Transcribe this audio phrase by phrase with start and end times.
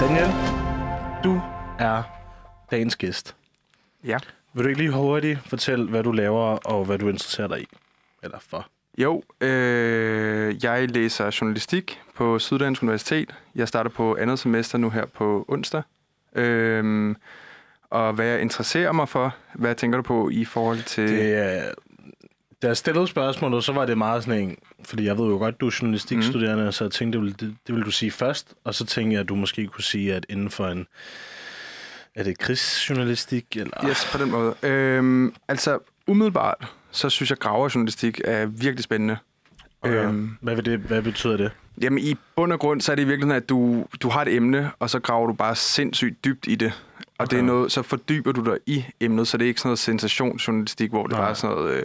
[0.00, 0.30] Daniel,
[1.24, 1.40] du
[1.78, 2.02] er
[2.70, 3.36] dagens gæst.
[4.04, 4.18] Ja.
[4.52, 7.66] Vil du ikke lige hurtigt fortælle, hvad du laver og hvad du interesserer dig i?
[8.22, 8.66] Eller for?
[8.98, 13.34] Jo, øh, jeg læser journalistik på Syddansk Universitet.
[13.54, 15.82] Jeg starter på andet semester nu her på onsdag.
[16.34, 17.14] Øh,
[17.90, 21.08] og hvad jeg interesserer mig for, hvad tænker du på i forhold til...
[21.08, 21.72] Det er...
[22.62, 24.56] Da jeg stillede spørgsmålet, så var det meget sådan en...
[24.84, 26.72] Fordi jeg ved jo godt, du er journalistikstuderende, mm.
[26.72, 28.54] så jeg tænkte, det ville, det, det ville du sige først.
[28.64, 30.86] Og så tænkte jeg, at du måske kunne sige, at inden for en...
[32.14, 33.56] Er det krigsjournalistik?
[33.56, 33.88] Eller?
[33.88, 34.54] Yes, på den måde.
[34.62, 39.16] Øh, altså, umiddelbart, så synes jeg, at graverjournalistik er virkelig spændende.
[39.82, 40.04] Okay.
[40.04, 40.36] Øhm.
[40.40, 41.50] Hvad, vil det, hvad betyder det?
[41.80, 44.34] Jamen, i bund og grund, så er det i virkeligheden, at du, du har et
[44.34, 46.72] emne, og så graver du bare sindssygt dybt i det.
[47.18, 47.36] Og Okay.
[47.36, 49.78] det er noget, så fordyber du dig i emnet, så det er ikke sådan noget
[49.78, 51.20] sensationsjournalistik, hvor det Nej.
[51.20, 51.82] bare er sådan noget, øh,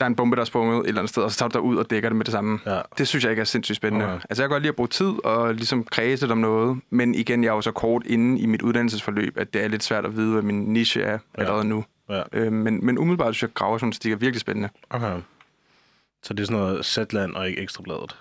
[0.00, 1.52] der er en bombe, der er sprunget et eller andet sted, og så tager du
[1.52, 2.58] dig ud og dækker det med det samme.
[2.66, 2.80] Ja.
[2.98, 4.04] Det synes jeg ikke er sindssygt spændende.
[4.06, 4.14] Okay.
[4.30, 7.14] Altså, jeg kan godt lide at bruge tid og ligesom kredse lidt om noget, men
[7.14, 10.04] igen, jeg er jo så kort inde i mit uddannelsesforløb, at det er lidt svært
[10.04, 11.18] at vide, hvad min niche er Ja.
[11.42, 11.84] allerede nu.
[12.10, 12.22] Ja.
[12.32, 14.68] Øh, men, men umiddelbart synes jeg, at graverjournalistik er virkelig spændende.
[14.90, 15.12] Okay.
[16.22, 18.16] Så det er sådan noget Zetland og ikke Ekstrabladet?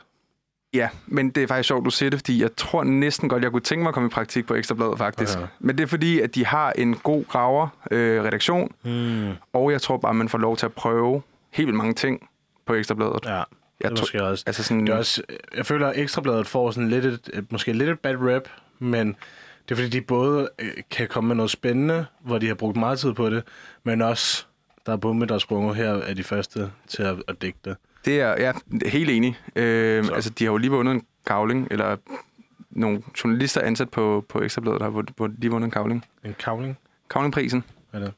[0.73, 3.52] Ja, men det er faktisk sjovt, du siger det, fordi jeg tror næsten godt, jeg
[3.52, 5.38] kunne tænke mig at komme i praktik på Ekstrabladet, faktisk.
[5.38, 5.48] Okay.
[5.60, 9.32] Men det er fordi, at de har en god graver øh, redaktion, Hmm.
[9.54, 12.30] og jeg tror bare, man får lov til at prøve helt vildt mange ting
[12.66, 13.20] på Ekstrabladet.
[13.26, 13.45] Ja, det
[13.81, 14.44] Jeg tror- måske også.
[14.48, 15.23] Altså sådan, Det er også,
[15.56, 18.48] jeg føler, at Ekstrabladet får sådan lidt et, måske lidt et bad rap,
[18.80, 19.08] men
[19.70, 22.78] det er fordi, de både øh, kan komme med noget spændende, hvor de har brugt
[22.78, 23.44] meget tid på det,
[23.84, 24.45] men også,
[24.86, 27.76] der er bombe, der er sprunget her, er de første til at, at digte.
[28.06, 29.39] det er jeg er helt enig.
[29.56, 30.14] Øh, Så.
[30.14, 31.98] altså, de har jo lige vundet en kavling, eller
[32.70, 36.06] nogle journalister ansat på, på Ekstrabladet har vundet- vundet- lige vundet en kavling.
[36.23, 36.78] En kavling?
[37.09, 37.64] Kavlingprisen.
[37.92, 38.14] Hvad er det?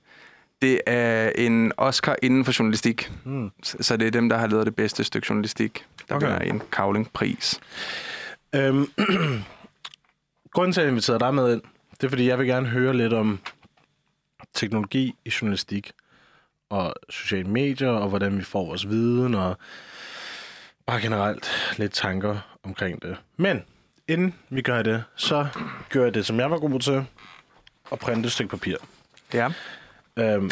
[0.62, 3.12] Det er en Oscar inden for journalistik.
[3.24, 3.52] Hmm.
[3.64, 6.28] Så det er dem, der har lavet det bedste stykke journalistik, der Okay.
[6.28, 7.60] vinder en kavlingpris.
[8.56, 8.92] Øhm,
[10.54, 12.98] grunden til, at jeg inviterede dig med ind, det er, fordi jeg vil gerne høre
[12.98, 13.40] lidt om
[14.54, 15.92] teknologi i journalistik
[16.70, 19.58] og sociale medier, og hvordan vi får vores viden, og
[20.86, 23.18] bare generelt lidt tanker omkring det.
[23.38, 23.64] Men
[24.08, 25.48] inden vi gør det, så
[25.90, 27.06] gør jeg det, som jeg var god til,
[27.90, 28.76] og printe et stykke papir.
[29.34, 29.50] Ja.
[30.20, 30.52] Øhm,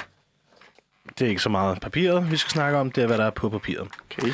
[1.20, 3.30] det er ikke så meget papiret, vi skal snakke om, det er, hvad der er
[3.30, 3.88] på papiret.
[4.12, 4.32] Okay.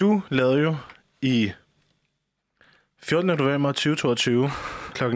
[0.00, 0.76] Du lavede jo
[1.22, 1.52] i
[3.02, 3.26] 14.
[3.26, 4.50] november 2022
[4.94, 5.04] kl.
[5.04, 5.10] 19.53,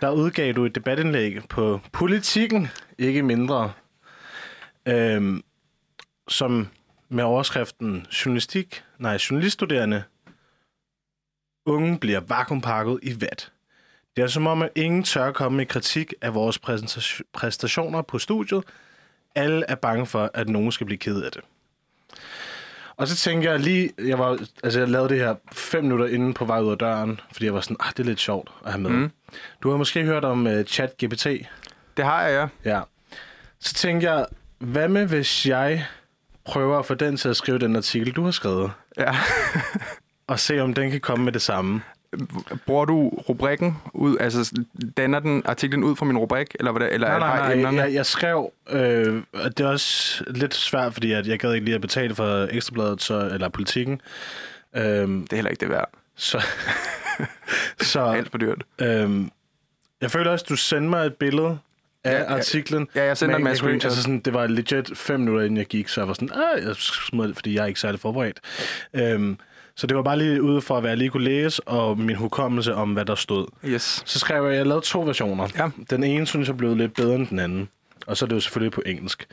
[0.00, 2.68] der udgav du et debatindlæg på Politikken,
[2.98, 3.72] ikke mindre,
[4.88, 5.42] øhm,
[6.28, 6.68] som
[7.08, 10.04] med overskriften Journalistik, nej, journaliststuderende,
[11.66, 13.52] unge bliver vakuumpakket i vat.
[14.16, 16.58] Det er som om, at ingen tør komme med kritik af vores
[17.32, 18.64] præstationer på studiet.
[19.34, 21.40] Alle er bange for, at nogen skal blive ked af det.
[22.96, 26.34] Og så tænker jeg lige, jeg, var, altså jeg lavede det her fem minutter inden
[26.34, 28.72] på vej ud af døren, fordi jeg var sådan, ah, det er lidt sjovt at
[28.72, 28.90] have med.
[28.90, 28.96] Mm.
[28.96, 29.10] Mm.
[29.62, 31.26] Du har måske hørt om uh, ChatGPT.
[31.96, 32.70] Det har jeg, ja.
[32.70, 32.80] Ja.
[33.60, 34.26] Så tænker jeg,
[34.58, 35.86] hvad med hvis jeg
[36.44, 39.16] prøver at få den til at skrive den artikel, du har skrevet, ja.
[40.26, 41.82] og se om den kan komme med det samme?
[42.66, 44.60] Bruger du rubrikken ud, altså
[44.96, 47.52] danner den artiklen ud fra min rubrik, eller, hvad eller Nej, nej, nej.
[47.52, 47.80] emnerne?
[47.82, 51.64] Jeg, jeg skrev, øh, og det er også lidt svært, fordi at jeg gad ikke
[51.64, 54.00] lige at betale for Ekstrabladet, så, eller politikken.
[54.76, 55.90] Øhm, Det er heller ikke det værd.
[56.16, 56.42] så,
[57.80, 58.64] så Alt for dyrt.
[58.78, 59.30] øhm,
[60.00, 61.58] jeg føler også, du sendte mig et billede
[62.04, 62.36] af Ja, ja, ja.
[62.38, 62.88] artiklen.
[62.94, 63.84] Ja, jeg sender en masse jeg screenshots.
[63.92, 66.64] Altså sådan, det var legit fem minutter, inden jeg gik, så jeg var sådan, ah,
[66.66, 68.40] jeg smed det, fordi jeg er ikke særlig forberedt.
[68.94, 69.38] Øhm,
[69.76, 72.74] så det var bare lige ude for, hvad jeg lige kunne læse, og min hukommelse
[72.74, 73.46] om, hvad der stod.
[73.64, 74.02] Yes.
[74.06, 75.48] Så skrev jeg, at jeg lavede to versioner.
[75.56, 75.70] Ja.
[75.90, 77.68] Den ene synes jeg blev lidt bedre end den anden.
[78.06, 79.26] Og så er det jo selvfølgelig på engelsk.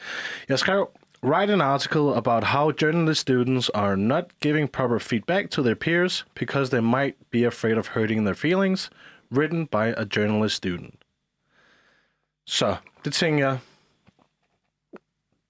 [0.49, 0.89] Jeg skrev,
[1.23, 6.25] Write an article about how journalist students are not giving proper feedback to their peers
[6.33, 8.89] because they might be afraid of hurting their feelings.
[9.31, 10.95] Written by a journalist student.
[12.45, 12.75] Så,
[13.05, 13.57] det tænker jeg.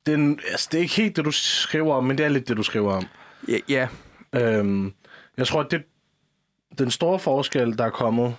[0.05, 2.57] Den, altså, det er ikke helt det, du skriver om, men det er lidt det,
[2.57, 3.07] du skriver om.
[3.47, 3.87] Ja, ja.
[4.35, 4.93] Øhm,
[5.37, 5.83] jeg tror, at det,
[6.77, 8.35] den store forskel, der er kommet...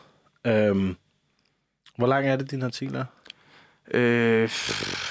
[0.46, 0.96] Øhm,
[1.96, 3.04] hvor lang er det, din artikel er?
[3.90, 4.50] Øh,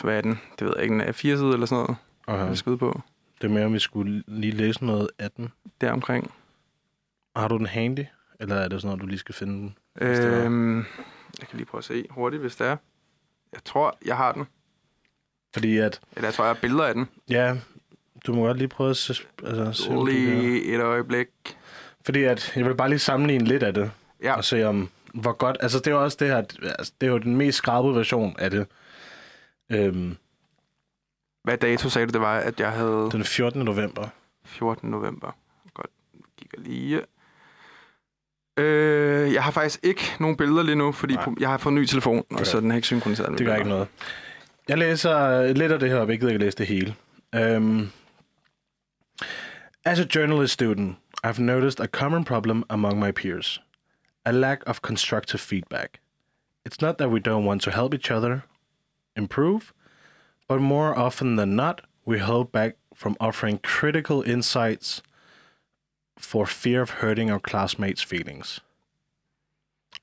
[0.04, 0.39] hvad er den?
[0.60, 0.94] Det ved jeg ikke.
[0.94, 1.98] Den er fire sider eller sådan noget.
[2.28, 2.48] Okay.
[2.48, 3.01] Jeg skal på.
[3.42, 5.50] Det er mere, om vi skulle lige læse noget af den.
[5.81, 6.31] Deromkring.
[7.36, 8.06] Har du den handy?
[8.39, 9.75] Eller er det sådan noget, du lige skal finde den?
[10.00, 10.24] Det.
[10.45, 10.78] Øhm,
[11.39, 12.78] jeg kan lige prøve at se hurtigt, hvis det er.
[13.54, 14.45] Jeg tror, jeg har den.
[15.54, 17.07] Fordi at, Eller jeg tror, jeg har billeder af den.
[17.30, 17.57] ja,
[18.27, 19.09] du må godt lige prøve at
[19.45, 20.06] altså, se.
[20.06, 21.27] Lige et øjeblik.
[22.06, 23.91] Fordi at, jeg vil bare lige sammenligne lidt af det,
[24.23, 26.38] Ja, og se om, hvor godt, altså det er jo også det her,
[26.79, 28.68] altså, det er jo den mest skrabede version af det.
[29.71, 30.18] Øhm,
[31.44, 33.62] hvad dato sagde du, det var, at jeg havde den 14.
[33.62, 34.07] november.
[34.45, 34.89] 14.
[34.89, 35.35] november?
[35.73, 35.89] Godt,
[36.38, 37.01] kigger lige.
[38.57, 41.25] Øh, jeg har faktisk ikke nogen billeder lige nu, fordi Nej.
[41.39, 42.44] jeg har fået en ny telefon, og Okay.
[42.44, 43.88] så den har ikke synkroniseret Det gør ikke noget.
[44.68, 46.09] Jeg læser lidt af det her op.
[46.09, 46.95] Jeg gider ikke læse det hele.
[47.57, 47.91] Um,
[49.83, 53.60] as a journalist student, I've noticed a common problem among my peers.
[54.25, 56.00] A lack of constructive feedback.
[56.66, 58.44] It's not that we don't want to help each other
[59.16, 59.74] improve,
[60.48, 65.01] but more often than not, we hold back from offering critical insights
[66.18, 68.62] for fear of hurting our classmates' feelings.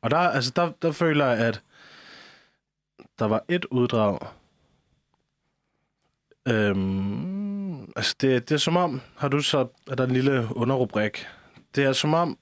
[0.03, 1.63] Og der, altså der, der føler jeg, at
[3.19, 4.19] der var et uddrag.
[6.49, 7.48] Øhm,
[7.97, 11.27] altså det, det er som om, har du så, er der en lille underrubrik.
[11.75, 12.39] Det er som om,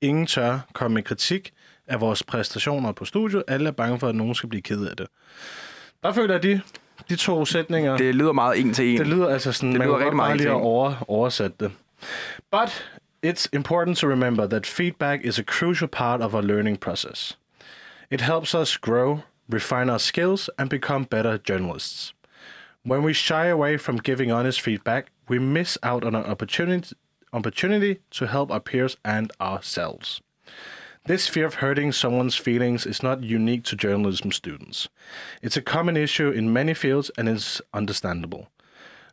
[0.00, 1.52] ingen tør komme med kritik
[1.86, 3.42] af vores præstationer på studiet.
[3.48, 5.06] Alle er bange for, at nogen skal blive ked af det.
[6.02, 6.60] Der føler jeg, de,
[7.08, 8.98] de to sætninger, det, lyder meget en til en.
[8.98, 11.72] det lyder altså sådan, det man lyder rigtig meget bare lige at over, oversætte det.
[12.50, 12.90] But
[13.26, 17.38] it's important to remember that feedback is a crucial part of our learning process.
[18.10, 19.18] It helps us grow,
[19.52, 22.14] refine our skills, and become better journalists.
[22.86, 26.94] When we shy away from giving honest feedback, we miss out on an opportunity,
[27.32, 30.20] opportunity to help our peers and ourselves.
[31.06, 34.88] This fear of hurting someone's feelings is not unique to journalism students.
[35.42, 38.50] It's a common issue in many fields and is understandable.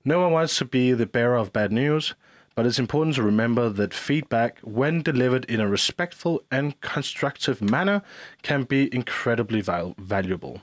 [0.06, 2.14] No one wants to be the bearer of bad news,
[2.54, 8.04] but it's important to remember that feedback, when delivered in a respectful and constructive manner,
[8.44, 10.62] can be incredibly val- valuable.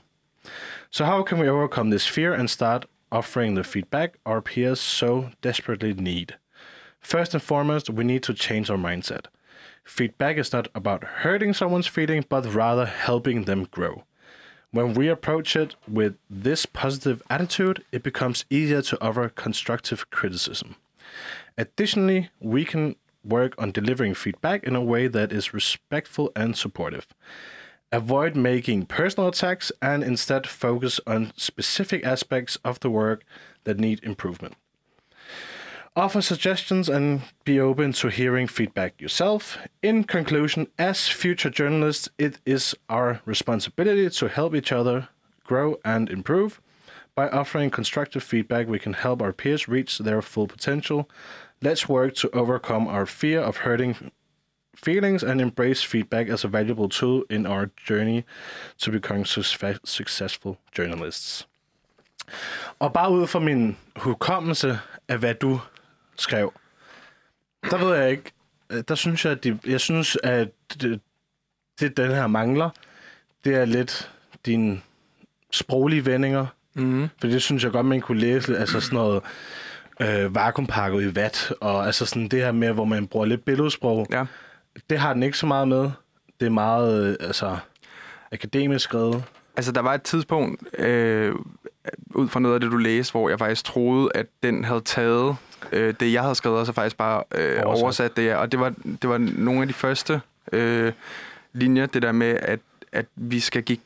[0.89, 5.31] So, how can we overcome this fear and start offering the feedback our peers so
[5.41, 6.37] desperately need?
[6.99, 9.25] First and foremost, we need to change our mindset.
[9.83, 14.03] Feedback is not about hurting someone's feeling, but rather helping them grow.
[14.71, 20.75] When we approach it with this positive attitude, it becomes easier to offer constructive criticism.
[21.57, 27.07] Additionally, we can work on delivering feedback in a way that is respectful and supportive.
[27.93, 33.25] Avoid making personal attacks and instead focus on specific aspects of the work
[33.65, 34.55] that need improvement.
[35.93, 39.57] Offer suggestions and be open to hearing feedback yourself.
[39.83, 45.09] In conclusion, as future journalists, it is our responsibility to help each other
[45.43, 46.61] grow and improve.
[47.13, 51.09] By offering constructive feedback, we can help our peers reach their full potential.
[51.61, 54.11] Let's work to overcome our fear of hurting
[54.75, 58.21] feelings and embrace feedback as a valuable tool in our journey
[58.77, 61.47] to becoming success- successful journalists.
[62.79, 65.59] Og bare ud fra min hukommelse af, hvad du
[66.17, 66.53] skrev,
[67.71, 68.31] der ved jeg ikke,
[68.69, 70.49] øh, der synes jeg, at de, jeg synes, at
[70.81, 70.99] det,
[71.79, 72.69] det, den her mangler,
[73.45, 74.11] det er lidt
[74.45, 74.81] dine
[75.51, 77.09] sproglige vendinger, Mm-hmm.
[77.21, 79.21] for det synes jeg godt, man kunne læse, altså sådan noget
[80.01, 84.07] øh, vakuumpakket i vat, og altså sådan det her med, hvor man bruger lidt billedsprog,
[84.11, 84.25] Ja.
[84.89, 85.91] Det har den ikke så meget med.
[86.39, 87.57] Det er meget, øh, altså,
[88.31, 89.23] akademisk skrevet.
[89.55, 91.35] Altså, der var et tidspunkt, øh,
[92.15, 95.35] ud fra noget af det, du læste, hvor jeg faktisk troede, at den havde taget
[95.71, 97.83] øh, det, jeg havde skrevet, og så faktisk bare øh, Oversat.
[97.83, 98.17] oversat.
[98.17, 98.35] det.
[98.35, 100.21] Og det var, det var nogle af de første
[100.51, 100.93] øh,
[101.53, 102.59] linjer, det der med, at,
[102.91, 103.77] at vi skal, give,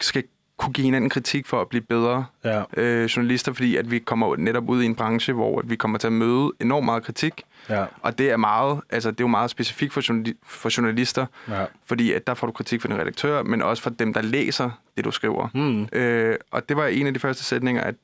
[0.00, 0.24] skal
[0.60, 4.36] kunne give hinanden kritik for at blive bedre Ja, øh, journalister, fordi at vi kommer
[4.36, 7.42] netop ud i en branche, hvor at vi kommer til at møde enormt meget kritik,
[7.68, 11.26] ja, og det er meget, altså det er jo meget specifikt for, journali- for journalister,
[11.48, 11.64] ja.
[11.86, 14.70] fordi at der får du kritik fra din redaktør, men også fra dem, der læser
[14.96, 15.48] det, du skriver.
[15.54, 15.88] Mm.
[15.98, 17.94] Øh, og det var en af de første sætninger at,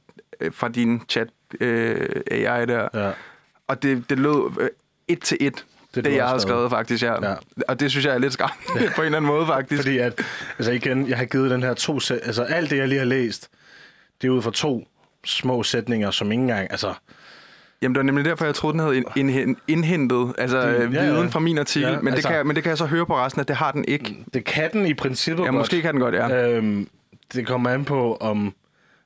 [0.40, 1.28] øh, fra din chat
[1.60, 2.88] øh, AI der.
[2.94, 3.10] Ja,
[3.68, 4.68] Og det, det lød øh,
[5.08, 5.64] et til et,
[5.96, 6.70] det, det jeg har skrevet.
[6.70, 7.28] faktisk, ja.
[7.30, 7.34] Ja.
[7.68, 9.82] Og det synes jeg er lidt skræmmende på en eller anden måde, faktisk.
[9.82, 10.20] fordi at,
[10.58, 13.06] altså igen, jeg har givet den her to sæt, altså alt det, jeg lige har
[13.06, 13.48] læst,
[14.22, 14.86] det er ud fra to
[15.24, 16.94] små sætninger, som ikke engang, altså,
[17.82, 20.94] Jamen, det var nemlig derfor, jeg troede, den havde ind- indhen- indhentet altså, Det- øh,
[20.94, 21.12] ja, ja.
[21.12, 21.90] viden fra min artikel.
[21.90, 23.48] Ja, men, altså- det kan, jeg- men det kan jeg så høre på resten, at
[23.48, 24.16] det har den ikke.
[24.34, 25.54] det kan den i princippet Ja, godt.
[25.58, 26.48] måske kan den godt, ja.
[26.50, 26.88] Øhm,
[27.34, 28.54] det kommer an på, om...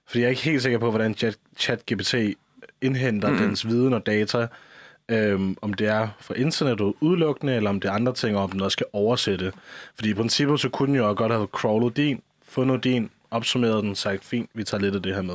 [0.08, 2.14] Fordi jeg er ikke helt sikker på, hvordan Chat- ChatGPT
[2.82, 3.36] indhenter mm.
[3.38, 4.46] dens viden og data.
[5.10, 8.50] Øhm, om det er fra internettet udelukkende, eller om det er andre ting, og om
[8.50, 9.52] den også skal oversætte.
[9.94, 13.94] Fordi i princippet, så kunne jeg jo godt have crawlet din, fundet din, opsummeret den,
[13.94, 15.34] sagt, fint, vi tager lidt af det her med.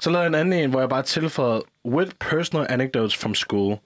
[0.00, 3.76] Så lavede jeg en anden en, hvor jeg bare tilføjede, with personal anecdotes from school.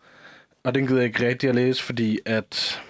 [0.64, 2.82] Og den gider jeg ikke rigtig at læse, fordi at...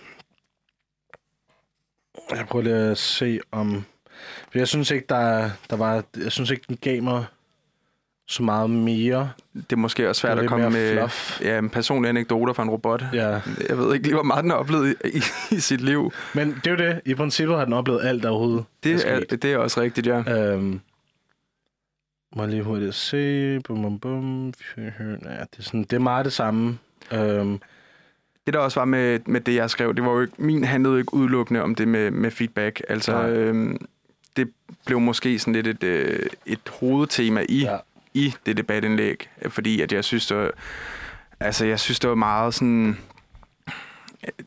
[2.31, 3.85] Jeg prøver lige at se om...
[4.51, 6.05] For jeg synes ikke, der, der var...
[6.17, 7.25] Jeg synes ikke, den gav mig
[8.27, 9.31] så meget mere.
[9.55, 11.41] Det er måske også svært at komme med fluff.
[11.41, 13.05] ja, en personlige anekdoter fra en robot.
[13.13, 13.41] Ja.
[13.69, 15.23] Jeg ved ikke lige, hvor meget den har oplevet i, i,
[15.57, 16.13] i sit liv.
[16.35, 17.01] Men det er jo det.
[17.05, 18.65] I princippet har den oplevet alt overhovedet.
[18.85, 20.53] Det er, det er også rigtigt, ja.
[20.53, 20.81] Øhm,
[22.37, 23.61] må jeg lige hurtigt se.
[23.61, 24.53] Bum, bum, bum.
[24.77, 26.79] Ja, det, er sådan, det er meget det samme.
[27.13, 27.61] Øhm,
[28.47, 30.93] det der også var med, med det, jeg skrev, det var jo ikke, min handlede
[30.93, 32.83] jo ikke udelukkende om det med, med feedback.
[32.89, 33.87] Altså, øhm,
[34.37, 34.51] det
[34.87, 37.77] blev måske sådan lidt et, øh, et hovedtema i, ja.
[38.15, 40.51] I det debatindlæg, fordi at jeg synes, det
[41.41, 42.99] altså, jeg synes, det var meget sådan...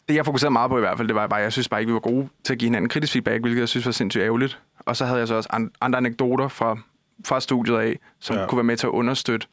[0.10, 1.90] Det, jeg fokuserede meget på i hvert fald, det var bare, jeg synes bare ikke,
[1.90, 4.60] vi var gode til at give hinanden kritisk feedback, hvilket jeg synes var sindssygt ærgerligt.
[4.80, 6.78] Og så havde jeg så også andre anekdoter fra,
[7.26, 8.48] fra studiet af, som ja.
[8.48, 9.48] kunne være med til at understøtte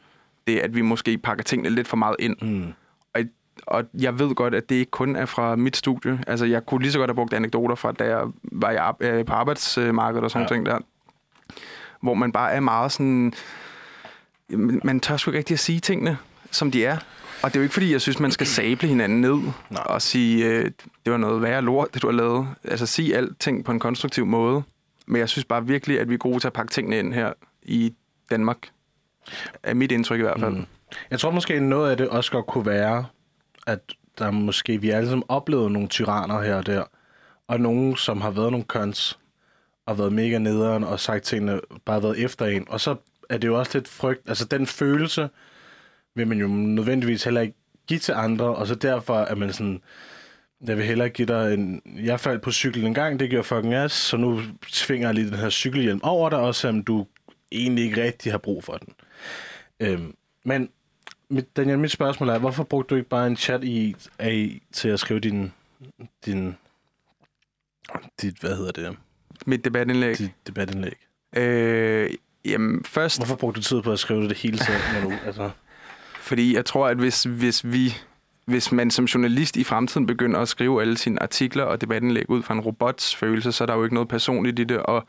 [0.46, 2.36] det, at vi måske pakker tingene lidt for meget ind.
[2.42, 2.72] Mm.
[3.14, 3.20] Og,
[3.66, 6.20] og jeg ved godt, at det ikke kun er fra mit studie.
[6.26, 9.24] Altså, jeg kunne lige så godt have brugt anekdoter fra, da jeg var i, øh,
[9.24, 10.54] på arbejdsmarkedet og sådan ja.
[10.54, 10.78] ting der.
[12.00, 13.34] Hvor man bare er meget sådan...
[14.84, 16.18] Man tør sgu ikke rigtig at sige tingene,
[16.50, 16.96] som de er.
[17.42, 19.34] Og det er jo ikke, fordi jeg synes, man skal sable hinanden ned
[19.70, 19.82] Nej.
[19.84, 20.64] og sige, øh,
[21.04, 22.48] det var noget værre lort, det du har lavet.
[22.64, 24.62] Altså, sige alting på en konstruktiv måde.
[25.06, 27.32] Men jeg synes bare virkelig, at vi er gode til at pakke tingene ind her
[27.62, 27.94] i
[28.30, 28.58] Danmark.
[29.62, 30.54] Er mit indtryk i hvert fald.
[30.54, 30.66] Mm.
[31.10, 33.06] Jeg tror måske, noget af det også godt kunne være,
[33.66, 33.80] at
[34.18, 36.84] der måske, vi alle sammen oplevet nogle tyranner her og der,
[37.48, 39.18] og nogen, som har været nogle køns,
[39.86, 42.66] og været mega nederen, og sagt tingene, bare været efter en.
[42.68, 42.96] Og så
[43.30, 45.28] er det jo også lidt frygt, altså den følelse
[46.14, 49.82] vil man jo nødvendigvis heller ikke give til andre, og så derfor er man sådan,
[50.66, 51.82] jeg vil hellere give dig en...
[51.86, 54.40] Jeg faldt på cyklen en gang, det gør fucking ass, så nu
[54.72, 57.06] tvinger jeg lige den her cykelhjelm over dig, også selvom du
[57.52, 58.94] egentlig ikke rigtig har brug for den.
[59.80, 60.68] Øhm, men
[61.28, 64.88] mit, Daniel, mit spørgsmål er, hvorfor brugte du ikke bare en chat i AI til
[64.88, 65.52] at skrive din,
[66.26, 66.56] din,
[68.22, 68.96] dit, hvad hedder det?
[69.46, 70.18] Mit debatindlæg.
[70.18, 70.96] Dit debatindlæg.
[71.36, 72.10] Øh,
[72.44, 73.18] jamen, først...
[73.18, 74.80] Hvorfor brugte du tid på at skrive det hele tiden?
[74.94, 75.50] Når du, altså?
[76.20, 77.94] Fordi jeg tror, at hvis, hvis vi
[78.46, 82.42] hvis man som journalist i fremtiden begynder at skrive alle sine artikler og debatindlæg ud
[82.42, 85.06] fra en robots følelse, så er der jo ikke noget personligt i det, og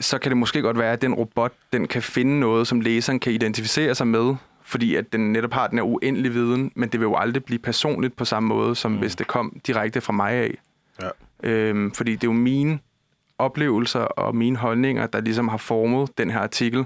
[0.00, 3.20] så kan det måske godt være, at den robot den kan finde noget, som læseren
[3.20, 7.00] kan identificere sig med, fordi at den netop har den her uendelig viden, men det
[7.00, 8.98] vil jo aldrig blive personligt på samme måde, som mm.
[8.98, 10.58] hvis det kom direkte fra mig af.
[11.02, 11.08] Ja.
[11.42, 12.78] Øhm, fordi det er jo mine
[13.38, 16.84] oplevelser og mine holdninger, der ligesom har formet den her artikel,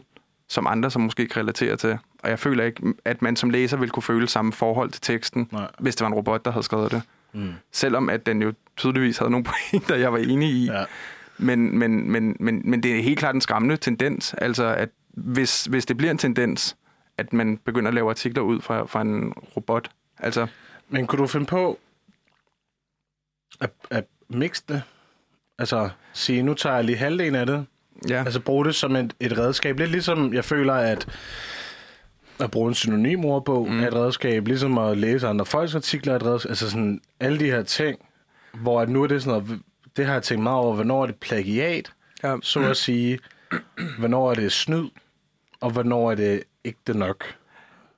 [0.49, 1.99] som andre som måske kan relatere til.
[2.23, 5.49] Og jeg føler ikke, at man som læser vil kunne føle samme forhold til teksten,
[5.53, 5.71] Nej.
[5.79, 7.03] hvis det var en robot, der havde skrevet det.
[7.33, 7.53] Mm.
[7.73, 10.67] Selvom at den jo tydeligvis havde nogle pointer, jeg var enig i.
[10.67, 10.85] Ja.
[11.39, 14.35] Men, men, men, men, men det er helt klart en skræmmende tendens.
[14.39, 16.77] Altså, at hvis, hvis det bliver en tendens,
[17.17, 19.91] at man begynder at lave artikler ud fra, fra en robot.
[20.19, 20.47] Altså,
[20.89, 21.79] men kunne du finde på
[23.61, 24.83] at, at mixe det?
[25.61, 27.67] Altså, sige, nu tager jeg lige halvdelen af det.
[28.09, 28.19] Ja.
[28.25, 29.79] Altså, bruge det som et, et redskab.
[29.79, 31.09] Lidt ligesom, jeg føler, at
[32.41, 33.83] at bruge en synonym ordbog mm.
[33.83, 36.51] er et redskab, ligesom at læse andre folks artikler er et redskab.
[36.51, 37.99] Altså sådan alle de her ting,
[38.55, 39.61] hvor at nu er det sådan noget,
[39.97, 42.37] det har jeg tænkt meget over, hvornår er det plagiat, ja.
[42.43, 43.19] så at sige,
[43.99, 44.89] hvornår er det snyd,
[45.61, 47.25] og hvornår er det ikke det nok.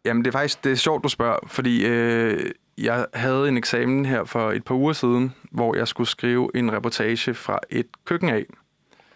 [0.04, 4.06] Jamen det er faktisk det er sjovt, du spørger, fordi øh, jeg havde en eksamen
[4.06, 8.28] her for et par uger siden, hvor jeg skulle skrive en reportage fra et køkken
[8.28, 8.44] af.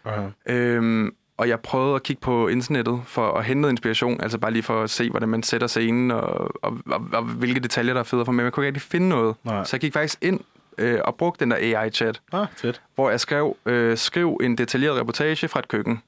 [0.06, 0.52] Uh-huh.
[0.52, 4.50] Øhm, og jeg prøvede at kigge på internettet for at hente noget inspiration, altså bare
[4.50, 8.00] lige for at se, hvordan man sætter scenen, og, og, og, og hvilke detaljer, der
[8.00, 8.36] er fede for mig.
[8.36, 9.36] Men jeg kunne ikke rigtig finde noget.
[9.44, 9.64] Nej.
[9.64, 10.40] Så jeg gik faktisk ind
[10.78, 12.82] øh, og brugte den der AI-chat, ah, fedt.
[12.94, 16.02] hvor jeg skrev, øh, skrev en detaljeret reportage fra et køkken.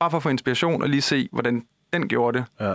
[0.00, 2.46] Bare for at få inspiration og lige se, hvordan den gjorde det.
[2.60, 2.74] Ja.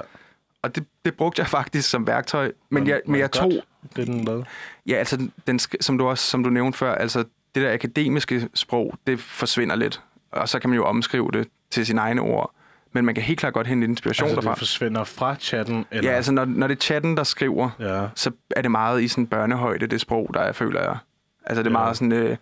[0.62, 2.46] Og det, det brugte jeg faktisk som værktøj.
[2.46, 3.52] Men, men jeg, men jeg tog...
[3.96, 4.46] Det den lavede?
[4.88, 7.20] Ja, altså, den, som, du også, som du nævnte før, altså
[7.56, 10.01] det der akademiske sprog, det forsvinder lidt.
[10.32, 12.51] Og så kan man jo omskrive det til sine egne ord.
[12.92, 14.51] Men man kan helt klart godt hente inspiration altså, derfra.
[14.51, 15.86] det forsvinder fra chatten?
[15.92, 16.10] Eller?
[16.10, 18.08] Ja, altså når, når det er chatten, der skriver, ja.
[18.15, 20.98] så er det meget i sådan børnehøjde, det sprog, der jeg føler jeg.
[21.46, 21.84] Altså det er ja.
[21.84, 22.12] meget sådan...
[22.12, 22.38] Øh, det er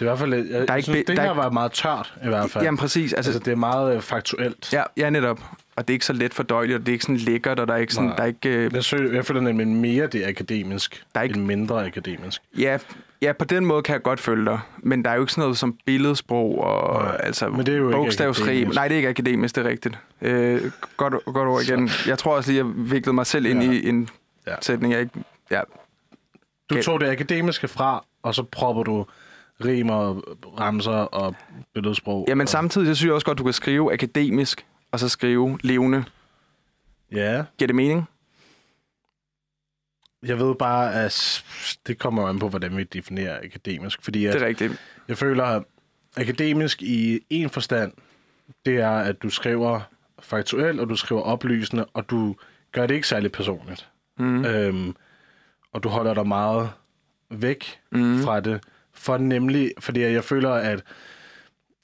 [0.00, 0.34] i hvert fald...
[0.34, 2.64] Jeg, der er ikke, synes, det der her var meget tørt, i hvert fald.
[2.64, 3.12] Jamen præcis.
[3.12, 4.72] Altså, altså det er meget øh, faktuelt.
[4.72, 5.40] Ja, ja, netop.
[5.76, 7.74] Og det er ikke så let fordøjeligt, og det er ikke sådan lækkert, og der
[7.74, 8.10] er ikke sådan...
[8.10, 11.24] Der er ikke, øh, jeg, synes, jeg føler nemlig mere, det er akademisk, der er
[11.24, 12.42] ikke, end mindre akademisk.
[12.58, 12.78] Ja,
[13.22, 14.60] ja, på den måde kan jeg godt følge dig.
[14.78, 17.78] Men der er jo ikke sådan noget som billedsprog og Nej, altså, men det er
[17.78, 18.68] jo bogstavsrim.
[18.68, 19.98] Nej, det er ikke akademisk, det er rigtigt.
[20.22, 21.88] Øh, godt, godt ord igen.
[21.88, 22.08] Så.
[22.08, 23.70] Jeg tror også lige, jeg viklede mig selv ind ja.
[23.70, 24.08] i en
[24.46, 24.54] ja.
[24.60, 25.12] sætning, jeg ikke...
[25.50, 25.60] Ja.
[26.70, 29.06] Du tog det akademiske fra, og så propper du
[29.64, 30.20] rimer,
[30.60, 31.34] ramser og
[31.74, 32.24] billedsprog.
[32.28, 32.48] Ja, men og...
[32.48, 34.66] samtidig så synes jeg også godt, du kan skrive akademisk,
[34.96, 36.04] og så skrive levende.
[37.12, 37.44] Ja.
[37.58, 38.04] Giver det mening?
[40.22, 41.44] Jeg ved bare, at
[41.86, 44.02] det kommer an på, hvordan vi definerer akademisk.
[44.02, 44.72] Fordi at det er rigtigt.
[45.08, 45.62] Jeg føler, at
[46.16, 47.92] akademisk i en forstand,
[48.66, 49.80] det er, at du skriver
[50.18, 52.36] faktuelt, og du skriver oplysende, og du
[52.72, 53.88] gør det ikke særlig personligt.
[54.18, 54.44] Mm.
[54.44, 54.96] Øhm,
[55.72, 56.70] og du holder dig meget
[57.30, 58.22] væk mm.
[58.22, 58.62] fra det.
[58.92, 60.82] For nemlig, fordi jeg føler, at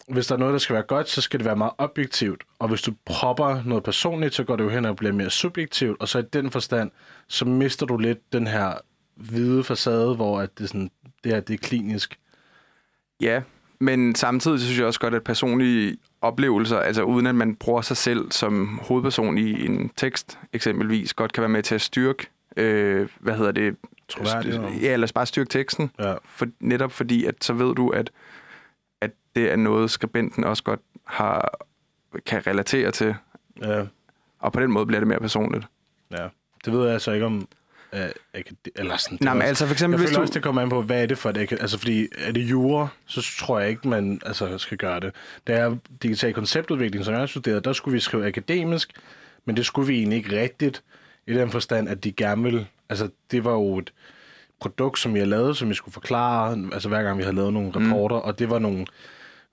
[0.09, 2.43] hvis der er noget, der skal være godt, så skal det være meget objektivt.
[2.59, 6.01] Og hvis du propper noget personligt, så går det jo hen og bliver mere subjektivt.
[6.01, 6.91] Og så i den forstand,
[7.29, 8.75] så mister du lidt den her
[9.17, 10.91] hvide facade, hvor at det, sådan,
[11.25, 12.19] det her det er klinisk.
[13.21, 13.43] Ja,
[13.79, 17.97] men samtidig synes jeg også godt, at personlige oplevelser, altså uden at man bruger sig
[17.97, 23.09] selv som hovedperson i en tekst eksempelvis, godt kan være med til at styrke, øh,
[23.21, 23.77] hvad hedder det?
[24.09, 24.81] Troværdighed.
[24.81, 25.91] Ja, eller bare styrke teksten.
[25.99, 26.15] Ja.
[26.25, 28.11] For, netop fordi, at så ved du, at
[29.37, 31.59] det er noget, skribenten også godt har,
[32.27, 33.15] kan relatere til.
[33.63, 33.85] Ja,
[34.39, 35.65] Og på den måde bliver det mere personligt.
[36.11, 36.29] ja.
[36.65, 37.49] Det ved jeg altså ikke om...
[37.93, 37.99] Uh,
[38.77, 40.23] eller sådan, det Nej, men også- altså for eksempel, Jeg hvis føler du...
[40.23, 41.53] også, det kommer an på, hvad er det for et...
[41.53, 45.15] Altså, fordi er det jura, så tror jeg ikke, man altså, skal gøre det.
[45.47, 48.93] Da jeg digital konceptudvikling, som jeg studerede, der skulle vi skrive akademisk,
[49.45, 50.83] men det skulle vi egentlig ikke rigtigt,
[51.27, 52.67] i den forstand, at de gerne ville...
[52.89, 53.93] Altså, det var jo et
[54.61, 57.73] produkt, som har lavet, som vi skulle forklare, altså hver gang vi har lavet nogle
[57.75, 58.23] rapporter, mm.
[58.23, 58.87] og det var nogle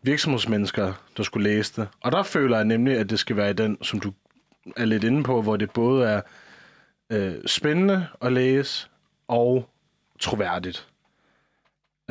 [0.02, 1.88] virksomhedsmennesker, der skulle læse det.
[2.02, 4.14] Og der føler jeg nemlig, at det skal være i den, som du
[4.78, 6.22] er lidt inde på, hvor det både er
[7.10, 8.88] øh, spændende at læse
[9.28, 9.70] og
[10.20, 10.88] troværdigt.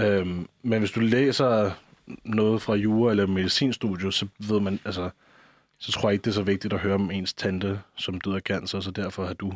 [0.01, 1.71] Øhm, men hvis du læser
[2.25, 5.11] noget fra jura eller medicinstudio, så ved man, altså,
[5.79, 8.37] så tror jeg ikke, det er så vigtigt at høre om ens tante, som døde
[8.37, 9.53] af cancer, så derfor har du...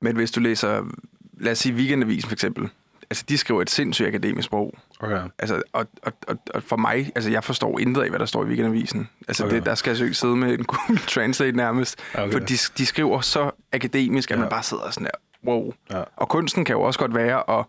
[0.00, 0.90] Men hvis du læser,
[1.32, 2.68] lad os sige Weekendavisen for eksempel,
[3.14, 4.74] altså de skriver et sindssygt akademisk sprog.
[5.00, 5.22] Okay.
[5.38, 8.44] Altså, og, og, og, og for mig, altså jeg forstår intet af, hvad der står
[8.44, 9.08] i Weekendavisen.
[9.28, 9.56] Altså Okay.
[9.56, 11.98] det, der skal jeg så ikke sidde med en Google Translate nærmest.
[12.14, 12.32] Okay.
[12.32, 14.40] For de, de skriver så akademisk, at Ja.
[14.40, 15.72] man bare sidder sådan der, wow.
[15.90, 16.02] Ja.
[16.16, 17.64] Og kunsten kan jo også godt være at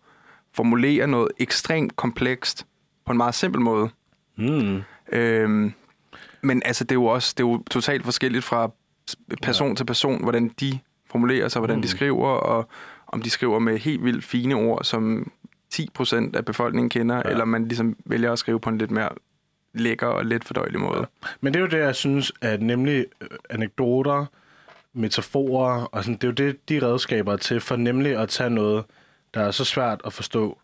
[0.54, 2.66] formulere noget ekstremt komplekst
[3.06, 3.90] på en meget simpel måde.
[4.38, 4.82] Mm.
[5.12, 5.74] Øhm,
[6.42, 8.72] men altså, det er jo også det er jo totalt forskelligt fra
[9.42, 9.76] person ja.
[9.76, 10.80] til person, hvordan de
[11.12, 11.82] formulerer sig, hvordan mm.
[11.82, 12.70] de skriver, og
[13.16, 15.32] om de skriver med helt vildt fine ord, som
[15.74, 17.22] 10% af befolkningen kender, ja.
[17.32, 19.10] eller man ligesom vælger at skrive på en lidt mere
[19.74, 21.00] lækker og let fordøjelig måde.
[21.00, 21.28] Ja.
[21.42, 24.26] Men det er jo det, jeg synes, at nemlig øh, anekdoter,
[24.94, 28.50] metaforer, og sådan, det er jo det, de redskaber er til, for nemlig at tage
[28.50, 28.84] noget,
[29.34, 30.58] der er så svært at forstå.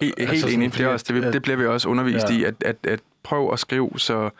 [0.00, 0.72] Helt, Altså helt sådan, enig.
[0.72, 2.34] Det, er også, det, det bliver vi også undervist Ja.
[2.34, 4.30] i, at, at, at prøve at skrive så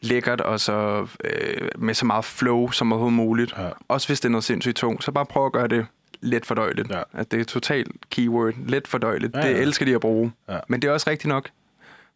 [0.00, 3.54] lækkert og så øh, med så meget flow som overhovedet muligt.
[3.58, 3.68] Ja.
[3.88, 5.86] Også hvis det er noget sindssygt tungt, så bare prøv at gøre det
[6.20, 6.90] let fordøjeligt.
[6.90, 7.02] Ja.
[7.12, 8.54] At det er totalt keyword.
[8.66, 9.34] Let fordøjeligt.
[9.34, 9.52] Ja, Ja, ja.
[9.52, 10.32] Det elsker de at bruge.
[10.48, 10.58] Ja.
[10.68, 11.50] Men det er også rigtigt nok.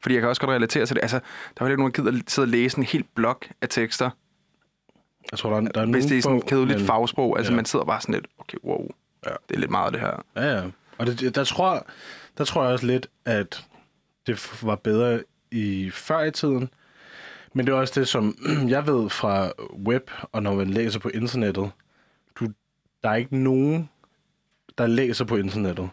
[0.01, 1.03] Fordi jeg kan også godt relatere til det.
[1.03, 1.17] Altså,
[1.59, 4.11] der er jo ikke nogen, der gider sidde og læse en helt blok af tekster,
[5.31, 7.39] Jeg tror, der er, der er hvis det er sådan få, kedeligt men- fagsprog.
[7.39, 7.57] Altså, ja.
[7.57, 8.89] man sidder bare sådan lidt, okay, wow,
[9.27, 9.31] Ja.
[9.49, 10.23] det er lidt meget det her.
[10.37, 10.63] Ja, ja.
[10.99, 11.87] Og det, der, tror,
[12.39, 13.65] der tror jeg også lidt, at
[14.27, 16.71] det var bedre i før i tiden.
[17.55, 18.37] Men det er også det, som
[18.69, 19.53] jeg ved fra
[19.87, 21.71] web, og når man læser på internettet.
[22.41, 22.47] Du,
[23.03, 23.89] der er ikke nogen,
[24.79, 25.91] der læser på internettet.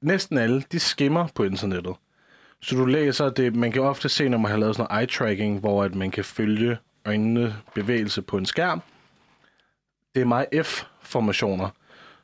[0.00, 1.94] Næsten alle, de skimmer på internettet.
[2.60, 5.60] Så du læser det, man kan ofte se, når man har lavet sådan noget eye-tracking,
[5.60, 8.82] hvor at man kan følge øjnene bevægelse på en skærm.
[10.14, 11.68] Det er meget F-formationer.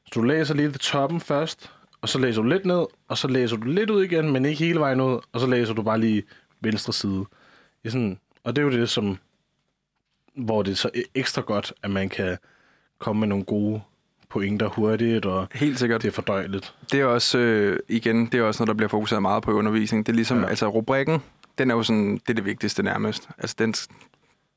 [0.05, 3.29] Så du læser lige ved toppen først, og så læser du lidt ned, og så
[3.29, 6.01] læser du lidt ud igen, men ikke hele vejen ud, og så læser du bare
[6.01, 6.23] lige
[6.61, 7.25] venstre side.
[7.83, 9.19] Det sådan, og det er jo det, som,
[10.35, 12.39] hvor det er så e- ekstra godt, at man kan
[12.99, 13.81] komme med nogle gode
[14.31, 16.03] pointer hurtigt, og Helt sikkert.
[16.03, 16.75] det er fordøjeligt.
[16.93, 19.55] Det er også, øh, igen, det er også noget, der bliver fokuseret meget på i
[19.55, 20.07] undervisning.
[20.07, 20.49] Det er ligesom, Ja.
[20.49, 21.23] altså rubrikken,
[21.59, 23.29] den er jo sådan, det er det vigtigste nærmest.
[23.39, 23.75] Altså den,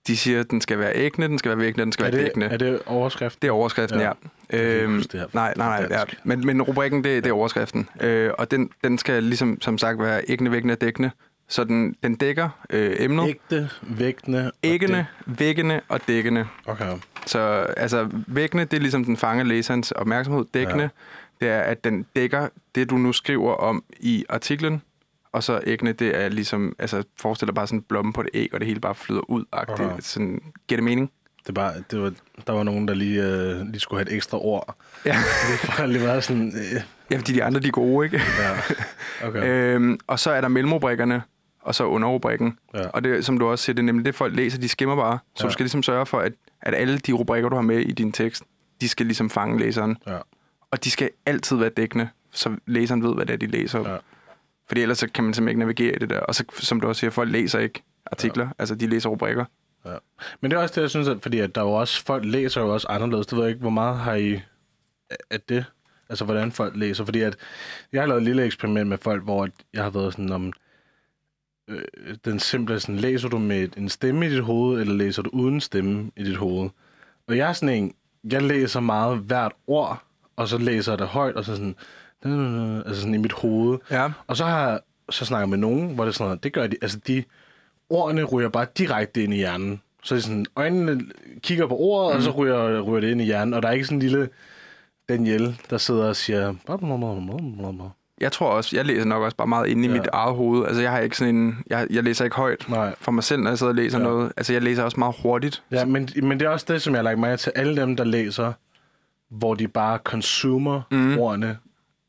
[0.07, 2.17] de siger, at den skal være ægne, den skal være væggende, den skal Er være
[2.17, 2.45] det, dækkende.
[2.45, 3.41] er det overskrift?
[3.41, 4.11] Det er overskriften, Ja.
[4.53, 4.81] ja.
[4.83, 5.97] Øhm, det her nej, nej, nej.
[5.99, 6.03] Ja.
[6.23, 7.89] Men, men rubrikken, det, det er overskriften.
[8.01, 11.11] Øh, og den, den skal ligesom, som sagt, være ægne, væggende og dækkende.
[11.51, 13.27] Så den, den dækker øh, emnet.
[13.27, 14.45] Ægte, vægtende.
[14.45, 16.47] og Æggende, væggende og dækkende.
[16.65, 16.97] Okay.
[17.25, 17.39] Så
[17.77, 20.45] altså, væggende, det er ligesom den fanger læserens opmærksomhed.
[20.53, 20.83] Dækkende,
[21.41, 21.45] ja.
[21.45, 24.81] det er, at den dækker det, du nu skriver om i artiklen.
[25.31, 28.29] Og så æggende, det er ligesom, altså forestil dig bare sådan en blomme på et
[28.33, 29.45] æg, og det hele bare flyder ud.
[29.51, 29.89] Okay.
[29.99, 31.11] Sådan, giver det mening?
[31.47, 32.13] Det bare, det var,
[32.47, 34.75] der var nogen, der lige, øh, lige skulle have et ekstra ord.
[35.05, 35.11] Ja.
[35.61, 36.47] Det var lige været sådan...
[36.47, 38.21] Øh, ja, fordi de andre, de er gode, ikke?
[38.39, 39.27] ja.
[39.27, 39.43] Okay.
[39.75, 41.21] Øhm, og så er der mellemrubrikkerne,
[41.61, 42.57] og så underrubrikken.
[42.73, 42.87] Ja.
[42.87, 45.19] Og det, som du også siger, det er nemlig det, folk læser, de skimmer bare.
[45.35, 45.47] Så Ja.
[45.47, 48.11] du skal ligesom sørge for, at, at alle de rubrikker, du har med i din
[48.11, 48.43] tekst,
[48.81, 49.97] de skal ligesom fange læseren.
[50.07, 50.17] Ja.
[50.71, 53.89] Og de skal altid være dækkende, så læseren ved, hvad det er, de læser.
[53.89, 53.97] Ja.
[54.67, 56.19] Fordi ellers så kan man simpelthen ikke navigere i det der.
[56.19, 58.45] Og så, som du også siger, folk læser ikke artikler.
[58.45, 58.51] Ja.
[58.59, 59.45] Altså, de læser rubrikker.
[59.85, 59.95] Ja.
[60.41, 62.25] Men det er også det, jeg synes, at, fordi at der er jo også, folk
[62.25, 63.27] læser jo også anderledes.
[63.27, 64.41] Det ved jeg ikke, hvor meget har I
[65.29, 65.65] af det?
[66.09, 67.05] Altså, hvordan folk læser.
[67.05, 67.35] Fordi at,
[67.93, 70.53] jeg har lavet et lille eksperiment med folk, hvor jeg har været sådan om,
[71.71, 75.29] øh, den simple, sådan, læser du med en stemme i dit hoved, eller læser du
[75.33, 76.69] uden stemme i dit hoved?
[77.27, 77.93] Og jeg er sådan en,
[78.31, 80.03] jeg læser meget hvert ord,
[80.35, 81.75] og så læser jeg det højt, og så sådan,
[82.85, 83.77] altså sådan i mit hoved.
[83.91, 84.09] Ja.
[84.27, 84.79] Og så har jeg
[85.09, 87.23] så snakket med nogen, hvor det er sådan noget, det gør de, altså de,
[87.89, 89.81] ordene ryger bare direkte ind i hjernen.
[90.03, 91.01] Så det er sådan, øjnene
[91.41, 92.17] kigger på ordet, mm.
[92.17, 94.29] og så ryger, ryger det ind i hjernen, og der er ikke sådan en lille,
[95.09, 96.55] Danielle, der sidder og siger...
[98.21, 99.93] Jeg tror også, jeg læser nok også bare meget inde i Ja.
[99.93, 99.99] ja.
[100.01, 100.65] mit eget hoved.
[100.67, 101.57] Altså, jeg har ikke sådan en...
[101.69, 102.95] Jeg, jeg læser ikke højt Nej.
[103.01, 104.03] for mig selv, når jeg sidder og læser Ja.
[104.05, 104.09] ja.
[104.11, 104.31] noget.
[104.37, 105.63] Altså, jeg læser også meget hurtigt.
[105.71, 107.51] Ja, men, men det er også det, som jeg har lagt mærke til.
[107.55, 108.53] Alle dem, der læser,
[109.29, 111.17] hvor de bare consumer mm.
[111.17, 111.57] Ordene.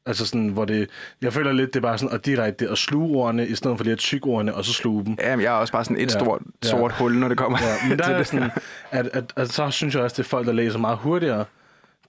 [0.06, 0.88] Altså sådan, hvor det...
[1.22, 3.84] Jeg føler lidt, det er bare sådan at direkte at sluge ordene, i stedet for
[3.84, 5.16] lige at tykke ordene, og så sluge dem.
[5.20, 6.18] Jamen, jeg er også bare sådan et Ja.
[6.18, 6.24] ja.
[6.24, 6.68] stort, Ja.
[6.68, 8.26] sort hul, når det kommer Ja, men der til er det.
[8.26, 8.50] sådan,
[8.90, 11.44] at, at, at, så synes jeg også, det er folk, der læser meget hurtigere.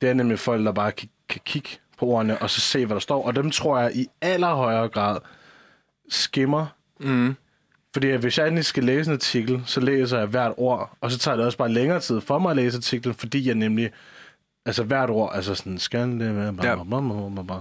[0.01, 1.69] Det er nemlig folk, der bare kan, kan kigge
[2.03, 3.25] ordene, og så se, hvad der står.
[3.25, 5.17] Og dem tror jeg i allerhøjere grad
[6.09, 6.65] skimmer.
[6.99, 7.35] Mm.
[7.93, 11.17] Fordi hvis jeg endelig skal læse en artikel, så læser jeg hvert ord, og så
[11.17, 13.91] tager det også bare længere tid for mig at læse artiklen, fordi jeg nemlig,
[14.65, 16.83] altså hvert ord, altså sådan, skal det være, bla, bla,
[17.43, 17.55] bla.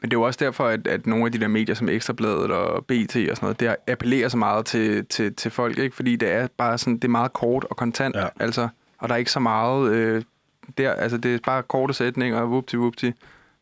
[0.00, 2.50] Men det er jo også derfor, at, at nogle af de der medier som Ekstrabladet
[2.50, 5.96] og BT og sådan noget, det appellerer så meget til, til, til folk, ikke?
[5.96, 8.26] Fordi det er bare sådan, det er meget kort og kontant, Ja.
[8.40, 8.68] altså.
[8.98, 10.22] Og der er ikke så meget øh,
[10.78, 13.10] der, altså det er bare korte sætninger, whoopty whoopty,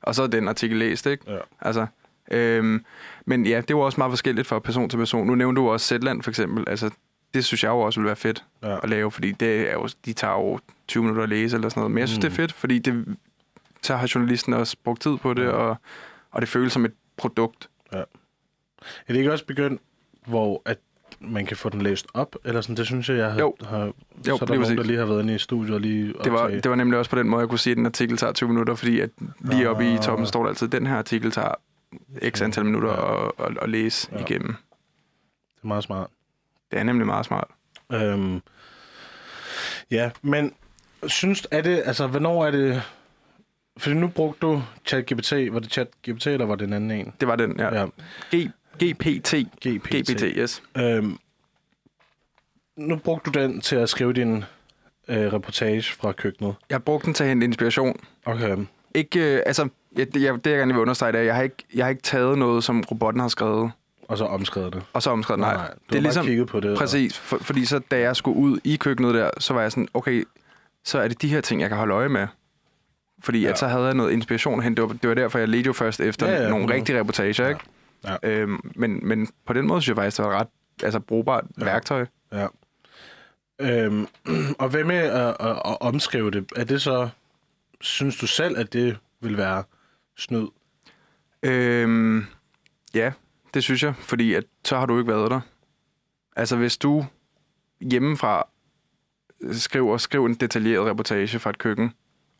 [0.02, 1.32] og så er den artikel læst, ikke?
[1.32, 1.38] Ja.
[1.60, 1.86] Altså,
[2.30, 2.84] øhm,
[3.26, 5.26] men ja, det jo også meget forskelligt fra person til person.
[5.26, 6.90] Nu nævnte du også Zetland for eksempel, altså
[7.34, 8.78] det synes jeg jo også ville være fedt Ja.
[8.82, 11.80] at lave, fordi det er jo, de tager jo 20 minutter at læse eller sådan
[11.80, 11.90] noget.
[11.90, 12.26] Men jeg synes, Mm.
[12.26, 12.30] mm.
[12.30, 13.16] det er fedt, fordi det,
[13.82, 15.48] så har journalisten også brugt tid på det, Ja.
[15.50, 15.76] og,
[16.30, 17.68] og det føles som et produkt.
[17.92, 18.04] Er
[19.08, 19.82] det ikke også begyndt,
[20.26, 20.78] hvor at
[21.24, 22.36] man kan få den læst op?
[22.44, 23.38] Eller sådan, det synes jeg, jeg har...
[23.40, 23.54] Jo.
[23.64, 23.92] har Jo,
[24.24, 24.76] så er der lige nogen, præcis.
[24.76, 27.10] der lige har været inde i studiet og lige Det var, det var nemlig også
[27.10, 29.70] på den måde, jeg kunne sige, at en artikel tager 20 minutter, fordi at lige
[29.70, 30.00] oppe i Ah.
[30.02, 31.54] toppen står der altid, at den her artikel tager
[32.30, 33.26] x antal minutter Ja.
[33.26, 34.18] at, at, at læse Ja.
[34.18, 34.48] igennem.
[35.56, 36.10] det er meget smart.
[36.70, 37.48] Det er nemlig meget smart.
[37.92, 38.40] Øhm,
[39.90, 40.52] ja, men
[41.06, 42.82] synes, er det, altså, hvornår er det...
[43.78, 45.32] Fordi nu brugte du ChatGPT.
[45.32, 47.12] Var det ChatGPT, eller var det en anden en?
[47.20, 47.80] Det var den, ja.
[47.80, 47.86] ja
[48.74, 49.34] GPT.
[49.66, 49.88] GPT.
[50.10, 50.62] GPT, yes.
[50.78, 51.18] Øhm,
[52.76, 54.44] nu brugte du den til at skrive din
[55.08, 56.54] øh, reportage fra køkkenet.
[56.70, 57.96] Jeg brugte den til at hente inspiration.
[58.24, 58.56] Okay.
[58.94, 61.34] Ikke, øh, altså, jeg, det, jeg, det jeg gerne vil understrege, det er, at jeg
[61.34, 63.70] har, ikke, jeg har ikke taget noget, som robotten har skrevet,
[64.08, 64.82] Og så omskrevet det.
[64.92, 65.40] og så omskrevet.
[65.40, 65.68] Nej, nej.
[65.68, 66.78] Du det er ligesom, kigget på det.
[66.78, 69.88] præcis, for, fordi så da jeg skulle ud i køkkenet der, så var jeg sådan,
[69.94, 70.24] okay,
[70.84, 72.26] så er det de her ting, jeg kan holde øje med.
[73.24, 73.50] Fordi Ja.
[73.50, 74.82] at så havde jeg noget inspiration at hente.
[74.82, 76.78] Det var, det var derfor, jeg ledte jo først efter Ja, ja, nogle 100.
[76.80, 77.60] rigtige reportager, ikke?
[77.64, 77.81] Ja.
[78.22, 80.48] Øhm, men, men på den måde synes jeg faktisk, det var et ret
[80.84, 81.64] altså, brugbart Ja.
[81.64, 81.70] ja.
[81.72, 82.06] værktøj.
[82.32, 82.46] Ja.
[83.60, 84.06] Øhm,
[84.58, 86.52] og hvad med at, at, at omskrive det?
[86.56, 87.08] Er det så...
[87.80, 89.64] Synes du selv, at det vil være
[90.16, 90.46] snyd?
[91.42, 92.26] Øhm,
[92.94, 93.12] ja,
[93.54, 95.40] det synes jeg, fordi at, så har du ikke været der.
[96.36, 97.06] Altså hvis du
[97.80, 98.48] hjemmefra
[99.52, 101.92] skriver, skriver en detaljeret reportage fra et køkken,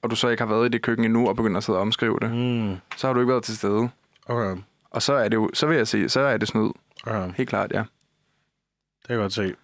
[0.02, 1.82] og du så ikke har været i det køkken endnu og begynder at sidde og
[1.82, 2.76] omskrive det, Mm.
[2.96, 3.88] så har du ikke været til stede.
[4.26, 4.62] Okay.
[4.92, 6.70] Og så er det jo, så vil jeg sige, så er det snyd.
[7.06, 7.32] okay.
[7.36, 7.78] Helt klart, ja.
[7.78, 9.54] Det kan jeg godt se.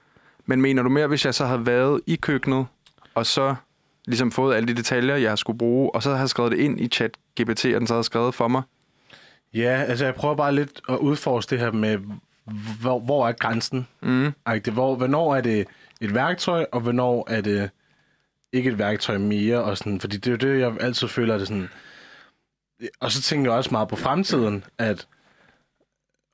[0.47, 2.67] Men mener du mere, hvis jeg så havde været i køkkenet,
[3.14, 3.55] og så
[4.07, 6.88] ligesom fået alle de detaljer, jeg skulle bruge, og så havde skrevet det ind i
[6.88, 8.62] chat GPT, og den så havde skrevet for mig?
[9.55, 11.99] Ja, altså jeg prøver bare lidt at udforske det her med,
[12.81, 13.87] hvor, hvor er grænsen?
[14.01, 14.33] Mm.
[14.73, 15.67] Hvor, hvornår er det
[16.01, 17.71] et værktøj, og hvornår er det
[18.53, 19.62] ikke et værktøj mere?
[19.64, 21.69] Og sådan, fordi det er jo det, jeg altid føler, det sådan...
[23.01, 25.07] Og så tænker jeg også meget på fremtiden, at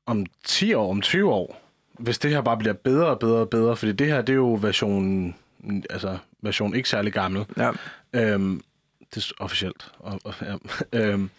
[0.07, 1.61] om 10 år, om 20 år,
[1.99, 4.37] hvis det her bare bliver bedre og bedre og bedre, fordi det her, det er
[4.37, 5.35] jo version,
[5.91, 7.71] altså version ikke særlig gammel, Ja.
[8.13, 8.63] Øhm,
[9.15, 9.93] det er officielt.
[9.99, 10.57] Og, og, ja.
[10.99, 11.31] øhm,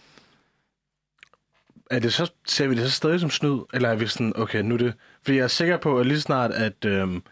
[1.92, 3.60] er det så, ser vi det så stadig som snyd?
[3.74, 4.94] Eller er vi sådan, okay, nu er det...
[5.24, 7.24] Fordi jeg er sikker på, at lige snart, at øhm,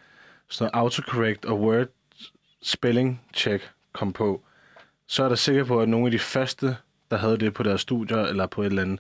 [0.50, 1.88] sådan noget autocorrect og word
[2.62, 4.42] spelling check kom på,
[5.08, 6.78] så er da sikker på, at nogle af de første,
[7.12, 9.00] der havde det på deres studier, eller på et eller andet,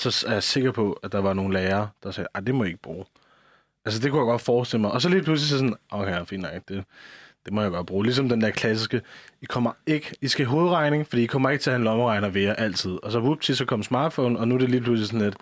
[0.00, 2.64] så er jeg sikker på, at der var nogle lærere, der sagde, at det må
[2.64, 3.04] I ikke bruge.
[3.84, 4.92] Altså, det kunne jeg godt forestille mig.
[4.92, 6.84] Og så lige pludselig så sådan, okay, fint nok, det,
[7.44, 8.04] det må jeg godt bruge.
[8.04, 9.00] Ligesom den der klassiske,
[9.42, 11.84] I kommer ikke, I skal i hovedregning, fordi I kommer ikke til at have en
[11.84, 12.98] lommeregner ved jer altid.
[13.02, 15.36] Og så whoopty, så kom smartphone, og nu er det lige pludselig sådan lidt,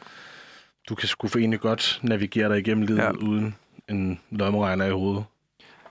[0.88, 3.10] du kan sgu for egentlig godt navigere dig igennem livet ja.
[3.10, 3.54] Uden
[3.88, 5.24] en lommeregner i hovedet.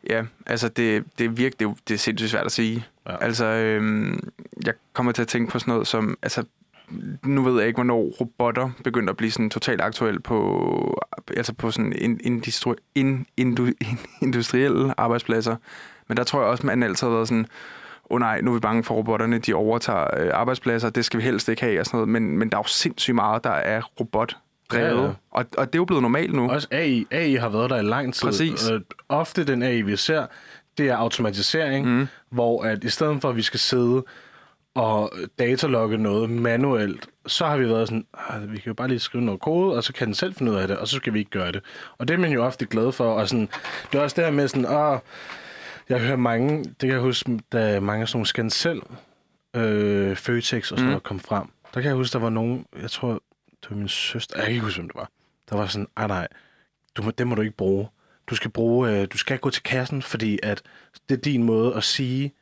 [0.09, 2.85] Ja, altså det, det er virkelig, det det er sindssygt svært at sige.
[3.07, 3.23] Ja.
[3.23, 4.29] Altså, øhm,
[4.65, 6.43] jeg kommer til at tænke på sådan noget som, altså,
[7.23, 11.01] nu ved jeg ikke, hvornår robotter begynder at blive sådan totalt aktuelle på,
[11.37, 15.55] altså på sådan in, industri, in, indu, in, industrielle arbejdspladser.
[16.07, 17.47] Men der tror jeg også, man altid har været sådan,
[18.09, 21.17] åh oh nej, nu er vi bange for robotterne, de overtager øh, arbejdspladser, det skal
[21.17, 22.09] vi helst ikke have og sådan noget.
[22.09, 24.37] Men, men der er jo sindssygt meget, der er robot
[24.71, 24.97] drevet.
[24.97, 25.03] Ja.
[25.03, 25.13] ja.
[25.31, 26.49] Og, og det er jo blevet normalt nu.
[26.49, 27.05] Også AI.
[27.11, 28.27] AI har været der i lang tid.
[28.27, 28.69] Præcis.
[28.69, 30.25] Øh, ofte den AI, vi ser,
[30.77, 32.07] det er automatisering, mm.
[32.29, 34.03] hvor at i stedet for, at vi skal sidde
[34.77, 38.99] og datalogge noget manuelt, så har vi været sådan, "Ah, vi kan jo bare lige
[38.99, 41.13] skrive noget kode, og så kan den selv finde ud af det, og så skal
[41.13, 41.63] vi ikke gøre det.
[41.97, 43.49] Og det er man jo ofte glad for, og sådan,
[43.91, 44.99] det er også det her med sådan, åh,
[45.89, 48.81] jeg hører mange, det kan jeg huske, er mange sådan nogle scancel
[49.55, 50.87] øh, Føtex og sådan Mm.
[50.89, 53.09] noget kom frem, der kan jeg huske, der var nogen, jeg tror,
[53.61, 55.09] det var min søster, jeg kan ikke huske, hvem det var,
[55.49, 56.27] der var sådan, ej nej,
[56.97, 57.87] du må, det må du ikke bruge.
[58.29, 60.61] Du skal bruge, øh, du skal gå til kassen, fordi at
[61.09, 62.33] det er din måde at sige,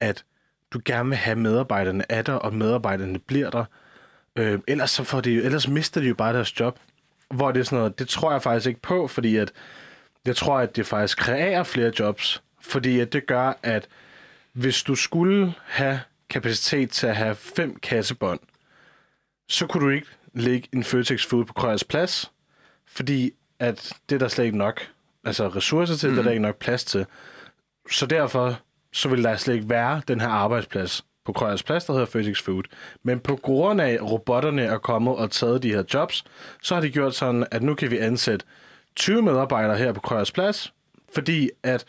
[0.00, 0.24] at
[0.72, 3.64] du gerne vil have medarbejderne af dig, og medarbejderne bliver der.
[4.36, 6.78] Øh, ellers, så får de, jo- ellers mister de jo bare deres job.
[7.34, 9.52] Hvor det er sådan noget, det tror jeg faktisk ikke på, fordi at
[10.26, 12.42] jeg tror, at det faktisk kreerer flere jobs.
[12.60, 13.88] Fordi at det gør, at
[14.52, 16.00] hvis du skulle have
[16.30, 18.40] kapacitet til at have fem kassebånd,
[19.48, 22.32] så kunne du ikke lægge en Føtex Food på Krøjers Plads,
[22.86, 24.88] fordi at det er der slet ikke nok
[25.24, 26.14] altså ressourcer til, mm.
[26.14, 27.06] det er der ikke nok plads til.
[27.90, 28.60] Så derfor
[28.92, 32.42] så ville der slet ikke være den her arbejdsplads på Krøjers Plads, der hedder Physics
[32.42, 32.62] Food.
[33.02, 36.24] Men på grund af, at robotterne er kommet og taget de her jobs,
[36.62, 38.46] så har de gjort sådan, at nu kan vi ansætte
[38.96, 40.72] 20 medarbejdere her på Krøjers Plads,
[41.14, 41.84] fordi at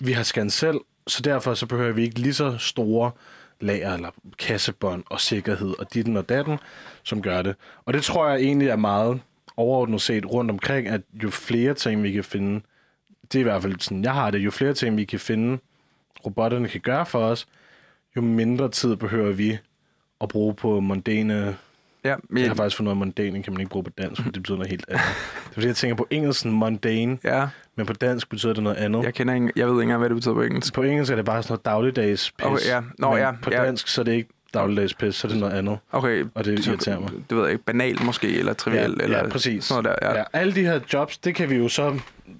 [0.00, 3.10] vi har scan selv, så derfor så behøver vi ikke lige så store
[3.60, 6.58] lager eller kassebånd og sikkerhed og ditten og datten,
[7.02, 7.56] som gør det.
[7.84, 9.20] Og det tror jeg egentlig er meget
[9.56, 12.60] overordnet set rundt omkring, at jo flere ting vi kan finde,
[13.22, 15.58] det er i hvert fald sådan, jeg har det, jo flere ting vi kan finde,
[16.26, 17.46] robotterne kan gøre for os,
[18.16, 19.58] jo mindre tid behøver vi
[20.20, 21.56] at bruge på mondane...
[22.04, 23.90] Ja, men Jeg har faktisk fundet ud af, at mondane kan man ikke bruge på
[23.98, 25.04] dansk, for det betyder noget helt andet.
[25.44, 28.76] Det er fordi, jeg tænker på engelsk mundane, ja, men på dansk betyder det noget
[28.76, 29.02] andet.
[29.04, 30.74] jeg kender ikke, jeg ved ikke engang, hvad det betyder på engelsk.
[30.74, 32.46] På engelsk er det bare sådan noget dagligdags pis.
[32.46, 32.80] Okay, ja.
[32.98, 33.64] Nå, ja, På ja.
[33.64, 35.78] dansk, så er det ikke dagligdags pis, så er det noget andet.
[35.92, 37.10] Okay, Og det så- irriterer mig.
[37.30, 39.64] Det ved jeg ikke, banal måske, eller trivial, ja, eller ja, præcis.
[39.64, 40.08] sådan noget der.
[40.10, 40.18] Ja.
[40.18, 40.24] Ja.
[40.32, 41.98] Alle de her jobs, det kan vi jo så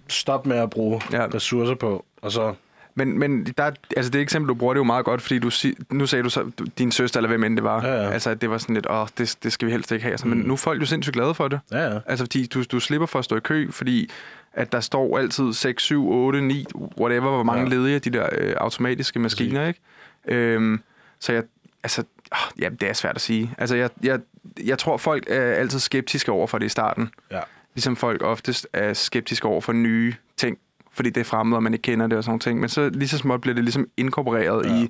[0.09, 1.27] stoppe med at bruge ja.
[1.35, 2.55] ressourcer på, og så...
[2.99, 5.39] Men, men der, er- altså det eksempel, du bruger, det er jo meget godt, fordi
[5.39, 8.03] du, sig- nu sagde du så, du- din søster, eller hvem end det var, Ja,
[8.03, 8.11] ja.
[8.11, 10.11] altså at det var sådan lidt, åh, det, det skal vi helst ikke have.
[10.11, 10.45] Altså, Men Mm.
[10.47, 11.61] nu er folk jo sindssygt glade for det.
[11.73, 11.99] Ja, ja.
[12.07, 14.11] Altså fordi du, du slipper for at stå i kø, fordi
[14.53, 16.67] at der står altid 6, 7, 8, 9,
[17.01, 17.69] whatever, hvor mange ja.
[17.77, 19.81] Ledige de der øh, automatiske maskiner, ikke?
[20.29, 20.81] Øhm,
[21.21, 21.43] så jeg,
[21.83, 23.51] altså, åh, ja, det er svært at sige.
[23.59, 24.21] Altså jeg, jeg,
[24.65, 27.11] jeg tror, folk er altid skeptiske over for det i starten.
[27.31, 27.41] Ja.
[27.75, 30.59] Ligesom folk oftest er skeptiske over for nye ting,
[30.97, 32.61] fordi det er fremmed, og man ikke kender det og sådan nogle ting.
[32.61, 34.75] Men så lige så småt bliver det ligesom inkorporeret ja.
[34.75, 34.89] I,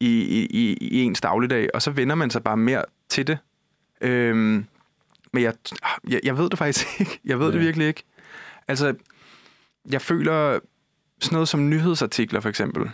[0.00, 3.38] i, i, i, i ens dagligdag, og så vender man sig bare mere til det.
[4.00, 4.64] Øhm,
[5.32, 5.54] men jeg,
[6.08, 7.20] jeg, jeg ved det faktisk ikke.
[7.24, 7.64] Jeg ved det Ja.
[7.64, 8.02] virkelig ikke.
[8.68, 8.94] Altså,
[9.90, 10.58] jeg føler
[11.20, 12.90] sådan noget som nyhedsartikler for eksempel.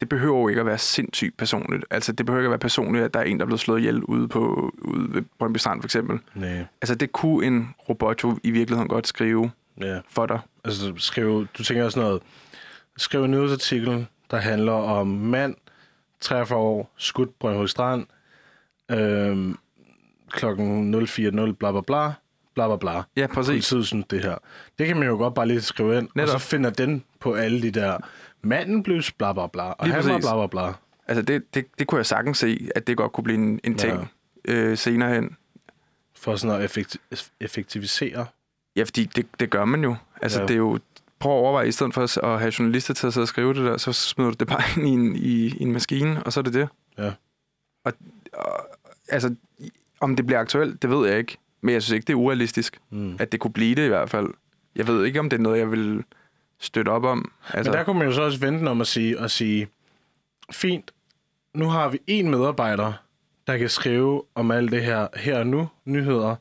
[0.00, 1.84] Det behøver jo ikke at være sindssygt personligt.
[1.90, 3.78] Altså, det behøver ikke at være personligt, at der er en, der er blevet slået
[3.78, 6.18] ihjel ude, på, ude ved Brøndby Strand for eksempel.
[6.34, 6.64] Nej.
[6.82, 9.50] Altså, det kunne en robot jo i virkeligheden godt skrive
[9.82, 10.00] Ja.
[10.08, 10.40] for dig.
[10.64, 12.22] Altså, skrive, du tænker også noget...
[12.96, 15.54] Skriv en nyhedsartikel, der handler om mand,
[16.20, 18.06] 43 år, skudt Brøndby Strand,
[18.90, 19.56] øhm,
[20.30, 22.12] klokken 040, bla bla bla,
[22.54, 23.02] bla bla bla.
[23.16, 23.48] Ja, præcis.
[23.48, 24.36] Politiet synes det her.
[24.78, 26.34] Det kan man jo godt bare lige skrive ind, Netop.
[26.34, 27.96] og så finder den på alle de der,
[28.42, 30.24] manden blev bla bla bla, og Lige han var præcis.
[30.28, 30.72] bla bla bla.
[31.06, 33.78] Altså, det, det, det kunne jeg sagtens se, at det godt kunne blive en, en
[33.78, 34.10] ting
[34.48, 34.52] ja.
[34.54, 35.36] øh, senere hen.
[36.16, 38.26] For sådan at effekti- effektivisere.
[38.80, 39.96] Ja, fordi det, det gør man jo.
[40.22, 40.46] Altså, ja.
[40.46, 40.78] Det er jo...
[41.18, 43.64] Prøv at overveje, i stedet for at have journalister til at sidde og skrive det
[43.64, 46.40] der, så smider du det bare ind i en, i, i en maskine, og så
[46.40, 46.68] er det det.
[46.98, 47.12] Ja.
[47.84, 47.92] Og,
[48.32, 48.66] og,
[49.08, 49.34] altså,
[50.00, 51.36] om det bliver aktuelt, det ved jeg ikke.
[51.60, 53.16] Men jeg synes ikke, det er urealistisk, Mm.
[53.18, 54.28] at det kunne blive det i hvert fald.
[54.76, 56.04] Jeg ved ikke, om det er noget, jeg vil
[56.60, 57.32] støtte op om.
[57.54, 59.68] Altså, Men der kunne man jo så også vente om at sige, og sige,
[60.52, 60.90] fint,
[61.54, 62.92] nu har vi en medarbejder,
[63.46, 66.36] der kan skrive om alt det her her og nu, nyheder,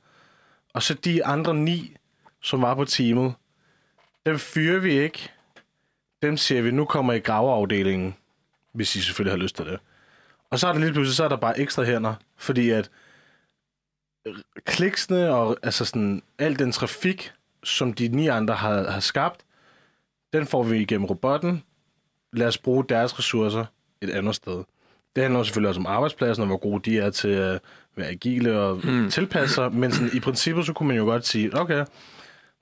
[0.73, 1.95] og så de andre ni,
[2.41, 3.33] som var på teamet,
[4.25, 5.31] dem fyrer vi ikke.
[6.21, 8.15] Dem siger vi, nu kommer I graveafdelingen,
[8.73, 9.79] hvis I selvfølgelig har lyst til det.
[10.49, 12.89] Og så er der lige pludselig, så er der bare ekstra hænder, fordi at
[14.65, 17.31] kliksene og altså sådan, al den trafik,
[17.63, 19.41] som de ni andre har, har skabt,
[20.33, 21.63] den får vi igennem robotten.
[22.33, 23.65] Lad os bruge deres ressourcer
[24.01, 24.63] et andet sted.
[25.15, 27.61] Det handler jo selvfølgelig også om arbejdspladsen, og hvor gode de er til at
[27.95, 29.09] være agile og mm.
[29.09, 29.73] tilpasse sig.
[29.73, 31.85] Men sådan, i princippet, så kunne man jo godt sige, okay,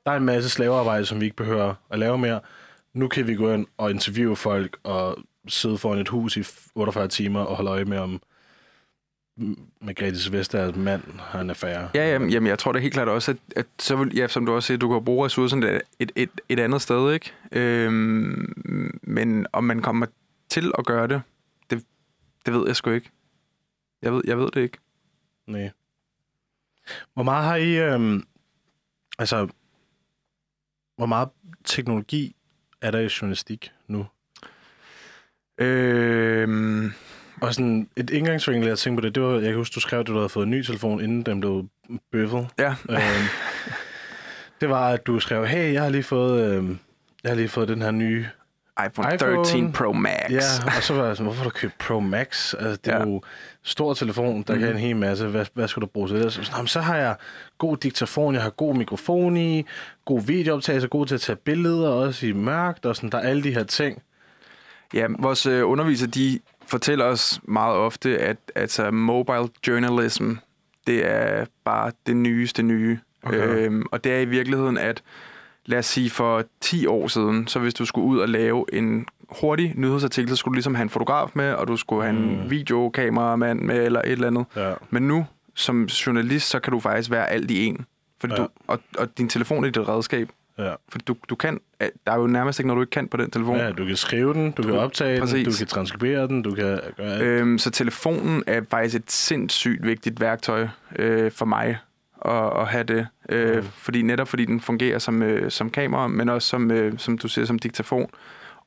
[0.08, 2.40] der er en masse slavearbejde, som vi ikke behøver at lave mere.
[2.94, 5.18] Nu kan vi gå ind og interviewe folk og
[5.48, 6.44] sidde foran et hus i
[6.76, 8.22] 48 timer og holde øje med, om
[9.82, 11.90] Margrethe Vesters mand har en affære.
[11.96, 14.46] Ja, jamen, jamen, jeg tror da helt klart også, at, at så vil, ja, som
[14.46, 17.34] du også siger, du kan bruge ressourcerne et, et, et, et andet sted, ikke?
[17.52, 20.06] Øhm, men om man kommer
[20.50, 21.22] til at gøre det,
[21.70, 21.84] det,
[22.46, 23.10] det ved jeg sgu ikke.
[24.02, 24.78] Jeg ved, jeg ved det ikke.
[25.48, 25.72] Nej.
[27.14, 27.94] Hvor meget har I...
[27.94, 28.24] Øhm,
[29.20, 29.48] altså,
[30.98, 31.30] hvor meget
[31.66, 32.36] teknologi
[32.82, 34.06] er der i journalistik nu?
[35.58, 36.94] Øhm,
[37.42, 40.00] Og sådan et indgangsvinkel, jeg tænkte på det, det var, jeg kan huske, du skrev,
[40.00, 41.70] at du havde fået en ny telefon, inden den blev
[42.12, 42.48] bøffet.
[42.60, 43.00] ja, øhm,
[44.62, 46.80] det var, at du skrev, hey, jeg har lige fået, øhm,
[47.24, 48.26] jeg har lige fået den her nye
[48.86, 49.36] iPhone, iPhone.
[49.46, 50.30] 13 Pro Max.
[50.30, 50.38] Ja,
[50.78, 52.54] og så var jeg sådan, hvorfor har du købt Pro Max?
[52.54, 53.04] Altså, det er Ja.
[53.04, 53.22] jo
[53.64, 54.60] stor telefon, der mm.
[54.60, 55.28] kan en hel masse.
[55.28, 56.34] Hvad, hvad skulle du bruge til det?
[56.34, 57.16] Så, sådan, "Nå, men så har jeg
[57.58, 59.66] god diktafon, jeg har god mikrofon i,
[60.06, 63.44] god videooptagelse, god til at tage billeder, også i mørkt, og sådan, der er alle
[63.44, 64.02] de her ting.
[64.94, 70.32] Ja, vores øh, undervisere, de fortæller os meget ofte, at altså, mobile journalism,
[70.88, 73.00] det er bare det nyeste nye.
[73.24, 73.38] Okay.
[73.48, 75.02] Øhm, og det er i virkeligheden, at
[75.68, 79.06] lad os sige for 10 år siden, så hvis du skulle ud og lave en
[79.30, 82.42] hurtig nyhedsartikel, så skulle du ligesom have en fotograf med, og du skulle have en
[82.44, 82.50] Mm.
[82.52, 84.46] videokameramand med, eller et eller andet.
[84.56, 84.74] Ja.
[84.90, 85.26] Men nu,
[85.56, 87.86] som journalist, så kan du faktisk være alt i en.
[88.22, 88.42] Fordi Ja.
[88.42, 90.30] du, og, og din telefon er dit redskab.
[90.58, 90.74] Ja.
[90.90, 93.32] For du, du kan, der er jo nærmest ikke noget, du ikke kan på den
[93.32, 93.58] telefon.
[93.58, 95.46] ja, du kan skrive den, du kan Du- optage den, præcis.
[95.48, 97.22] du kan transkribere den, du kan gøre alt.
[97.24, 101.78] Øhm, så telefonen er faktisk et sindssygt vigtigt værktøj øh, for mig
[102.26, 103.08] at, at have det.
[103.30, 103.64] Øh, Mm.
[103.72, 107.28] fordi netop fordi den fungerer som, øh, som kamera, men også som, øh, som du
[107.28, 108.10] siger, som diktafon.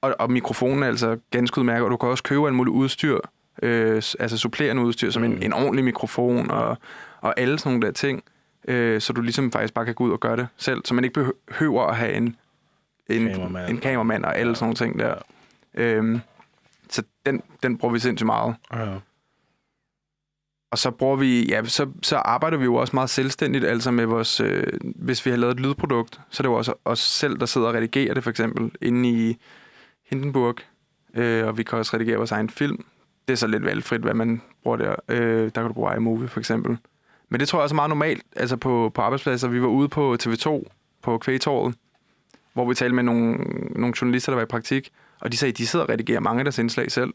[0.00, 3.18] Og, og mikrofonen er altså ganske udmærket, og du kan også købe en mulig udstyr,
[3.62, 5.32] øh, altså supplerende udstyr, som Mm.
[5.32, 6.78] en, en ordentlig mikrofon og,
[7.20, 8.22] og alle sådan nogle der ting.
[8.68, 11.04] Øh, så du ligesom faktisk bare kan gå ud og gøre det selv, så man
[11.04, 12.36] ikke behøver at have en,
[13.08, 13.70] en, Kameramand.
[13.70, 15.14] en kameramand og alle sådan nogle ting der.
[15.74, 16.20] Øhm,
[16.90, 18.54] så den, den bruger vi sindssygt meget.
[18.74, 18.86] Ja.
[20.70, 24.06] Og så bruger vi, ja, så, så arbejder vi jo også meget selvstændigt, altså med
[24.06, 27.38] vores, øh, hvis vi har lavet et lydprodukt, så er det jo også os selv,
[27.38, 29.36] der sidder og redigerer det, for eksempel, inde i
[30.10, 30.56] Hindenburg,
[31.14, 32.84] øh, og vi kan også redigere vores egen film.
[33.28, 34.94] Det er så lidt valgfrit, hvad man bruger der.
[35.08, 36.78] Øh, der kan du bruge iMovie, for eksempel.
[37.28, 39.48] Men det tror jeg også er meget normalt, altså på, på arbejdspladser.
[39.48, 40.62] Vi var ude på TV2,
[41.02, 41.74] på Kvægetorvet,
[42.52, 43.34] hvor vi talte med nogle,
[43.76, 46.40] nogle journalister, der var i praktik, og de sagde, at de sidder og redigerer mange
[46.40, 47.14] af deres indslag selv.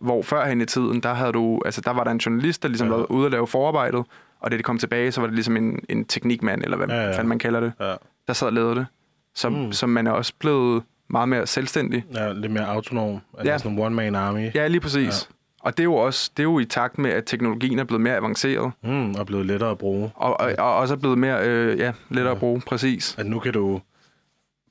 [0.00, 2.88] Hvor førhen i tiden, der, havde du, altså, der var der en journalist, der ligesom
[2.88, 2.94] Ja.
[2.94, 4.04] var ude og lave forarbejdet,
[4.40, 7.02] og da de kom tilbage, så var det ligesom en, en teknikmand, eller hvad Ja,
[7.02, 7.94] ja, fanden man kalder det, Ja.
[8.26, 8.86] der sad og lavede det.
[9.34, 9.72] Som, Mm.
[9.72, 12.04] som man er også blevet meget mere selvstændig.
[12.14, 13.20] ja, lidt mere autonom.
[13.38, 13.58] Altså Ja.
[13.58, 14.50] sådan en one-man army.
[14.54, 15.28] Ja, lige præcis.
[15.30, 15.34] Ja.
[15.62, 18.00] Og det er jo også det er jo i takt med, at teknologien er blevet
[18.00, 20.10] mere avanceret, Mm, og blevet lettere at bruge.
[20.14, 22.34] og, og, og også er blevet mere øh, ja, lettere Ja.
[22.34, 23.14] at bruge, præcis.
[23.18, 23.80] At nu kan du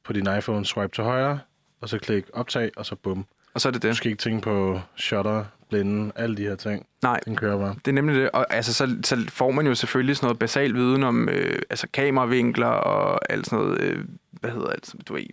[0.05, 1.39] på din iPhone swipe til højre,
[1.81, 3.25] og så klikke optag, og så bum.
[3.53, 3.97] Og så er det Du det.
[3.97, 6.85] skal ikke tænke på shutter, blinde, alle de her ting.
[7.03, 7.75] Nej, Den kører bare.
[7.85, 8.29] det er nemlig det.
[8.31, 11.87] Og altså, så, så får man jo selvfølgelig sådan noget basal viden om øh, altså
[11.93, 15.23] kameravinkler og alt sådan noget, øh, hvad hedder det, du ved,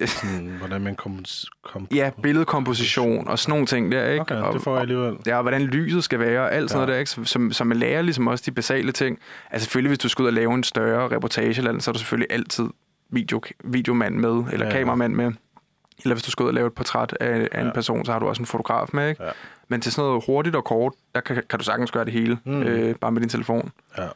[0.00, 1.24] øh, Sådan, hvordan man kom...
[1.62, 4.20] kom ja, billedkomposition og sådan nogle ting der, ikke?
[4.20, 5.16] Okay, og, det får jeg alligevel.
[5.26, 6.86] Ja, og hvordan lyset skal være, og alt sådan Ja.
[6.86, 7.10] noget der, ikke?
[7.10, 9.18] Så, som, som man lærer ligesom også de basale ting.
[9.50, 11.92] Altså selvfølgelig, hvis du skal ud og lave en større reportage eller andet, så er
[11.92, 12.64] du selvfølgelig altid
[13.10, 14.78] video, videomand med, eller ja, ja.
[14.78, 15.32] kameramand med.
[16.04, 17.72] Eller hvis du skal ud og lave et portræt af, af en Ja.
[17.72, 19.24] person, så har du også en fotograf med, ikke?
[19.24, 19.30] Ja.
[19.68, 22.38] Men til sådan noget hurtigt og kort, der kan, kan du sagtens gøre det hele,
[22.44, 22.62] Mm.
[22.62, 23.70] øh, bare med din telefon.
[23.98, 24.08] Ja.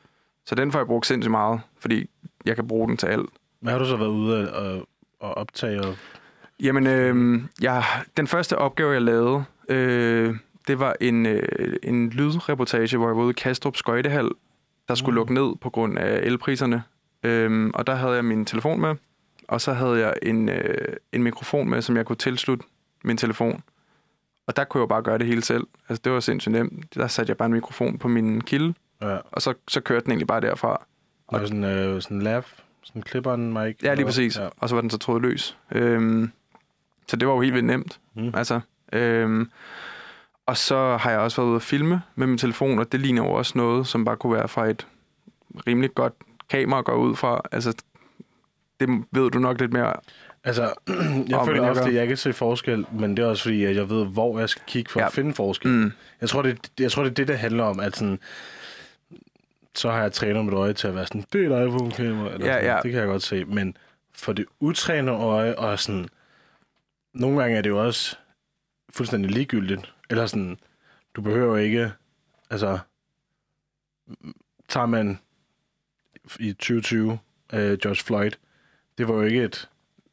[0.47, 2.11] Så den får jeg brugt sindssygt meget, fordi
[2.47, 3.31] jeg kan bruge den til alt.
[3.61, 4.89] Men har du så været ude og,
[5.21, 5.81] og optage?
[5.83, 5.95] Og...
[6.63, 7.85] Jamen, øh, jeg,
[8.17, 10.37] den første opgave, jeg lavede, øh,
[10.69, 14.29] det var en, øh, en lydreportage, hvor jeg var ude i Kastrup Skøjtehal,
[14.89, 15.17] der skulle mm.
[15.17, 16.83] lukke ned på grund af elpriserne.
[17.23, 18.95] Øh, og der havde jeg min telefon med,
[19.49, 22.65] og så havde jeg en, øh, en mikrofon med, som jeg kunne tilslutte
[23.05, 23.63] min telefon.
[24.47, 25.67] Og der kunne jeg jo bare gøre det hele selv.
[25.89, 26.95] Altså, det var sindssygt nemt.
[26.95, 29.17] Der satte jeg bare en mikrofon på min kilde, Ja.
[29.33, 30.87] og så, så kørte den egentlig bare derfra.
[31.27, 32.43] Og sådan, øh, sådan en lav,
[32.83, 33.77] sådan klipper en mic.
[33.83, 34.39] Ja, lige præcis.
[34.39, 34.49] Ja.
[34.57, 35.57] Og så var den så trådløs.
[35.73, 36.33] Øhm,
[37.09, 38.01] så det var jo helt vildt nemt.
[38.15, 38.31] Mm.
[38.35, 38.61] Altså,
[38.93, 39.51] øhm,
[40.47, 43.23] og så har jeg også været ude at filme med min telefon, og det ligner
[43.25, 44.87] jo også noget, som bare kunne være fra et
[45.67, 46.13] rimelig godt
[46.51, 47.41] kamera at gå ud fra.
[47.53, 47.75] Altså,
[48.81, 49.93] det ved du nok lidt mere.
[50.45, 50.63] Altså,
[51.29, 53.65] jeg Om, føler jeg ofte, at jeg kan se forskel, men det er også fordi,
[53.65, 55.07] at jeg ved, hvor jeg skal kigge for ja.
[55.07, 55.71] At finde forskel.
[55.71, 55.93] Mm.
[56.21, 58.19] Jeg, tror, det, jeg tror, det er det, det handler om, at sådan,
[59.75, 62.47] så har jeg trænet mit øje til at være sådan, det er et iPhone-kamera, eller
[62.47, 62.81] Ja, sådan, ja.
[62.83, 63.77] det kan jeg godt se, men
[64.13, 66.09] for det utrænede øje, og sådan,
[67.15, 68.17] nogle gange er det jo også
[68.91, 70.59] fuldstændig ligegyldigt, eller sådan,
[71.17, 71.93] du behøver ikke,
[72.51, 72.79] altså,
[74.69, 75.19] tager man
[76.41, 77.19] i 2020
[77.53, 78.31] øh, George Floyd,
[78.99, 79.69] det var jo ikke et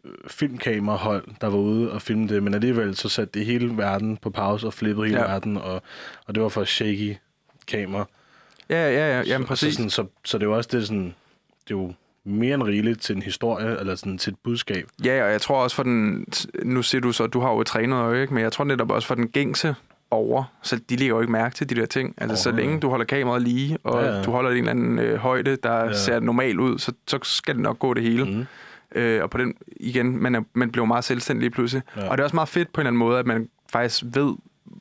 [0.06, 4.17] øh, filmkamerahold, der var ude og filme det, men alligevel så satte det hele verden
[4.17, 5.31] på pause og flippede hele ja.
[5.31, 5.81] Verden, og,
[6.27, 7.15] og det var for shaky
[7.67, 8.06] kamera.
[8.69, 9.23] Ja, ja, ja.
[9.27, 9.73] Jamen, så, præcis.
[9.73, 11.15] Så, sådan, så, så det er jo også det, sådan,
[11.67, 14.90] det er jo mere end rigeligt til en historie, eller sådan til et budskab.
[15.04, 16.25] Ja, og jeg tror også for den...
[16.63, 18.33] Nu siger du så, du har jo et trænet øje, ikke?
[18.33, 19.75] men jeg tror netop også for den gængse
[20.12, 22.15] over, så de lægger jo ikke mærke til de der ting.
[22.17, 24.71] Altså, så Overhovedet længe du holder kameraet lige, og Ja, ja, du holder en eller
[24.71, 25.94] anden øh, højde, der ja.
[25.94, 28.25] ser normal ud, så, så skal det nok gå det hele.
[28.25, 28.46] Mm.
[28.96, 31.83] Øh, og på den, igen, man, er, man bliver meget selvstændig pludselig.
[31.96, 32.02] Ja.
[32.04, 32.10] Ja.
[32.10, 34.36] Og det er også meget fedt på en eller anden måde, at man faktisk ved,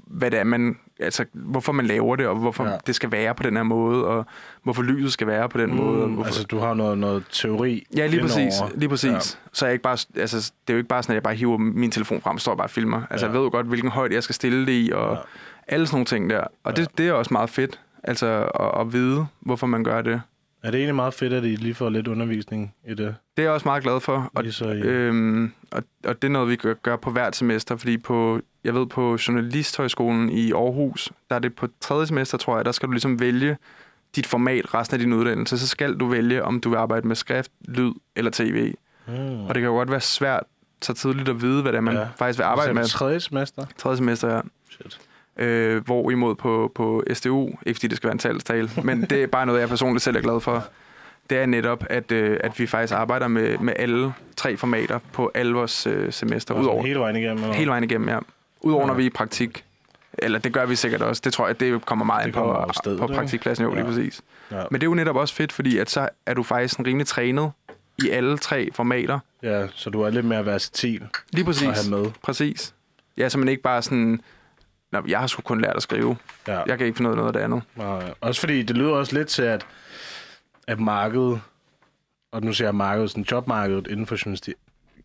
[0.07, 2.70] hvad det er, man altså, hvorfor man laver det, og hvorfor Ja.
[2.70, 2.76] ja.
[2.86, 4.26] det skal være på den her måde, og
[4.62, 6.02] hvorfor lyset skal være på den mm, måde.
[6.02, 6.26] Og hvorfor...
[6.26, 8.52] Altså, du har noget, noget teori Ja, lige præcis.
[8.74, 9.09] Lige præcis.
[9.11, 9.14] Ja.
[9.14, 9.20] Ja.
[9.52, 11.34] Så er jeg ikke bare, altså, det er jo ikke bare sådan, at jeg bare
[11.34, 13.02] hiver min telefon frem og står og bare filmer.
[13.11, 13.30] Altså, Ja.
[13.30, 13.32] ja.
[13.32, 15.12] jeg ved jo godt, hvilken højde jeg skal stille det i, og Ja.
[15.12, 15.18] ja.
[15.68, 16.44] alle sådan nogle ting der.
[16.64, 18.26] Og det, det er også meget fedt, altså
[18.61, 20.20] at, at vide, hvorfor man gør det.
[20.64, 23.16] Er det egentlig meget fedt, at I lige får lidt undervisning i det?
[23.36, 24.30] Det er jeg også meget glad for.
[24.34, 24.80] Og, så I...
[24.80, 28.74] øhm, og, og det er noget, vi gør, gør på hvert semester, fordi på, jeg
[28.74, 32.86] ved, på Journalisthøjskolen i Aarhus, der er det på tredje semester, tror jeg, der skal
[32.86, 33.56] du ligesom vælge
[34.16, 35.58] dit format resten af din uddannelse.
[35.58, 38.74] Så skal du vælge, om du vil arbejde med skrift, lyd eller tv.
[39.06, 39.14] Mm.
[39.40, 40.42] Og det kan jo godt være svært
[40.82, 42.00] så tidligt at vide, hvad det er, man Ja.
[42.00, 42.06] ja.
[42.16, 42.84] faktisk vil arbejde med.
[42.84, 43.66] tredje semester?
[43.78, 44.40] Tredje semester, ja.
[44.70, 45.00] Shit.
[45.37, 49.26] Øh, hvorimod på, på SDU, ikke fordi det skal være en talstale, men det er
[49.26, 50.64] bare noget, jeg personligt selv er glad for.
[51.30, 55.30] Det er netop, at, øh, at vi faktisk arbejder med, med alle tre formater på
[55.35, 56.55] alle vores øh, semester.
[56.55, 57.43] Udover, sådan Hele vejen igennem?
[57.43, 57.55] eller?
[57.55, 58.18] hele vejen igennem, ja.
[58.61, 58.87] Udover Ja.
[58.87, 59.64] når vi er i praktik.
[60.18, 61.22] Eller det gør vi sikkert også.
[61.24, 63.64] Det tror jeg, det kommer meget Det ind på, stedet, på praktikpladsen.
[63.64, 63.76] Jo, Ja.
[63.76, 64.20] lige præcis.
[64.51, 64.62] Ja.
[64.70, 67.07] Men det er jo netop også fedt, fordi at så er du faktisk en rimelig
[67.07, 67.51] trænet
[68.05, 69.18] i alle tre formater.
[69.43, 71.68] ja, så du er lidt mere versatil Lige præcis.
[71.68, 72.11] at have med.
[72.22, 72.74] Præcis.
[73.16, 74.20] Ja, så man ikke bare sådan...
[74.95, 76.16] Nå, jeg har sgu kun lært at skrive.
[76.49, 76.62] Ja.
[76.66, 77.62] Jeg kan ikke finde noget af det andet.
[77.76, 79.66] Nej, Også fordi det lyder også lidt til, at,
[80.66, 81.40] at markedet,
[82.32, 84.55] og nu siger jeg markedet, sådan jobmarkedet inden for journalistik,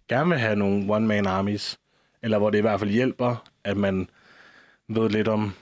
[0.10, 1.80] gerne vil have nogle one-man armies,
[2.22, 4.10] eller hvor det i hvert fald hjælper, at man
[4.88, 5.54] ved lidt om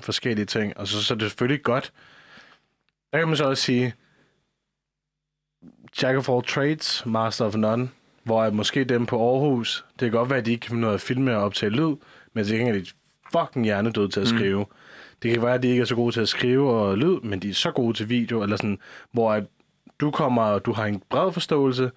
[0.00, 0.76] forskellige ting.
[0.76, 1.92] Og så, så er det selvfølgelig godt.
[3.12, 3.94] Der kan man så også sige,
[6.02, 7.90] Jack of all trades, master of none,
[8.24, 10.80] hvor at måske dem på Aarhus, det kan godt være, at de ikke kan finde
[10.80, 11.96] noget at filme og optage lyd,
[12.32, 12.86] men til gengæld
[13.32, 14.38] fucking hjernedøde til at Mm.
[14.38, 14.64] skrive.
[15.22, 17.38] Det kan være, at de ikke er så gode til at skrive og lyd, men
[17.40, 18.78] de er så gode til video, eller sådan,
[19.12, 19.44] hvor at
[20.00, 21.90] du kommer, og du har en bred forståelse,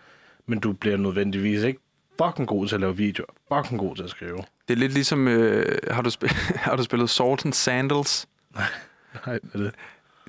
[0.47, 1.79] men du bliver nødvendigvis ikke
[2.23, 4.37] fucking god til at lave video, fucking god til at skrive.
[4.67, 5.27] Det er lidt ligesom...
[5.27, 8.27] Øh, har, du spil- har du spillet Salt and Sandals?
[8.55, 8.65] Nej,
[9.23, 9.71] hvad er det?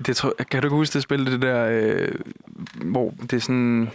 [0.07, 1.67] Det tror, kan du ikke huske det spil, det der...
[1.71, 2.11] Øh,
[2.85, 3.89] hvor det er sådan...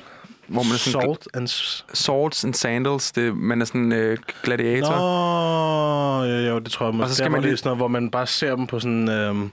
[0.52, 1.02] Hvor man er sådan...
[1.02, 1.48] Salt and...
[1.94, 3.12] Swords and Sandals.
[3.12, 4.96] Det, man er sådan øh, gladiator.
[4.96, 7.04] Nå, ja, jo, det tror jeg måske.
[7.04, 9.08] Og så skal man lige- sådan noget, hvor man bare ser dem på sådan...
[9.08, 9.50] Øhm,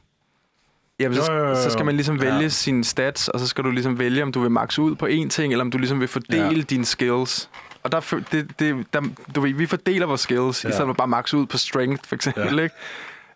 [1.02, 2.48] Ja, så, Jo, jo, jo, så skal man ligesom vælge Ja.
[2.48, 5.30] sine stats, og så skal du ligesom vælge, om du vil max ud på én
[5.30, 6.62] ting, eller om du ligesom vil fordele Ja.
[6.62, 7.50] dine skills.
[7.84, 8.00] Og der,
[8.32, 9.02] det, det, der,
[9.36, 10.70] du ved, vi fordeler vores skills, Ja.
[10.70, 12.56] i stedet for bare max ud på strength, for eksempel.
[12.58, 12.64] Ja.
[12.64, 12.76] Ikke?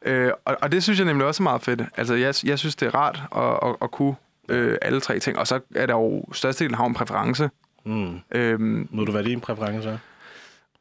[0.06, 1.82] Øh, og, og det synes jeg nemlig også er meget fedt.
[1.98, 4.16] Altså, jeg, jeg synes, det er rart at, at, at kunne
[4.50, 5.38] øh, alle tre ting.
[5.40, 7.50] Og så er der jo størstedelen har en præference.
[7.86, 8.20] mm.
[8.36, 10.00] Øhm, Må du være din præference?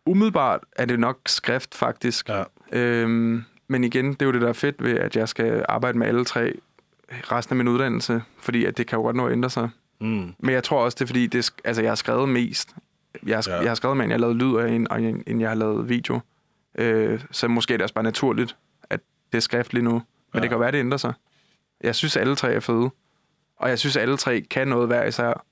[0.06, 2.28] umiddelbart er det nok skrift, faktisk.
[2.28, 2.42] Ja.
[2.72, 5.98] Øhm, men igen, det er jo det, der er fedt ved, at jeg skal arbejde
[5.98, 6.54] med alle tre
[7.12, 9.68] resten af min uddannelse, fordi at det kan jo godt nå at ændre sig.
[10.00, 10.34] Mm.
[10.38, 12.74] Men jeg tror også, det er fordi, det altså, jeg har skrevet mest.
[13.26, 13.56] Jeg har, Ja.
[13.60, 15.50] jeg har skrevet mere, end jeg har lavet lyd, af, end, og end end jeg
[15.50, 16.20] har lavet video.
[16.78, 18.56] Øh, så måske er det også bare naturligt,
[18.90, 19.00] at
[19.32, 19.90] det er skriftligt nu.
[19.92, 20.02] Men
[20.34, 20.40] ja.
[20.40, 21.12] det kan jo være, det ændrer sig.
[21.80, 22.90] Jeg synes, alle tre er fede.
[23.62, 25.44] Og jeg synes, alle tre kan noget hver især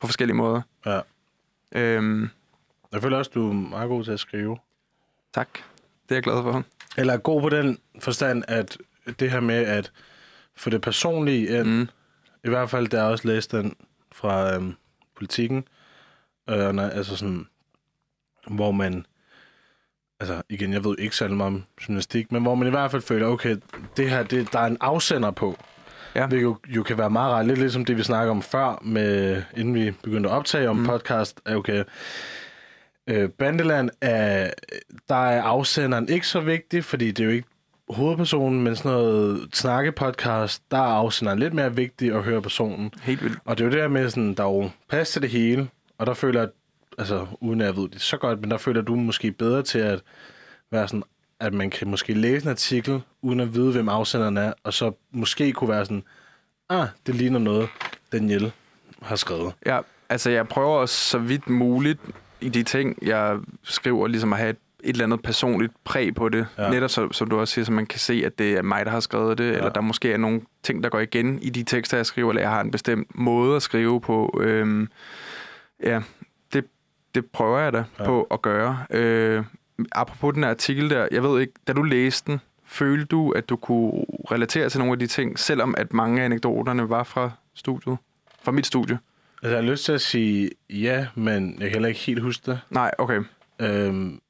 [0.00, 0.62] på forskellige måder.
[0.86, 1.00] Ja.
[1.72, 2.28] Øhm,
[2.92, 4.58] Jeg føler også, du er meget god til at skrive.
[5.34, 5.48] tak.
[6.02, 6.64] Det er jeg glad for.
[6.96, 8.78] Eller god på den forstand, at
[9.20, 9.92] det her med at
[10.56, 11.88] få det personlige ind, mm.
[12.44, 13.76] I hvert fald, der er også læst den
[14.12, 14.74] fra øhm,
[15.16, 15.64] politikken,
[16.50, 17.46] øh, nej, altså sådan,
[18.50, 19.06] hvor man,
[20.20, 23.02] altså igen, jeg ved ikke særlig meget om journalistik, men hvor man i hvert fald
[23.02, 23.56] føler, okay,
[23.96, 25.58] det her, det, der er en afsender på,
[26.14, 26.26] Ja.
[26.30, 27.46] Det jo, jo kan være meget rart.
[27.46, 30.86] Lidt ligesom det, vi snakker om før, med, inden vi begyndte at optage om mm.
[30.86, 31.40] Podcast.
[31.46, 31.84] er Okay,
[33.06, 34.50] øh, Bandeland, er,
[35.08, 37.48] der er afsenderen ikke så vigtig, fordi det er jo ikke
[37.88, 42.90] hovedpersonen, men sådan noget snakkepodcast, der er afsenderen lidt mere vigtig at høre personen.
[43.02, 43.38] Helt vildt.
[43.44, 45.68] Og det er jo det der med, sådan, der er jo plads til det hele,
[45.98, 46.48] og der føler jeg,
[46.98, 49.78] altså uden at jeg ved det så godt, men der føler du måske bedre til
[49.78, 50.02] at
[50.70, 51.02] være sådan,
[51.42, 54.92] at man kan måske læse en artikel, uden at vide, hvem afsenderen er, og så
[55.10, 56.02] måske kunne være sådan,
[56.70, 57.68] ah, det ligner noget,
[58.12, 58.52] Daniel
[59.02, 59.52] har skrevet.
[59.66, 62.00] Ja, altså jeg prøver også så vidt muligt
[62.40, 66.28] i de ting, jeg skriver, ligesom at have et, et eller andet personligt præg på
[66.28, 66.46] det.
[66.58, 66.70] Ja.
[66.70, 68.90] Netop som, som du også siger, så man kan se, at det er mig, der
[68.90, 69.56] har skrevet det, ja.
[69.56, 72.42] eller der måske er nogle ting, der går igen i de tekster, jeg skriver, eller
[72.42, 74.40] jeg har en bestemt måde at skrive på.
[74.42, 74.88] Øhm,
[75.82, 76.02] ja,
[76.52, 76.64] det,
[77.14, 78.04] det prøver jeg da ja.
[78.04, 78.84] på at gøre.
[78.90, 79.44] Øh,
[79.92, 83.48] apropos den her artikel der, jeg ved ikke, da du læste den, følte du, at
[83.48, 83.92] du kunne
[84.30, 87.96] relatere til nogle af de ting, selvom at mange af anekdoterne var fra studiet?
[88.42, 88.98] Fra mit studie?
[89.42, 92.50] Altså, jeg har lyst til at sige ja, men jeg kan heller ikke helt huske
[92.50, 92.60] det.
[92.70, 93.20] Nej, okay.
[93.60, 94.20] Øhm,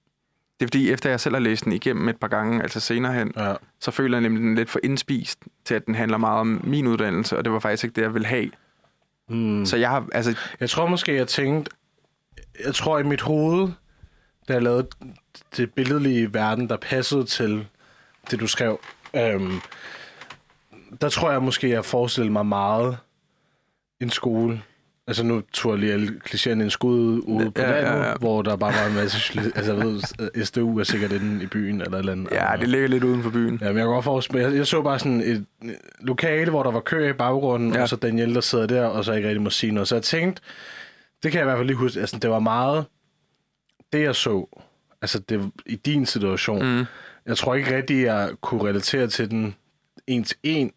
[0.61, 3.12] Det er fordi, efter jeg selv har læst den igennem et par gange, altså senere
[3.12, 3.55] hen, ja.
[3.80, 6.86] så føler jeg nemlig den lidt for indspist til, at den handler meget om min
[6.86, 8.50] uddannelse, og det var faktisk ikke det, jeg ville have.
[9.28, 9.36] Mm.
[9.36, 9.66] Mm.
[9.66, 11.70] Så jeg har, altså, Jeg tror måske, jeg tænkte...
[12.64, 13.68] Jeg tror i mit hoved,
[14.49, 14.86] da jeg lavede
[15.57, 17.66] det billedlige verden, der passede til
[18.30, 18.80] det, du skrev,
[19.16, 19.61] Øhm,
[21.01, 22.97] der tror jeg måske, jeg forestiller mig meget
[24.01, 24.62] en skole.
[25.07, 28.14] Altså nu tror jeg lige alle klichéerne en skud ude på Ja, landet, ja, ja.
[28.14, 29.40] hvor der bare var en masse...
[29.57, 32.32] altså jeg ved, SDU er sikkert inde i byen eller et eller andet.
[32.32, 33.59] Ja, det ligger lidt uden for byen.
[33.61, 35.47] Ja, men jeg kan godt forestille jeg, jeg så bare sådan et
[36.01, 37.74] lokale, hvor der var kø i baggrunden.
[37.74, 37.82] Ja.
[37.82, 39.88] og så Daniel, der sidder der, og så ikke rigtig må sige noget.
[39.88, 40.43] Så jeg tænkte,
[41.22, 42.84] det kan jeg i hvert fald lige huske, altså det var meget
[43.93, 44.47] det, jeg så,
[45.03, 46.78] altså det, i din situation.
[46.78, 46.84] Mm.
[47.26, 49.55] Jeg tror ikke rigtig, jeg kunne relatere til den
[50.07, 50.72] en til en,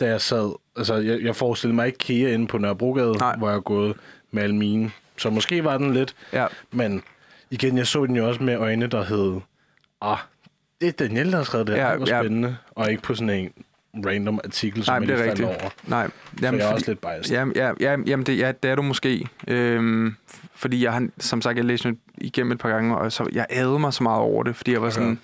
[0.00, 0.54] da jeg sad.
[0.76, 3.36] Altså, jeg, jeg forestillede mig ikke Kia inde på Nørrebrogade, Nej.
[3.36, 3.96] hvor jeg er gået
[4.30, 4.90] med alle mine.
[5.16, 6.46] Så måske var den lidt, Ja.
[6.72, 7.02] men
[7.50, 9.40] igen, jeg så den jo også med øjne, der hed,
[10.00, 10.18] ah,
[10.80, 11.86] det er Daniel, der har skrevet det her.
[11.86, 12.22] Ja, det var ja.
[12.22, 12.56] spændende.
[12.70, 13.52] Og ikke på sådan en
[14.06, 15.48] random artikel, som Nej, jeg det er rigtigt.
[15.48, 15.70] over.
[15.86, 17.36] Nej, Så jeg er også lidt biased.
[17.36, 19.28] Jamen, ja, ja, jamen det, ja, det er du måske.
[19.48, 20.16] Øhm,
[20.56, 23.78] fordi jeg har, som sagt, jeg læste igennem et par gange, og så, jeg ædede
[23.78, 25.18] mig så meget over det, fordi jeg var sådan...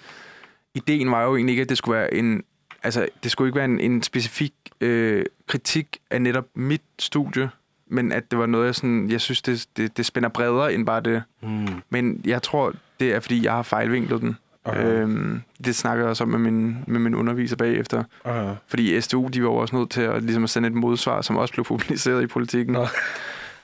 [0.75, 2.43] Ideen var jo egentlig ikke, at det skulle være en...
[2.83, 7.51] Altså, det skulle ikke være en, en specifik øh, kritik af netop mit studie,
[7.87, 9.11] men at det var noget, jeg sådan...
[9.11, 11.23] Jeg synes, det, det, det spænder bredere end bare det.
[11.43, 11.67] Mm.
[11.91, 14.37] Men jeg tror, det er, fordi jeg har fejlvinklet den.
[14.65, 14.87] Okay.
[14.87, 18.05] Øhm, det snakker jeg også om med min, med min underviser bagefter.
[18.25, 18.55] Okay.
[18.67, 21.55] Fordi SDU, de var også nødt til at, ligesom at sende et modsvar, som også
[21.55, 22.73] blev publiceret i politikken.
[22.73, 22.87] Nå.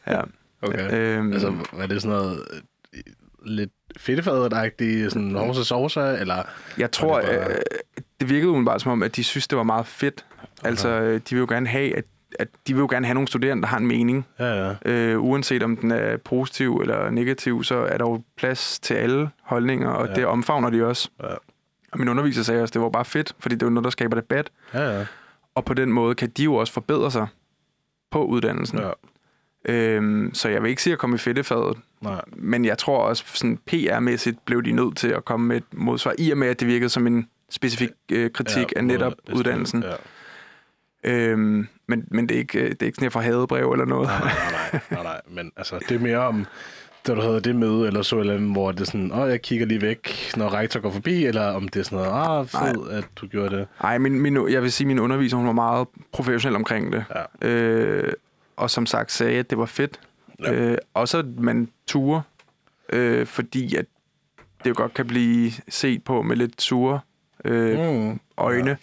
[0.07, 0.21] Ja.
[0.63, 0.93] okay.
[1.19, 2.41] Øhm, Altså, var det sådan noget
[2.95, 3.01] øh,
[3.45, 6.43] lidt fedtefadet-agtigt, sådan Horse Sauce, eller...
[6.79, 7.61] jeg tror, det bare- øh,
[8.21, 10.25] det virkede umiddelbart som om, at de synes, det var meget fedt.
[10.65, 12.05] Altså, øh, de vil jo gerne have, at,
[12.39, 14.27] at de vil jo gerne have nogle studerende, der har en mening.
[14.39, 14.75] Ja, ja.
[14.85, 19.31] Øh, uanset om den er positiv eller negativ, så er der jo plads til alle
[19.43, 20.15] holdninger, og ja.
[20.15, 21.11] det omfavner de også.
[21.23, 21.27] Ja.
[21.93, 23.85] Og min underviser sagde også, at det var bare fedt, fordi det er jo noget,
[23.85, 24.51] der skaber debat.
[24.75, 25.07] Ja, ja.
[25.55, 27.27] Og på den måde kan de jo også forbedre sig
[28.11, 28.79] på uddannelsen.
[28.79, 28.91] ja.
[29.65, 32.21] Øhm, så jeg vil ikke sige at komme i fedtefadet, Nej.
[32.37, 36.15] men jeg tror også, sådan PR-mæssigt blev de nødt til at komme med et modsvar,
[36.19, 39.35] i og med, at det virkede som en specifik øh, kritik ja, af netop det-
[39.35, 39.83] uddannelsen.
[39.83, 39.95] Ja.
[41.05, 43.85] Øhm, men, men det er ikke, øh, det er ikke sådan, jeg får hadebrev eller
[43.85, 44.09] noget.
[44.09, 44.21] Nej,
[44.73, 45.21] nej, nej, nej.
[45.29, 46.47] Men altså, det er mere om,
[47.07, 49.67] da du havde det møde, eller så eller hvor det er sådan, åh, jeg kigger
[49.67, 53.05] lige væk, når rektor går forbi, eller om det er sådan noget, ah, fed, at
[53.17, 53.69] du gjorde det.
[53.83, 57.05] Nej, min, min, jeg vil sige, at min underviser hun var meget professionel omkring det.
[57.43, 57.49] Ja.
[57.49, 58.13] Øh,
[58.59, 60.01] og som sagt sagde, at det var fedt.
[60.43, 60.53] Ja.
[60.53, 60.61] Ja.
[60.61, 62.21] Øh, også at man turer,
[62.93, 63.85] øh, fordi at
[64.65, 67.01] det jo godt kan blive set på med lidt sure
[67.45, 67.79] øh,
[68.11, 68.21] Mm.
[68.37, 68.77] øjne.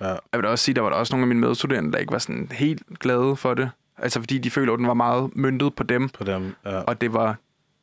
[0.00, 0.06] Ja.
[0.08, 2.18] Jeg vil også sige, der var der også nogle af mine medstuderende, der ikke var
[2.18, 3.70] sådan helt glade for det.
[3.98, 6.78] Altså fordi de føler, at den var meget myndet på dem, På dem, ja.
[6.80, 7.36] og det var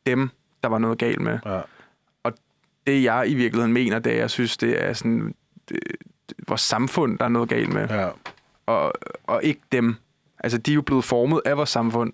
[0.05, 0.29] dem,
[0.63, 1.39] der var noget galt med.
[1.45, 1.59] ja.
[2.87, 5.35] Det jeg i virkeligheden mener, det er, jeg synes, det er sådan
[5.69, 5.79] det,
[6.47, 8.09] vores samfund, der er noget galt med, ja.
[8.65, 8.93] og,
[9.23, 9.95] og ikke dem.
[10.39, 12.13] Altså de er jo blevet formet af vores samfund,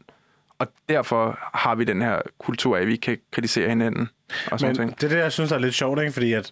[0.59, 4.09] og derfor har vi den her kultur af, at vi kan kritisere hinanden
[4.51, 5.01] og sådan Men ting.
[5.01, 6.11] det er det, jeg synes, der er lidt sjovt, ikke?
[6.11, 6.43] Fordi at,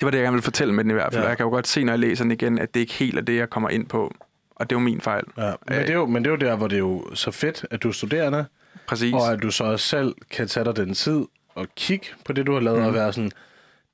[0.00, 1.22] Det var det, jeg gerne ville fortælle med den i hvert fald.
[1.22, 1.28] Ja.
[1.28, 3.22] Jeg kan jo godt se, når jeg læser den igen, at det ikke helt er
[3.22, 4.14] det, jeg kommer ind på.
[4.56, 5.24] Og det er jo min fejl.
[5.38, 5.52] ja.
[5.68, 7.66] Men, det er jo, men det er jo der, hvor det er jo så fedt,
[7.70, 8.44] at du er studerende,
[8.86, 9.14] Præcis.
[9.14, 11.24] og at du så også selv kan tage dig den tid
[11.54, 12.86] og kigge på det, du har lavet, mm.
[12.86, 13.30] og være sådan,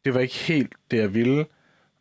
[0.05, 1.47] det var ikke helt det, jeg ville.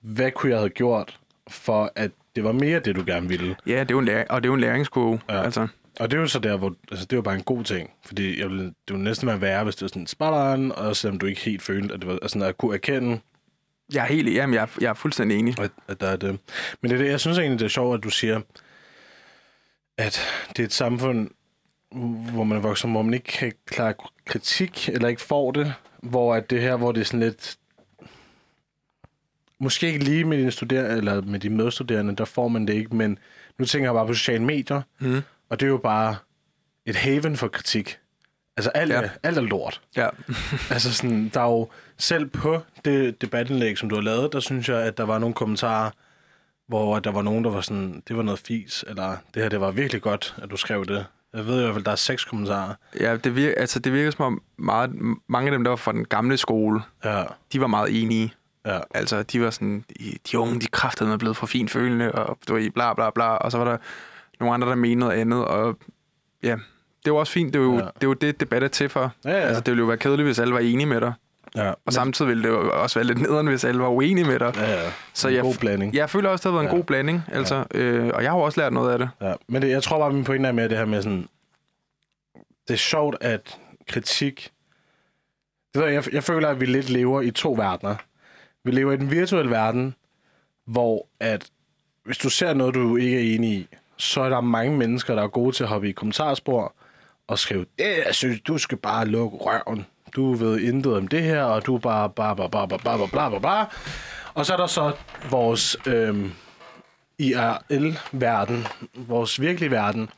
[0.01, 3.55] Hvad kunne jeg have gjort, for at det var mere det, du gerne ville?
[3.67, 5.19] Ja, det er jo en, læring, og det er jo en læringskurve.
[5.29, 5.43] Ja.
[5.43, 5.67] Altså,
[5.99, 7.89] Og det er jo så der, hvor altså, det jo bare en god ting.
[8.05, 11.19] Fordi jeg ville, det ville næsten være værre, hvis det var sådan spalleren, og selvom
[11.19, 13.19] du ikke helt følte, at det var altså, at kunne erkende,
[13.93, 15.59] jeg er helt jamen, jeg, er, jeg er fuldstændig enig.
[15.59, 16.39] at, at der er det.
[16.81, 18.41] Men det er det, jeg synes egentlig, det er sjovt, at du siger,
[19.97, 21.29] at det er et samfund,
[22.31, 23.93] hvor man vokser, hvor man ikke kan klare
[24.25, 25.73] kritik, eller ikke får det,
[26.03, 27.57] hvor at det her, hvor det er sådan lidt,
[29.60, 32.95] måske ikke lige med dine studerende, eller med de medstuderende, der får man det ikke,
[32.95, 33.18] men
[33.60, 35.22] nu tænker jeg bare på sociale medier, Mm.
[35.49, 36.16] og det er jo bare
[36.86, 37.99] et haven for kritik.
[38.57, 38.99] Altså alt, ja.
[38.99, 39.05] Ja.
[39.05, 39.82] er, alt er lort.
[39.97, 40.07] Ja.
[40.72, 44.70] Altså sådan, der er jo selv på det debatindlæg, som du har lavet, der synes
[44.70, 45.91] jeg, at der var nogle kommentarer,
[46.68, 49.62] hvor der var nogen, der var sådan, det var noget fis, eller det her, det
[49.62, 51.05] var virkelig godt, at du skrev det.
[51.34, 52.74] Jeg ved i hvert fald, der er seks kommentarer.
[52.99, 54.91] ja, det virker, altså, det virker som om meget,
[55.28, 58.34] mange af dem, der var fra den gamle skole, Ja, de var meget enige.
[58.66, 59.86] Ja, Altså, de var sådan,
[60.32, 63.26] de, unge, de kræftede er blevet for finfølende, og du ved, bla bla bla.
[63.26, 63.78] Og så var der
[64.39, 65.78] nogle andre, der mente noget andet, og
[66.43, 66.55] ja,
[67.05, 67.53] det var også fint.
[67.53, 67.78] Det er jo, Ja.
[67.84, 67.86] ja.
[67.86, 69.14] det, er jo det, debat er til for.
[69.26, 69.36] Ja, ja.
[69.38, 71.14] Altså, det ville jo være kedeligt, hvis alle var enige med dig.
[71.55, 71.74] ja.
[71.86, 74.53] Og samtidig ville det jo også være lidt nederen, hvis alle var uenige med dig.
[74.55, 74.91] Ja, ja.
[75.14, 75.95] Så en jeg, god blanding.
[75.95, 76.78] jeg føler også, det har været en Ja.
[76.78, 77.22] god blanding.
[77.32, 79.10] Altså, øh, og jeg har også lært noget af det.
[79.22, 81.28] Ja, men det, jeg tror bare, min pointe er med det her med sådan...
[82.68, 83.57] Det er sjovt, at
[83.88, 84.51] kritik...
[85.76, 87.95] Det jeg, jeg, jeg føler, at vi lidt lever i to verdener.
[88.64, 89.95] Vi lever i den virtuelle verden,
[90.66, 91.51] hvor at
[92.03, 95.24] hvis du ser noget, du ikke er enig i, så er der mange mennesker, der
[95.24, 96.74] er gode til at hoppe i kommentarspor
[97.28, 99.86] og skrive, det jeg synes, du skal bare lukke røven.
[100.16, 103.07] Du ved intet om det her, og du er bare, bla bla bla bla bla
[103.07, 103.66] bla bla bla.
[104.34, 104.95] Og så er der så
[105.30, 106.32] vores øhm,
[107.20, 110.10] IRL-verden, vores virkelige verden,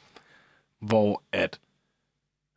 [0.79, 1.59] hvor at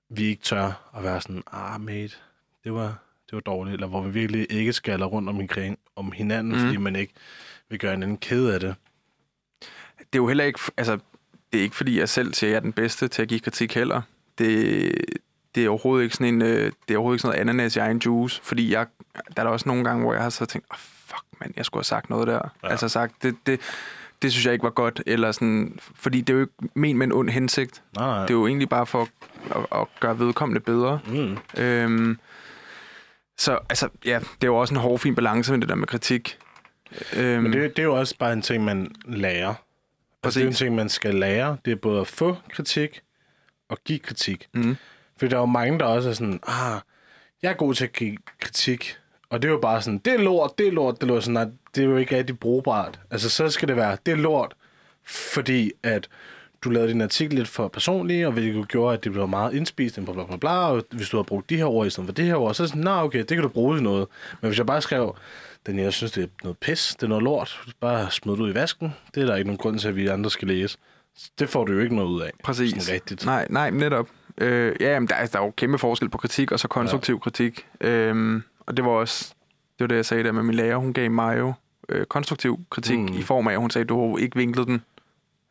[0.08, 2.16] vi ikke tør at være sådan, ah mate,
[2.64, 3.03] det var,
[3.34, 6.58] det var dårligt, eller hvor vi virkelig ikke skaller rundt om, omkring, om hinanden, mm.
[6.58, 7.12] fordi man ikke
[7.70, 8.74] vil gøre en anden kede af det.
[9.98, 10.98] Det er jo heller ikke, altså,
[11.52, 13.40] det er ikke fordi, jeg selv siger, at jeg er den bedste til at give
[13.40, 14.02] kritik heller.
[14.38, 14.94] Det,
[15.54, 17.78] det er overhovedet ikke sådan en, øh, det er overhovedet ikke sådan noget ananas i
[17.78, 20.66] egen juice, fordi jeg, der er der også nogle gange, hvor jeg har så tænkt,
[20.70, 22.40] oh, fuck man, jeg skulle have sagt noget der.
[22.62, 22.68] Ja.
[22.68, 23.60] Altså sagt, det, det,
[24.22, 27.06] det synes jeg ikke var godt, eller sådan, fordi det er jo ikke men med
[27.06, 27.82] en ond hensigt.
[27.96, 28.20] Nej, nej.
[28.22, 29.08] Det er jo egentlig bare for at,
[29.50, 31.00] at, at gøre vedkommende bedre.
[31.06, 31.62] Mm.
[31.62, 32.18] Øhm,
[33.38, 35.86] så altså, ja, det er jo også en hård, fin balance med det der med
[35.86, 36.38] kritik.
[37.16, 39.54] Øhm, Men det, det er jo også bare en ting, man lærer.
[40.22, 41.56] Altså, det er en ting, man skal lære.
[41.64, 43.02] Det er både at få kritik
[43.68, 44.46] og give kritik.
[44.54, 44.76] Mm.
[45.16, 46.80] For der er jo mange, der også er sådan, ah,
[47.42, 48.96] jeg er god til at give kritik.
[49.30, 51.24] Og det er jo bare sådan, det er lort, det er lort, det er lort.
[51.24, 53.00] Sådan, nej, det er jo ikke rigtig brugbart.
[53.10, 54.54] Altså, så skal det være, det er lort,
[55.06, 56.08] fordi at
[56.64, 59.94] du lavede din artikel lidt for personlig, og hvilket gjorde, at det blev meget indspist,
[59.94, 62.14] bla, bla, bla, bla, og hvis du havde brugt de her ord i stedet for
[62.14, 64.06] det her ord, så er det sådan, nej, okay, det kan du bruge til noget.
[64.40, 65.16] Men hvis jeg bare skrev,
[65.66, 68.50] den jeg synes, det er noget pis, det er noget lort, bare smid det ud
[68.50, 70.78] i vasken, det er der ikke nogen grund til, at vi andre skal læse.
[71.38, 72.30] Det får du jo ikke noget ud af.
[72.44, 72.70] Præcis.
[72.70, 73.26] Sådan rigtigt.
[73.26, 74.08] Nej, nej, netop.
[74.38, 77.14] Øh, ja, men der, er, der er jo kæmpe forskel på kritik og så konstruktiv
[77.14, 77.18] ja.
[77.18, 77.66] kritik.
[77.80, 79.34] Øhm, og det var også,
[79.78, 80.76] det var det, jeg sagde der med min lærer.
[80.76, 81.52] Hun gav mig jo
[81.88, 83.18] øh, konstruktiv kritik mm.
[83.18, 84.82] i form af, at hun sagde, du har ikke vinklet den.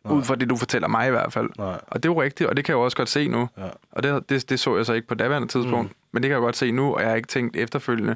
[0.06, 0.14] Nej.
[0.14, 1.50] Ud fra det, du fortæller mig i hvert fald.
[1.58, 1.80] Nej.
[1.88, 3.50] Og det er jo rigtigt, og det kan jeg jo også godt se nu.
[3.58, 3.68] Ja.
[3.92, 5.90] Og det, det, det så jeg så ikke på daværende tidspunkt.
[5.92, 5.96] Mm.
[6.12, 8.16] Men det kan jeg godt se nu, og jeg har ikke tænkt efterfølgende,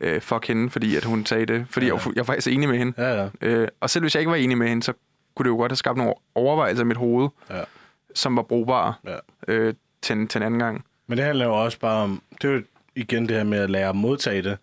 [0.00, 1.66] øh, fuck hende, fordi at hun sagde det.
[1.70, 1.94] Fordi Ja.
[1.94, 2.00] ja.
[2.06, 2.92] jeg, jeg var faktisk enig med hende.
[3.02, 3.28] Ja, ja.
[3.40, 4.92] Øh, og selv hvis jeg ikke var enig med hende, så
[5.34, 7.62] kunne det jo godt have skabt nogle overvejelser i mit hoved, Ja.
[8.14, 9.16] som var brugbare Ja.
[9.48, 10.84] øh, til, en- til en anden gang.
[11.06, 12.62] Men det handler jo også bare om, det er jo
[12.94, 14.58] igen det her med at lære at modtage det,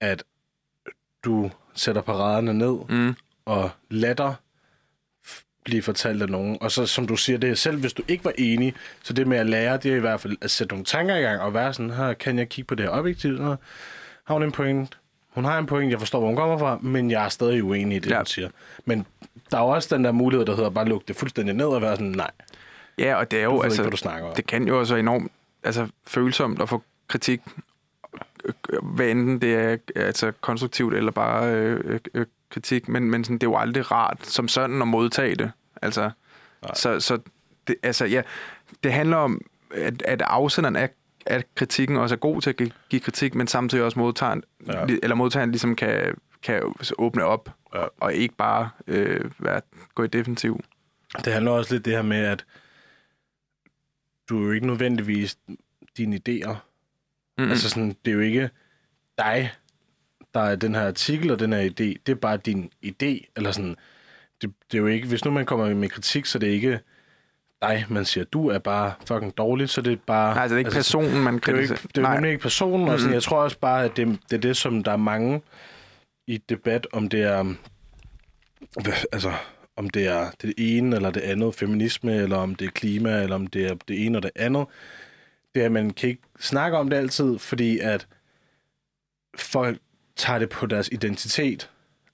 [0.00, 0.24] at
[1.24, 3.14] du sætter paraderne ned Mm.
[3.44, 4.34] og lader f-
[5.64, 6.58] blive fortalt af nogen.
[6.60, 9.26] Og så som du siger, det er selv hvis du ikke var enig, så det
[9.26, 11.54] med at lære, det er i hvert fald at sætte nogle tanker i gang og
[11.54, 13.56] være sådan, her kan jeg kigge på det her objektivt, Nå,
[14.24, 14.98] har hun en point?
[15.30, 17.96] Hun har en point, jeg forstår, hvor hun kommer fra, men jeg er stadig uenig
[17.96, 18.16] i det, ja.
[18.16, 18.48] Hun siger.
[18.84, 19.06] Men
[19.50, 21.82] der er jo også den der mulighed, der hedder bare lukke det fuldstændig ned og
[21.82, 22.30] være sådan, nej,
[22.98, 24.34] Ja, og det er jo, altså, ikke, du snakker om.
[24.34, 25.32] det kan jo også enormt
[25.64, 27.40] altså, følsomt at få kritik,
[28.44, 33.38] øh, hvad enten det er altså, konstruktivt eller bare øh, øh, kritik, men, men sådan,
[33.38, 35.52] det er jo aldrig rart som sådan at modtage det.
[35.82, 36.10] Altså,
[36.62, 36.74] Nej.
[36.74, 37.18] så, så
[37.66, 38.22] det, altså, ja,
[38.84, 39.40] det handler om,
[39.74, 40.90] at, at afsenderen af,
[41.26, 44.86] af kritikken også er god til at gi- give kritik, men samtidig også modtageren, Ja.
[45.02, 47.84] eller modtageren ligesom kan, kan åbne op, Ja.
[48.00, 49.60] og ikke bare øh, være,
[49.94, 50.64] gå i defensiv.
[51.24, 52.44] Det handler også lidt det her med, at
[54.28, 55.38] du er jo ikke nødvendigvis
[55.96, 56.52] dine idéer.
[57.38, 57.44] Mm.
[57.44, 57.50] Mm.
[57.50, 58.50] Altså sådan, det er jo ikke
[59.18, 59.52] dig,
[60.34, 61.74] der er den her artikel og den her idé.
[62.06, 63.32] Det er bare din idé.
[63.36, 63.76] Eller sådan,
[64.42, 66.80] det, det er jo ikke, hvis nu man kommer med kritik, så det er ikke
[67.62, 70.34] dig, man siger, du er bare fucking dårlig, så det er bare...
[70.34, 71.78] Nej, altså, det er ikke personen, man det er jo kritiserer.
[71.78, 73.14] ikke, det er jo nemlig ikke personen, og sådan, Mhm.
[73.14, 75.42] jeg tror også bare, at det, det er det, som der er mange
[76.26, 77.54] i debat, om det er,
[79.12, 79.32] altså,
[79.76, 83.34] om det er det ene eller det andet, feminisme, eller om det er klima, eller
[83.36, 84.66] om det er det ene og det andet.
[85.54, 88.06] Det er, at man kan ikke snakke om det altid, fordi at
[89.38, 89.78] folk
[90.16, 91.70] tager det på deres identitet.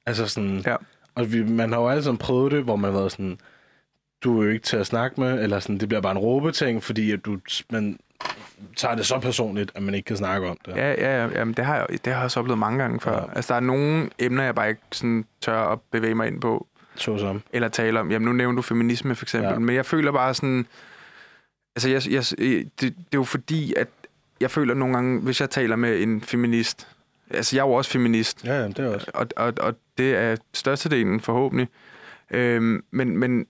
[0.06, 0.76] Altså sådan, Ja.
[1.14, 3.38] og vi, man har jo alle sammen prøvet det, hvor man har været sådan,
[4.24, 6.82] du er jo ikke til at snakke med, eller sådan, det bliver bare en råbeting,
[6.82, 7.38] fordi at du,
[7.70, 7.98] man
[8.76, 10.76] tager det så personligt, at man ikke kan snakke om det.
[10.76, 13.16] Ja, ja, ja jamen, det, har jeg, det har jeg også oplevet mange gange før.
[13.16, 13.24] Ja.
[13.36, 16.66] Altså, der er nogle emner, jeg bare ikke sådan, tør at bevæge mig ind på,
[16.94, 17.42] Så som.
[17.52, 18.10] eller tale om.
[18.10, 19.52] Jamen, nu nævner du feminisme, for eksempel.
[19.52, 19.58] Ja.
[19.58, 20.66] Men jeg føler bare sådan...
[21.76, 23.88] Altså, jeg, jeg, det, det er jo fordi, at
[24.40, 26.88] jeg føler nogle gange, hvis jeg taler med en feminist...
[27.30, 29.10] Altså, jeg er jo også feminist, Ja, ja, det er også.
[29.14, 31.68] og, og, og det er størstedelen forhåbentlig.
[32.30, 33.46] Øhm, men, men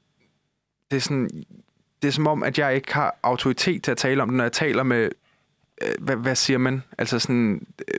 [0.90, 1.30] det er sådan...
[2.02, 4.44] Det er som om, at jeg ikke har autoritet til at tale om det, når
[4.44, 5.08] jeg taler med...
[5.82, 6.82] Øh, hvad, hvad siger man?
[6.98, 7.66] Altså sådan...
[7.88, 7.94] øh,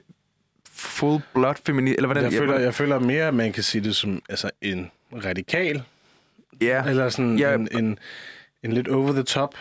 [0.74, 1.96] Full blood feminist...
[1.98, 2.24] Eller hvordan?
[2.24, 4.92] Jeg føler, jeg føler mere, at man kan sige det som altså, en
[5.26, 5.84] radikal,
[6.62, 7.54] Ja, eller sådan Ja.
[7.54, 8.00] en, en,
[8.64, 9.56] en lidt over the top.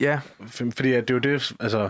[0.00, 0.20] ja.
[0.46, 1.88] Fordi at det er jo det, altså...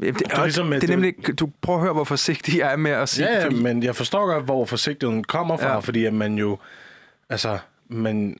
[0.00, 2.72] Det, Det er ligesom det er det- nemlig, du prøver at høre, hvor forsigtig jeg
[2.72, 5.78] er med at sige, Ja, fordi, men jeg forstår godt, hvor forsigtigheden kommer fra, ja.
[5.78, 6.58] Fordi at man jo...
[7.28, 8.36] Altså, man,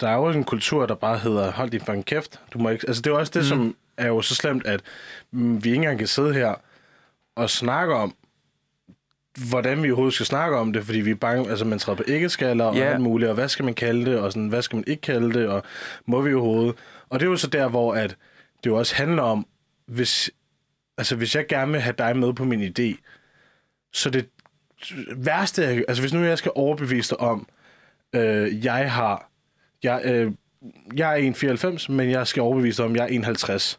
[0.00, 2.40] der er jo en kultur, der bare hedder, hold din fucking kæft.
[2.52, 3.48] Du må ikke, altså, det er jo også det, mm.
[3.48, 4.80] som er jo så slemt, at
[5.32, 6.54] mm, vi ikke engang kan sidde her
[7.36, 8.14] og snakke om,
[9.48, 12.02] hvordan vi overhovedet skal snakke om det, fordi vi er bange, altså man træder på
[12.06, 12.84] ikke-skaller og Ja.
[12.84, 15.32] alt muligt, og hvad skal man kalde det, og sådan, hvad skal man ikke kalde
[15.40, 15.62] det, og
[16.06, 16.74] må vi overhovedet.
[17.08, 18.16] Og det er jo så der, hvor at
[18.64, 19.46] det jo også handler om,
[19.86, 20.30] hvis,
[21.02, 22.96] altså hvis jeg gerne vil have dig med på min idé,
[23.92, 24.28] så, det,
[25.16, 27.48] værste, altså hvis nu jeg skal overbevise dig om,
[28.12, 29.30] øh, jeg har,
[29.82, 30.32] jeg, øh,
[30.96, 31.32] jeg er
[31.86, 33.76] 1,94, men jeg skal overbevise dig om, jeg er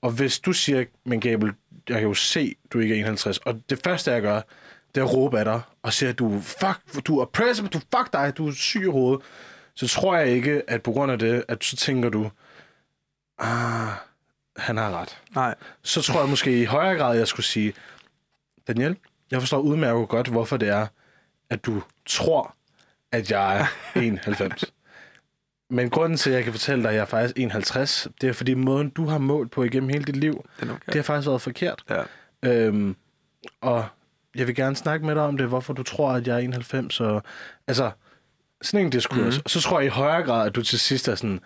[0.00, 1.52] Og hvis du siger, men Gabel,
[1.88, 4.40] jeg kan jo se, du ikke er 1,50, og det første, jeg gør,
[4.94, 7.78] det er at råbe af dig, og sige, at du, fuck, du er oppressive, du
[7.78, 9.24] fuck dig, du er syg i hovedet,
[9.74, 12.30] så tror jeg ikke, at på grund af det, at så tænker du,
[13.38, 13.92] ah,
[14.56, 15.54] han har ret Nej.
[15.82, 17.74] så tror jeg måske i højere grad, jeg skulle sige,
[18.68, 18.96] Daniel,
[19.30, 20.86] jeg forstår udmærket godt, hvorfor det er,
[21.50, 22.54] at du tror,
[23.12, 23.66] at jeg er
[24.60, 24.64] 1,90.
[25.70, 28.32] Men grunden til, at jeg kan fortælle dig, at jeg er faktisk 1,50, det er
[28.32, 30.74] fordi måden, du har målt på igennem hele dit liv, er okay.
[30.86, 31.84] det har faktisk været forkert.
[31.90, 32.02] Ja.
[32.42, 32.96] Øhm,
[33.60, 33.86] og
[34.34, 37.00] jeg vil gerne snakke med dig om det, hvorfor du tror, at jeg er 91.
[37.00, 37.22] Og,
[37.66, 37.90] altså,
[38.62, 39.16] sådan en diskurs.
[39.16, 39.26] Mhm.
[39.26, 39.42] Mm-hmm.
[39.44, 41.40] Og så tror jeg i højere grad, at du til sidst er sådan...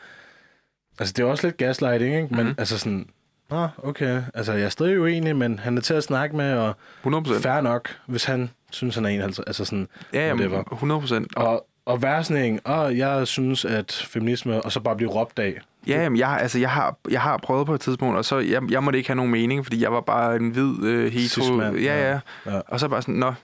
[0.98, 2.34] Altså, det er også lidt gaslighting, ikke?
[2.34, 2.54] Men Mhm.
[2.58, 3.06] altså sådan...
[3.50, 4.22] Nå, okay.
[4.34, 7.42] Altså, jeg er stadig uenig, men han er til at snakke med, og 100 procent.
[7.42, 9.44] fair nok, hvis han synes, han er 51.
[9.46, 9.88] Altså sådan...
[10.12, 10.72] Ja, jamen, whatever.
[10.72, 11.36] 100 procent.
[11.36, 15.38] Og, og være sådan en, åh, jeg synes, at feminisme, og så bare blive råbt
[15.38, 15.58] af.
[15.86, 18.62] Ja, jamen, jeg, altså, jeg, har, jeg har prøvet på et tidspunkt, og så jeg,
[18.70, 21.60] jeg måtte ikke have nogen mening, fordi jeg var bare en hvid øh, hetero.
[21.62, 22.20] Ja, ja, ja.
[22.46, 22.60] Ja.
[22.68, 23.34] Og så bare sådan, nå,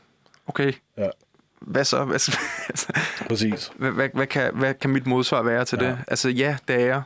[0.47, 0.73] okay.
[0.99, 1.07] Ja.
[1.61, 2.05] Hvad så?
[2.05, 2.39] Hvad, så-
[2.69, 2.93] altså,
[3.29, 3.71] Præcis.
[3.77, 5.87] hvad, hvad, hvad, kan, hvad kan mit modsvar være til Ja.
[5.89, 5.99] det?
[6.09, 7.03] Altså, ja, det er jeg.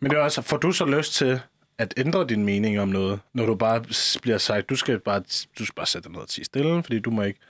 [0.00, 1.40] Men det er også, får du så lyst til
[1.78, 3.84] at ændre din mening om noget, når du bare
[4.22, 5.22] bliver sagt, du skal bare,
[5.58, 7.40] du skal bare sætte dig ned og tige stille, fordi du må ikke,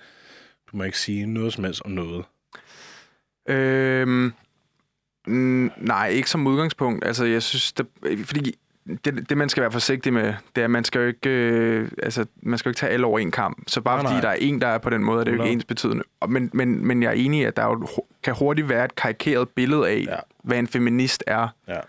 [0.72, 2.24] du må ikke sige noget som helst om noget.
[3.48, 4.32] Øhm,
[5.76, 7.04] nej, ikke som udgangspunkt.
[7.04, 7.86] Altså, jeg synes, det,
[8.24, 8.58] fordi
[9.04, 11.90] det, det, man skal være forsigtig med, det er, at man skal jo ikke, øh,
[12.02, 13.62] altså, man skal jo ikke tage alle over en kamp.
[13.66, 14.20] Så bare Nej, fordi nej.
[14.20, 15.52] der er en, der er på den måde, er det jo ikke 100.
[15.54, 16.04] ens betydende.
[16.28, 17.86] Men, men, men jeg er enig i, at der jo
[18.22, 20.16] kan hurtigt være et karikeret billede af, Ja.
[20.44, 21.48] hvad en feminist er.
[21.68, 21.80] Ja.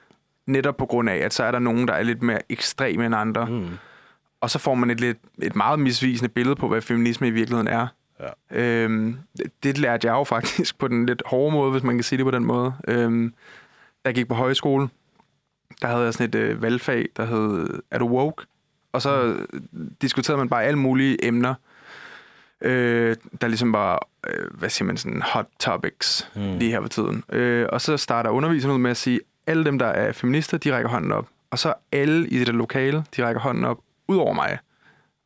[0.47, 3.15] Netop på grund af, at så er der nogen, der er lidt mere ekstreme end
[3.15, 3.45] andre.
[3.45, 3.67] Mm.
[4.41, 7.67] Og så får man et, lidt, et meget misvisende billede på, hvad feminisme i virkeligheden
[7.67, 7.87] er.
[8.19, 8.61] Ja.
[8.61, 9.17] Øhm,
[9.63, 12.25] det, lærte jeg jo faktisk på den lidt hårde måde, hvis man kan sige det
[12.25, 12.73] på den måde.
[12.87, 13.33] Øhm,
[14.05, 14.89] da jeg gik på højskole,
[15.81, 18.45] der havde jeg sådan et øh, valgfag, der hed Er du woke?
[18.93, 19.61] Og så øh,
[20.01, 21.53] diskuterede man bare alle mulige emner,
[22.61, 26.57] øh, der ligesom var, øh, hvad siger man, sådan hot topics Mm.
[26.57, 27.23] lige her på tiden.
[27.29, 30.75] Øh, og så starter underviseren ud med at sige, alle dem, der er feminister, de
[30.75, 31.27] rækker hånden op.
[31.51, 33.77] Og så alle i det der lokale, de rækker hånden op,
[34.07, 34.59] ud over mig.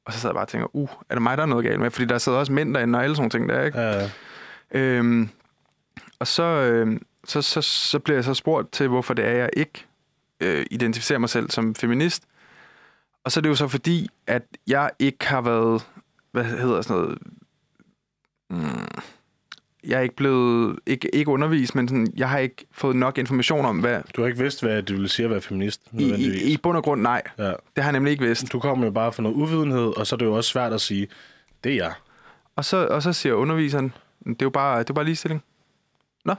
[0.06, 1.80] Og så sad jeg bare og tænker, uh, er det mig, der er noget galt
[1.80, 1.92] med?
[1.92, 3.80] Fordi der sidder også mænd derinde og alle sådan ting der, ikke?
[3.80, 4.10] Ja,
[4.72, 5.30] Øhm,
[6.20, 9.50] og så, øhm, så, så, så bliver jeg så spurgt til, hvorfor det er, jeg
[9.54, 9.86] ikke
[10.40, 12.24] øh, identificerer mig selv som feminist.
[13.24, 15.88] Og så er det jo så fordi, at jeg ikke har været,
[16.32, 17.18] hvad hedder sådan noget,
[18.50, 19.02] mm,
[19.88, 23.66] jeg er ikke blevet, ikke, ikke undervist, men sådan, jeg har ikke fået nok information
[23.66, 26.42] om, hvad, du har ikke vidst, hvad det ville sige at være feminist, i, nødvendigvis.
[26.42, 27.22] i, i bund og grund nej.
[27.38, 27.44] ja.
[27.44, 28.52] Det har jeg nemlig ikke vidst.
[28.52, 30.82] Du kommer jo bare fra noget uvidenhed, og så er det jo også svært at
[30.82, 31.08] sige,
[31.64, 31.94] det er jeg.
[32.56, 33.94] Og så, og så siger underviseren,
[34.26, 35.44] det er jo bare, det er bare ligestilling.
[36.26, 36.32] Nå.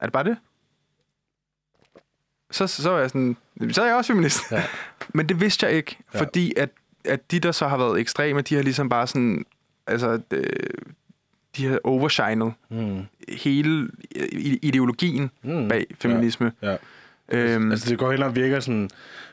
[0.00, 0.36] Er det bare det?
[2.50, 3.36] Så, så er jeg sådan,
[3.70, 4.52] så er jeg også feminist.
[4.52, 4.62] Ja.
[5.14, 6.20] Men det vidste jeg ikke, Ja.
[6.20, 6.68] fordi at,
[7.04, 9.44] at de, der så har været ekstreme, de har ligesom bare sådan,
[9.86, 10.44] altså, øh,
[11.56, 13.02] de har overshinet Mm.
[13.28, 13.88] hele
[14.32, 15.68] i- ideologien Mm.
[15.68, 16.52] bag feminisme.
[16.62, 16.76] Ja.
[17.32, 18.90] Øhm, Altså, det går helt og virker sådan,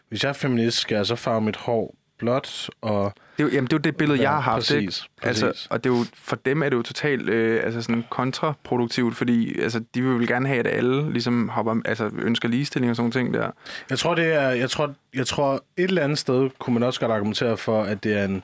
[0.10, 3.14] hvis jeg er feminist, skal jeg så farve mit hår blåt, og...
[3.38, 4.56] det, er jo- jamen, det er jo det billede, jeg har haft.
[4.56, 4.92] præcis, ikke?
[5.22, 5.44] Præcis.
[5.44, 9.16] Altså, og det er jo, for dem er det jo totalt øh, altså sådan kontraproduktivt,
[9.16, 12.96] fordi altså, de vil vel gerne have, at alle ligesom hopper, altså, ønsker ligestilling og
[12.96, 13.52] sådan ting der.
[13.90, 17.00] Jeg tror, det er, jeg tror, jeg tror, et eller andet sted kunne man også
[17.00, 18.44] godt argumentere for, at det er en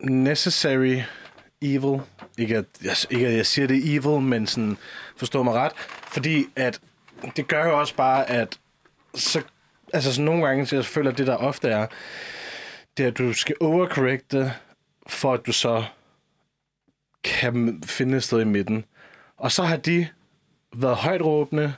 [0.00, 0.96] necessary
[1.64, 2.00] evil.
[2.38, 4.76] Ikke at, jeg, ikke at jeg siger, det evil, men sådan,
[5.16, 5.72] forstå mig ret.
[6.08, 6.80] Fordi at
[7.36, 8.58] det gør jo også bare, at
[9.14, 9.42] så,
[9.92, 11.86] altså sådan nogle gange, så jeg føler, at det der ofte er,
[12.96, 14.52] det er, at du skal overcorrecte,
[15.06, 15.84] for at du så
[17.24, 18.84] kan finde et sted i midten.
[19.36, 20.08] Og så har de
[20.76, 21.74] været højt råbende,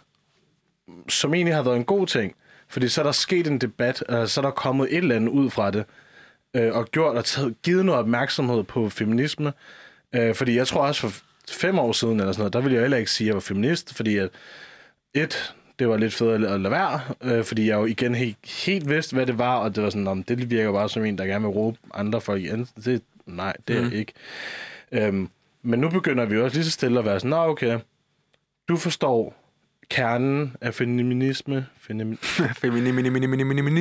[1.08, 2.34] som egentlig har været en god ting.
[2.68, 5.28] Fordi så er der sket en debat, og så er der kommet et eller andet
[5.28, 5.84] ud fra det,
[6.56, 9.52] øh, og gjort og taget, givet noget opmærksomhed på feminisme.
[10.12, 11.12] Øh, fordi jeg tror også for
[11.48, 13.40] fem år siden, eller sådan noget, der ville jeg heller ikke sige, at jeg var
[13.40, 14.30] feminist, fordi at
[15.14, 18.36] et, det var lidt fedt at lade være, øh, fordi jeg jo igen helt,
[18.66, 21.18] helt vidste, hvad det var, og det var sådan, om det virker bare som en,
[21.18, 23.92] der gerne vil råbe andre folk i ans- det, Nej, det er mm.
[23.92, 24.12] ikke.
[24.92, 25.28] Øhm,
[25.62, 27.78] men nu begynder vi også lige så stille at være sådan, nå okay,
[28.68, 29.34] du forstår
[29.90, 32.56] kernen af feminisme, feminisme,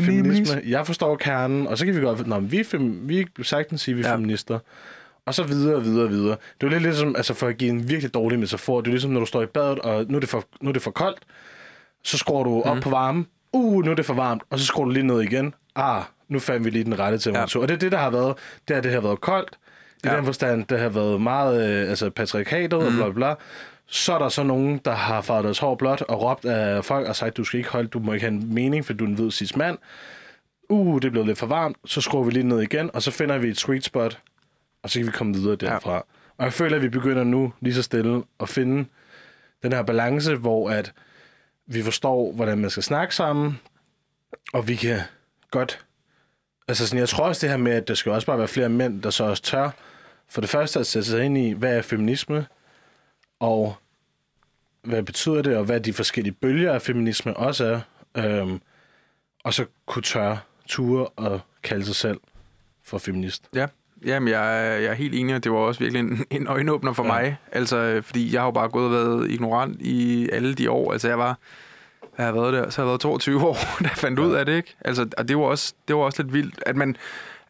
[0.06, 0.62] Feminisme.
[0.68, 3.82] Jeg forstår kernen, og så kan vi godt, nå, vi er, fem, vi er sagtens
[3.82, 4.16] sige, at vi er Ja.
[4.16, 4.60] feminister.
[5.26, 6.30] Og så videre, videre, videre.
[6.62, 8.92] Det er jo lidt ligesom, altså for at give en virkelig dårlig metafor, det er
[8.92, 10.92] ligesom, når du står i badet, og nu er det for, nu er det for
[10.92, 11.20] koldt,
[12.04, 12.82] så skruer du op Mhm.
[12.84, 15.54] på varmen, uh, nu er det for varmt, og så skruer du lige ned igen.
[15.76, 17.60] Ah, nu fandt vi lige den rette temperatur.
[17.60, 17.64] Ja.
[17.64, 18.36] Og det er det, der har været,
[18.68, 19.50] det er, det har været koldt.
[20.04, 20.16] I Ja.
[20.18, 22.86] den forstand, det har været meget, øh, altså patriarkatet mm.
[22.86, 23.34] og bla bla.
[23.88, 27.08] Så er der så nogen, der har farvet deres hår blåt og råbt af folk
[27.08, 29.08] og sagt, du skal ikke holde, du må ikke have en mening, for du er
[29.08, 29.78] en hvid cis mand.
[30.70, 31.78] Uh, det er blevet lidt for varmt.
[31.86, 34.20] Så skruer vi lige ned igen, og så finder vi et sweet spot,
[34.84, 35.94] og så kan vi komme videre derfra.
[35.94, 36.00] Ja.
[36.38, 38.86] Og jeg føler, at vi begynder nu lige så stille at finde
[39.64, 40.94] den her balance, hvor at
[41.68, 43.60] vi forstår, hvordan man skal snakke sammen,
[44.54, 45.00] og vi kan
[45.52, 45.86] godt...
[46.68, 48.70] Altså sådan, jeg tror også det her med, at der skal også bare være flere
[48.70, 49.70] mænd, der så også tør,
[50.30, 52.46] for det første at sætte sig ind i, hvad er feminisme,
[53.40, 53.76] og
[54.84, 57.66] hvad betyder det, og hvad de forskellige bølger af feminisme også
[58.16, 58.62] er, øhm,
[59.44, 62.20] og så kunne tørre ture og kalde sig selv
[62.84, 63.50] for feminist.
[63.56, 63.68] Ja,
[64.06, 67.04] Jamen, jeg, jeg er helt enig, og det var også virkelig en, en øjenåbner for
[67.04, 67.08] Ja.
[67.08, 67.38] mig.
[67.52, 70.92] Altså, fordi jeg har jo bare gået og været ignorant i alle de år.
[70.92, 71.38] Altså, jeg var...
[72.18, 74.26] Jeg har været der, så har jeg været 22 år, da jeg fandt ja.
[74.26, 74.76] ud af det, ikke?
[74.86, 76.96] Altså, og det var også, det var også lidt vildt, at man,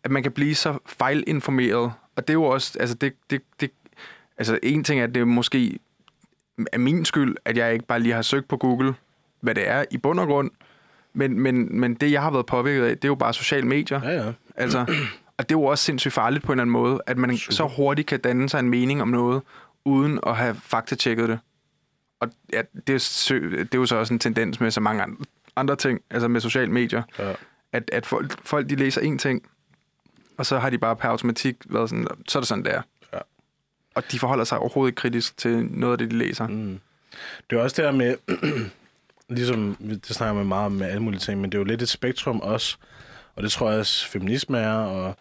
[0.03, 1.93] at man kan blive så fejlinformeret.
[2.15, 3.71] Og det er jo også, altså, det, det, det,
[4.37, 5.79] altså, en ting er, at det er måske
[6.71, 8.93] er min skyld, at jeg ikke bare lige har søgt på Google,
[9.41, 10.51] hvad det er i bund og grund.
[11.13, 14.01] Men, men, men det, jeg har været påvirket af, det er jo bare sociale medier.
[14.03, 14.33] Ja, ja.
[14.55, 14.79] Altså,
[15.37, 17.53] og det er jo også sindssygt farligt på en eller anden måde, at man Super.
[17.53, 19.41] så hurtigt kan danne sig en mening om noget,
[19.85, 21.39] uden at have faktatjekket det.
[22.19, 25.25] Og ja, det, er, det er jo så også en tendens med så mange andre,
[25.55, 27.33] andre ting, altså med sociale medier, ja.
[27.71, 29.43] at, at folk, folk de læser én ting,
[30.37, 32.81] og så har de bare per automatik været sådan, så er det sådan, det er.
[33.95, 36.47] Og de forholder sig overhovedet ikke kritisk til noget af det, de læser.
[36.47, 36.79] Mm.
[37.49, 38.15] Det er også det her med,
[39.37, 41.81] ligesom det snakker man meget om med alle mulige ting, men det er jo lidt
[41.81, 42.77] et spektrum også,
[43.35, 45.17] og det tror jeg også feminisme er, og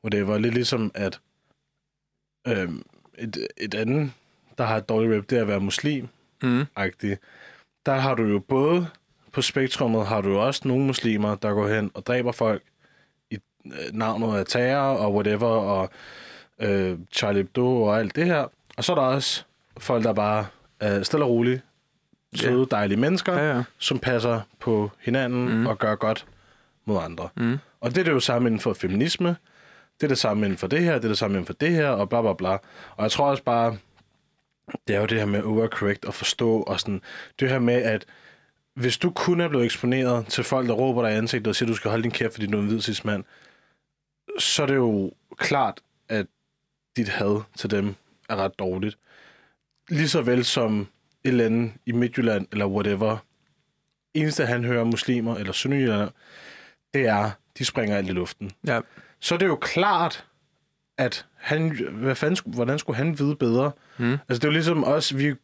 [0.00, 1.20] hvor det var lidt ligesom, at
[2.48, 2.82] øhm,
[3.18, 4.12] et, et andet,
[4.58, 6.08] der har et dårligt rep, det er at være muslim
[6.42, 6.66] Mm.
[6.78, 7.16] -agtig.
[7.86, 8.86] Der har du jo både,
[9.32, 12.62] på spektrummet har du jo også nogle muslimer, der går hen og dræber folk
[13.30, 15.90] i øh, navnet af terror og whatever, og
[16.60, 18.46] øh, Charlie Hebdo og alt det her.
[18.76, 19.44] Og så er der også
[19.78, 20.46] folk, der bare
[20.80, 21.62] er stille og roligt,
[22.34, 23.62] søde, dejlige mennesker, Ja, ja.
[23.78, 25.66] som passer på hinanden Mm.
[25.66, 26.26] og gør godt
[26.84, 27.28] mod andre.
[27.36, 27.58] Mm.
[27.80, 29.36] Og det er det jo samme inden for feminisme.
[30.00, 31.70] Det er det samme inden for det her, det er det samme inden for det
[31.70, 32.50] her, og bla bla bla.
[32.96, 33.76] Og jeg tror også bare,
[34.88, 37.00] det er jo det her med overcorrect og forstå, og sådan,
[37.40, 38.04] det her med, at
[38.74, 41.66] hvis du kun er blevet eksponeret til folk, der råber dig i ansigtet og siger,
[41.66, 43.24] at du skal holde din kæft, fordi du er en hvid cis-mand,
[44.38, 46.26] så er det jo klart, at
[46.96, 47.94] dit had til dem
[48.28, 48.98] er ret dårligt.
[49.88, 50.86] Lige så vel som et
[51.24, 53.16] eller andet i Midtjylland, eller whatever,
[54.14, 56.10] eneste han hører muslimer, eller sønderjylland,
[56.94, 58.50] det er, de springer alt i luften.
[58.66, 58.80] Ja.
[59.20, 60.26] Så er det jo klart,
[60.98, 63.72] at han, hvad fanden, hvordan skulle han vide bedre?
[63.98, 64.12] Mm.
[64.12, 65.38] Altså, det er jo ligesom os, vi et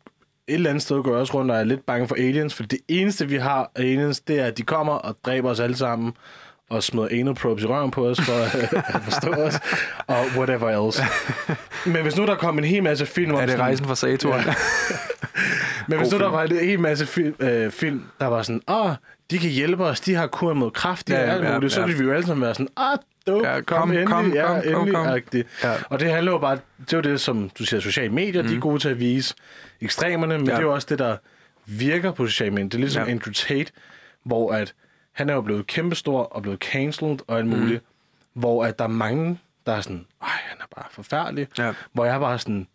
[0.55, 3.29] eller andet sted går også rundt og er lidt bange for aliens, for det eneste,
[3.29, 6.13] vi har af aliens, det er, at de kommer og dræber os alle sammen,
[6.71, 8.33] og smider anal probes i røven på os, for
[8.97, 9.55] at forstå os,
[10.07, 11.03] og whatever else.
[11.87, 13.37] Men hvis nu der kom en hel masse film om...
[13.37, 14.41] Er det sådan- rejsen fra Saturn?
[14.47, 14.55] Ja.
[15.89, 16.33] Men hvis God nu der film.
[16.55, 18.91] var en hel masse film, øh, film der var sådan, åh,
[19.31, 21.73] de kan hjælpe os, de har kur mod kraft, de Ja, ja, alt ja, muligt,
[21.73, 24.33] så ville vi jo alle sammen være sådan, ah, du, Ja, kom, kom, endelig, kom,
[24.35, 25.07] ja, kom, kom, endelig, kom.
[25.07, 25.49] agtigt.
[25.65, 25.73] Ja.
[25.89, 28.49] Og det handler jo bare, det er jo det, som du siger, sociale medier, mm.
[28.49, 29.35] de er gode til at vise
[29.81, 30.53] ekstremerne, men Ja.
[30.53, 31.17] det er jo også det, der
[31.67, 32.69] virker på sociale medier.
[32.69, 33.11] Det er ligesom ja.
[33.11, 33.73] Andrew Tate,
[34.25, 34.75] hvor at
[35.21, 38.41] han er jo blevet kæmpestor og blevet cancelled og alt muligt, mm.
[38.41, 41.49] hvor at der er mange, der er sådan, ej, han er bare forfærdelig.
[41.59, 41.73] Ja.
[41.93, 42.67] Hvor jeg er bare sådan,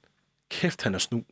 [0.50, 1.24] kæft, han er snu.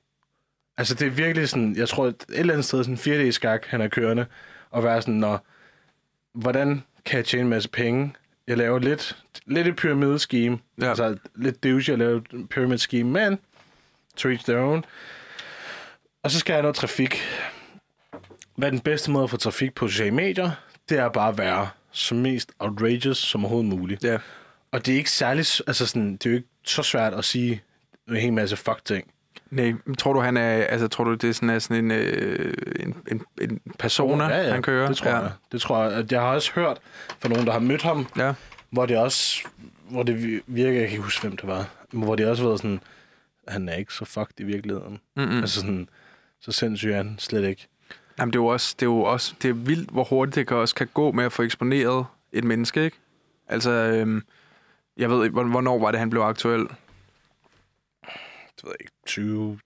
[0.78, 3.66] Altså, det er virkelig sådan, jeg tror, et eller andet sted, sådan 4 d skak
[3.66, 4.26] han er kørende,
[4.70, 5.46] og være sådan, når,
[6.34, 8.14] hvordan kan jeg tjene en masse penge?
[8.48, 10.60] Jeg laver lidt, lidt et pyramideskeme.
[10.82, 10.90] Ja.
[10.90, 13.40] Altså, lidt douche, jeg laver et pyramid scheme, men
[14.18, 14.86] to each their own.
[16.24, 17.22] Og så skal jeg noget trafik.
[18.56, 20.52] Hvad er den bedste måde at få trafik på sociale medier?
[20.94, 24.04] Det er bare at være så mest outrageous som overhovedet muligt.
[24.04, 24.18] ja.
[24.72, 27.62] Og det er ikke særlig, altså sådan, det er jo ikke så svært at sige
[28.10, 29.12] en hel masse fuck ting.
[29.52, 32.54] Nej, tror du, han er, altså, tror du, det er sådan, er sådan en, øh,
[32.80, 34.88] en, en, en persona, ja, ja, han kører?
[34.88, 35.18] Det tror ja.
[35.18, 35.32] jeg.
[35.52, 35.94] Det tror jeg.
[35.94, 36.78] At Jeg har også hørt
[37.20, 38.34] fra nogen, der har mødt ham, Ja.
[38.70, 39.40] hvor det også,
[39.90, 42.60] hvor det vi- virker, jeg kan ikke huske, hvem det var, hvor det også været
[42.60, 42.80] sådan,
[43.48, 45.00] han er ikke så fucked i virkeligheden.
[45.16, 45.30] Mm-mm.
[45.32, 45.38] Mm.
[45.40, 45.90] Altså sådan,
[46.42, 47.68] så sindssyg er han slet ikke.
[48.20, 50.48] Jamen, det er jo også, det er jo også, det er vildt, hvor hurtigt det
[50.48, 52.98] kan også kan gå med at få eksponeret et menneske, ikke?
[53.48, 54.22] Altså, øhm,
[54.98, 56.60] jeg ved ikke, hvor- hvornår var det, han blev aktuel?
[56.60, 56.70] Det
[58.64, 59.60] ved jeg ikke, 20,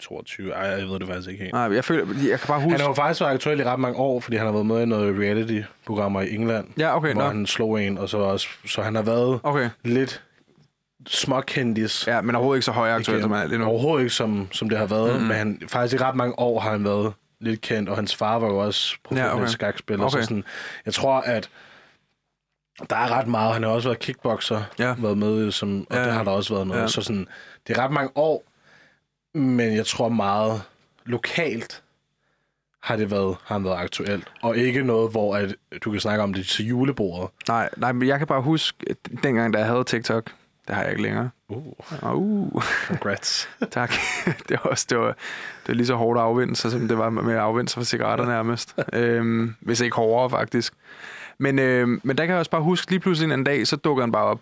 [0.00, 1.54] 22, ej, jeg ved det faktisk ikke helt.
[1.54, 2.70] Nej, jeg føler, jeg kan bare huske...
[2.70, 4.82] Han har jo faktisk været aktuel i ret mange år, fordi han har været med
[4.82, 7.28] i noget reality-programmer i England, Ja, okay, hvor nå.
[7.28, 9.70] han slog en, og så også, så han har været Okay.
[9.84, 10.22] lidt
[11.06, 12.06] småkendis.
[12.06, 13.64] Ja, men overhovedet ikke så høj aktuel, som han er lige nu.
[13.64, 15.12] Overhovedet ikke, som, som det har været.
[15.12, 15.26] Mm-hmm.
[15.28, 18.38] Men han, faktisk i ret mange år har han været lidt kendt, og hans far
[18.38, 19.46] var jo også professionel Ja, okay.
[19.52, 20.04] skakspiller.
[20.06, 20.18] Okay.
[20.20, 20.44] Så sådan,
[20.86, 21.50] jeg tror, at
[22.90, 23.52] Der er ret meget.
[23.52, 24.94] Han har også været kickboxer, Ja.
[24.98, 26.82] været med, som, og Ja, det har der også været noget.
[26.82, 26.88] Ja.
[26.88, 27.28] Så sådan,
[27.66, 28.44] det er ret mange år,
[29.38, 30.62] men jeg tror meget
[31.04, 31.82] lokalt
[32.82, 34.28] har det været, har han været aktuelt.
[34.42, 37.30] Og ikke noget, hvor at, du kan snakke om det til julebordet.
[37.48, 40.30] Nej, nej, men jeg kan bare huske, dengang, da jeg havde TikTok,
[40.68, 41.30] det har jeg ikke længere.
[41.48, 41.72] Uh,
[42.14, 43.48] Uh, congrats.
[43.70, 43.92] tak.
[44.48, 46.98] det var også, det var, det var lige så hårdt at afvinde sig, som det
[46.98, 48.74] var med at afvinde sig for cigaretter nærmest.
[48.92, 50.72] øhm, hvis ikke hårdere, faktisk.
[51.38, 54.02] Men, øhm, men der kan jeg også bare huske, lige pludselig en dag, så dukkede
[54.02, 54.40] han bare op.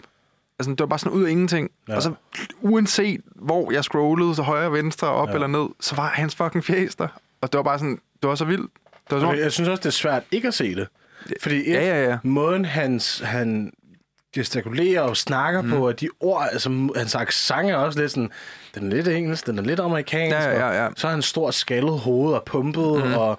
[0.58, 1.70] Altså, det var bare sådan ud af ingenting.
[1.88, 1.96] Ja.
[1.96, 2.12] Og så
[2.60, 5.34] uanset, hvor jeg scrollede, så højre, venstre, op Ja.
[5.34, 7.08] eller ned, så var hans fucking fjes der.
[7.40, 8.70] Og det var bare sådan, det var så vildt.
[9.10, 10.88] Det var Okay, jeg synes også, det er svært ikke at se det.
[11.42, 12.18] Fordi et, ja, ja, ja.
[12.22, 13.72] måden hans, han
[14.34, 15.70] gestikulerer og snakker mm.
[15.70, 18.30] på, og de ord, altså hans accent er også lidt sådan,
[18.74, 20.86] den er lidt engelsk, den er lidt amerikansk, Ja, ja, ja.
[20.86, 23.14] og så har han stor skaldet hoved og pumpet, mm.
[23.14, 23.38] og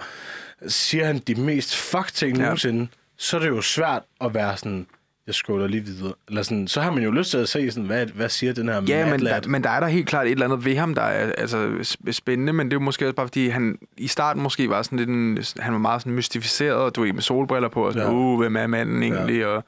[0.68, 2.44] siger han de mest fuck ting Ja.
[2.44, 2.88] nogensinde,
[3.18, 4.88] så er det jo svært at være sådan,
[5.28, 6.14] jeg scroller lige videre.
[6.28, 8.68] Eller sådan, så har man jo lyst til at se, sådan, hvad, hvad siger den
[8.70, 10.96] her Ja, men der, men der er der helt klart et eller andet ved ham,
[10.96, 14.08] der er altså, sp- spændende, men det er jo måske også bare, fordi han i
[14.08, 17.22] starten måske var sådan lidt en, han var meget sådan mystificeret, og du ved, med
[17.22, 18.14] solbriller på, og sådan, ja.
[18.14, 19.48] uh, hvem er manden egentlig, ja.
[19.48, 19.64] og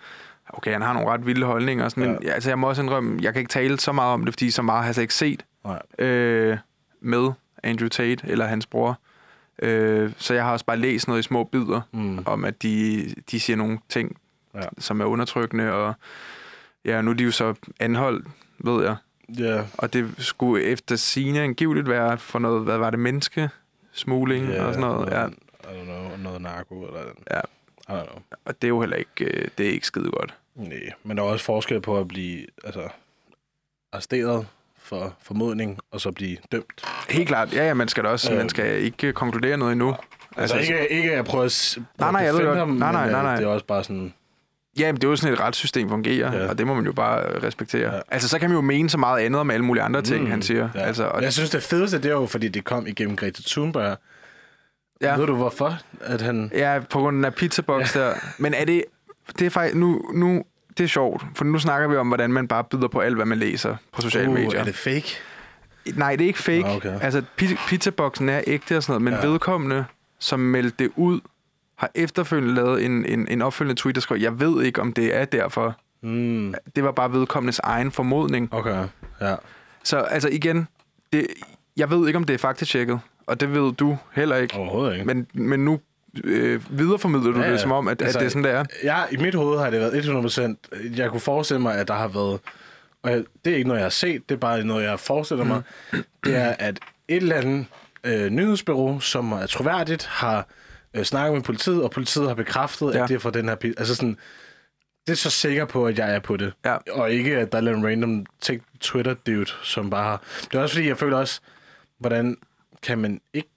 [0.50, 2.10] okay, han har nogle ret vilde holdninger, og sådan, ja.
[2.10, 4.34] men ja, altså, jeg må også indrømme, jeg kan ikke tale så meget om det,
[4.34, 5.82] fordi så meget har jeg ikke set Nej.
[6.08, 6.58] øh,
[7.02, 7.32] med
[7.64, 9.00] Andrew Tate, eller hans bror.
[9.62, 12.24] Øh, så jeg har også bare læst noget i små bidder, Mm.
[12.26, 14.18] om at de, de siger nogle ting,
[14.56, 14.62] Ja.
[14.80, 15.94] som er undertrykkende, og
[16.86, 18.28] ja, nu er de jo så anholdt,
[18.60, 18.96] ved jeg.
[19.40, 24.64] Ja, Og det skulle efter sine angiveligt være for noget, hvad var det, menneskesmugling ja,
[24.64, 25.10] og sådan noget.
[25.12, 25.30] Ja, I
[25.64, 27.00] don't know, noget narko, eller
[27.32, 27.40] Ja.
[28.46, 30.34] Og det er jo heller ikke, øh, det er ikke skide godt.
[30.56, 32.88] Nej, men der er også forskel på at blive altså,
[33.94, 34.48] arresteret
[34.80, 36.82] for formodning, og så blive dømt.
[37.10, 38.38] Helt klart, ja, ja, man skal da også, Øh.
[38.38, 39.96] man skal ikke konkludere noget endnu.
[40.38, 43.20] Altså, altså ikke, ikke at prøve at, Nej, nej, jeg ved ham, Nej, nej, nej,
[43.20, 43.36] øh, nej.
[43.36, 44.14] Det er også bare sådan...
[44.80, 46.50] Ja, men det er jo sådan et retssystem fungerer, Ja.
[46.50, 47.96] og det må man jo bare respektere.
[47.96, 48.02] Ja.
[48.12, 50.30] Altså, så kan man jo mene så meget andet om alle mulige andre ting, mm,
[50.30, 50.70] han siger.
[50.76, 50.80] Ja.
[50.80, 53.98] Altså, og, jeg synes, det fedeste, det er jo, fordi det kom igennem Greta Thunberg.
[55.02, 55.16] Ja.
[55.18, 55.78] Ved du hvorfor?
[56.02, 56.52] At han...
[56.56, 58.02] ja, på grund af pizzabox ja.
[58.02, 58.14] der.
[58.38, 58.84] Men er det,
[59.40, 60.44] det er faktisk, nu, nu,
[60.78, 63.26] det er sjovt, for nu snakker vi om, hvordan man bare byder på alt, hvad
[63.26, 64.60] man læser på sociale Uh, medier.
[64.60, 65.18] er det fake?
[65.96, 66.66] Nej, det er ikke fake.
[66.66, 67.00] Okay.
[67.02, 69.30] Altså, pi- pizzaboksen er ægte og sådan noget, men Ja.
[69.32, 69.86] vedkommende,
[70.20, 71.20] som meldte det ud,
[71.78, 75.16] har efterfølgende lavet en, en, en opfølgende tweet, der skriver, jeg ved ikke, om det
[75.16, 75.76] er derfor.
[76.04, 78.54] Mm, Det var bare vedkommendes egen formodning.
[78.54, 78.86] okay,
[79.22, 79.36] ja.
[79.84, 80.68] Så altså igen,
[81.14, 81.28] det,
[81.78, 84.56] jeg ved ikke, om det er faktatjekket, og det ved du heller ikke.
[84.56, 85.06] Overhovedet ikke.
[85.06, 85.80] Men, men nu
[86.24, 88.66] øh, videreformidler du Ja, det som om, at, Altså, at det er sådan, det er.
[88.84, 90.98] Ja, i mit hoved har det været 100%.
[90.98, 92.40] Jeg kunne forestille mig, at der har været...
[93.04, 95.44] Og jeg- det er ikke noget, jeg har set, det er bare noget, jeg forestiller
[95.46, 95.62] mig.
[96.24, 97.66] Det er, at et eller andet
[98.04, 100.48] øh, nyhedsbureau, som er troværdigt, har
[100.94, 103.04] øh, snakket med politiet, og politiet har bekræftet, ja.
[103.04, 103.56] At det er fra den her...
[103.78, 104.18] Altså sådan...
[105.08, 106.54] Det er så sikker på, at jeg er på det.
[106.66, 106.76] Ja.
[106.92, 110.22] Og ikke, at der er en random tech Twitter dude, som bare har...
[110.52, 111.40] Det er også fordi, jeg føler også,
[112.00, 112.38] hvordan
[112.84, 113.50] kan man ikke...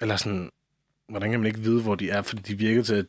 [0.00, 0.50] Eller sådan...
[1.08, 2.22] Hvordan kan man ikke vide, hvor de er?
[2.22, 3.06] Fordi de virker til, at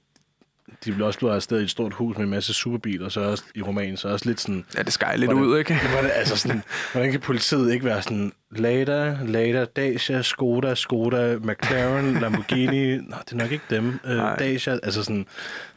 [0.85, 3.43] de bliver også blevet afsted i et stort hus med en masse superbiler, så også
[3.55, 4.65] i romanen, så også lidt sådan...
[4.77, 5.75] Ja, det skærer lidt Hvordan- ud, ikke?
[5.93, 12.13] Hvordan, altså sådan, hvordan kan politiet ikke være sådan, Lada, Lada, Dacia, Skoda, Skoda, McLaren,
[12.13, 14.37] Lamborghini, nej, det er nok ikke dem, øh, Nej.
[14.37, 15.25] Dacia, altså sådan,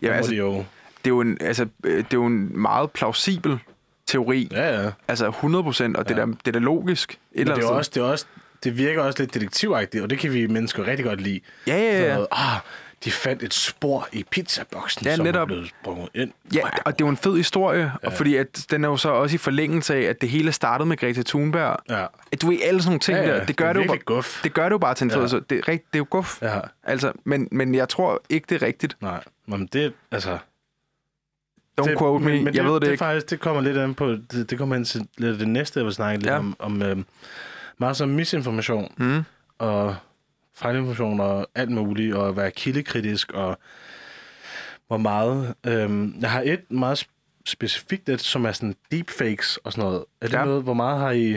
[0.02, 0.64] Ja, altså, de jo, Det
[1.04, 3.58] er jo en, altså, øh, det er jo en meget plausibel
[4.06, 4.48] teori.
[4.52, 4.90] ja, ja.
[5.08, 6.20] Altså 100 procent, og det, Ja.
[6.20, 7.12] er da, det er da logisk.
[7.12, 8.26] Et Men eller det er også, det er også,
[8.64, 11.40] det virker også lidt detektivagtigt, og det kan vi mennesker rigtig godt lide.
[11.66, 12.12] Ja, ja, ja.
[12.14, 12.60] Noget, ah,
[13.04, 15.46] de fandt et spor i pizzaboksen, Ja, som netop.
[15.46, 16.32] blevet sprunget ind.
[16.54, 18.06] Ja, og det er jo en fed historie, ja.
[18.08, 20.88] og fordi at den er jo så også i forlængelse af, at det hele startede
[20.88, 21.76] med Greta Thunberg.
[21.90, 23.86] Ja, At du ved, alle sådan nogle ting Ja, ja, der, det gør det det,
[23.86, 24.42] jo virkelig bare, guf.
[24.42, 25.28] det gør det jo bare til en fed, Ja.
[25.28, 26.42] så det, er det er jo guf.
[26.42, 28.96] ja, Altså, men, men jeg tror ikke, det er rigtigt.
[29.00, 30.38] nej, men det, altså...
[31.80, 32.98] Don't det, quote me, men, men jeg ved det, det ikke.
[32.98, 35.84] Faktisk, det kommer lidt an på, det, det kommer ind til lidt det næste, jeg
[35.86, 36.38] vil snakke lidt ja.
[36.38, 36.96] om, om øh,
[37.78, 39.22] meget som misinformation Mm.
[39.58, 39.96] og
[40.54, 43.58] fejlinformation og alt muligt, og være kildekritisk, og
[44.86, 45.54] hvor meget...
[45.66, 50.04] Øh, jeg har et meget sp- specifikt, et, som er sådan deepfakes og sådan noget.
[50.20, 50.44] Er det Ja.
[50.44, 51.32] noget, hvor meget har I...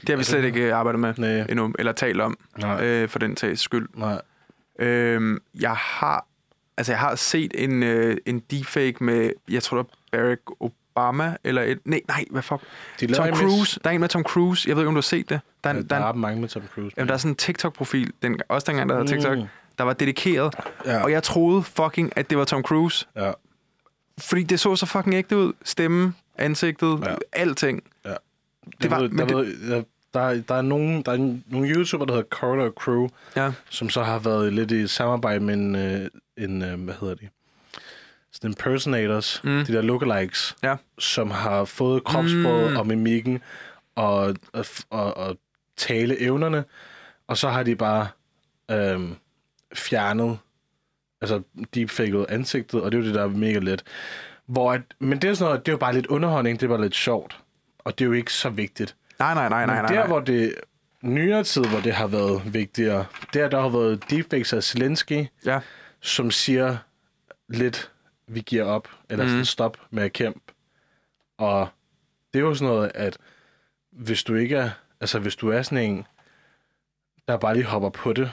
[0.00, 1.46] Det har vi slet ikke øh, arbejdet med Nej.
[1.48, 3.88] endnu, eller talt om, Nej, øh, for den tages skyld.
[3.94, 4.20] nej.
[4.78, 6.26] Øhm, jeg har
[6.76, 10.40] altså jeg har set en, øh, en deepfake med, jeg tror det var Barack
[10.96, 12.60] Obama, eller et, nej, nej, hvad fuck?
[13.00, 13.80] De Tom Cruise.
[13.84, 14.68] Der er en med Tom Cruise.
[14.68, 15.40] Jeg ved ikke, om du har set det.
[15.64, 16.94] Der er, der, der, er, en, mange med Tom Cruise.
[16.96, 19.44] jamen, der er sådan en TikTok-profil, den, også dengang, der havde TikTok, Mm.
[19.78, 20.54] der var dedikeret.
[20.86, 21.02] ja.
[21.02, 23.06] Og jeg troede fucking, at det var Tom Cruise.
[23.16, 23.32] ja.
[24.18, 25.52] Fordi det så så fucking ægte ud.
[25.64, 27.14] Stemme, ansigtet, Ja.
[27.32, 27.82] alting.
[28.04, 28.14] Ja.
[28.82, 29.82] Det var- der, ved, men der, ved, der,
[30.48, 33.52] der, er- nogen, der er nogle YouTuber, der hedder Carter Crew, Ja.
[33.70, 37.28] som så har været lidt i samarbejde med en, øh, en øh, hvad hedder de?
[38.32, 39.64] Sådan impersonators, Mm.
[39.64, 40.76] de der lookalikes, Ja.
[40.98, 42.76] som har fået kropssproget Mm.
[42.76, 43.42] og mimikken
[43.94, 45.36] og, og, og, og
[45.76, 46.64] taleevnerne,
[47.26, 48.08] og så har de bare
[48.70, 49.14] øhm,
[49.74, 50.38] fjernet,
[51.20, 51.42] altså
[51.74, 53.82] deepfaket ansigtet, og det er jo det, der er mega let.
[54.46, 56.70] Hvor at, men det er sådan noget, det er jo bare lidt underholdning, det er
[56.70, 57.38] bare lidt sjovt,
[57.78, 58.96] og det er jo ikke så vigtigt.
[59.18, 59.86] Nej, nej, nej, nej, Men nej.
[59.92, 60.06] der, nej.
[60.06, 60.54] hvor det
[61.02, 63.04] nyere tid, hvor det har været vigtigere,
[63.34, 65.60] der der har været deepfakes af Zelensky, Ja.
[66.00, 66.76] som siger
[67.48, 67.90] lidt,
[68.32, 69.30] vi giver op, eller Mhm.
[69.30, 70.40] sådan stop med at kæmpe.
[71.38, 71.68] Og
[72.34, 73.18] det er jo sådan noget, at
[73.90, 74.70] hvis du ikke er,
[75.00, 76.06] altså hvis du er sådan en,
[77.28, 78.32] der bare lige hopper på det.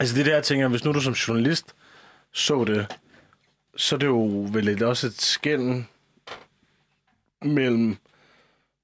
[0.00, 1.74] Altså det der, jeg tænker, hvis nu du som journalist
[2.32, 2.96] så det,
[3.76, 5.84] så er det jo vel lidt også et skæld
[7.42, 7.96] mellem,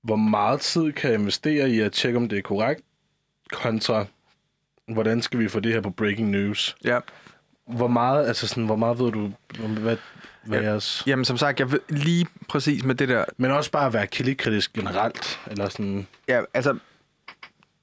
[0.02, 2.82] hvor meget tid kan jeg investere i at tjekke, om det er korrekt,
[3.52, 4.06] kontra,
[4.88, 6.76] hvordan skal vi få det her på breaking news?
[6.84, 7.00] Ja.
[7.66, 9.30] Hvor meget, altså sådan, hvor meget ved du,
[9.80, 9.96] hvad,
[10.46, 10.64] hvad Ja.
[10.70, 11.02] jeres...
[11.06, 13.24] Jamen, som sagt, jeg ved lige præcis med det der...
[13.36, 16.06] Men også bare at være kildekritisk generelt, eller sådan...
[16.28, 16.78] Ja, altså,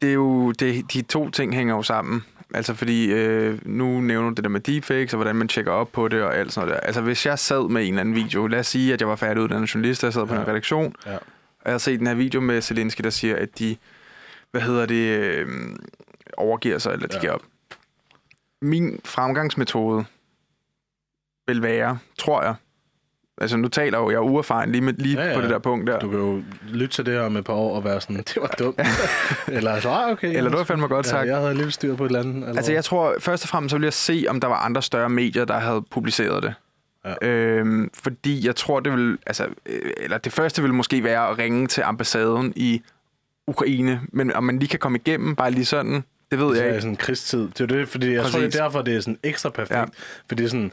[0.02, 0.52] det er jo...
[0.52, 2.24] Det, de to ting hænger jo sammen.
[2.54, 5.92] Altså, fordi øh, nu nævner du det der med deepfakes, og hvordan man tjekker op
[5.92, 6.88] på det, og alt sådan noget der.
[6.88, 8.48] Altså, hvis jeg sad med en eller anden video...
[8.48, 10.42] Lad os sige, at jeg var færdiguddannet journalist, og jeg sad på Ja.
[10.42, 11.14] en redaktion, Ja.
[11.16, 11.22] og
[11.66, 13.76] jeg har set den her video med Zelensky, der siger, at de...
[14.52, 14.96] Hvad hedder det?
[15.20, 15.48] Øh,
[16.38, 17.20] overgiver sig, eller de Ja.
[17.22, 17.42] giver op.
[18.62, 20.06] Min fremgangsmetode
[21.48, 22.56] vil være, tror jeg...
[23.42, 25.60] Altså, nu taler jo, jeg er uerfaren lige, med, lige Ja, ja, på det der
[25.60, 26.00] punkt der.
[26.00, 28.38] Du kan jo lytte til det her om et par år og være sådan, det
[28.42, 28.80] var dumt.
[29.48, 30.38] eller så, ah, okay.
[30.38, 31.28] Eller det var fandme godt sagt.
[31.28, 32.36] Ja, jeg havde lidt styr på et eller andet.
[32.36, 34.82] Eller Altså, jeg tror først og fremmest, så ville jeg se, om der var andre
[34.82, 36.54] større medier, der havde publiceret det.
[37.06, 37.28] Ja.
[37.28, 39.18] Øhm, fordi jeg tror, det vil...
[39.26, 42.82] Altså, øh, eller det første vil måske være at ringe til ambassaden i
[43.48, 46.64] Ukraine, men om man lige kan komme igennem, bare lige sådan, det ved det jeg
[46.64, 46.82] er ikke.
[46.82, 47.48] sådan en krigstid.
[47.48, 48.56] Det er det, fordi jeg tror, det Præcis.
[48.60, 49.78] er derfor, det er sådan ekstra perfekt.
[49.80, 49.86] Ja.
[50.28, 50.72] Fordi sådan,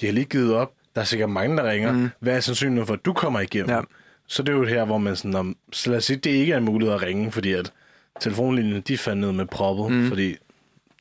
[0.00, 0.72] de har lige givet op.
[0.94, 1.92] Der er sikkert mange, der ringer.
[1.92, 2.08] Mm.
[2.20, 3.70] Hvad er sandsynligheden for, at du kommer igennem?
[3.70, 3.80] Ja.
[4.26, 6.52] Så det er jo her, hvor man sådan, om, så lad os sige, det ikke
[6.52, 7.72] er en mulighed at ringe, fordi at
[8.20, 10.08] telefonlinjen, de fandt ned med proppet, Mm.
[10.08, 10.36] fordi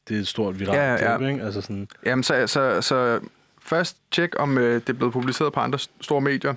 [0.07, 1.11] det er et stort viralt Ja, ja.
[1.11, 1.43] job, ikke?
[1.43, 3.19] Altså sådan, Jamen, så, så, så
[3.61, 6.53] først tjek, om øh, det er blevet publiceret på andre st- store medier.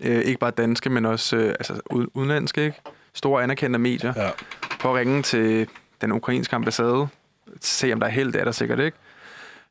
[0.00, 2.76] Øh, ikke bare danske, men også øh, altså, ud- udenlandske, ikke?
[3.14, 4.12] Store anerkendte medier.
[4.16, 4.30] ja.
[4.80, 5.66] Prøv at ringe til
[6.00, 7.08] den ukrainske ambassade.
[7.60, 8.96] Se, om der er held, det er der sikkert ikke.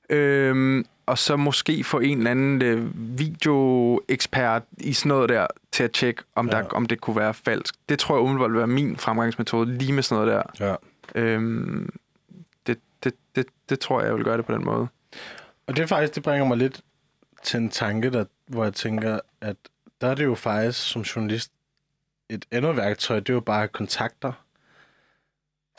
[0.10, 5.84] Øhm, og så måske få en eller anden øh, videoekspert i sådan noget der, til
[5.84, 6.58] at tjekke, om, ja.
[6.58, 7.76] Der, om det kunne være falsk.
[7.90, 10.66] Det tror jeg umiddelbart vil være min fremgangsmetode, lige med sådan noget der.
[10.68, 10.76] ja.
[11.16, 11.90] Øhm,
[12.68, 14.88] det, det, det, det tror jeg, jeg vil gøre det på den måde.
[15.68, 16.82] Og det faktisk, det bringer mig lidt
[17.44, 19.56] til en tanke, der, hvor jeg tænker, at
[20.02, 21.52] der er det jo faktisk som journalist
[22.30, 24.32] et andet værktøj, det er jo bare kontakter.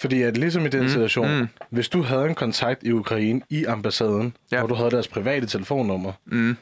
[0.00, 1.48] Fordi at ligesom i den mm, situation, mm.
[1.70, 4.56] Hvis du havde en kontakt i Ukraine i ambassaden, Ja.
[4.56, 4.62] ja.
[4.62, 6.56] og du havde deres private telefonnummer, mm.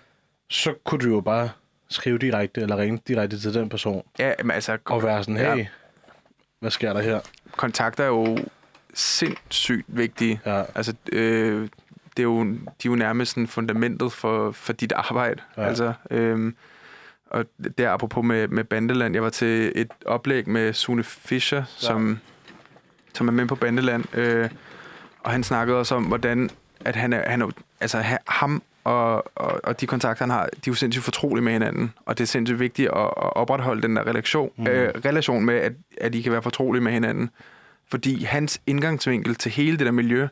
[0.51, 1.49] så kunne du jo bare
[1.89, 5.55] skrive direkte, eller ringe direkte til den person, Ja, men altså, og være sådan, Ja.
[5.55, 5.65] hey,
[6.61, 7.21] hvad sker der her?
[7.57, 8.39] kontakter er jo
[8.95, 10.41] sindssygt vigtige.
[10.47, 11.63] Ja, Altså, øh,
[12.17, 15.43] det er jo, de er jo nærmest sådan fundamentet for, for dit arbejde.
[15.57, 15.63] Ja.
[15.63, 15.69] Ja.
[15.69, 16.53] Altså, øh,
[17.27, 17.45] og
[17.79, 21.65] der apropos med, med Bandeland, jeg var til et oplæg med Sune Fischer, ja.
[21.77, 22.19] som,
[23.17, 24.51] som er med på Bandeland, øh,
[25.21, 26.51] og han snakkede også om, hvordan
[26.85, 27.51] at han er, han er
[27.81, 31.45] altså ha- ham og, og, og de kontakter, han har, de er jo sindssygt fortrolige
[31.45, 34.67] med hinanden, og det er sindssygt vigtigt at, at opretholde den der relation, mm.
[34.67, 37.31] Øh, relation med, at, at de kan være fortrolige med hinanden.
[37.91, 40.23] Fordi hans indgangsvinkel til hele det der miljø,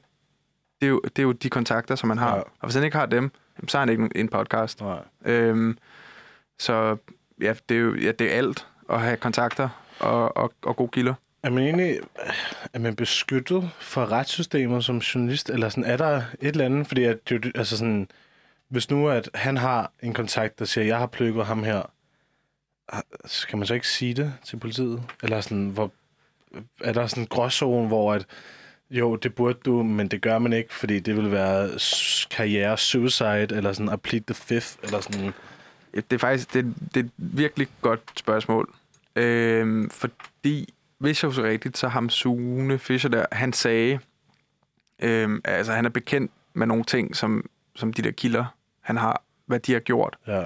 [0.80, 2.37] det er jo, det er jo de kontakter, som man har.
[2.37, 2.41] Ja.
[2.41, 3.30] Og hvis han ikke har dem,
[3.68, 4.81] så har han ikke en podcast.
[4.81, 4.98] nej.
[5.24, 5.78] Øhm,
[6.59, 6.97] så
[7.40, 9.69] ja, det er jo ja, det er alt at have kontakter
[10.01, 11.15] og, og, og gode kilder.
[11.45, 12.01] Er man egentlig
[12.73, 15.51] er man beskyttet for retssystemet som journalist?
[15.51, 16.87] Eller sådan, er der et eller andet?
[16.87, 18.09] Fordi at, jo- altså sådan,
[18.69, 21.83] hvis nu at han har en kontakt, der siger, jeg har plukket ham her,
[22.89, 25.03] ah, skal man så ikke sige det til politiet?
[25.23, 25.91] Eller sådan, hvor,
[26.81, 28.27] er der sådan en gråzone, hvor at,
[28.91, 31.71] jo, det burde du, men det gør man ikke, fordi det vil være
[32.31, 35.33] karriere suicide, eller sådan a plead the fifth, eller sådan.
[35.95, 38.75] Det er faktisk det, det er et virkelig godt spørgsmål.
[39.16, 43.98] Øhm, fordi, hvis jeg husker rigtigt, så ham Sune Fischer der, han sagde,
[45.02, 48.44] øhm, altså han er bekendt med nogle ting, som, som de der kilder,
[48.81, 50.44] han har, hvad de har gjort, Ja.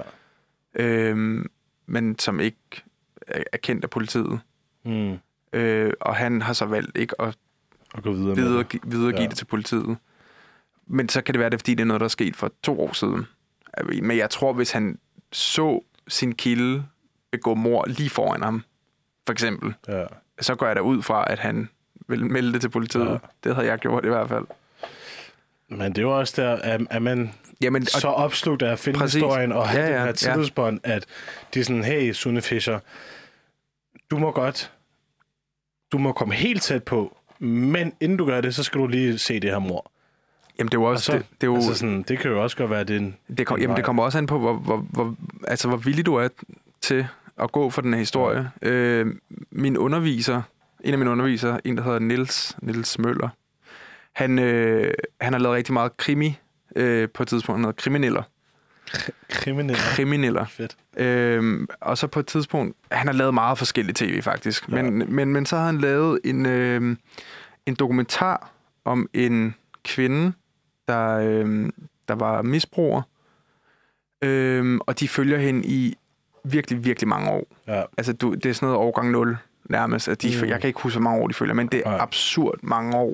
[0.75, 1.49] øhm,
[1.85, 2.57] men som ikke
[3.27, 4.39] er er kendt af politiet.
[4.85, 5.17] Mm.
[5.53, 7.37] Øh, og han har så valgt ikke at
[7.93, 8.79] Og gå videre med videre, det.
[8.85, 9.27] videregive Ja.
[9.27, 9.97] det til politiet.
[10.87, 12.51] Men så kan det være, det er, fordi det er noget, der er sket for
[12.63, 13.25] to år siden.
[14.03, 14.99] Men jeg tror, hvis han
[15.31, 16.85] så sin kilde
[17.31, 18.63] begå mor lige foran ham,
[19.27, 20.05] for eksempel, Ja.
[20.41, 21.69] Så går jeg da ud fra, at han
[22.07, 23.05] vil melde det til politiet.
[23.05, 23.11] Ja.
[23.11, 23.17] Ja.
[23.43, 24.45] Det havde jeg gjort i hvert fald.
[25.69, 29.13] Men det jo også der, at, at man Jamen, så opslugt af at finde Præcis.
[29.15, 30.11] historien og have Ja, ja, ja, ja, ja.
[30.11, 31.05] det her tillidsbånd, at
[31.53, 32.79] de er sådan, hey, Sune Fischer,
[34.11, 34.71] du må godt,
[35.91, 39.17] du må komme helt tæt på, men inden du gør det, så skal du lige
[39.17, 39.91] se det her mor.
[40.59, 41.05] jamen, det er jo Og også...
[41.05, 43.15] så, det, det, er jo, altså sådan, det kan jo også godt være, det en,
[43.37, 43.75] Det, kom, en jamen, vej.
[43.75, 45.15] det kommer også an på, hvor, hvor, hvor,
[45.47, 46.27] altså, hvor villig du er
[46.81, 47.07] til
[47.39, 48.51] at gå for den her historie.
[48.61, 48.69] Ja.
[48.69, 49.05] Øh,
[49.51, 50.41] min underviser,
[50.83, 53.29] en af mine undervisere, en der hedder Nils, Nils Møller,
[54.13, 56.39] han, øh, han har lavet rigtig meget krimi
[56.75, 57.57] øh, på et tidspunkt.
[57.57, 58.23] Han hedder Kriminiller.
[59.29, 59.81] kriminelle.
[59.81, 60.45] Kriminiller.
[60.45, 60.77] Fedt.
[60.97, 64.81] Øhm, og så på et tidspunkt, han har lavet meget forskellige tv faktisk, Ja.
[64.81, 66.95] men, men, men så har han lavet en, øh,
[67.65, 68.51] en dokumentar
[68.85, 70.33] om en kvinde,
[70.87, 71.69] der, øh,
[72.07, 73.01] der var misbruger,
[74.23, 75.97] øhm, og de følger hende i
[76.43, 77.47] virkelig, virkelig mange år.
[77.67, 77.83] Ja.
[77.97, 79.37] Altså, du, det er sådan noget årgang 0
[79.69, 80.07] nærmest.
[80.07, 80.47] At de, Mm.
[80.49, 81.99] Jeg kan ikke huske, hvor mange år de følger, men det er Nej.
[81.99, 83.13] absurd mange år.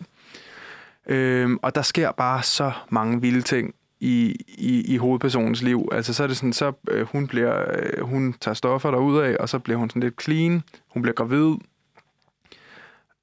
[1.07, 5.89] Øhm, og der sker bare så mange vilde ting i, i, i hovedpersonens liv.
[5.91, 9.49] Altså, så er det sådan, så øh, hun, bliver, øh, hun tager stoffer derudad, og
[9.49, 10.63] så bliver hun sådan lidt clean.
[10.87, 11.55] Hun bliver gravid.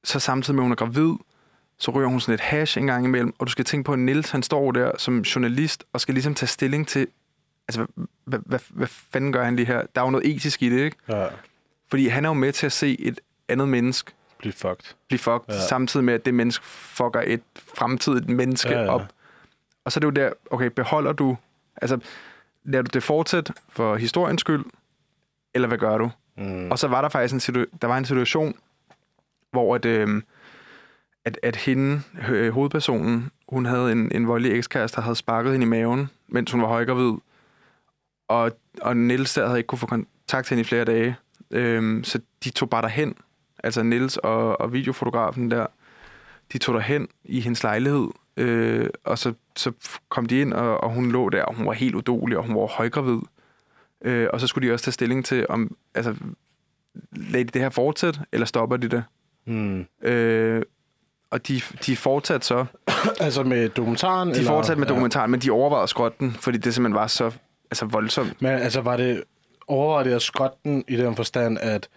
[0.04, 1.12] Så samtidig med, at hun er gravid,
[1.78, 3.34] så ryger hun sådan lidt hash en gang imellem.
[3.38, 6.34] Og du skal tænke på, at Nils, han står der som journalist, og skal ligesom
[6.34, 7.06] tage stilling til,
[7.78, 7.86] altså,
[8.24, 9.82] hvad, hvad, hvad fanden gør han lige her?
[9.94, 10.96] Der er jo noget etisk i det, ikke?
[11.08, 11.26] Ja.
[11.90, 14.94] Fordi han er jo med til at se et andet menneske Blive fucked.
[15.08, 15.60] blive fucked, Ja.
[15.66, 17.42] samtidig med, at det menneske fucker et
[17.76, 18.82] fremtidigt menneske ja.
[18.82, 18.88] ja.
[18.94, 19.02] op.
[19.84, 21.36] Og så er det jo der, okay, beholder du,
[21.82, 21.98] altså,
[22.64, 24.64] lader du det fortsætte for historiens skyld,
[25.54, 26.10] eller hvad gør du?
[26.36, 26.70] Mm.
[26.70, 28.54] Og så var der faktisk en, situ- der var en situation,
[29.50, 30.22] hvor at, øh,
[31.24, 35.66] at, at hende, øh, hovedpersonen, hun havde en, en voldelig ekskæreste, der havde sparket hende
[35.66, 37.12] i maven, mens hun var højgravid.
[38.28, 41.16] Og, og Niels der havde ikke kunne få kontakt til hende i flere dage.
[41.50, 43.14] Øhm, så de tog bare derhen,
[43.64, 45.66] altså Niels og, og videofotografen der,
[46.52, 49.72] de tog derhen i hendes lejlighed, øh, og så, så
[50.08, 52.56] kom de ind, og, og hun lå der, og hun var helt udulig, og hun
[52.56, 53.18] var højgravid.
[54.04, 56.14] Øh, og så skulle de også tage stilling til, om altså,
[57.12, 59.04] lader de det her fortsætte, eller stopper de det?
[59.46, 59.86] Mm.
[60.02, 60.62] Øh,
[61.30, 62.66] og de, de fortsatte så.
[63.20, 64.28] altså med dokumentaren?
[64.28, 64.50] De eller?
[64.50, 67.32] fortsatte med dokumentaren, men de overvejede at skrotte den, fordi det simpelthen var så
[67.72, 68.28] altså, voldsomt.
[68.28, 68.34] Ja.
[68.52, 69.22] Men altså var det
[69.68, 71.88] overvejede det at skrotte den i den forstand, at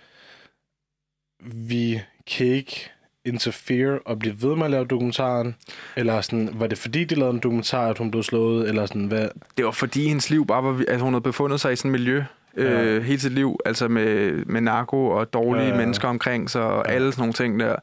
[1.43, 2.01] vi
[2.37, 2.89] kan ikke
[3.25, 5.55] interfere og blive ved med at lave dokumentaren?
[5.95, 8.69] Eller sådan, var det fordi, de lavede en dokumentar, at hun blev slået?
[8.69, 9.27] Eller sådan, hvad?
[9.57, 11.99] Det var fordi hendes liv bare var, altså hun havde befundet sig i sådan et
[11.99, 12.23] miljø
[12.55, 15.81] øh, hele sit liv, altså med, med narko og dårlige Ja, ja, ja.
[15.81, 16.93] mennesker omkring sig og Ja.
[16.93, 17.75] alle sådan nogle ting der.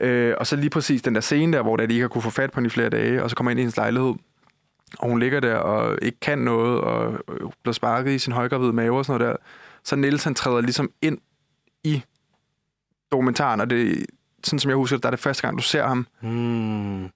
[0.00, 2.30] Øh, og så lige præcis den der scene der, hvor de ikke har kunne få
[2.30, 4.12] fat på hende i flere dage, og så kommer ind i hendes lejlighed,
[4.98, 7.24] og hun ligger der og ikke kan noget, og
[7.62, 9.42] bliver sparket i sin højgravide mave og sådan noget der.
[9.84, 11.18] Så Niels han træder ligesom ind
[11.84, 12.02] i
[13.12, 14.06] dokumentaren, og det
[14.44, 16.06] sådan som jeg husker det, der er det første gang, du ser ham.
[16.20, 16.30] Hmm.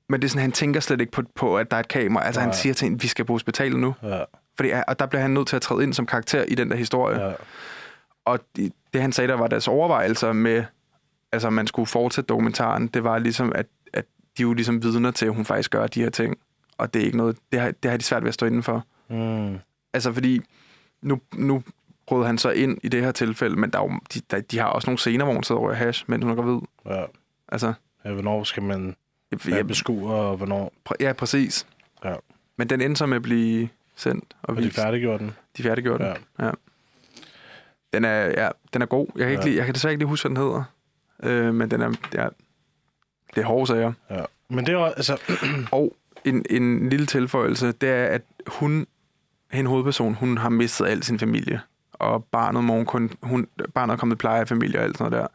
[0.08, 2.24] Men det er sådan, han tænker slet ikke på, på at der er et kamera.
[2.24, 2.46] Altså Nej.
[2.48, 3.94] han siger til hende, vi skal på hospitalet nu.
[4.02, 4.22] Ja,
[4.56, 6.76] Fordi, og der bliver han nødt til at træde ind som karakter i den der
[6.76, 7.20] historie.
[7.20, 7.28] Ja.
[7.28, 7.34] ja.
[8.24, 10.64] Og det, det, han sagde, der var deres overvejelser med,
[11.32, 14.04] altså man skulle fortsætte dokumentaren, det var ligesom, at, at
[14.38, 16.36] de jo ligesom vidner til, at hun faktisk gør de her ting.
[16.78, 18.84] Og det er ikke noget, det har, det har de svært ved at stå indenfor.
[19.08, 19.58] Mm.
[19.94, 20.40] Altså fordi,
[21.02, 21.62] nu, nu
[22.06, 24.58] brød han så ind i det her tilfælde, men der er jo, de, der, de
[24.58, 26.60] har også nogle scener, hvor hun sidder og rører hash, mens hun er gravid.
[26.86, 27.04] Ja.
[27.48, 27.72] Altså,
[28.04, 28.12] ja.
[28.12, 28.96] Hvornår skal man
[29.44, 31.66] være ja, beskuer, og hvornår præ- ja, præcis.
[32.04, 32.14] Ja.
[32.56, 34.76] Men den endte så med at blive sendt og de vist.
[34.76, 35.32] færdiggjort den?
[35.56, 36.14] De færdiggjorde den.
[36.40, 36.50] Ja.
[37.92, 39.06] Den er, ja, den er god.
[39.16, 39.46] Jeg kan, ikke Ja.
[39.48, 40.64] lige, jeg kan desværre ikke lige huske, hvad den hedder.
[41.22, 42.28] Øh, men den er, ja,
[43.34, 43.92] det er hårde sager.
[44.10, 44.24] ja.
[44.48, 45.20] Men det er altså...
[45.72, 45.96] Og
[46.26, 48.86] en, en lille tilføjelse, det er, at hun,
[49.52, 51.60] hende hovedperson, hun har mistet al sin familie.
[51.92, 54.98] Og barnet, må hun kun, hun, barnet er kommet i pleje af familie og alt
[54.98, 55.28] sådan noget der.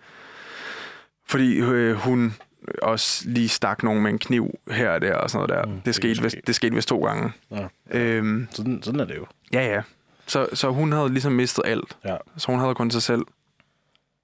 [1.25, 2.33] Fordi øh, hun
[2.81, 5.65] også lige stak nogen med en kniv her og der og sådan noget der.
[5.65, 7.31] Mm, Mm, det det, skete vist, det skete vist to gange.
[7.51, 7.67] Ja.
[7.91, 9.25] Øhm, Sådan, sådan er det jo.
[9.53, 9.81] ja, ja.
[10.27, 11.97] Så, så hun havde ligesom mistet alt.
[12.05, 12.17] Ja.
[12.37, 13.21] Så hun havde kun sig selv.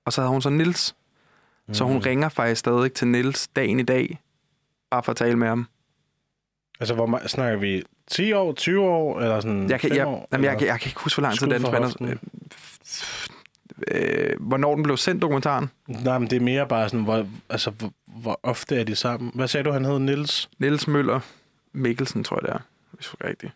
[0.06, 0.96] Og så havde hun så Nils.
[1.68, 1.74] Mm.
[1.74, 2.02] Så hun Mhm.
[2.04, 4.20] ringer faktisk stadig til Nils dagen i dag.
[4.92, 5.68] Bare for at tale med ham.
[6.80, 7.84] Altså, hvor snakker vi?
[8.08, 10.28] 10 år, 20 år, eller sådan Jeg kan, 5 jeg, år?
[10.32, 12.18] jamen, jeg, kan- jeg kan ikke huske, hvor lang tid den spænder.
[13.92, 15.70] Øh, hvornår den blev sendt, dokumentaren?
[15.88, 19.32] Nej, men det er mere bare sådan, hvor, altså, hvor, hvor ofte er de sammen?
[19.36, 20.00] Hvad sagde du, han hed?
[20.00, 20.50] Nils?
[20.60, 21.20] Niels Møller
[21.74, 22.60] Mikkelsen, tror jeg det er.
[22.92, 23.54] Hvis det er rigtigt.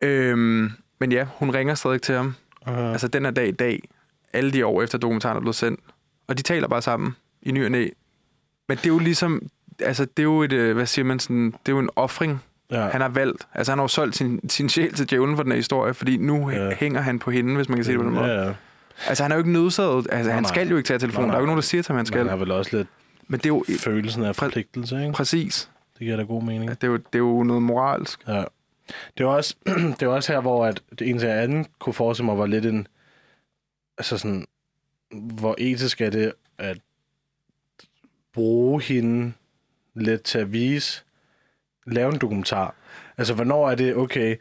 [0.00, 2.34] Øhm, men ja, hun ringer stadig til ham.
[2.66, 3.82] Uh, Altså den her dag i dag,
[4.32, 5.80] alle de år efter dokumentaren er blevet sendt.
[6.26, 7.88] Og de taler bare sammen i ny og næ.
[8.68, 9.48] Men det er jo ligesom,
[9.80, 12.42] altså det er jo et, øh, hvad siger man sådan, det er jo en offring,
[12.70, 12.80] ja.
[12.88, 13.46] han har valgt.
[13.54, 16.16] Altså han har jo solgt sin, sin sjæl til djævlen for den her historie, fordi
[16.16, 16.74] nu Ja.
[16.74, 18.26] hænger han på hende, hvis man kan sige det på den måde.
[18.26, 18.52] Ja, ja.
[19.08, 20.48] Altså han er jo ikke nødsaget, altså Nej, han nej.
[20.48, 21.28] skal jo ikke tage telefonen.
[21.28, 21.52] Nej, Der er jo ikke nej.
[21.52, 22.28] nogen, der siger til ham, han skal.
[22.28, 22.88] har vel også lidt
[23.28, 25.12] Men det er jo følelsen af forpligtelse, ikke?
[25.12, 25.70] præcis.
[25.92, 26.64] Det giver da god mening.
[26.64, 28.20] Ja, det, er jo, det er jo noget moralsk.
[28.28, 28.44] Ja.
[29.18, 29.54] Det var også,
[30.00, 32.66] det var også her, hvor at det ene til anden kunne forestille mig var lidt
[32.66, 32.86] en...
[33.98, 34.46] Altså sådan...
[35.12, 36.78] Hvor etisk er det at
[38.34, 39.32] bruge hende
[39.94, 41.02] lidt til at vise...
[41.86, 42.74] Lave en dokumentar.
[43.18, 44.36] Altså, hvornår er det okay...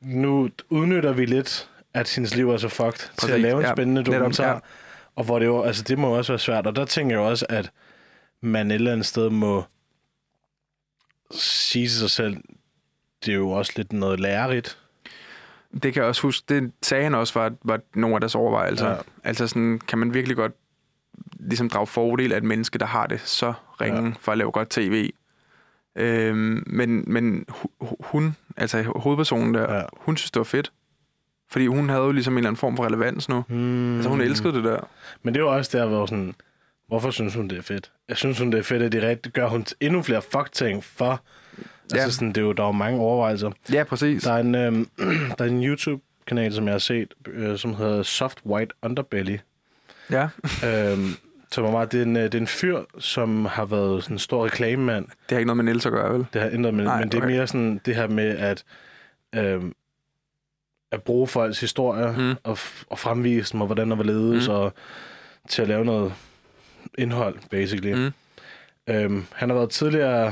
[0.00, 3.66] Nu udnytter vi lidt, at hendes liv er så fucked, Præcis, til at lave en
[3.66, 3.72] ja.
[3.74, 4.52] spændende Netop, dokumentar.
[4.52, 4.58] ja.
[5.16, 6.66] Og hvor det jo, altså det må også være svært.
[6.66, 7.70] Og der tænker jeg også, at
[8.40, 9.64] man et eller andet sted må
[11.30, 12.36] sige til sig selv,
[13.24, 14.78] det er jo også lidt noget lærerigt.
[15.72, 18.88] Det kan jeg også huske, det sagde han også var, var nogle af deres overvejelser.
[18.88, 18.96] Ja.
[19.24, 20.52] Altså sådan, kan man virkelig godt
[21.40, 24.12] ligesom drage fordel af et menneske, der har det så ringe Ja.
[24.20, 25.10] for at lave godt tv.
[25.96, 27.44] Øhm, men, men
[27.80, 29.82] hu- hun, altså hovedpersonen der, Ja.
[29.96, 30.72] hun synes, det var fedt.
[31.50, 33.44] Fordi hun havde jo ligesom en eller anden form for relevans nu.
[33.48, 33.94] Hmm.
[33.94, 34.88] Altså hun elskede det der.
[35.22, 36.34] Men det er jo også der, hvor sådan,
[36.88, 37.92] hvorfor synes hun, det er fedt?
[38.08, 41.20] Jeg synes hun, det er fedt, at de rigtig gør hun endnu flere fuck-ting for.
[41.82, 42.10] Altså Ja.
[42.10, 43.50] sådan, det er jo, der er jo mange overvejelser.
[43.72, 44.22] Ja, præcis.
[44.22, 44.88] Der er en, øhm,
[45.38, 49.36] der er en YouTube-kanal, som jeg har set, øh, som hedder Soft White Underbelly.
[50.10, 50.28] Ja,
[50.64, 51.08] øhm,
[51.52, 54.14] som er meget, det, er en, øh, det er en fyr, som har været sådan
[54.14, 55.04] en stor reklamemand.
[55.04, 56.26] det har ikke noget med Niels at gøre, vel?
[56.32, 57.34] Det har ændret, men, Nej, men det er okay.
[57.34, 58.64] mere sådan det her med at,
[59.34, 59.72] øhm,
[60.92, 62.34] at bruge folks historier mm.
[62.44, 64.54] Og, f- og fremvise dem, og hvordan der var ledes, mm.
[64.54, 64.72] Og
[65.48, 66.12] til at lave noget
[66.98, 67.92] indhold, basically.
[67.94, 68.12] Mm.
[68.88, 68.94] Mm.
[68.94, 70.26] Øhm, han har været tidligere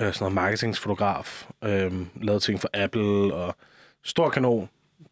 [0.00, 3.56] øh, sådan noget marketingsfotograf, øhm, lavet ting for Apple, og
[4.04, 4.68] stor kanon,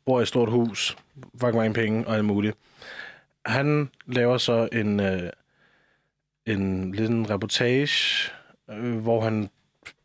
[0.07, 0.97] bor i et stort hus,
[1.41, 2.57] fucking mange penge og alt muligt.
[3.49, 5.31] Han laver så en, øh,
[6.47, 8.31] en lille reportage,
[8.71, 9.49] øh, hvor han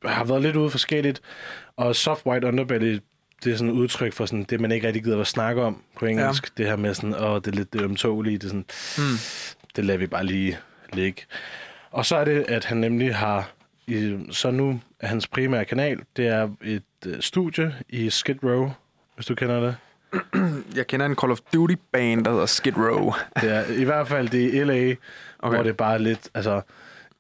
[0.06, 1.22] har været lidt ude forskelligt,
[1.78, 3.00] og soft white underbelly,
[3.44, 5.82] det er sådan et udtryk for sådan, det, man ikke rigtig gider at snakke om
[6.00, 6.44] på engelsk.
[6.44, 6.64] Ja.
[6.64, 8.66] Det her med sådan, åh, det er lidt det ømtålige, det er sådan,
[8.98, 9.18] Mm.
[9.76, 10.58] det lader vi bare lige
[10.94, 11.22] ligge.
[11.92, 13.52] Og så er det, at han nemlig har,
[13.88, 18.72] i, så nu er hans primære kanal, det er et øh, studie i Skid Row,
[19.16, 19.76] hvis du kender det.
[20.76, 23.12] Jeg kender en Call of Duty band, der hedder Skid Row.
[23.42, 24.96] Det er i hvert fald det i LA, okay.
[25.40, 26.62] Hvor det er bare lidt, altså,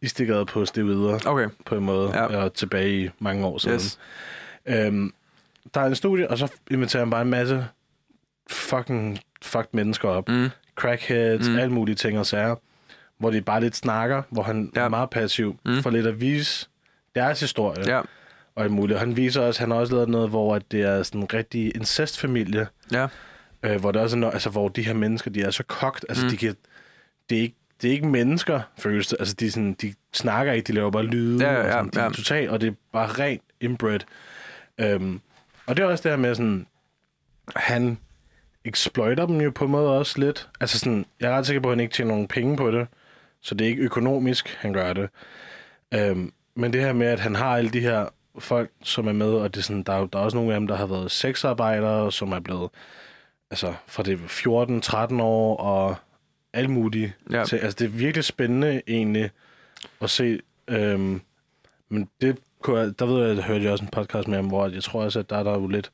[0.01, 2.25] i stikket på stevider Okay, på en måde, ja.
[2.25, 3.75] Og tilbage i mange år siden.
[3.75, 3.99] yes.
[4.65, 5.13] Øhm,
[5.73, 7.65] der er en studie, og så inviterer han bare en masse
[8.49, 10.29] fucking fucked mennesker op.
[10.29, 10.49] Mm.
[10.75, 11.55] Crackheads, mm.
[11.59, 12.55] Alle mulige ting og sager.
[13.17, 14.81] Hvor de bare lidt snakker, hvor han ja.
[14.81, 15.59] Er meget passiv.
[15.65, 15.81] Mm.
[15.83, 16.67] for lidt at vise
[17.15, 17.95] deres historie.
[17.95, 18.01] Ja,
[18.55, 18.99] Og alt muligt.
[18.99, 21.75] Han viser også, han har også lavet noget, hvor at det er sådan en rigtig
[21.75, 22.67] incestfamilie.
[22.91, 23.07] ja.
[23.65, 26.05] Øh, hvor, det også er noget, altså, hvor de her mennesker, de er så kogt.
[26.09, 26.29] Altså, mm.
[26.29, 26.55] De kan,
[27.29, 29.17] det, er ikke, det er ikke mennesker, føles det.
[29.19, 31.45] Altså, de, sådan, de snakker ikke, de laver bare lyde.
[31.45, 32.09] Ja, ja, og sådan, de ja.
[32.09, 33.99] totalt, og det er bare rent inbred.
[34.77, 35.21] Øhm,
[35.65, 36.67] og det er også det her med sådan,
[37.55, 37.97] han
[38.65, 40.49] exploiter dem jo på en måde også lidt.
[40.61, 42.87] Altså sådan, jeg er ret sikker på, at han ikke tjener nogen penge på det,
[43.41, 45.09] så det er ikke økonomisk, han gør det.
[45.93, 48.07] Øhm, men det her med, at han har alle de her
[48.39, 50.53] folk, som er med, og det er sådan, der, er, jo- der er også nogle
[50.53, 52.69] af dem, der har været sexarbejdere, som er blevet,
[53.51, 54.17] altså fra det
[55.17, 55.95] 14-13 år, og
[56.53, 57.11] alt muligt.
[57.31, 57.43] Ja.
[57.45, 59.31] Til, altså det er virkelig spændende egentlig
[60.01, 61.21] at se, øhm,
[61.89, 64.47] men det kunne jeg, der ved jeg, at hørte jeg også en podcast med ham,
[64.47, 65.91] hvor jeg tror også, at der er der jo lidt,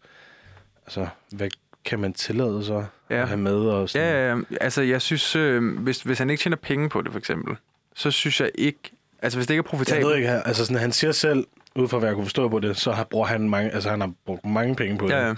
[0.85, 1.49] altså, hvad
[1.85, 3.21] kan man tillade sig Ja.
[3.21, 3.53] at have med?
[3.55, 4.07] Og sådan.
[4.07, 4.41] Ja, ja, ja.
[4.61, 7.55] altså jeg synes, øh, hvis, hvis han ikke tjener penge på det, for eksempel,
[7.95, 8.79] så synes jeg ikke,
[9.21, 11.45] altså hvis det ikke er Jeg profitabelt, ved ikke, altså sådan, han siger selv,
[11.79, 14.01] ud fra hvad jeg kunne forstå på det, så har, bruger han mange, altså han
[14.01, 15.29] har brugt mange penge på ja, ja.
[15.29, 15.37] det.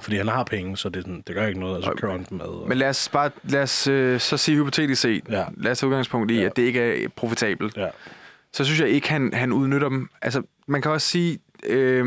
[0.00, 2.12] Fordi han har penge, så det, sådan, det gør ikke noget, og så Og- kører
[2.12, 2.40] han med.
[2.40, 5.44] Og, Men lad os bare, lad os øh, så sige hypotetisk set, Ja.
[5.56, 6.42] lad os tage udgangspunkt i, Ja.
[6.46, 7.76] at det ikke er profitabelt.
[7.76, 7.86] ja.
[8.52, 10.08] Så synes jeg ikke, han, han udnytter dem.
[10.22, 12.06] Altså, man kan også sige, øh,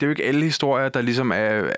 [0.00, 1.70] det er jo ikke alle historier, der ligesom er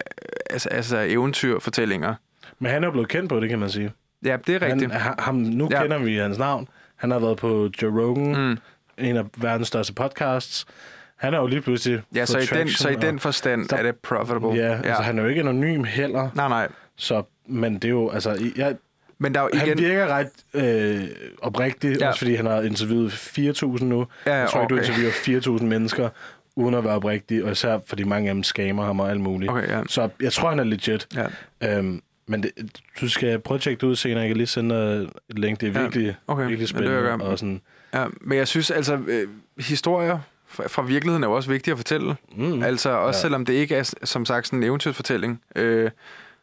[0.51, 2.15] altså, altså eventyrfortællinger.
[2.59, 3.93] Men han er blevet kendt på det, kan man sige.
[4.25, 4.93] Ja, det er rigtigt.
[4.93, 5.77] Han, ha- ham, nu ja.
[5.77, 5.83] Ja.
[5.83, 6.69] kender vi hans navn.
[6.97, 8.49] Han har været på Joe Rogan.
[8.51, 8.59] Mm.
[9.05, 10.67] en af verdens største podcasts.
[11.19, 13.79] Han er jo lige pludselig Ja, så i, den, så i den forstand Stop.
[13.79, 14.49] er det profitable.
[14.49, 14.75] og, ja, ja.
[14.75, 16.31] Altså, han er jo ikke anonym heller.
[16.35, 16.69] Nej, nej.
[16.97, 18.77] Så, men det er jo, altså, jeg,
[19.19, 19.79] Men der er jo han igen...
[19.79, 21.05] virker ret øh,
[21.43, 21.97] oprigtig, ja.
[22.01, 22.09] Ja.
[22.09, 24.07] også fordi han har interviewet 4.000 nu.
[24.27, 24.89] Ja, jeg tror ikke, du okay.
[24.89, 26.09] interviewer 4.000 mennesker,
[26.57, 29.51] uden at være oprigtig, og især fordi mange af dem skamer ham og alt muligt.
[29.51, 29.83] Okay, ja.
[29.89, 31.07] Så jeg tror, han er legit.
[31.61, 31.79] ja.
[31.79, 32.01] Øhm,
[32.31, 32.51] men det,
[33.01, 34.21] du skal prøve at tjekke det ud senere.
[34.21, 35.61] Jeg kan lige sende et link.
[35.61, 36.41] Det er Ja, virkelig, okay.
[36.41, 36.95] virkelig Ja, det vil spændende.
[37.11, 37.29] jeg gøre.
[37.29, 37.61] og sådan,
[37.95, 38.05] ja.
[38.21, 39.29] Men jeg synes altså, øh,
[39.59, 40.19] historier
[40.49, 42.17] fra, virkeligheden er jo også vigtige at fortælle.
[42.37, 43.23] mm, Altså også Ja.
[43.23, 45.43] selvom det ikke er, som sagt, sådan en eventyrsfortælling.
[45.57, 45.91] Øh,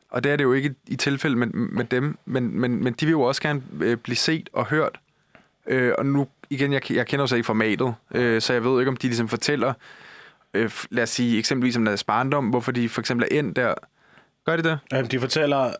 [0.10, 2.18] og det er det jo ikke i, tilfælde med, med dem.
[2.26, 4.99] Men, men, men de vil jo også gerne øh, blive set og hørt.
[5.68, 8.80] Øh, og nu, igen, jeg, jeg kender jo så ikke formatet, øh, så jeg ved
[8.82, 9.73] ikke, om de ligesom fortæller,
[10.53, 13.73] øh, lad os sige eksempelvis om deres barndom, hvorfor de for eksempel er endt der.
[14.45, 14.80] Gør de det?
[14.91, 15.73] Jamen, de fortæller...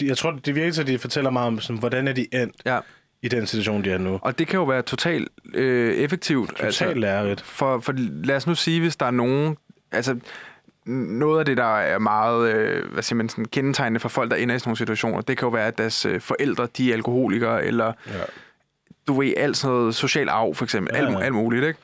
[0.00, 2.26] De, jeg tror, det virker til, at de fortæller meget om, sådan, hvordan er de
[2.32, 2.78] endt Ja.
[3.26, 4.18] I den situation, de er nu.
[4.22, 6.48] Og det kan jo være totalt øh, effektivt.
[6.48, 7.40] Totalt altså, lærerigt.
[7.40, 7.94] For, for
[8.24, 9.56] lad os nu sige, hvis der er nogen...
[9.92, 10.16] Altså,
[10.86, 14.36] noget af det, der er meget øh, hvad siger man, sådan, kendetegnende for folk, der
[14.36, 16.94] ender i sådan nogle situationer, det kan jo være, at deres øh, forældre, de er
[16.94, 18.12] alkoholikere, eller ja.
[19.06, 21.78] du ved, alt sådan noget social arv, for eksempel, ja, alt, alt muligt, ikke?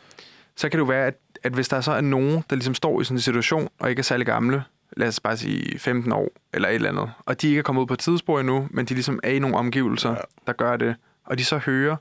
[0.56, 3.00] Så kan det jo være, at, at hvis der så er nogen, der ligesom står
[3.00, 4.64] i sådan en situation, og ikke er særlig gamle,
[4.96, 7.82] lad os bare sige 15 år, eller et eller andet, og de ikke er kommet
[7.82, 10.16] ud på et tidsspor endnu, men de ligesom er i nogle omgivelser, ja.
[10.46, 11.96] der gør det, og de så hører,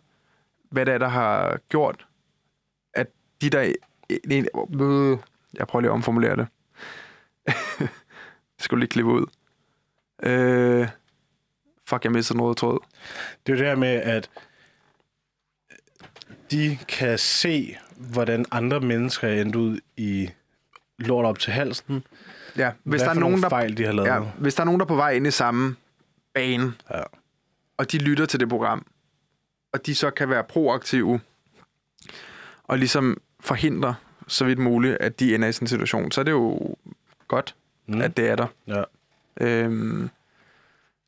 [0.69, 2.06] hvad det er, der har gjort,
[2.93, 3.07] at
[3.41, 3.73] de der...
[5.53, 6.48] Jeg prøver lige at omformulere det.
[8.56, 9.26] det skulle lige klippe ud.
[10.23, 10.88] Øh,
[11.85, 12.80] fuck, jeg mistede noget tråd.
[13.48, 14.30] Det er det her med, at
[16.52, 20.30] de kan se, hvordan andre mennesker er endt ud i
[20.98, 22.03] lort op til halsen.
[22.57, 24.07] Ja, hvis Hvad der er nogen, der, fejl, de har lavet.
[24.07, 25.76] Ja, hvis der er nogen, der er på vej ind i samme
[26.34, 27.02] bane, ja.
[27.77, 28.85] og de lytter til det program,
[29.73, 31.19] og de så kan være proaktive,
[32.64, 33.95] og ligesom forhindre
[34.27, 36.76] så vidt muligt, at de ender i sådan en situation, så er det jo
[37.27, 37.56] godt,
[37.88, 38.02] mm.
[38.02, 38.48] at det er der.
[38.68, 38.84] Ja.
[39.41, 40.10] Øhm,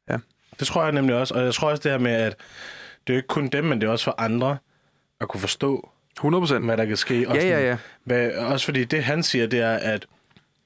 [0.10, 0.18] ja.
[0.60, 2.36] Det tror jeg nemlig også, og jeg tror også det her med, at
[3.08, 4.58] det er jo ikke kun dem, men det er også for andre
[5.22, 6.60] at kunne forstå, 100%.
[6.60, 7.30] hvad der kan ske.
[7.30, 7.78] Også, ja, ja, ja.
[8.04, 10.06] Hvad, også fordi det, han siger, det er, at,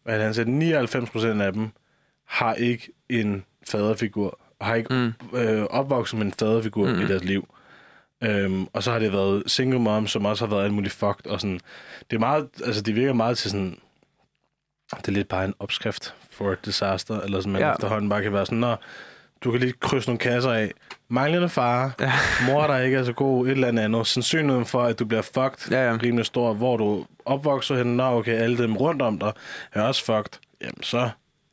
[0.06, 1.70] at han siger, 99% af dem
[2.26, 5.38] har ikke en faderfigur, har ikke mm.
[5.38, 7.02] øh, opvokset med en faderfigur mm.
[7.02, 7.48] i deres liv.
[8.24, 11.28] Øhm, og så har det været single mom, som også har været alt muligt fucked.
[11.28, 11.60] Og sådan.
[12.10, 13.78] Det, er meget, altså, det virker meget til sådan...
[14.98, 17.72] Det er lidt bare en opskrift for et disaster, eller sådan, man ja.
[17.72, 18.76] efterhånden bare kan være sådan, Nå,
[19.44, 20.72] du kan lige krydse nogle kasser af.
[21.10, 22.12] Manglende far, ja.
[22.48, 24.08] mor, der ikke er så god, et eller andet.
[24.08, 25.98] Sandsynligheden for, at du bliver fucked, ja, ja.
[26.04, 26.54] rimelig stor.
[26.54, 29.34] Hvor du opvokser hen, nå okay, alle dem rundt om dig
[29.74, 30.40] er også fucked.
[30.62, 31.10] Jamen så...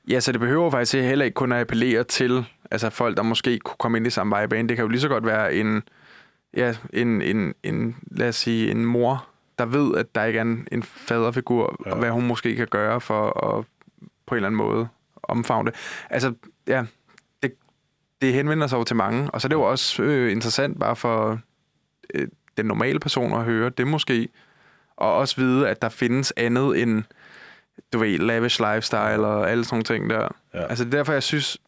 [0.09, 3.59] Ja, så det behøver faktisk heller ikke kun at appellere til altså folk, der måske
[3.59, 4.69] kunne komme ind i samme vejbane.
[4.69, 5.83] Det kan jo lige så godt være en
[6.57, 9.29] ja, en, en, en, lad os sige, en mor,
[9.59, 11.91] der ved, at der ikke er en, en faderfigur, ja.
[11.91, 13.65] og hvad hun måske kan gøre for at
[14.27, 14.89] på en eller anden måde
[15.23, 15.79] omfavne det.
[16.11, 16.35] Altså,
[16.67, 16.85] ja,
[17.43, 17.55] det,
[18.23, 20.97] det henvender sig jo til mange, og så er det jo også øh, interessant bare
[20.97, 21.41] for
[22.15, 24.29] øh, den normale person at høre det måske,
[24.97, 27.03] og også vide, at der findes andet end,
[27.93, 30.29] du ved, lavish lifestyle og alle sådan nogle ting der.
[30.55, 30.67] Ja.
[30.67, 31.59] Altså, er derfor, jeg synes,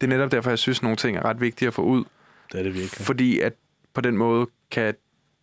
[0.00, 2.04] det er netop derfor, jeg synes, nogle ting er ret vigtige at få ud.
[2.52, 3.06] Det er det virkelig.
[3.06, 3.52] Fordi at
[3.94, 4.94] på den måde kan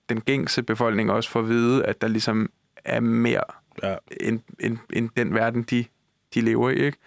[0.09, 2.51] den gængse befolkning også få at vide, at der ligesom
[2.85, 3.43] er mere
[3.83, 3.95] ja.
[4.21, 5.85] end, end, end den verden, de,
[6.33, 6.97] de lever i, ikke?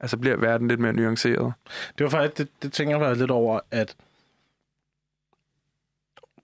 [0.00, 1.52] Altså bliver verden lidt mere nuanceret.
[1.98, 3.96] Det var faktisk, det, det tænker jeg lidt over, at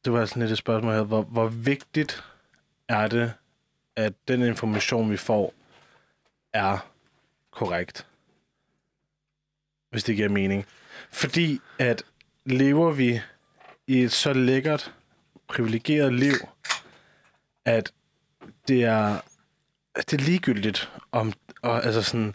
[0.04, 2.24] det var sådan lidt et spørgsmål her, hvor, hvor vigtigt
[2.88, 3.32] er det,
[3.96, 5.54] at den information, vi får,
[6.52, 6.88] er
[7.50, 8.06] korrekt?
[9.90, 10.66] Hvis det giver mening.
[11.10, 12.02] Fordi at
[12.44, 13.20] lever vi
[13.88, 14.92] i et så lækkert,
[15.48, 16.34] privilegeret liv,
[17.64, 17.92] at
[18.68, 19.20] det er,
[19.96, 21.32] det er ligegyldigt, om,
[21.62, 22.34] og, altså sådan,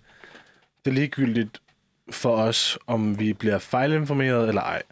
[0.85, 1.61] det er ligegyldigt
[2.11, 4.83] for os, om vi bliver fejlinformeret eller ej.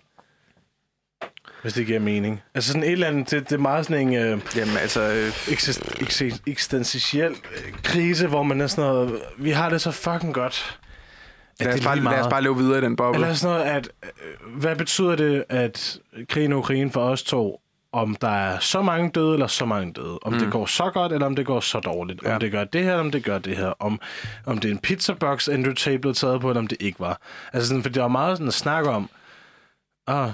[1.61, 2.41] Hvis det giver mening.
[2.53, 5.51] Altså sådan et eller andet, det, det er meget sådan en øh, Jamen, altså, øh,
[5.51, 5.81] eksist,
[6.47, 10.79] eksistentiel øh, krise, hvor man er sådan noget, vi har det så fucking godt.
[11.63, 13.21] Lad os, bare, lad os bare leve videre i den boble.
[13.21, 17.61] Eller sådan noget, at, øh, hvad betyder det, at krigen og Ukraine for os to,
[17.91, 20.19] om der er så mange døde eller så mange døde?
[20.21, 20.39] Om mm.
[20.39, 22.23] det går så godt, eller om det går så dårligt?
[22.23, 22.33] Ja.
[22.33, 23.73] Om det gør det her, eller om det gør det her?
[23.79, 23.99] Om,
[24.45, 27.21] om det er en pizzabox, Andrew blev taget på, eller om det ikke var?
[27.53, 29.09] Altså sådan, for det var meget sådan at snakke om,
[30.07, 30.31] ah,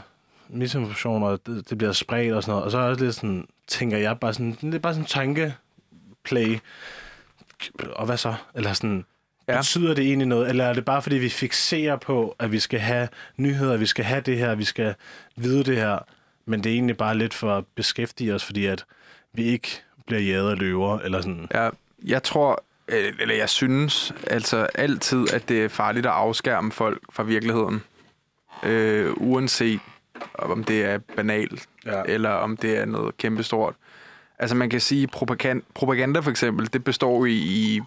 [0.50, 2.66] misinformation, og det, det bliver spredt og sådan noget.
[2.66, 5.08] Og så er det lidt sådan, tænker jeg bare sådan, det er bare sådan en
[5.08, 6.60] tankeplay.
[7.96, 8.34] Og hvad så?
[8.56, 9.06] Eller sådan,
[9.48, 9.58] Ja.
[9.58, 12.80] Betyder det egentlig noget, eller er det bare fordi, vi fixerer på, at vi skal
[12.80, 13.08] have
[13.38, 14.96] nyheder, vi skal have det her, vi skal
[15.36, 16.00] vide det her,
[16.46, 18.86] men det er egentlig bare lidt for at beskæftige os, fordi at
[19.34, 21.48] vi ikke bliver jaget af løver, eller sådan.
[21.54, 21.70] Ja,
[22.06, 27.02] jeg tror, øh, eller jeg synes altså altid, at det er farligt at afskærme folk
[27.12, 27.84] fra virkeligheden.
[28.64, 29.80] Øh, uanset
[30.36, 32.02] om det er banalt, ja.
[32.06, 33.76] eller om det er noget kæmpestort.
[34.40, 37.82] Altså man kan sige, propaganda, propaganda for eksempel, det består i, i,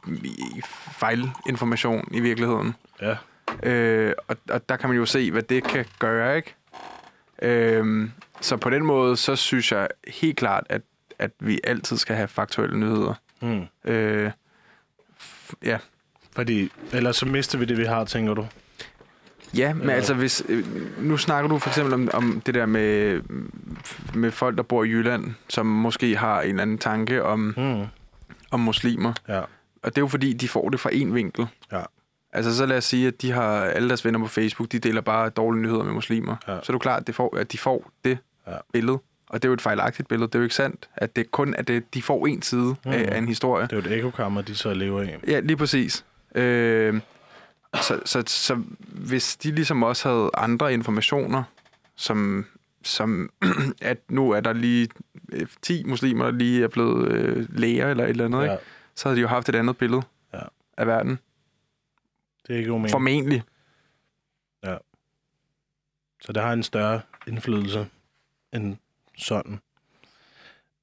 [0.56, 0.62] i
[0.92, 2.74] fejlinformation i virkeligheden.
[3.02, 3.16] Ja.
[3.62, 6.54] Øh, og, og der kan man jo se, hvad det kan gøre, ikke?
[7.42, 8.08] Øh,
[8.40, 10.82] så på den måde, så synes jeg helt klart, at,
[11.18, 13.14] at vi altid skal have faktuelle nyheder.
[13.40, 13.66] Mm.
[13.84, 14.30] Øh,
[15.64, 15.78] ja.
[16.32, 18.46] Fordi ellers så mister vi det, vi har, tænker du?
[19.56, 20.42] Ja, men altså hvis...
[20.48, 20.64] Øh,
[20.98, 23.20] nu snakker du for eksempel om, om det der med,
[24.14, 27.84] med folk, der bor i Jylland, som måske har en eller anden tanke om, mm.
[28.50, 29.12] om muslimer.
[29.28, 29.40] Ja.
[29.82, 31.46] Og det er jo fordi, de får det fra en vinkel.
[31.72, 31.82] Ja.
[32.32, 35.00] Altså så lad os sige, at de har alle deres venner på Facebook, de deler
[35.00, 36.36] bare dårlige nyheder med muslimer.
[36.48, 36.52] Ja.
[36.52, 38.52] Så er det jo klart, at, de får, at de får det ja.
[38.72, 38.98] Billede.
[39.28, 40.26] Og det er jo et fejlagtigt billede.
[40.26, 42.90] Det er jo ikke sandt, at det kun at det, de får en side mm.
[42.90, 43.66] af, af en historie.
[43.66, 45.08] Det er jo et ekokammer, de så lever i.
[45.26, 46.04] Ja, lige præcis.
[46.34, 47.00] Øh,
[47.74, 51.42] så, så, så hvis de ligesom også havde andre informationer,
[51.96, 52.46] som,
[52.84, 53.30] som
[53.80, 54.88] at nu er der lige
[55.32, 58.44] øh, 10 muslimer, der lige er blevet øh, læger eller et eller andet, ja.
[58.44, 58.64] Ja, ikke?
[58.94, 60.02] så havde de jo haft et andet billede
[60.34, 60.40] Ja.
[60.76, 61.18] af verden.
[62.46, 62.90] det er ikke mening.
[62.90, 63.42] Formentlig.
[66.22, 67.88] Så det har en større indflydelse
[68.52, 68.76] end
[69.18, 69.60] sådan.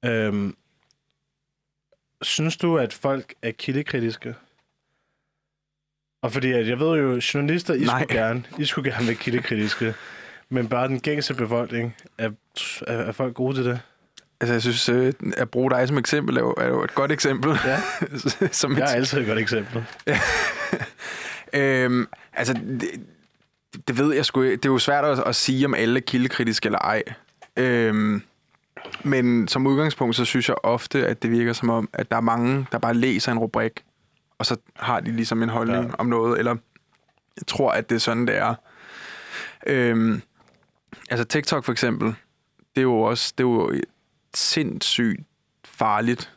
[0.05, 0.57] Øhm,
[2.22, 4.35] synes du, at folk er kildekritiske?
[6.22, 8.02] Og fordi at jeg ved jo, journalister, I Nej.
[8.02, 9.94] skulle gerne, I skulle gerne være kildekritiske,
[10.49, 12.30] men bare den gængse befolkning, er,
[12.88, 13.80] er, er folk gode til det?
[14.41, 17.11] Altså, jeg synes, øh, at bruge dig som eksempel er jo, er jo et godt
[17.11, 17.52] eksempel.
[17.65, 17.80] Ja,
[18.52, 19.85] som et, jeg er altid et godt eksempel.
[21.53, 22.89] øhm, altså, det,
[23.88, 24.44] det ved jeg sgu.
[24.44, 27.03] Det er jo svært at, at sige, om alle er kildekritiske eller ej.
[27.57, 28.22] Øhm,
[29.03, 32.22] men som udgangspunkt, så synes jeg ofte, at det virker som om, at der er
[32.22, 33.84] mange, der bare læser en rubrik,
[34.39, 35.91] og så har de ligesom en holdning Ja.
[35.97, 36.55] om noget, eller
[37.38, 38.55] jeg tror, at det er sådan, det er.
[39.68, 40.22] Øhm,
[41.09, 42.07] altså TikTok for eksempel,
[42.76, 43.84] det er jo også det er jo et
[44.34, 45.22] sindssygt
[45.65, 46.34] farligt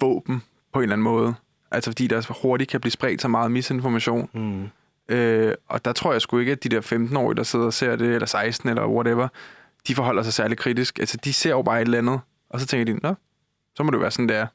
[0.00, 0.42] våben
[0.72, 1.34] på en eller anden måde.
[1.70, 4.30] Altså fordi der hurtigt kan blive spredt så meget misinformation.
[4.34, 4.68] Mm.
[5.14, 7.96] Øh, og der tror jeg sgu ikke, at de der 15-årige, der sidder og ser
[7.96, 9.28] det, eller 16 eller whatever,
[9.88, 10.98] de forholder sig særlig kritisk.
[10.98, 13.14] Altså, de ser jo bare et eller andet, og så tænker de, nå,
[13.76, 14.46] så må det jo være sådan, det er.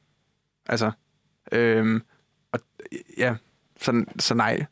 [0.69, 0.91] Altså,
[1.51, 2.01] øhm,
[2.51, 2.59] og
[3.17, 3.35] ja,
[3.81, 4.65] så, så nej.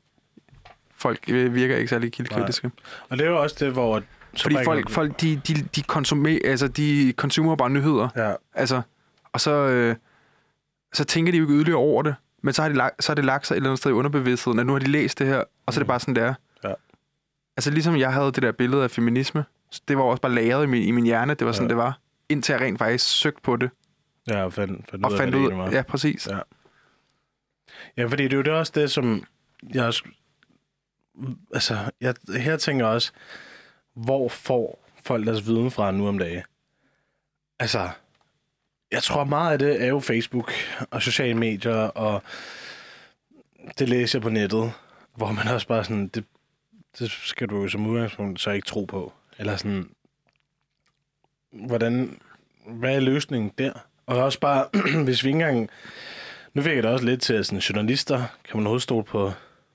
[0.95, 2.71] Folk øh, virker ikke særlig kildekritiske.
[3.09, 4.03] Og det er jo også det, hvor...
[4.41, 8.09] Fordi folk, folk de, de, de, konsumerer, altså, de consumer bare nyheder.
[8.15, 8.81] Ja, Altså,
[9.33, 9.95] og så, øh,
[10.93, 12.15] så tænker de jo ikke yderligere over det.
[12.41, 13.93] Men så har, de lagt, så har det lagt sig et eller andet sted i
[13.93, 15.87] underbevidstheden, at nu har de læst det her, og så er det Mm.
[15.87, 16.33] bare sådan, det er.
[16.63, 16.73] Ja.
[17.57, 19.45] Altså ligesom jeg havde det der billede af feminisme,
[19.87, 21.69] det var også bare lagret i min, i min hjerne, det var sådan, Ja.
[21.69, 21.99] det var.
[22.29, 23.69] Indtil jeg rent faktisk søgte på det,
[24.27, 25.71] ja og fandt, fandt og ud af, fandt det ud egentlig var.
[25.71, 26.27] Ja, præcis.
[26.27, 26.37] Ja.
[27.97, 29.23] Ja, fordi det er jo det også det, som
[29.73, 30.03] jeg også...
[31.53, 33.11] Altså, jeg, her tænker jeg også,
[33.93, 36.43] hvor får folk deres viden fra nu om dagen?
[37.59, 37.89] Altså,
[38.91, 40.51] jeg tror meget af det er jo Facebook
[40.91, 42.23] og sociale medier, og
[43.79, 44.73] det læser jeg på nettet,
[45.15, 46.25] hvor man også bare sådan, det,
[46.99, 49.13] det skal du jo som udgangspunkt så ikke tro på.
[49.39, 49.89] Eller sådan,
[51.51, 52.19] hvordan,
[52.67, 53.71] hvad er løsningen der?
[54.05, 54.67] Og også bare,
[55.05, 55.69] hvis vi ikke engang
[56.57, 59.31] nu fik jeg det også lidt til, at sådan, journalister, kan man overhovedet stole på,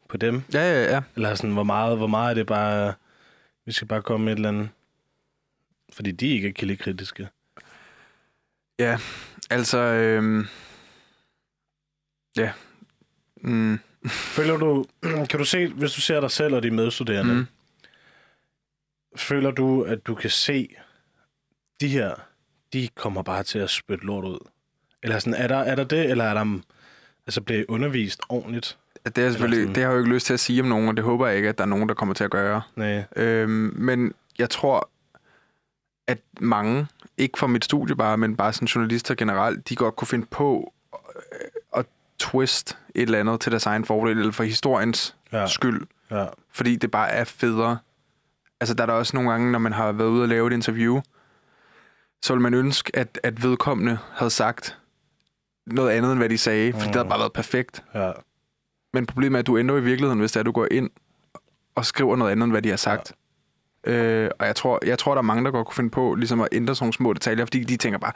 [0.08, 0.42] på dem?
[0.52, 1.00] Ja, ja, ja.
[1.16, 2.94] Eller sådan, hvor meget, hvor meget er det bare,
[3.66, 4.68] vi skal bare komme med et eller andet,
[5.92, 7.28] fordi de ikke er kildekritiske.
[8.78, 8.98] Ja,
[9.50, 9.78] altså...
[9.78, 10.46] Øhm,
[12.36, 12.52] ja.
[13.36, 13.78] Mm,
[14.36, 14.84] Føler du,
[15.30, 17.46] kan du se, hvis du ser dig selv og de medstuderende, mm.
[19.16, 20.68] føler du, at du kan se,
[21.80, 22.14] de her,
[22.72, 24.38] de kommer bare til at spytte lort ud?
[25.02, 26.58] Eller sådan, er der, er der det, eller er der,
[27.26, 28.78] altså bliver undervist ordentligt?
[29.06, 30.96] Det, er selvfølgelig, det har jeg jo ikke lyst til at sige om nogen, og
[30.96, 32.62] det håber jeg ikke, at der er nogen, der kommer til at gøre.
[32.76, 33.04] Nej.
[33.16, 34.90] Øhm, men jeg tror,
[36.06, 36.86] at mange,
[37.18, 40.72] ikke fra mit studie bare, men bare sådan journalister generelt, de godt kunne finde på
[40.94, 41.86] øh, at
[42.18, 45.46] twist et eller andet til deres egen fordel, eller for historiens ja.
[45.46, 47.78] skyld, ja, fordi det bare er federe.
[48.60, 50.52] Altså, der er der også nogle gange, når man har været ude og lave et
[50.52, 51.00] interview,
[52.22, 54.78] så vil man ønske, at, at vedkommende havde sagt
[55.66, 56.86] noget andet, end hvad de sagde, fordi Mm.
[56.92, 57.82] det havde bare været perfekt.
[57.94, 58.12] ja.
[58.94, 60.90] Men problemet er, at du ender i virkeligheden, hvis det er, at du går ind
[61.74, 63.12] og skriver noget andet, end hvad de har sagt.
[63.86, 63.92] Ja.
[63.92, 66.40] Øh, og jeg tror, jeg tror, der er mange, der godt kunne finde på ligesom
[66.40, 68.12] at ændre sådan nogle små detaljer, fordi de tænker bare,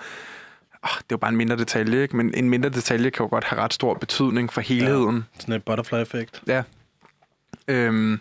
[0.82, 2.16] oh, det er jo bare en mindre detalje, ikke?
[2.16, 5.24] men en mindre detalje kan jo godt have ret stor betydning for helheden.
[5.38, 6.42] Sådan et butterfly-effekt.
[6.46, 6.62] Ja.
[7.68, 8.20] Øhm,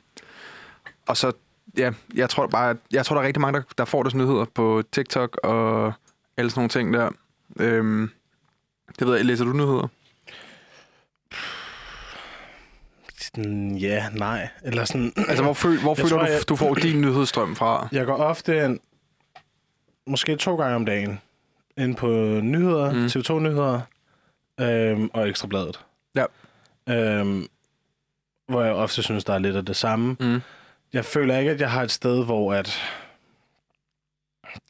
[1.08, 1.32] og så,
[1.78, 4.46] ja, jeg tror bare, jeg tror, der er rigtig mange, der, der får deres nyheder
[4.54, 5.94] på TikTok og
[6.38, 7.10] alle sådan nogle ting der.
[7.60, 8.10] Øhm,
[9.00, 9.88] det ved jeg, læser du nyheder?
[13.22, 14.50] Sådan, ja, nej.
[14.64, 17.88] Eller sådan, Altså, hvor, føl, hvor føler tror, du, jeg- du får din nyhedsstrøm fra?
[17.92, 18.80] Jeg går ofte en,
[20.08, 21.22] måske to gange om dagen
[21.78, 22.08] ind på
[22.44, 23.06] nyheder, mm.
[23.06, 23.82] TV2-nyheder
[24.60, 25.80] øhm, og Ekstrabladet.
[26.16, 26.26] Ja.
[26.90, 27.48] Øhm,
[28.48, 30.16] hvor jeg ofte synes, der er lidt af det samme.
[30.20, 30.42] Mm.
[30.94, 32.80] Jeg føler ikke, at jeg har et sted, hvor at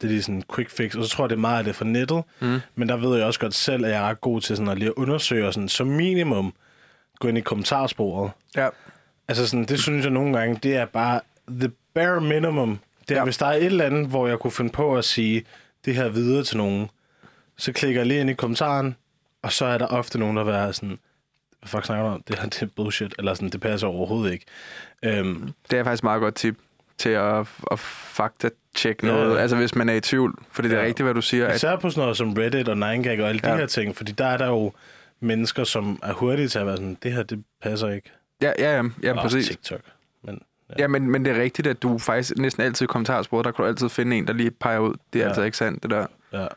[0.01, 1.63] det er lige sådan en quick fix, og så tror jeg, det er meget af
[1.63, 2.23] det fra nettet.
[2.39, 2.59] Mm.
[2.75, 4.77] Men der ved jeg også godt selv, at jeg er ret god til sådan at
[4.77, 6.53] lige at undersøge og sådan, som minimum
[7.19, 8.31] gå ind i kommentarsporet.
[8.55, 8.69] Ja.
[9.27, 12.79] Altså sådan, det synes jeg nogle gange, det er bare the bare minimum.
[13.09, 13.23] Det er, Ja.
[13.23, 15.45] hvis der er et eller andet, hvor jeg kunne finde på at sige
[15.85, 16.89] det her videre til nogen,
[17.57, 18.95] så klikker jeg lige ind i kommentaren,
[19.41, 20.99] og så er der ofte nogen, der være sådan,
[21.59, 22.23] hvad fuck snakker du om?
[22.27, 24.45] Det her det er bullshit, eller sådan, det passer overhovedet ikke.
[25.03, 26.57] Øhm, Det er faktisk et meget godt tip
[26.97, 29.41] til at, at fakta tjekke Ja, noget, ja.
[29.41, 30.35] altså hvis man er i tvivl.
[30.51, 30.85] For det er Ja.
[30.85, 31.47] rigtigt, hvad du siger.
[31.47, 33.55] At, Især på sådan noget som Reddit og 9gag og alle de Ja.
[33.55, 34.71] her ting, fordi der er der jo
[35.19, 38.11] mennesker, som er hurtige til at være sådan, det her, det passer ikke.
[38.41, 39.47] ja, ja, ja, ja Og præcis.
[39.47, 39.79] TikTok.
[40.23, 40.39] Men,
[40.79, 43.63] Ja, men, men det er rigtigt, at du faktisk næsten altid i kommentarsporet, der kan
[43.63, 44.93] du altid finde en, der lige peger ud.
[44.93, 45.19] Det er Ja.
[45.23, 45.27] ja.
[45.27, 46.05] altså ikke sandt, det der.
[46.33, 46.47] ja.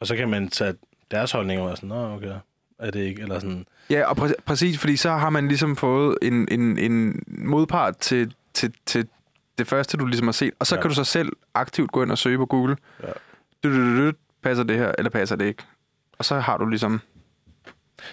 [0.00, 0.74] Og så kan man tage
[1.10, 2.32] deres holdninger og være sådan, nå, okay,
[2.78, 6.18] er det ikke, eller sådan, Ja, og præ- præcis, fordi så har man ligesom fået
[6.22, 9.08] en, en, en modpart til, til, til
[9.60, 10.52] det første, du ligesom har set.
[10.58, 10.80] Og så Ja.
[10.80, 12.76] kan du så selv aktivt gå ind og søge på Google.
[13.02, 13.08] Ja.
[13.64, 14.12] Du, du, du,
[14.42, 15.62] passer det her, eller passer det ikke?
[16.18, 17.00] Og så har du ligesom...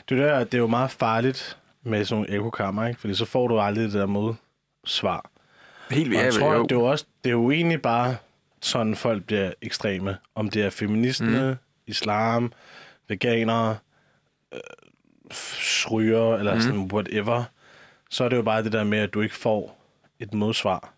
[0.09, 2.99] det, er der, det er jo meget farligt med sådan nogle ekokammer, ikke?
[2.99, 5.29] Fordi så får du aldrig det der modsvar.
[5.91, 6.63] Helt jeg ja, tror, jo.
[6.63, 8.15] det er jo også, det er jo egentlig bare
[8.61, 10.17] sådan, folk bliver ekstreme.
[10.35, 11.57] Om det er feministerne, mm.
[11.87, 12.51] islam,
[13.07, 13.77] veganere,
[14.53, 14.59] øh,
[15.91, 16.53] ryger, eller.
[16.55, 16.61] Mm.
[16.61, 17.43] sådan whatever,
[18.09, 19.77] så er det jo bare det der med, at du ikke får
[20.19, 20.93] et modsvar.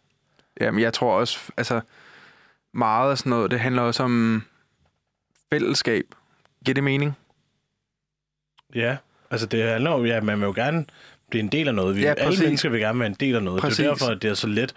[0.60, 1.82] Jamen, jeg tror også, altså,
[2.74, 4.44] meget af sådan noget, det handler også om
[5.54, 6.06] fællesskab.
[6.66, 7.18] Giver det mening?
[8.76, 8.98] Ja,
[9.32, 10.86] altså det handler jo, ja, man vil jo gerne
[11.30, 11.96] blive en del af noget.
[11.96, 13.62] Vi, Ja, alle mennesker vil gerne være en del af noget.
[13.62, 13.78] Præcis.
[13.78, 14.74] Det er derfor, at det er så let.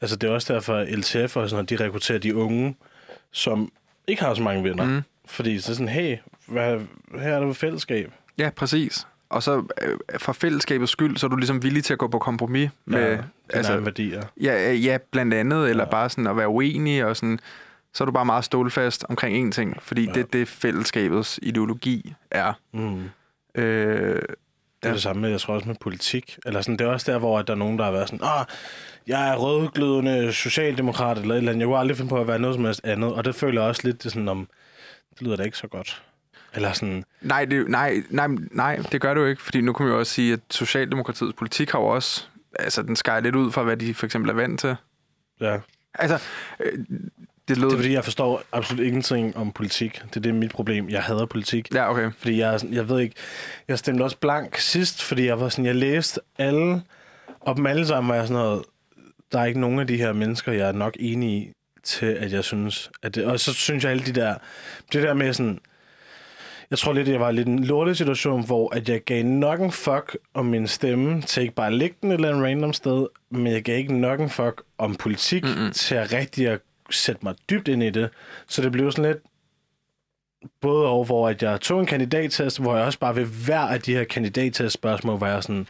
[0.00, 2.76] Altså det er også derfor, at LTF og sådan noget, de rekrutterer de unge,
[3.32, 3.72] som
[4.06, 4.84] ikke har så mange venner.
[4.84, 5.02] Mm.
[5.24, 6.16] Fordi så er sådan, hey,
[6.46, 6.80] hvad,
[7.18, 8.12] her er der fællesskab.
[8.38, 9.06] Ja, præcis.
[9.30, 12.18] Og så øh, for fællesskabets skyld, så er du ligesom villig til at gå på
[12.18, 13.10] kompromis med...
[13.10, 13.18] ja,
[13.54, 14.22] altså, værdier.
[14.42, 15.90] Ja, ja, blandt andet, eller Ja.
[15.90, 17.38] bare sådan at være uenig, og sådan,
[17.94, 20.12] så er du bare meget stålfast omkring én ting, fordi Ja.
[20.12, 22.52] det det fællesskabets ideologi er.
[22.72, 23.02] Mm.
[23.54, 24.22] Øh,
[24.82, 24.92] Det er Ja.
[24.94, 26.38] det samme med, jeg tror også med politik.
[26.46, 28.44] Eller sådan, det er også der, hvor der er nogen, der har været sådan, ah,
[29.06, 31.60] jeg er rødglødende socialdemokrat, eller et eller andet.
[31.60, 33.12] Jeg kunne aldrig finde på at være noget som helst andet.
[33.12, 34.48] Og det føler jeg også lidt, det sådan, om,
[35.14, 36.02] det lyder da ikke så godt.
[36.54, 39.86] Eller sådan, nej, det, nej, nej, nej, det gør det jo ikke, fordi nu kan
[39.86, 42.24] man jo også sige, at Socialdemokratiets politik har jo også,
[42.58, 44.76] altså den skærer lidt ud fra, hvad de for eksempel er vant til.
[45.40, 45.58] ja.
[45.94, 46.18] Altså,
[46.60, 46.78] øh,
[47.48, 47.68] det lød...
[47.68, 50.02] Det er fordi, jeg forstår absolut ingenting om politik.
[50.08, 50.88] Det er det mit problem.
[50.88, 51.74] Jeg hader politik.
[51.74, 52.10] Ja, okay.
[52.18, 53.14] Fordi jeg, jeg ved ikke,
[53.68, 56.82] jeg stemte også blank sidst, fordi jeg var sådan, jeg læste alle,
[57.40, 58.62] og dem alle sammen var jeg sådan noget,
[59.32, 61.52] der er ikke nogen af de her mennesker, jeg er nok enig i,
[61.82, 64.34] til at jeg synes, at det, og så synes jeg alle de der,
[64.92, 65.58] det der med sådan,
[66.70, 69.72] jeg tror lidt, jeg var lidt en lortet situation, hvor at jeg gav nok en
[69.72, 73.06] fuck om min stemme, til ikke bare at lægge den et eller andet random sted,
[73.30, 75.70] men jeg gav ikke nok en fuck om politik, mm-hmm.
[75.70, 76.60] til at rigtig at
[76.90, 78.10] sætte mig dybt ind i det.
[78.46, 79.18] Så det blev sådan lidt,
[80.60, 83.80] både over, hvor at jeg tog en kandidattest, hvor jeg også bare ved hver af
[83.80, 85.66] de her kandidattest spørgsmål, var jeg sådan,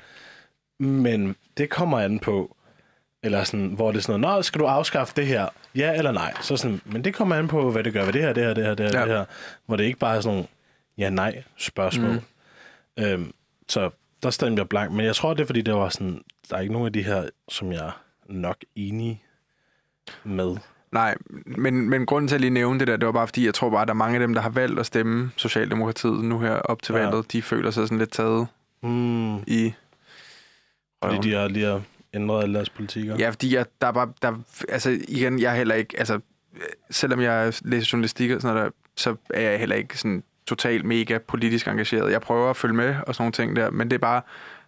[0.78, 2.56] men det kommer an på,
[3.22, 5.48] eller sådan, hvor det er sådan noget, Nå, skal du afskaffe det her?
[5.74, 6.35] Ja eller nej?
[6.40, 8.55] Så sådan, men det kommer an på, hvad det gør ved det her, det her,
[8.55, 9.06] det her, det her, Ja.
[9.06, 9.24] det her.
[9.66, 10.48] Hvor det ikke bare er sådan nogle
[11.01, 12.22] ja-nej spørgsmål.
[12.98, 13.05] Mm.
[13.05, 13.32] Øhm,
[13.68, 13.90] så
[14.22, 14.93] der stemte jeg blank.
[14.93, 17.02] Men jeg tror, det er, fordi der var sådan, der er ikke nogen af de
[17.02, 19.22] her, som jeg er nok enig
[20.24, 20.56] med.
[20.93, 21.16] Nej,
[21.47, 23.70] men, men grunden til at lige nævne det der, det var bare fordi, jeg tror
[23.70, 26.52] bare, at der er mange af dem, der har valgt at stemme Socialdemokratiet nu her
[26.55, 27.01] op til Ja.
[27.05, 28.47] valget, de føler sig sådan lidt taget
[28.82, 29.72] Mm, i...
[31.05, 31.82] fordi de har lige har
[32.14, 33.16] ændret alle deres politikker.
[33.18, 34.35] Ja, fordi jeg, der er bare, der,
[34.68, 36.20] altså igen, jeg er heller ikke, altså,
[36.90, 40.85] selvom jeg læser journalistik og sådan noget, der, så er jeg heller ikke sådan totalt
[40.85, 42.12] mega politisk engageret.
[42.12, 44.22] Jeg prøver at følge med og sådan nogle ting der, men det er bare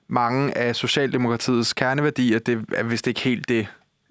[0.09, 3.67] mange af Socialdemokratiets kerneværdier, det er vist ikke helt det,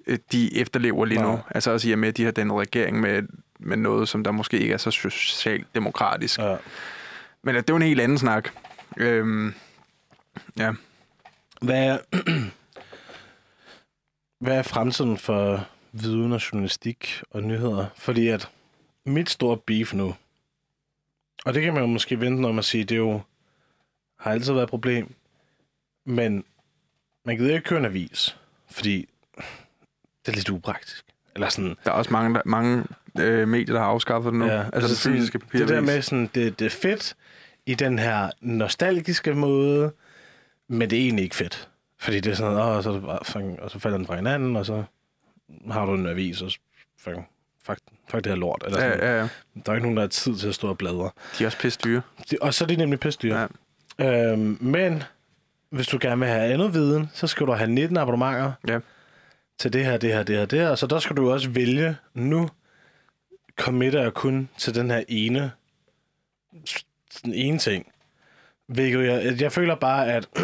[0.07, 1.31] øh, de efterlever lige Nej.
[1.31, 1.39] nu.
[1.49, 3.23] Altså også i og med, at de har den regering med,
[3.59, 6.39] med noget, som der måske ikke er så socialdemokratisk.
[6.39, 6.55] Ja.
[7.43, 8.49] Men øh, det er jo en helt anden snak.
[8.97, 9.53] Øhm,
[10.57, 10.71] ja.
[11.61, 11.97] Hvad er,
[14.45, 17.85] hvad er fremtiden for viden og journalistik og nyheder?
[17.97, 18.49] Fordi at
[19.05, 20.15] mit store beef nu,
[21.45, 23.21] og det kan man jo måske vente om at sige, det er jo,
[24.19, 25.13] har altid været et problem,
[26.05, 26.43] men
[27.25, 28.37] man gider ikke køre en avis,
[28.69, 29.07] fordi
[30.25, 31.05] det er lidt upraktisk.
[31.35, 32.83] Eller sådan, Der er også mange, der, mange
[33.19, 34.45] øh, medier, der har afskaffet det nu.
[34.45, 37.15] Ja, altså, sådan, den fysiske Det der med, sådan, det, det er fedt
[37.65, 39.91] i den her nostalgiske måde,
[40.67, 41.69] men det er egentlig ikke fedt.
[41.99, 44.65] Fordi det er sådan, åh, og så, det og så falder den fra hinanden, og
[44.65, 44.83] så
[45.71, 46.59] har du en avis, og så,
[46.97, 47.27] fucking,
[47.63, 47.79] fuck,
[48.09, 48.63] fuck det her lort.
[48.65, 48.99] Eller sådan.
[48.99, 49.27] Ja, ja, ja.
[49.65, 51.09] Der er ikke nogen, der har tid til at stå og bladre.
[51.39, 52.01] De er også pisse dyre.
[52.29, 53.47] Det, og så er det nemlig pissdyr.
[53.99, 54.31] Ja.
[54.31, 55.03] Øhm, men
[55.69, 58.79] hvis du gerne vil have andet viden, så skal du have 19 abonnementer Ja.
[59.59, 60.75] til det her, det her, det her, det her.
[60.75, 62.49] Så der skal du også vælge, nu
[63.59, 65.51] committer jeg kun til den her ene,
[67.23, 67.87] den ene ting.
[68.67, 70.27] Hvilket jeg, jeg føler bare, at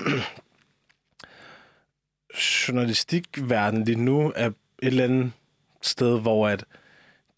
[2.67, 5.31] journalistikverdenen lige nu er et eller andet
[5.81, 6.63] sted, hvor at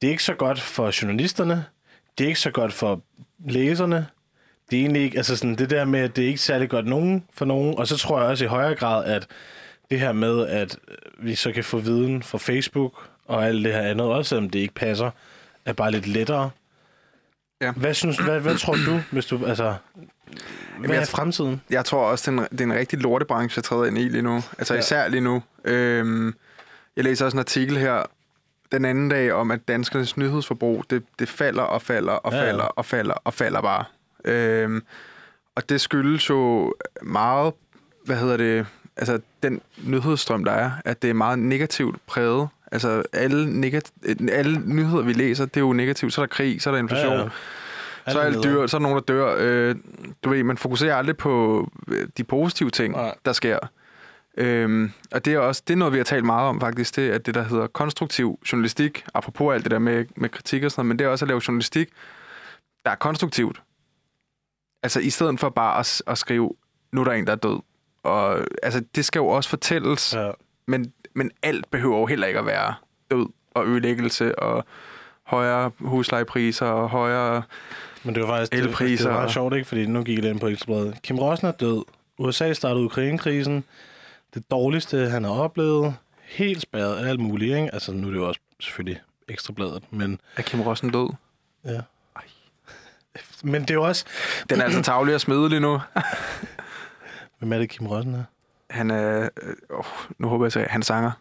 [0.01, 1.65] det er ikke så godt for journalisterne,
[2.17, 3.01] det er ikke så godt for
[3.45, 4.07] læserne,
[4.71, 6.85] det er egentlig ikke, altså sådan det der med, at det er ikke særlig godt
[6.87, 9.27] nogen for nogen, og så tror jeg også i højere grad, at
[9.91, 10.77] det her med, at
[11.19, 14.59] vi så kan få viden fra Facebook og alt det her andet, også selvom det
[14.59, 15.11] ikke passer,
[15.65, 16.49] er bare lidt lettere.
[17.61, 17.71] Ja.
[17.71, 19.75] Hvad, synes, hvad, hvad tror du, hvis du, altså,
[20.79, 21.61] hvad jeg- er fremtiden?
[21.69, 24.09] Jeg tror også, det er en, det er en rigtig lortebranche, jeg træder ind i
[24.09, 24.35] lige nu.
[24.57, 24.79] Altså ja.
[24.79, 25.43] især lige nu.
[25.65, 26.33] Øhm,
[26.95, 28.03] jeg læser også en artikel her
[28.71, 32.45] den anden dag om, at danskernes nyhedsforbrug, det, det falder og falder og Ja, ja.
[32.47, 33.83] falder og falder og falder bare.
[34.25, 34.83] Øhm,
[35.55, 37.53] og det skyldes jo meget,
[38.05, 38.65] hvad hedder det,
[38.97, 42.47] altså den nyhedsstrøm, der er, at det er meget negativt præget.
[42.71, 46.13] Altså alle, negat- alle nyheder, vi læser, det er jo negativt.
[46.13, 47.13] Så er der krig, så er der inflation.
[47.13, 47.29] Ja, ja.
[48.11, 49.35] Så er alt dyr, så er der nogen, der dør.
[49.39, 49.75] Øh,
[50.23, 53.15] du ved, man fokuserer aldrig på øh, de positive ting, Nej.
[53.25, 53.57] der sker.
[54.39, 57.13] Øhm, og det er også det er noget, vi har talt meget om faktisk, det
[57.13, 60.79] er det, der hedder konstruktiv journalistik, apropos alt det der med, med kritik og sådan
[60.79, 61.89] noget, men det er også at lave journalistik,
[62.85, 63.61] der er konstruktivt.
[64.83, 66.51] Altså i stedet for bare at, at skrive,
[66.91, 67.59] nu er der en, der er død.
[68.03, 70.31] Og altså, det skal jo også fortælles, Ja.
[70.67, 72.73] men, men alt behøver jo heller ikke at være
[73.11, 74.65] død og ødelæggelse og
[75.23, 77.43] højere huslejepriser og højere
[78.03, 79.67] Men det var faktisk det, det var meget sjovt, ikke?
[79.67, 81.01] Fordi nu gik jeg ind på Ekstrabladet.
[81.01, 81.83] Kim Rossen er død.
[82.17, 83.63] USA startede Ukraine-krisen.
[84.33, 85.95] Det dårligste, han har oplevet.
[86.23, 87.73] Helt spærret af alt muligt, ikke?
[87.73, 90.21] Altså, nu er det jo også selvfølgelig Ekstrabladet, men...
[90.35, 91.13] Er Kim Rossen død?
[91.65, 91.81] Ja.
[93.43, 94.05] Men det er jo også...
[94.49, 95.71] Den er altså tavlig at smide lige nu.
[97.39, 98.23] Hvem er det, Kim Rossen er?
[98.69, 99.29] Han er...
[99.43, 99.85] Øh, oh,
[100.17, 101.11] nu håber jeg, at han sanger.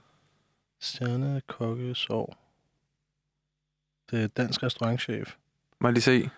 [0.80, 2.34] Stjerne Kokke Sov.
[4.10, 5.34] Det er dansk restaurantchef.
[5.80, 6.30] Må jeg lige se.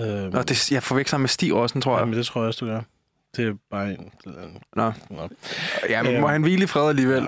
[0.00, 2.00] Øhm, Nå, det, jeg forveksler ham med Stig Rossen, tror jeg.
[2.00, 2.82] Jamen, det tror jeg også, du gør.
[3.36, 4.10] Det er bare en...
[4.76, 4.92] Nå.
[5.10, 5.28] Nå.
[5.88, 6.20] Ja, men Øhm.
[6.20, 7.26] må han hvile i fred alligevel.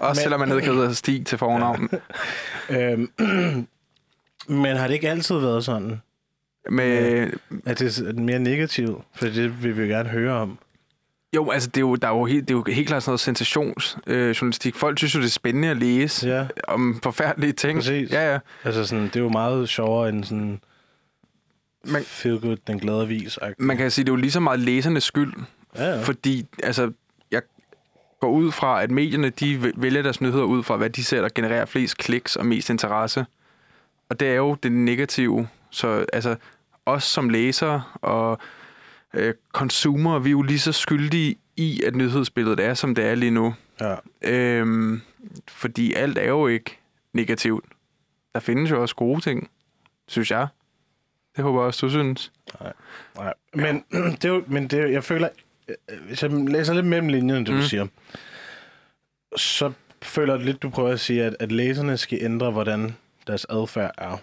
[0.00, 1.88] Også Men- selvom han ikke hedder Stig til fornavn.
[2.70, 3.10] Øhm,
[4.62, 6.00] men har det ikke altid været sådan,
[6.70, 7.30] Med,
[7.66, 9.04] at det er mere negativt?
[9.14, 10.58] For det vil vi jo gerne høre om.
[11.36, 13.10] jo, altså, det er jo, der er jo helt, det er jo helt klart sådan
[13.10, 14.74] noget sensationsjournalistik.
[14.74, 14.78] Øh.
[14.80, 17.78] Folk synes jo, det er spændende at læse Ja, om forfærdelige ting.
[17.78, 18.10] Præcis.
[18.10, 18.38] Ja, ja.
[18.64, 20.60] altså sådan, det er jo meget sjovere end sådan
[21.86, 23.38] Man- feel good, den glade avis.
[23.58, 25.32] Man kan sige, det er jo lige så meget læsernes skyld.
[25.76, 26.02] Ja, ja.
[26.02, 26.92] Fordi, altså,
[27.30, 27.42] jeg
[28.20, 31.20] går ud fra, at medierne, de væ- vælger deres nyheder ud fra, hvad de ser,
[31.20, 33.26] der genererer flest kliks og mest interesse.
[34.08, 35.48] Og det er jo det negative.
[35.70, 36.36] Så altså,
[36.86, 38.38] os som læsere og
[39.14, 43.14] øh, consumer, vi er jo lige så skyldige i, at nyhedsbilledet er, som det er
[43.14, 43.54] lige nu.
[43.80, 43.94] ja.
[44.22, 45.00] Øhm,
[45.48, 46.78] fordi alt er jo ikke
[47.12, 47.64] negativt.
[48.34, 49.50] Der findes jo også gode ting,
[50.08, 50.46] synes jeg.
[51.36, 52.32] Det håber jeg også, du synes.
[53.16, 53.34] Nej.
[53.54, 55.28] Men, det er jo, men det er, jeg føler,
[55.68, 55.74] øh,
[56.06, 57.62] hvis jeg læser lidt mellem linjerne, det du Mm.
[57.62, 57.86] siger,
[59.36, 59.72] så
[60.02, 62.96] føler jeg lidt, du prøver at sige, at, at læserne skal ændre, hvordan
[63.26, 64.16] deres adfærd er.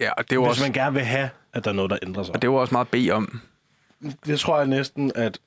[0.00, 1.98] Ja, og det er Hvis også, man gerne vil have, at der er noget, der
[2.02, 2.34] ændrer sig.
[2.34, 3.40] og det er jo også meget bede om.
[4.26, 5.38] Det tror jeg næsten, at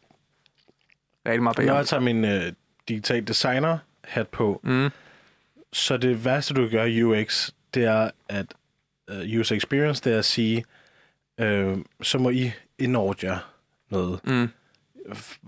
[1.25, 1.77] Rigtig meget at bede når om.
[1.77, 2.53] jeg tager min øh,
[2.87, 4.89] digital designer hat på, Mm.
[5.73, 8.45] så det værste, du i UX, det er at
[9.11, 10.65] uh, user experience, det er at sige,
[11.39, 13.37] øh, så må I indordne jer
[13.89, 14.19] noget.
[14.23, 14.47] Mm.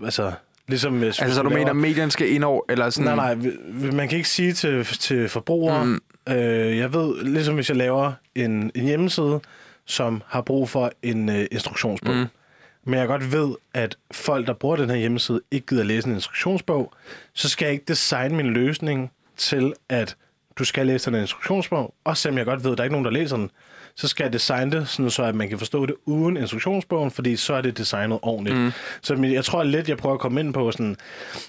[0.04, 0.32] Altså,
[0.68, 1.18] ligesom hvis...
[1.22, 3.16] Altså, så du mener, at medierne skal ind over, eller sådan...
[3.16, 6.00] Nej, nej, man kan ikke sige til, til forbrugere, Mm.
[6.28, 9.40] øh, jeg ved, ligesom hvis jeg laver en, en hjemmeside,
[9.84, 12.26] som har brug for en øh, instruktionsbog, mm.
[12.84, 16.14] men jeg godt ved, at folk, der bruger den her hjemmeside, ikke gider læse en
[16.14, 16.92] instruktionsbog,
[17.34, 20.16] så skal jeg ikke designe min løsning til, at
[20.58, 23.04] du skal læse den instruktionsbog, også selvom jeg godt ved, at der er ikke nogen,
[23.04, 23.50] der læser den,
[23.94, 27.36] så skal jeg designe det, sådan så at man kan forstå det uden instruktionsbogen, fordi
[27.36, 28.56] så er det designet ordentligt.
[28.58, 28.70] Mm.
[29.02, 30.96] Så jeg tror lidt, jeg prøver at komme ind på, sådan,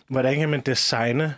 [0.07, 1.35] hvordan kan man designe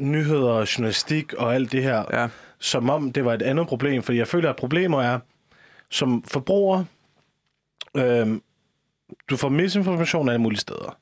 [0.00, 2.28] nyheder og journalistik og alt det her, Ja.
[2.58, 4.02] som om det var et andet problem.
[4.02, 5.18] Fordi jeg føler, at problemer er,
[5.90, 6.84] som forbruger,
[7.96, 8.42] øhm,
[9.30, 10.98] du får misinformation alle mulige steder.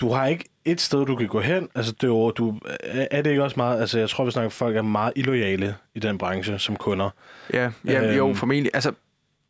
[0.00, 1.68] Du har ikke et sted, du kan gå hen.
[1.74, 2.58] Altså, det er, jo, du,
[2.90, 3.80] er det ikke også meget...
[3.80, 7.10] Altså, jeg tror, vi snakker, at folk er meget illoyale i den branche som kunder.
[7.52, 8.36] Ja, ja jo, Øhm.
[8.36, 8.70] formentlig.
[8.74, 8.92] Altså,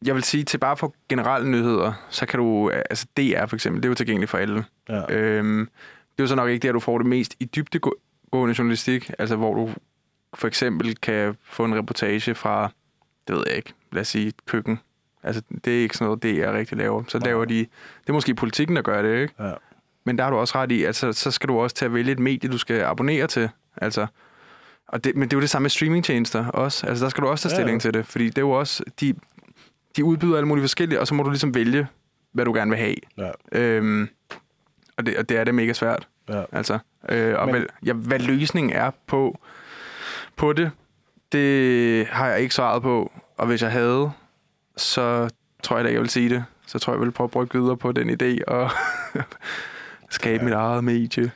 [0.04, 2.70] jeg vil sige, til bare for generelle nyheder, så kan du...
[2.70, 4.64] Altså, DR for eksempel, det er jo tilgængeligt for alle.
[4.88, 5.12] Ja.
[5.14, 5.68] Øhm,
[6.12, 9.36] det er jo så nok ikke der, du får det mest i dybdegående journalistik, altså
[9.36, 9.70] hvor du
[10.34, 12.70] for eksempel kan få en reportage fra,
[13.28, 14.80] det ved jeg ikke, lad os sige et køkken.
[15.22, 17.02] Altså, det er ikke sådan noget, er rigtig laver.
[17.08, 19.34] Så laver de, det er måske politikken, der gør det, ikke?
[19.38, 19.52] Ja.
[20.08, 22.12] Men der har du også ret i, altså, så skal du også til at vælge
[22.12, 23.48] et medie, du skal abonnere til.
[23.76, 24.06] Altså,
[24.88, 26.86] og det, men det er jo det samme med streamingtjenester også.
[26.86, 27.80] Altså, der skal du også tage Ja, stilling ja.
[27.80, 29.14] til det, fordi det er jo også, de,
[29.96, 31.86] de udbyder alle mulige forskellige, og så må du ligesom vælge,
[32.32, 32.94] hvad du gerne vil have.
[33.18, 33.30] Ja.
[33.52, 34.08] Øhm,
[34.96, 36.08] og, det, og det er det mega svært.
[36.28, 36.42] Ja.
[36.52, 36.78] Altså,
[37.08, 39.38] øh, og Men- hvad, ja, hvad løsningen er på,
[40.36, 40.70] på det,
[41.32, 43.12] det har jeg ikke svaret på.
[43.38, 44.10] Og hvis jeg havde,
[44.76, 45.28] så
[45.62, 46.44] tror jeg da ikke, jeg vil sige det.
[46.66, 48.70] Så tror jeg, jeg vil prøve at brygge videre på den idé og
[50.10, 50.44] skabe Ja.
[50.44, 51.30] mit eget medie.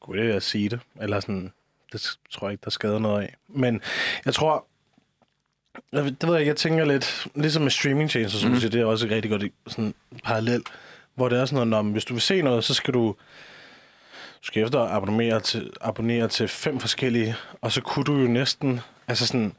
[0.00, 0.80] Kunne det at sige det?
[1.00, 1.52] Eller sådan
[1.92, 3.36] Det tror jeg ikke, der skader noget af.
[3.48, 3.80] Men
[4.24, 4.66] jeg tror,
[5.92, 8.56] jeg, det ved jeg jeg tænker lidt, ligesom med streaming tjenester, som mm.
[8.56, 10.62] Siger, det er også et rigtig godt sådan parallel,
[11.14, 13.06] hvor det er sådan noget, hvis du vil se noget, så skal du,
[14.40, 18.80] du skal efter abonnere til, abonnere til fem forskellige, og så kunne du jo næsten,
[19.08, 19.52] altså sådan,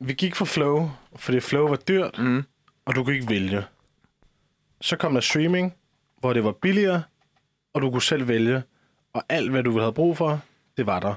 [0.00, 2.44] vi gik for Flow, fordi Flow var dyrt, Mm.
[2.84, 3.64] og du kunne ikke vælge.
[4.80, 5.74] Så kom der streaming,
[6.20, 7.02] hvor det var billigere,
[7.72, 8.62] og du kunne selv vælge,
[9.12, 10.40] og alt, hvad du havde brug for,
[10.76, 11.14] det var der.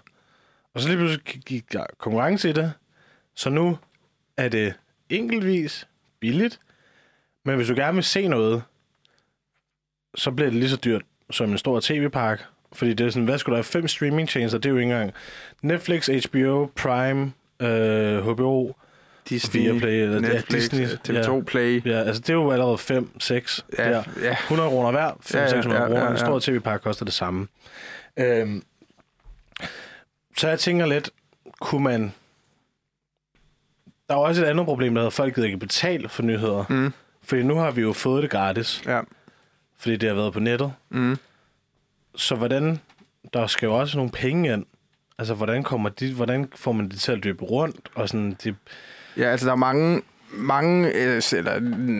[0.73, 2.73] Og så lige pludselig gik der konkurrence i det,
[3.35, 3.77] så nu
[4.37, 4.73] er det
[5.09, 5.87] enkeltvis
[6.19, 6.59] billigt,
[7.45, 8.63] men hvis du gerne vil se noget,
[10.15, 11.01] så bliver det lige så dyrt
[11.31, 13.63] som en stor tv-park, fordi det er sådan, hvad skulle der have?
[13.63, 15.13] Fem streaming-tjenester, det er jo ikke engang
[15.61, 18.73] Netflix, HBO, Prime, øh, HBO,
[19.29, 21.81] Disney, Viaplay, eller det er Netflix, Disney, TV2 Play.
[21.85, 23.65] Ja, altså det er jo allerede 5, 6.
[23.77, 24.03] Ja, der.
[24.21, 24.31] ja.
[24.31, 26.01] 100 kroner hver, 500 Ja, ja, 600 ja, kroner.
[26.01, 26.19] ja, En ja.
[26.19, 27.47] stor tv-pakke koster det samme.
[28.17, 28.63] Øhm,
[30.37, 31.09] så jeg tænker lidt,
[31.61, 32.13] kunne man...
[34.09, 36.65] Der er også et andet problem, der hedder, at folk gider ikke betale for nyheder.
[36.69, 36.93] Mm.
[37.23, 39.01] Fordi nu har vi jo fået det gratis, Ja.
[39.77, 40.73] fordi det har været på nettet.
[40.89, 41.17] Mm.
[42.15, 42.79] Så hvordan...
[43.33, 44.65] Der skal jo også nogle penge ind.
[45.17, 47.89] Altså, hvordan, kommer de, hvordan får man det til at løbe rundt?
[47.95, 48.55] Og sådan, de,
[49.17, 50.01] Ja, altså der er mange,
[50.33, 51.59] mange øh, eller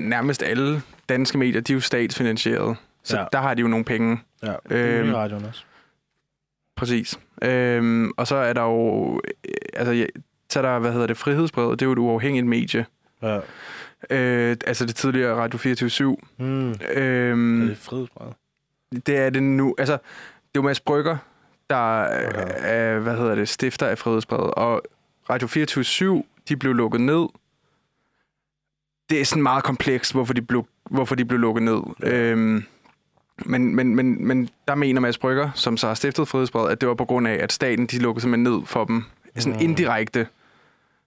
[0.09, 2.77] nærmest alle danske medier, de er jo statsfinansieret.
[3.03, 3.25] Så Ja.
[3.33, 4.21] der har de jo nogle penge.
[4.43, 5.63] ja, det er Øhm, i radioen også.
[6.75, 7.19] Præcis.
[7.41, 9.13] Øhm, og så er der jo,
[9.47, 10.07] øh, altså,
[10.49, 12.85] så er der, hvad hedder det, Frihedsbrevet, det er jo et uafhængigt medie.
[13.21, 13.39] Ja.
[14.09, 16.75] Øh, altså det tidligere Radio 24 Mm.
[16.95, 18.33] øhm, Er det frihedsbrevet?
[19.05, 19.75] Det er det nu.
[19.77, 19.99] Altså, det
[20.43, 21.17] er jo Mads Brygger,
[21.69, 22.51] der okay.
[22.57, 24.51] er, hvad hedder det, stifter af Frihedsbrevet.
[24.51, 24.81] Og
[25.29, 27.25] Radio 24 de blev lukket ned.
[29.09, 31.81] Det er sådan meget komplekst, hvorfor de blev, hvorfor de blev lukket ned.
[32.03, 32.09] Ja.
[32.21, 32.63] Øhm,
[33.45, 36.89] men, men, men, men der mener Mads Brygger, som så har stiftet Frihedsbrevet, at det
[36.89, 39.03] var på grund af, at staten de lukkede simpelthen ned for dem.
[39.37, 39.59] Sådan Mm.
[39.61, 40.27] indirekte.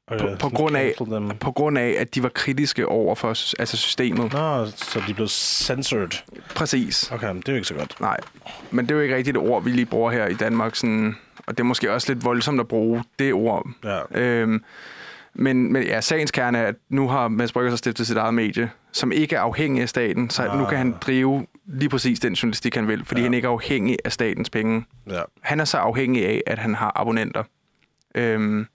[0.06, 1.30] Okay, på- på grund af- Dem.
[1.40, 3.28] På grund af, at de var kritiske over for
[3.60, 4.32] altså systemet.
[4.32, 6.22] Nå, så de blev censored.
[6.54, 7.10] Præcis.
[7.12, 8.00] Okay, men det er jo ikke så godt.
[8.00, 8.16] Nej,
[8.70, 10.74] men det er jo ikke rigtigt et ord, vi lige bruger her i Danmark.
[10.76, 11.16] Sådan,
[11.46, 13.68] og det er måske også lidt voldsomt at bruge det ord.
[13.84, 14.20] Ja.
[14.20, 14.64] Øhm,
[15.38, 18.34] men, men ja, sagens kerne er, at nu har Mads Brygger så stiftet sit eget
[18.34, 20.58] medie, som ikke er afhængig af staten, så Ah.
[20.58, 23.22] nu kan han drive lige præcis den journalistik, han vil, fordi Ja.
[23.22, 23.26] ja.
[23.26, 24.84] han ikke er afhængig af statens penge.
[25.10, 25.22] ja.
[25.40, 27.42] Han er så afhængig af, at han har abonnenter.
[28.14, 28.66] Øhm,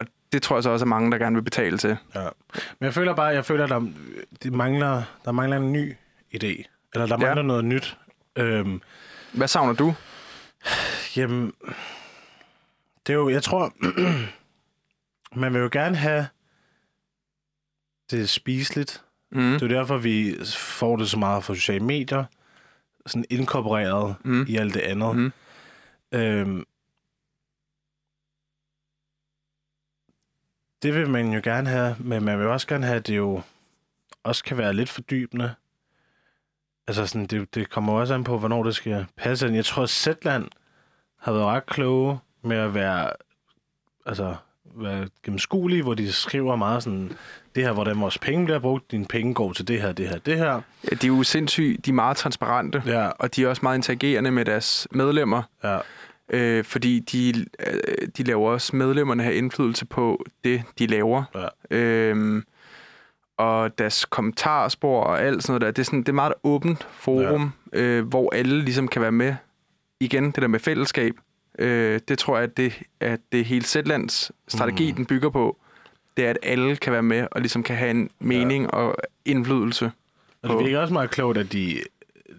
[0.00, 1.96] og det tror jeg så også er mange, der gerne vil betale til.
[2.14, 2.20] ja.
[2.54, 3.86] Men jeg føler bare, jeg føler, at der,
[4.42, 5.92] de mangler, der mangler en ny
[6.34, 6.64] idé.
[6.94, 7.26] Eller der Ja.
[7.26, 7.96] mangler noget nyt.
[8.36, 8.80] Øhm,
[9.32, 9.94] Hvad savner du?
[11.16, 11.52] jamen,
[13.06, 13.72] det er jo, jeg tror,
[15.34, 16.28] man vil jo gerne have
[18.10, 19.04] det spiseligt.
[19.32, 19.40] Mm.
[19.40, 22.24] Det er derfor, vi får det så meget fra sociale medier.
[23.06, 24.44] Sådan inkorporeret Mm.
[24.48, 25.16] i alt det andet.
[25.16, 25.32] Mm.
[26.12, 26.64] Øhm,
[30.82, 33.42] det vil man jo gerne have, men man vil også gerne have, at det jo
[34.22, 35.54] også kan være lidt fordybende.
[36.86, 39.46] Altså sådan, det, det kommer også an på, hvornår det skal passe.
[39.46, 40.48] Jeg tror, at Zetland
[41.18, 43.12] har været ret kloge med at være,
[44.06, 44.36] altså,
[44.74, 47.12] være gennemskuelige, hvor de skriver meget sådan,
[47.54, 50.18] det her, hvordan vores penge bliver brugt, dine penge går til det her, det her,
[50.18, 50.60] det her.
[50.90, 53.76] Ja, de er jo sindssygt, de er meget transparente, Ja, og de er også meget
[53.76, 55.42] interagerende med deres medlemmer.
[55.64, 55.78] ja,
[56.32, 61.22] Øh, fordi de, øh, de laver også medlemmerne have indflydelse på det, de laver.
[61.70, 61.76] Ja.
[61.76, 62.44] Øhm,
[63.38, 66.36] og deres kommentarspor og alt sådan noget der, det er, sådan, det er meget et
[66.44, 67.80] åbent forum, ja.
[67.80, 69.34] øh, hvor alle ligesom kan være med.
[70.00, 71.14] Igen, det der med fællesskab,
[71.58, 74.90] øh, det tror jeg, at det, at det hele Zetlands strategi, Mm.
[74.90, 74.96] mm.
[74.96, 75.56] den bygger på,
[76.16, 78.70] det er, at alle kan være med og ligesom kan have en mening ja.
[78.70, 79.92] og indflydelse.
[80.42, 81.80] Og det virker også meget klogt, at de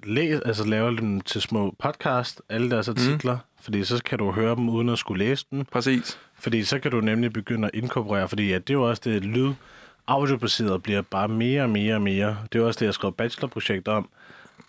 [0.04, 3.64] læs, altså laver dem til små podcast, alle deres artikler, mm.
[3.64, 5.66] fordi så kan du høre dem uden at skulle læse dem.
[5.66, 6.20] Præcis.
[6.40, 9.26] Fordi så kan du nemlig begynde at inkorporere, fordi at det er jo også det
[9.26, 9.54] lyd,
[10.08, 12.38] audiobaseret bliver bare mere og mere og mere.
[12.54, 14.10] Det er også det, jeg skrev bachelorprojekt om,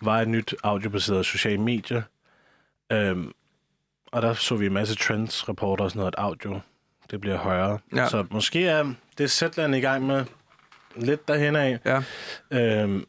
[0.01, 2.03] var et nyt audiobaseret social medie.
[2.91, 3.31] Øhm,
[4.13, 6.59] og der så vi en masse trends-rapporter og sådan noget, at audio,
[7.11, 7.79] det bliver højere.
[7.95, 8.07] Ja.
[8.07, 10.25] Så måske er det Zetland i gang med
[10.95, 11.79] lidt derhen af.
[11.85, 12.01] Ja.
[12.51, 13.03] Øhm,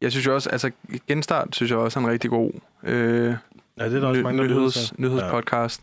[0.00, 0.70] Jeg synes jo også, altså
[1.08, 2.52] Genstart synes jeg også er en rigtig god
[2.82, 3.34] øh,
[3.78, 5.82] ja, det er der også ny- mange, der nyheds, nyhedspodcast.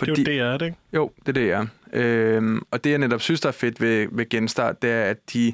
[0.00, 0.78] Det er jo det, er det, ikke?
[0.92, 1.66] Jo, det er det, er.
[1.92, 5.32] Øhm, og det, jeg netop synes, der er fedt ved, ved Genstart, det er, at
[5.32, 5.52] de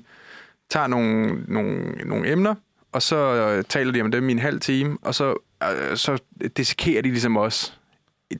[0.70, 2.55] tager nogle, nogle, nogle emner,
[2.93, 5.35] og så øh, taler de om dem i en halv time, og så,
[5.94, 6.18] så
[6.56, 7.72] dissekerer de ligesom også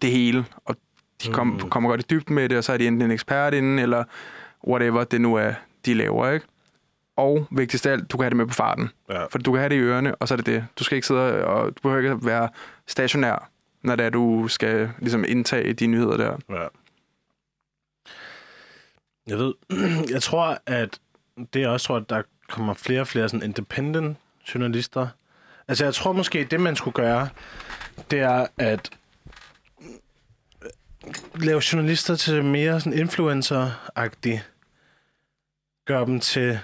[0.02, 0.76] det hele, og
[1.22, 1.52] de kom, Mm.
[1.52, 1.70] mm.
[1.70, 4.05] kommer godt i dybden med det, og så er de enten en ekspert inden, eller
[4.68, 5.52] whatever det nu er,
[5.86, 6.46] de laver, ikke?
[7.16, 8.90] Og vigtigst af alt, du kan have det med på farten.
[9.10, 9.24] Ja.
[9.26, 10.66] For du kan have det i ørerne, og så er det det.
[10.78, 12.48] Du skal ikke sidde og du behøver ikke at være
[12.86, 13.51] stationær
[13.82, 16.36] når det er, du skal ligesom indtage de nyheder der.
[16.51, 16.66] Ja.
[19.26, 19.55] Jeg ved,
[20.14, 20.98] jeg tror, at
[21.55, 24.18] det jeg også tror, at der kommer flere og flere sådan independent
[24.55, 25.09] journalister.
[25.69, 27.28] Altså, jeg tror måske, det man skulle gøre,
[28.11, 28.91] det er at
[31.35, 34.43] lave journalister til mere sådan influencer-agtige.
[35.85, 36.61] Gør dem til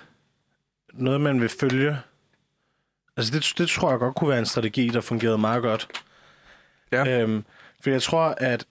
[0.93, 1.99] noget, man vil følge.
[3.17, 5.89] Altså, det, det tror jeg godt kunne være en strategi, der fungerede meget godt.
[6.93, 7.21] Ja.
[7.21, 7.45] Øhm,
[7.83, 8.67] for jeg tror, at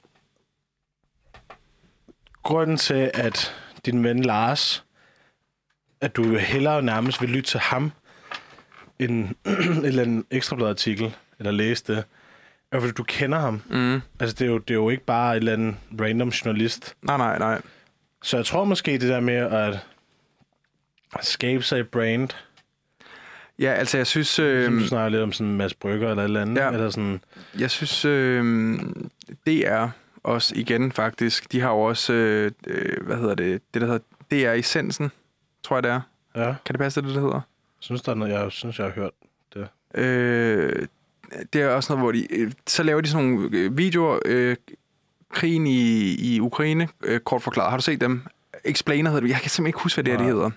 [2.43, 4.83] grunden til, at din ven Lars,
[6.01, 7.91] at du hellere nærmest vil lytte til ham,
[8.99, 12.03] end en eller anden ekstrablad artikel, eller læse det,
[12.71, 13.61] er fordi du kender ham.
[13.69, 14.01] Mm.
[14.19, 16.95] Altså, det er, jo, det er jo ikke bare en eller anden random journalist.
[17.01, 17.61] Nej, nej, nej.
[18.23, 19.79] Så jeg tror måske det der med at
[21.21, 22.29] skabe sig et brand.
[23.59, 24.39] Ja, altså jeg synes...
[24.39, 26.61] Øhm, Øh, du snakker lidt om sådan en masse brygger eller et eller andet.
[26.61, 26.71] Ja.
[26.71, 27.21] Eller sådan,
[27.59, 28.79] Jeg synes, øh,
[29.45, 29.89] det er
[30.23, 34.49] også igen faktisk, de har jo også, øh, øh, hvad hedder det, det der hedder,
[34.49, 35.11] er essensen,
[35.63, 36.01] tror jeg det er.
[36.35, 36.55] ja.
[36.65, 37.41] Kan det passe, det det hedder?
[37.79, 39.11] Synes der er noget, jeg synes, jeg har hørt.
[39.95, 40.85] Øh,
[41.53, 44.55] det er også noget, hvor de, øh, så laver de sådan nogle øh, videoer, øh,
[45.33, 47.69] krigen i, i Ukraine, øh, kort forklaret.
[47.69, 48.21] Har du set dem?
[48.65, 49.29] Explainer hedder det.
[49.29, 50.31] Jeg kan simpelthen ikke huske, hvad det er, de Nej.
[50.31, 50.49] hedder.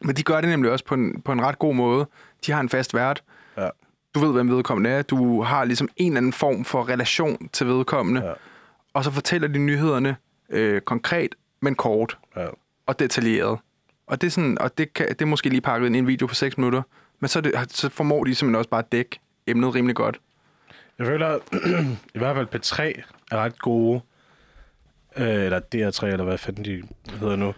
[0.00, 2.06] Men de gør det nemlig også på en, på en ret god måde.
[2.46, 3.22] De har en fast vært.
[3.56, 3.68] Ja.
[4.14, 5.02] Du ved, hvem vedkommende er.
[5.02, 8.24] Du har ligesom en eller anden form for relation til vedkommende.
[8.24, 8.32] Ja.
[8.94, 10.16] Og så fortæller de nyhederne
[10.50, 12.46] øh, konkret, men kort Ja.
[12.86, 13.58] og detaljeret.
[14.06, 16.06] Og det er, sådan, og det, kan, det er måske lige pakket ind i en
[16.06, 16.82] video på 6 minutter,
[17.20, 20.20] men så, det, så formår de simpelthen også bare at dække emnet rimelig godt.
[20.98, 21.38] Jeg føler,
[22.14, 22.82] i hvert fald P3
[23.32, 24.00] er ret gode,
[25.16, 26.82] øh, eller DR3, eller hvad fanden de
[27.20, 27.54] hedder nu,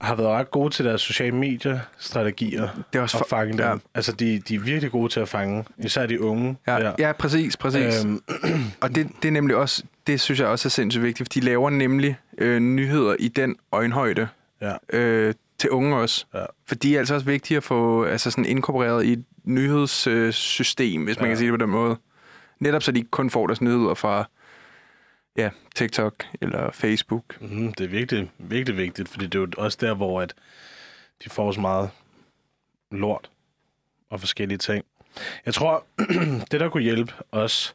[0.00, 3.60] har været ret gode til deres sociale medier-strategier Det er også og for- fange dem.
[3.60, 3.74] ja.
[3.94, 6.56] Altså, de, de er virkelig gode til at fange, især de unge.
[6.66, 6.92] Ja, der.
[6.98, 8.04] ja præcis, præcis.
[8.04, 8.22] Øhm,
[8.82, 11.46] Og det, det er nemlig også, det synes jeg også er sindssygt vigtigt, for de
[11.46, 14.28] laver nemlig øh, nyheder i den øjenhøjde
[14.60, 16.24] ja, øh, til unge også.
[16.34, 16.44] Ja.
[16.66, 21.04] For de er altså også vigtige at få altså sådan inkorporeret i et nyhedssystem, system,
[21.04, 21.30] hvis man Ja.
[21.30, 21.96] kan sige det på den måde.
[22.58, 24.24] Netop så de ikke kun får deres nyheder fra
[25.36, 27.40] ja, TikTok eller Facebook.
[27.40, 30.34] mm, det er virkelig, virkelig vigtigt, fordi det er jo også der, hvor at
[31.24, 31.90] de får så meget
[32.90, 33.30] lort
[34.10, 34.84] og forskellige ting.
[35.46, 35.84] Jeg tror,
[36.50, 37.74] det der kunne hjælpe os,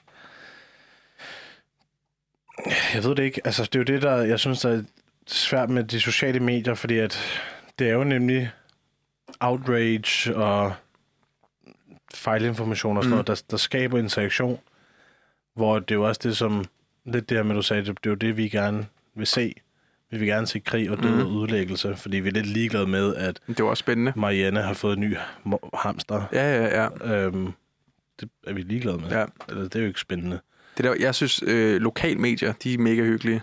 [2.94, 4.84] jeg ved det ikke, altså det er jo det, der, jeg synes, der er
[5.28, 7.42] svært med de sociale medier, fordi at
[7.80, 8.52] det er jo nemlig
[9.40, 10.74] outrage og
[12.14, 13.26] fejlinformation og sådan Mm.
[13.26, 14.60] noget, der, der skaber interaktion,
[15.56, 16.66] hvor det er jo også det, som,
[17.06, 18.86] lidt det her med, du sagde, det, det er jo det, vi gerne
[19.16, 19.54] vil se.
[20.12, 21.20] Vi vil gerne se krig og død Mm.
[21.22, 24.14] og udlæggelse, fordi vi er lidt ligeglade med, at Det var spændende.
[24.16, 25.18] Marianne har fået en ny
[25.74, 26.24] hamster.
[26.34, 27.16] Ja, ja, ja.
[27.26, 27.52] Øhm,
[28.20, 29.10] det er vi ligeglade med.
[29.10, 29.26] ja.
[29.50, 30.40] Eller, det er jo ikke spændende.
[30.78, 33.42] Det der, jeg synes, øh, lokalmedier, de er mega hyggelige.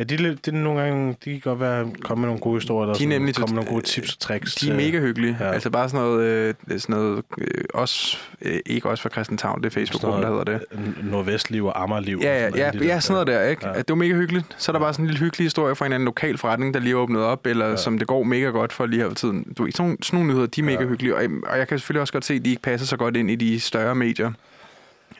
[0.00, 2.40] Ja, de, er lidt- det er nogle gange, de kan godt være, komme med nogle
[2.40, 4.54] gode historier, der De er nemlig komme med nogle gode tips og tricks.
[4.54, 5.36] De er til- mega hyggelige.
[5.40, 5.46] Ja.
[5.46, 5.52] ja.
[5.52, 9.66] Altså bare sådan noget, øh, sådan noget øh, også, øh, ikke også fra Christianshavn, det
[9.66, 10.60] er Facebook-gruppen, der hedder det.
[10.70, 11.04] det.
[11.04, 12.16] Nordvestliv og Amagerliv.
[12.18, 13.66] og Ja, ja, sådan ja, ja, sådan noget der, ikke?
[13.66, 13.72] Ja.
[13.72, 13.78] Ja.
[13.78, 14.46] Det var mega hyggeligt.
[14.58, 16.80] Så er der bare sådan en lille hyggelig historie fra en anden lokal forretning, der
[16.80, 17.70] lige er åbnet op, eller ja.
[17.70, 17.76] Ja.
[17.76, 19.42] som det går mega godt for lige her for tiden.
[19.58, 20.88] Du, sådan, nogle- sådan nogle nyheder, de er mega Ja.
[20.88, 23.16] hyggelige, og, og jeg kan selvfølgelig også godt se, at de ikke passer så godt
[23.16, 24.32] ind i de større medier.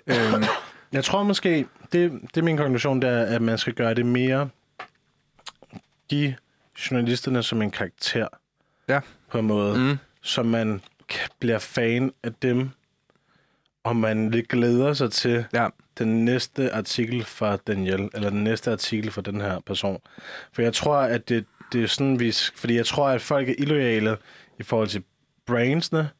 [0.06, 0.44] øhm,
[0.92, 4.06] Jeg tror måske, det, det er min konklusion, det er, at man skal gøre det
[4.06, 4.48] mere,
[6.10, 6.34] give
[6.90, 8.28] journalisterne som en karakter.
[8.88, 9.00] Ja.
[9.30, 9.78] På en måde.
[9.78, 10.82] mm, så man
[11.40, 12.70] bliver fan af dem,
[13.84, 15.68] og man lidt glæder sig til ja,
[15.98, 20.00] den næste artikel fra Daniel, eller den næste artikel fra den her person.
[20.52, 22.32] For jeg tror, at det, det er sådan, vi...
[22.54, 24.16] Fordi jeg tror, at folk er illoyale
[24.58, 25.02] i forhold til
[25.46, 26.10] brainsene,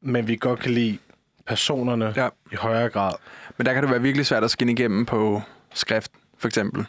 [0.00, 0.98] men vi godt kan lide
[1.46, 2.28] personerne Ja.
[2.52, 3.12] i højere grad.
[3.56, 5.42] men der kan det være virkelig svært at skinne igennem på
[5.74, 6.86] skrift, for eksempel.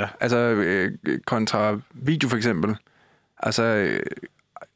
[0.00, 0.08] Ja.
[0.20, 0.92] Altså øh,
[1.26, 2.76] kontra video, for eksempel.
[3.42, 4.00] Altså, øh,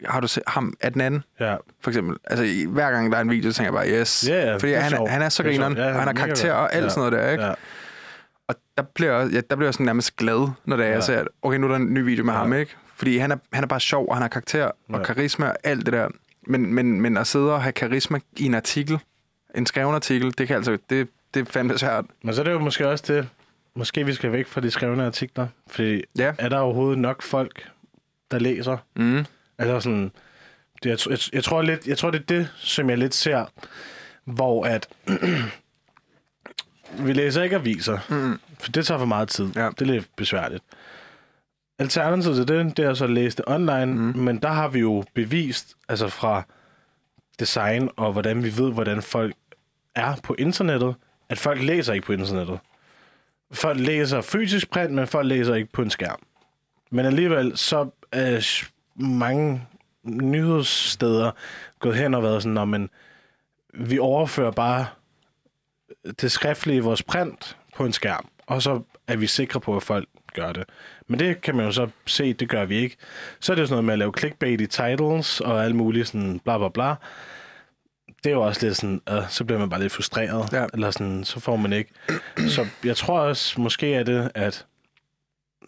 [0.07, 1.25] har du set ham, er den anden?
[1.41, 2.17] Ja, for eksempel.
[2.25, 4.29] Altså, hver gang der er en video, så tænker jeg bare, yes.
[4.29, 5.77] Ja, ja, Fordi han, er- han er så er grineren.
[5.77, 6.89] Ja, og han har karakter og alt Ja.
[6.89, 7.45] sådan noget der, ikke?
[7.45, 7.53] ja.
[8.49, 10.95] Og der bliver, jeg, ja, der bliver jeg sådan nærmest glad, når det er, Ja.
[10.95, 12.39] jeg ser, at okay, nu er der en ny video med Ja.
[12.39, 12.77] ham, ikke?
[12.97, 15.03] Fordi han er, han er bare sjov, og han har karakter og Ja.
[15.03, 16.09] karisma og alt det der.
[16.47, 18.99] Men, men, men at sidde og have karisma i en artikel,
[19.55, 22.05] en skreven artikel, det kan altså, det, det er fandme svært.
[22.25, 23.29] Men så er det jo måske også det,
[23.77, 26.33] måske vi skal væk fra de skrevne artikler, fordi Ja.
[26.39, 27.69] er der overhovedet nok folk,
[28.31, 28.77] der læser?
[28.97, 29.25] Mm.
[29.59, 30.13] Altså sådan,
[30.83, 33.47] det, jeg, jeg, jeg, tror lidt, jeg tror, det er det, som jeg lidt ser,
[34.25, 34.89] hvor at
[37.07, 38.41] vi læser ikke aviser, Mm.
[38.59, 39.47] for det tager for meget tid.
[39.57, 39.71] Ja.
[39.71, 40.65] Det er lidt besværligt.
[41.79, 44.19] Alternativet til det, det er så at læse det online, Mm.
[44.19, 46.43] men der har vi jo bevist, altså fra
[47.41, 49.35] design og hvordan vi ved, hvordan folk
[49.95, 50.95] er på internettet,
[51.29, 52.59] at folk læser ikke på internettet.
[53.55, 56.23] Folk læser fysisk print, men folk læser ikke på en skærm.
[56.91, 58.65] Men alligevel, så er
[58.97, 59.67] mange
[60.05, 61.31] nyhedssteder
[61.79, 62.91] gået hen og været sådan, at man
[63.75, 64.87] vi overfører bare
[66.21, 69.83] det skriftlige i vores print på en skærm, og så er vi sikre på, at
[69.83, 70.65] folk gør det.
[71.07, 72.97] Men det kan man jo så se, det gør vi ikke.
[73.41, 76.09] Så er det jo sådan noget med at lave clickbait i titles og alt muligt
[76.09, 76.95] sådan bla bla bla.
[78.25, 80.67] Det er jo også lidt sådan, øh, så bliver man bare lidt frustreret, Ja.
[80.75, 81.91] eller sådan, så får man ikke.
[82.49, 84.67] Så jeg tror også, måske er det, at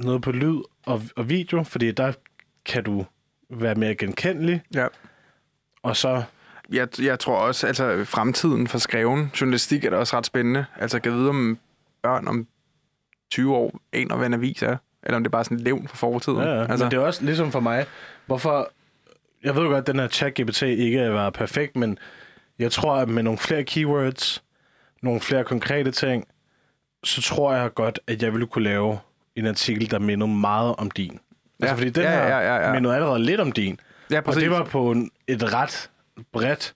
[0.01, 2.13] noget på lyd og, og video, fordi der
[2.67, 3.07] kan du
[3.51, 4.87] være mere genkendelig, Ja.
[5.83, 6.23] og så
[6.73, 10.65] Jeg, jeg tror også, altså fremtiden for skreven journalistik er da også ret spændende.
[10.77, 11.59] Altså, kan jeg vide, om
[12.03, 12.47] børn om
[13.31, 14.77] 20 år aner, hvad en avis er?
[15.03, 16.39] Eller om det er bare sådan et levn fra fortiden?
[16.39, 16.61] Ja, ja.
[16.67, 17.87] Altså, Men det er også ligesom for mig,
[18.27, 18.71] hvorfor...
[19.43, 21.99] Jeg ved godt, at den her chat-GPT ikke var perfekt, men
[22.59, 24.43] jeg tror, at med nogle flere keywords,
[25.03, 26.25] nogle flere konkrete ting,
[27.05, 28.99] så tror jeg godt, at jeg ville kunne lave
[29.37, 31.11] en artikel, der mindede meget om din.
[31.61, 31.73] Altså, Ja.
[31.73, 32.73] fordi den Ja, her ja, ja, ja.
[32.73, 33.81] mindede allerede lidt om din.
[34.11, 34.43] ja, Og præcis.
[34.43, 35.91] det var på en, et ret
[36.33, 36.75] bredt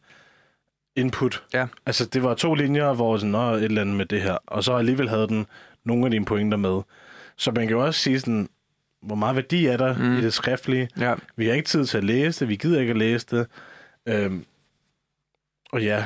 [0.97, 1.43] input.
[1.55, 1.67] Ja.
[1.87, 4.39] Altså, det var to linjer, hvor sådan, Nå, et eller andet med det her.
[4.47, 5.47] Og så alligevel havde den
[5.85, 6.81] nogle af dine pointer med.
[7.37, 8.49] Så man kan jo også sige sådan,
[9.03, 10.19] hvor meget værdi er der mm.
[10.19, 10.89] i det skriftlige?
[10.99, 11.15] Ja.
[11.37, 13.47] Vi har ikke tid til at læse det, vi gider ikke at læse det.
[14.07, 14.45] Øhm,
[15.73, 16.05] og ja,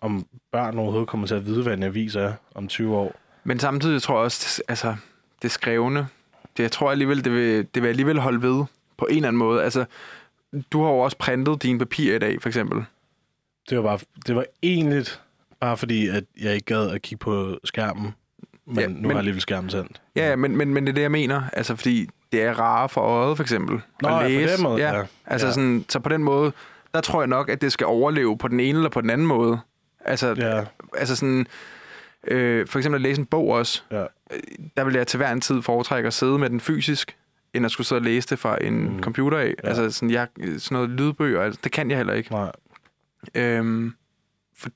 [0.00, 3.14] om børn overhovedet kommer til at vide, hvad en avis er om 20 år.
[3.44, 4.96] Men samtidig tror jeg også, altså,
[5.42, 6.06] det skrevne,
[6.56, 8.64] det, jeg tror alligevel, det vil, det vil alligevel holde ved
[8.96, 9.62] på en eller anden måde.
[9.62, 9.84] Altså,
[10.72, 12.84] du har jo også printet dine papirer i dag, for eksempel.
[13.70, 15.04] Det var, bare, det var egentlig
[15.60, 18.14] bare fordi, at jeg ikke gad at kigge på skærmen.
[18.66, 20.02] Men, Ja, nu men- har jeg alligevel skærmen sendt.
[20.16, 21.42] Ja, ja, men, men, men det er det, jeg mener.
[21.52, 23.80] Altså, fordi det er rarere for øjet, for eksempel.
[24.02, 24.54] Nå, at ja, på læse.
[24.56, 24.96] den måde, ja.
[24.98, 25.04] ja.
[25.26, 25.52] Altså, Ja.
[25.52, 26.52] Sådan, så på den måde,
[26.94, 29.26] der tror jeg nok, at det skal overleve på den ene eller på den anden
[29.26, 29.60] måde.
[30.04, 30.64] Altså, Ja,
[30.96, 31.46] altså sådan,
[32.26, 34.04] øh, for eksempel at læse en bog også, ja.
[34.76, 37.16] der vil jeg til hver en tid foretrække at sidde med den fysisk,
[37.54, 39.02] end at skulle sidde og læse det fra en mm.
[39.02, 39.54] computer af.
[39.64, 39.68] Ja.
[39.68, 42.32] Altså sådan, jeg, sådan noget lydbøger, altså, det kan jeg heller ikke.
[42.32, 42.52] Nej.
[43.34, 43.94] Øhm,
[44.56, 44.70] for,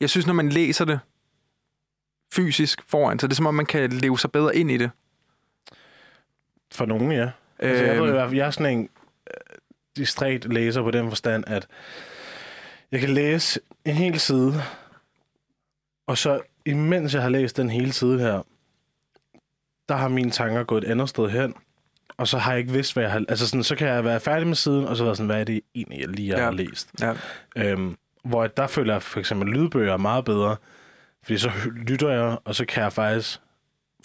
[0.00, 1.00] jeg synes, når man læser det
[2.34, 4.90] fysisk foran, så er det som om, man kan leve sig bedre ind i det.
[6.72, 7.30] For nogen, ja.
[7.58, 8.88] Altså, jeg, ved, Øhm, jeg er sådan en øh,
[9.96, 11.66] distræt læser på den forstand, at
[12.92, 14.54] jeg kan læse en hel side,
[16.06, 18.42] og så imens jeg har læst den hele side her,
[19.88, 21.54] der har mine tanker gået et andet sted hen,
[22.16, 23.24] og så har jeg ikke vidst, hvad jeg har...
[23.28, 25.44] Altså sådan, så kan jeg være færdig med siden, og så være sådan, hvad er
[25.44, 26.44] det egentlig, jeg lige Ja.
[26.44, 26.90] har læst?
[27.00, 27.14] ja.
[27.56, 30.56] Øhm, hvor der føler jeg for eksempel lydbøger er meget bedre,
[31.22, 33.40] fordi så lytter jeg, og så kan jeg faktisk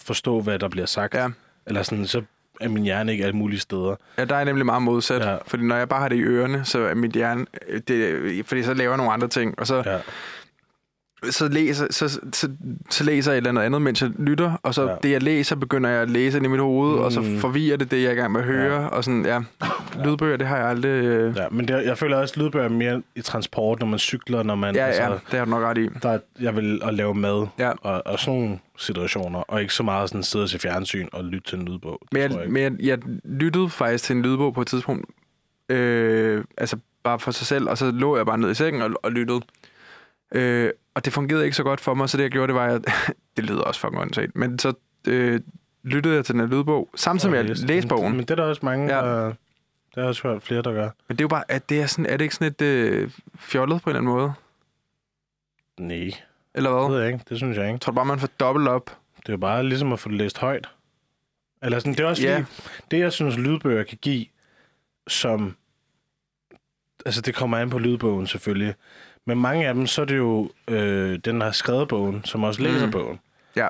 [0.00, 1.14] forstå, hvad der bliver sagt.
[1.14, 1.28] Ja.
[1.66, 2.22] Eller sådan, så
[2.60, 3.94] er min hjerne ikke alle mulige steder.
[4.18, 5.22] Ja, der er nemlig meget modsat.
[5.22, 5.36] Ja.
[5.46, 7.46] Fordi når jeg bare har det i ørerne, så er mit hjerne...
[7.68, 9.98] øh, Det, fordi så laver jeg nogle andre ting, og så, ja.
[11.30, 12.48] Så, læser, så, så,
[12.90, 14.94] så læser jeg et eller andet andet, mens jeg lytter, og så ja.
[15.02, 16.98] Det, jeg læser, begynder jeg at læse ind i mit hoved, mm.
[17.02, 17.38] og så Mm.
[17.38, 18.86] forvirrer det det, jeg er i gang med at høre, ja.
[18.86, 19.40] og sådan, ja,
[20.04, 20.88] lydbøger, det har jeg aldrig...
[20.90, 23.98] Øh, Ja, men det, jeg føler også, at lydbøger er mere i transport, når man
[23.98, 24.74] cykler, når man...
[24.74, 25.88] ja, altså, ja, det har du nok ret i.
[26.02, 27.70] Der, er- jeg vil at lave mad Ja.
[27.80, 31.50] og, og sådan nogle situationer, og ikke så meget sådan sidde til fjernsyn og lytte
[31.50, 32.00] til en lydbog.
[32.12, 32.52] Men, jeg, ikke.
[32.52, 35.04] men jeg, jeg lyttede faktisk til en lydbog på et tidspunkt,
[35.68, 38.90] øh, altså bare for sig selv, og så lå jeg bare ned i sengen og,
[39.02, 39.40] og lyttede.
[40.34, 42.66] Øh, og det fungerede ikke så godt for mig, så det jeg gjorde, det var,
[42.66, 42.84] at
[43.36, 44.72] det lyder også fucking åndssvagt, men så
[45.08, 45.40] øh,
[45.82, 48.12] lyttede jeg til den her lydbog, samtidig med at jeg læste bogen.
[48.12, 49.02] Men det er der også mange, Ja.
[49.04, 49.32] der...
[49.94, 50.90] Det har også hørt flere, der gør.
[51.08, 53.10] Men det er jo bare, at det er, sådan, er det ikke sådan et øh,
[53.38, 54.32] fjollet på en eller anden måde?
[55.78, 56.10] Nej,
[56.54, 56.90] Eller det hvad?
[56.90, 57.24] ved jeg ikke.
[57.28, 57.78] Det synes jeg ikke.
[57.78, 58.96] Tror bare, man får dobbelt op.
[59.16, 60.68] Det er jo bare ligesom at få det læst højt.
[61.62, 62.32] Eller sådan, det er også Ja.
[62.32, 62.44] yeah.
[62.90, 64.26] det jeg synes, lydbøger kan give,
[65.08, 65.56] som...
[67.06, 68.74] Altså, det kommer an på lydbogen selvfølgelig.
[69.26, 72.44] Men mange af dem, så er det jo øh, den, der har skrevet bogen, som
[72.44, 72.92] også læser Mm.
[72.92, 73.20] bogen.
[73.56, 73.68] Ja.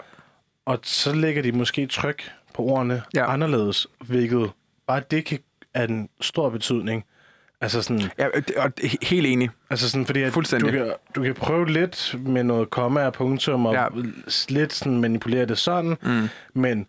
[0.66, 3.32] Og så lægger de måske tryk på ordene Ja.
[3.32, 4.50] anderledes, hvilket
[4.86, 5.38] bare det kan
[5.74, 7.04] er en stor betydning.
[7.60, 8.72] Altså sådan, Ja, og
[9.02, 9.50] helt enig.
[9.70, 10.40] altså sådan fordi at du
[10.70, 13.86] kan, du kan prøve lidt med noget komma og punktum, og ja.
[14.48, 16.28] lidt sådan manipulere det sådan, Mm.
[16.54, 16.86] men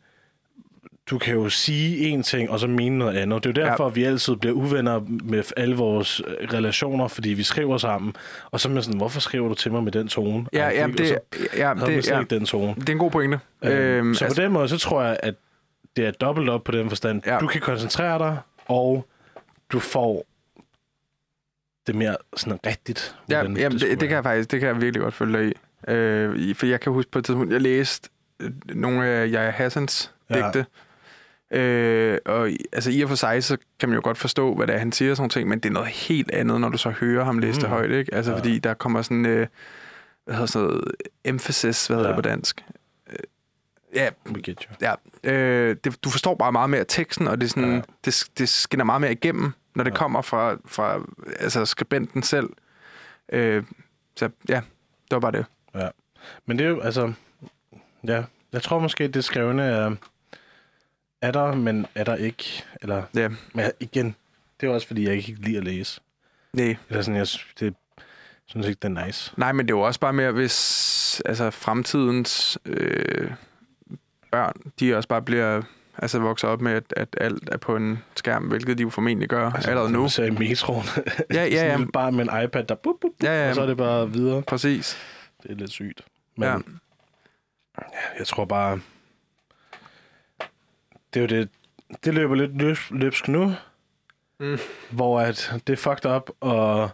[1.11, 3.43] du kan jo sige én ting, og så mene noget andet.
[3.43, 3.89] Det er jo derfor, Ja.
[3.89, 3.93] ja.
[3.93, 8.13] vi altid bliver uvenner med alle vores øh, relationer, fordi vi skriver sammen.
[8.51, 10.45] Og så er man sådan, hvorfor skriver du til mig med den tone?
[10.53, 11.17] Ja, ja, det, så
[11.57, 12.75] ja, det, ja, den tone.
[12.75, 13.39] det er en god pointe.
[13.63, 15.35] Øhm, Øhm, så altså, på den måde, så tror jeg, at
[15.95, 17.21] det er dobbelt op på den forstand.
[17.25, 17.37] Ja.
[17.39, 19.05] Du kan koncentrere dig, og
[19.71, 20.25] du får
[21.87, 23.15] det mere sådan rigtigt.
[23.29, 25.47] Ja, jamen, skulle det, det, kan jeg faktisk det kan jeg virkelig godt følge dig
[25.47, 25.53] i.
[25.91, 28.09] Øh, for jeg kan huske på et tidspunkt, jeg læste
[28.39, 30.35] øh, nogle af Jaja Hassans Ja.
[30.45, 30.65] digte.
[31.51, 34.75] Øh, og altså i og for sig, så kan man jo godt forstå, hvad det
[34.75, 36.89] er, han siger og sådan ting, men det er noget helt andet, når du så
[36.89, 37.59] hører ham læse mm.
[37.61, 38.13] det højt, ikke?
[38.13, 38.37] Altså Ja.
[38.37, 39.25] fordi der kommer sådan...
[39.25, 39.47] Øh,
[40.25, 40.83] hvad hedder sådan noget,
[41.23, 42.15] emphasis, hvad hedder Ja.
[42.15, 42.63] det på dansk?
[43.09, 43.15] Øh,
[43.95, 44.75] Ja, We get you.
[45.23, 45.31] ja.
[45.33, 47.75] Øh, det, du forstår bare meget mere teksten, og det, er sådan, Ja.
[47.75, 47.81] ja.
[48.05, 49.95] det, det skinner meget mere igennem, når det Ja.
[49.95, 49.97] ja.
[49.97, 50.99] kommer fra, fra
[51.39, 52.49] altså, skribenten selv.
[53.33, 53.63] Øh,
[54.15, 54.55] så ja,
[55.03, 55.45] det var bare det.
[56.45, 57.13] Men det er jo, altså...
[58.07, 58.23] Ja,
[58.53, 59.95] jeg tror måske, det skrevne er...
[61.21, 62.63] Er der, men er der ikke?
[62.81, 64.15] Eller, Ja, men igen,
[64.61, 66.01] det er også, fordi jeg ikke lide at læse.
[66.53, 66.75] nej.
[66.89, 67.27] Eller sådan, jeg,
[67.59, 67.75] det,
[68.47, 69.33] synes ikke, det er nice.
[69.37, 73.31] Nej, men det er jo også bare mere, hvis altså, fremtidens øh,
[74.31, 75.61] børn, de også bare bliver
[75.97, 79.29] altså, vokser op med, at, at alt er på en skærm, hvilket de jo formentlig
[79.29, 80.09] gør altså, allerede nu.
[80.09, 80.85] Så i metroen.
[81.33, 81.85] Ja, ja, ja.
[81.93, 83.49] barn med en iPad, der bup, bup, bup, Ja, ja.
[83.49, 84.41] og så er det bare videre.
[84.41, 84.97] Præcis.
[85.43, 86.01] Det er lidt sygt.
[86.37, 86.57] Men ja.
[88.19, 88.79] jeg tror bare...
[91.13, 91.49] Det er jo det...
[92.05, 93.53] Det løber lidt løb, løbsk nu,
[94.39, 94.57] Mm.
[94.91, 96.89] hvor at det er fucked up, og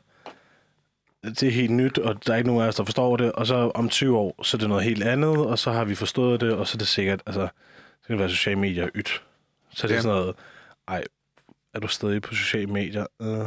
[1.24, 3.48] det er helt nyt, og der er ikke nogen af os, der forstår det, og
[3.48, 6.42] så om 20 år, så er det noget helt andet, og så har vi forstået
[6.42, 7.48] det, og så er det sikkert, altså,
[8.02, 9.24] så kan det være sociale medier ydt.
[9.70, 10.02] Så er det Ja.
[10.02, 10.36] sådan noget,
[10.88, 11.04] ej,
[11.74, 13.06] er du stadig på sociale medier?
[13.22, 13.38] Øh,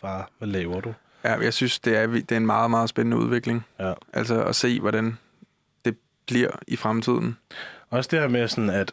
[0.00, 0.94] far, hvad laver du?
[1.24, 3.64] Ja, jeg synes, det er, det er en meget, meget spændende udvikling.
[3.80, 3.92] Ja.
[4.12, 5.18] Altså at se, hvordan
[5.84, 5.96] det
[6.26, 7.36] bliver i fremtiden.
[7.90, 8.92] Også det her med sådan, at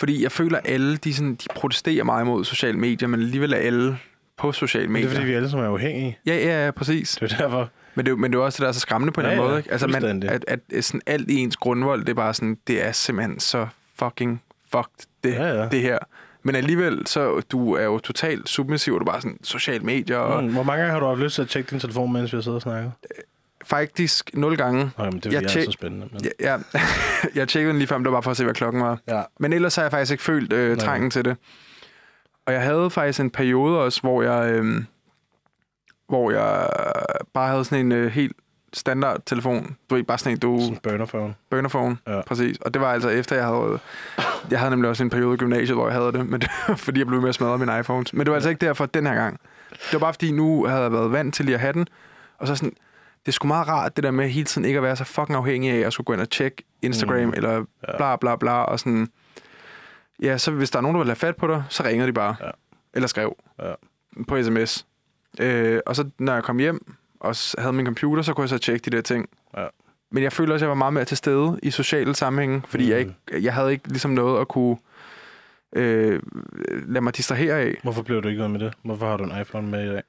[0.00, 3.52] Fordi jeg føler, at alle de, sådan, de protesterer meget imod sociale medier, men alligevel
[3.52, 3.98] er alle
[4.38, 5.08] på sociale det medier.
[5.08, 6.18] er fordi, vi alle sammen er afhængige.
[6.26, 7.18] Ja, ja, ja, præcis.
[7.20, 9.12] Det er derfor, Men det, er men det er også det, der er så skræmmende
[9.12, 9.60] på en Ja, eller anden ja, måde.
[9.60, 9.72] Ikke?
[9.72, 12.86] Altså, man, at, at, at sådan alt i ens grundvold, det er bare sådan, det
[12.86, 13.66] er simpelthen så
[13.98, 15.68] fucking fucked, det, Ja, ja.
[15.68, 15.98] det her.
[16.42, 20.16] Men alligevel, så du er jo totalt submissiv, og du er bare sådan sociale medier,
[20.16, 22.32] og Mm, hvor mange gange har du haft lyst til at tjekke din telefon, mens
[22.32, 22.92] vi har siddet og snakket?
[23.70, 24.90] Faktisk nul gange.
[24.98, 26.08] Nå, jamen, det Jeg tjek- så spændende.
[26.12, 26.20] Men...
[26.40, 26.58] Ja, ja.
[27.40, 28.98] jeg tjekkede den lige før, men det var bare for at se, hvad klokken var.
[29.08, 29.22] ja.
[29.40, 30.86] Men ellers har jeg faktisk ikke følt øh, Nej.
[30.86, 31.36] trængen til det.
[32.46, 34.82] Og jeg havde faktisk en periode også, hvor jeg, øh,
[36.08, 36.68] hvor jeg
[37.34, 38.36] bare havde sådan en øh, helt
[38.72, 39.76] standard telefon.
[39.90, 41.34] Du ved, bare sådan en, du Sådan en burner phone.
[41.50, 41.96] burner phone.
[42.06, 42.20] Ja.
[42.26, 42.58] Præcis.
[42.58, 43.78] Og det var altså efter, jeg havde...
[44.50, 46.74] Jeg havde nemlig også en periode i gymnasiet, hvor jeg havde det, men det var
[46.76, 48.12] fordi, jeg blev med at smadre mine iPhones.
[48.12, 49.40] Men det var altså ikke derfor den her gang.
[49.70, 51.86] Det var bare fordi, nu havde jeg været vant til lige at have den.
[52.38, 52.72] Og så sådan,
[53.26, 55.36] det er sgu meget rart, det der med hele tiden ikke at være så fucking
[55.36, 57.32] afhængig af at skulle gå ind og tjekke Instagram, Mm.
[57.36, 57.64] eller
[57.96, 59.08] bla bla bla, og sådan...
[60.22, 62.12] Ja, så hvis der er nogen, der vil have fat på dig, så ringer de
[62.12, 62.36] bare.
[62.40, 62.50] Ja.
[62.94, 63.36] Eller skrev.
[63.62, 63.72] Ja.
[64.28, 64.86] På sms.
[65.40, 68.58] Øh, og så når jeg kom hjem, og havde min computer, så kunne jeg så
[68.58, 69.28] tjekke de der ting.
[69.56, 69.66] Ja.
[70.10, 72.84] Men jeg føler også, at jeg var meget mere til stede i sociale sammenhænge, fordi
[72.84, 72.90] mm.
[72.90, 73.14] jeg, ikke,
[73.44, 74.76] jeg havde ikke ligesom noget at kunne
[75.76, 76.20] øh,
[76.88, 77.78] lade mig distrahere af.
[77.82, 78.74] Hvorfor blev du ikke noget med det?
[78.82, 80.02] Hvorfor har du en iPhone med i dag?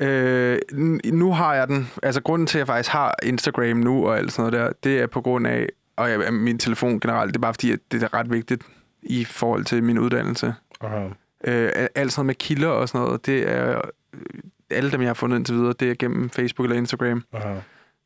[0.00, 0.58] Øh,
[1.04, 1.90] nu har jeg den.
[2.02, 5.00] Altså grunden til, at jeg faktisk har Instagram nu og alt sådan noget der, det
[5.00, 8.02] er på grund af, og jeg, min telefon generelt, det er bare fordi, at det
[8.02, 8.62] er ret vigtigt
[9.02, 10.54] i forhold til min uddannelse.
[10.80, 11.08] Aha.
[11.44, 13.76] Øh, alt sådan med kilder og sådan noget, det er
[14.14, 14.20] øh,
[14.70, 17.24] alle dem, jeg har fundet indtil videre, det er gennem Facebook eller Instagram.
[17.32, 17.54] Aha.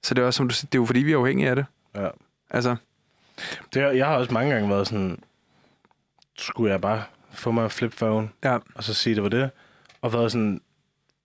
[0.02, 1.56] Så det er også, som du siger, det er jo fordi, vi er afhængige af
[1.56, 1.64] det.
[1.96, 2.08] Ja.
[2.50, 2.76] Altså,
[3.74, 5.18] Det, jeg har også mange gange været sådan,
[6.38, 7.02] skulle jeg bare
[7.32, 8.58] få mig en flip phone, ja.
[8.74, 9.50] og så sige, det var det,
[10.02, 10.60] og været sådan,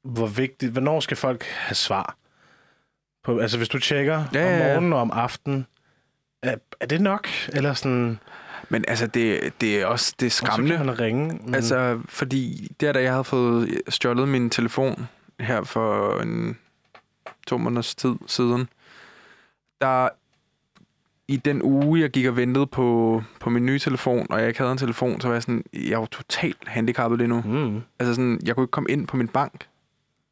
[0.03, 2.15] hvor vigtigt, hvornår skal folk have svar?
[3.23, 5.65] På, altså, hvis du tjekker Ja, om ja, morgenen og om aftenen,
[6.43, 7.27] er, er det nok?
[7.53, 8.19] Eller sådan,
[8.69, 10.77] Men altså, det, det er også det er og så skræmmende.
[10.77, 11.39] kan man ringe.
[11.45, 11.53] Mm.
[11.53, 15.07] Altså, fordi der, da jeg havde fået stjålet min telefon
[15.39, 16.57] her for en
[17.47, 18.69] to måneders tid siden,
[19.81, 20.09] der
[21.27, 24.59] i den uge, jeg gik og ventede på, på min nye telefon, og jeg ikke
[24.59, 27.41] havde en telefon, så var jeg sådan, jeg var totalt handicappet lige nu.
[27.41, 27.81] Mm.
[27.99, 29.67] Altså sådan, jeg kunne ikke komme ind på min bank.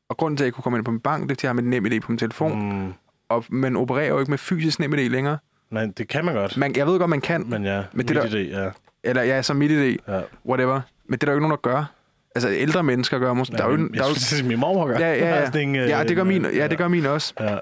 [0.10, 1.50] Og grunden til, at jeg kunne komme ind på min bank, det er, at jeg
[1.50, 2.80] har mit nem idé på min telefon.
[2.86, 2.94] Mm.
[3.30, 5.38] Og man opererer jo ikke med fysisk nem idé længere.
[5.72, 6.58] Nej, det kan man godt.
[6.58, 7.46] Man, jeg ved godt, man kan.
[7.50, 8.70] Men ja, Men det der- idé, ja.
[9.04, 10.22] Eller ja, så mit idé, ja.
[10.46, 10.82] whatever.
[11.06, 11.92] Men det er der jo ikke nogen, der gør.
[12.36, 13.58] Altså ældre mennesker gør måske.
[13.58, 15.00] Der er jo, men der er jo, jeg synes, det er min mormor gør.
[15.00, 15.60] Ja, ja, ja.
[15.60, 17.34] En, øh, ja, det gør min, ja, det gør min også.
[17.40, 17.58] Ja,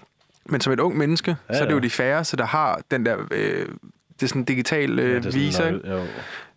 [0.45, 1.83] Men som et ung menneske, Ja, så er det jo ja.
[1.83, 3.17] de færreste, der har den der...
[3.31, 3.67] Øh,
[4.13, 5.89] det er sådan en digital øh, ja, det er visa, sådan, ikke?
[5.91, 5.99] jo.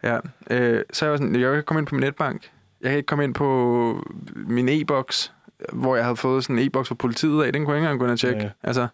[0.03, 0.19] Ja.
[0.51, 2.43] Øh, så er jeg var sådan, jeg kan ikke komme ind på min netbank.
[2.83, 5.33] Jeg kan ikke komme ind på min e-boks,
[5.73, 7.53] hvor jeg havde fået sådan en e-boks fra politiet af.
[7.53, 8.43] Den kunne jeg ikke engang gå ind og tjekke.
[8.43, 8.51] Ja.
[8.63, 8.89] Altså,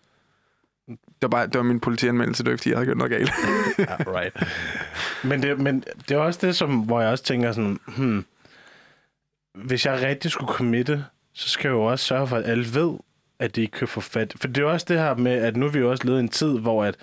[0.88, 3.12] det var, bare, det var min politianmeldelse, det var ikke, fordi jeg havde gjort noget
[3.12, 3.32] galt.
[3.90, 4.44] ja, right.
[5.24, 8.24] Men det, men det er også det, som, hvor jeg også tænker sådan, hmm,
[9.54, 12.98] hvis jeg rigtig skulle committe, så skal jeg jo også sørge for, at alle ved,
[13.38, 14.34] at de ikke kan få fat.
[14.40, 16.28] For det er også det her med, at nu er vi jo også levet en
[16.28, 16.96] tid, hvor at,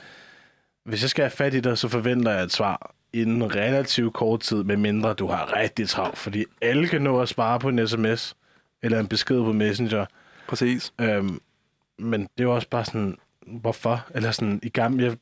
[0.86, 4.40] hvis jeg skal have fat i dig, så forventer jeg et svar inden relativt kort
[4.40, 6.18] tid, medmindre du har rigtig travlt.
[6.18, 8.36] Fordi alle kan nå at svare på en sms,
[8.82, 10.06] eller en besked på Messenger.
[10.48, 10.94] Præcis.
[11.02, 11.40] Øhm,
[11.98, 14.06] men det er jo også bare sådan, hvorfor?
[14.16, 15.18] Eller sådan, i gamle, jeg,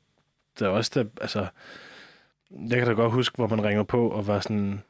[0.59, 1.47] der er også der, altså,
[2.51, 4.81] jeg kan da godt huske, hvor man ringer på og var sådan,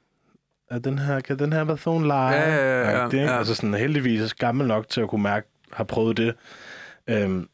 [0.72, 2.14] er den her, kan den her være phone live?
[2.14, 3.38] Ja, ja, ja, ja, det, ja.
[3.38, 6.36] Altså sådan, heldigvis er gammel nok til at kunne mærke, har prøvet det.
[7.08, 7.50] Øhm,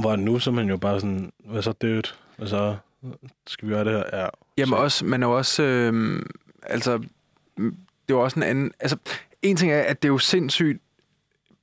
[0.00, 2.18] Hvor nu så er man jo bare sådan, hvad så dødt?
[2.36, 2.76] Hvad så
[3.46, 4.20] skal vi gøre det her?
[4.22, 4.28] Ja.
[4.58, 6.22] Jamen Så- også, men er jo også, øh,
[6.62, 6.98] altså,
[7.58, 7.68] det
[8.08, 8.96] er jo også en anden, altså,
[9.44, 10.82] en ting er, at det er jo sindssygt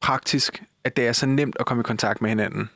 [0.01, 2.69] praktisk, at det er så nemt at komme i kontakt med hinanden.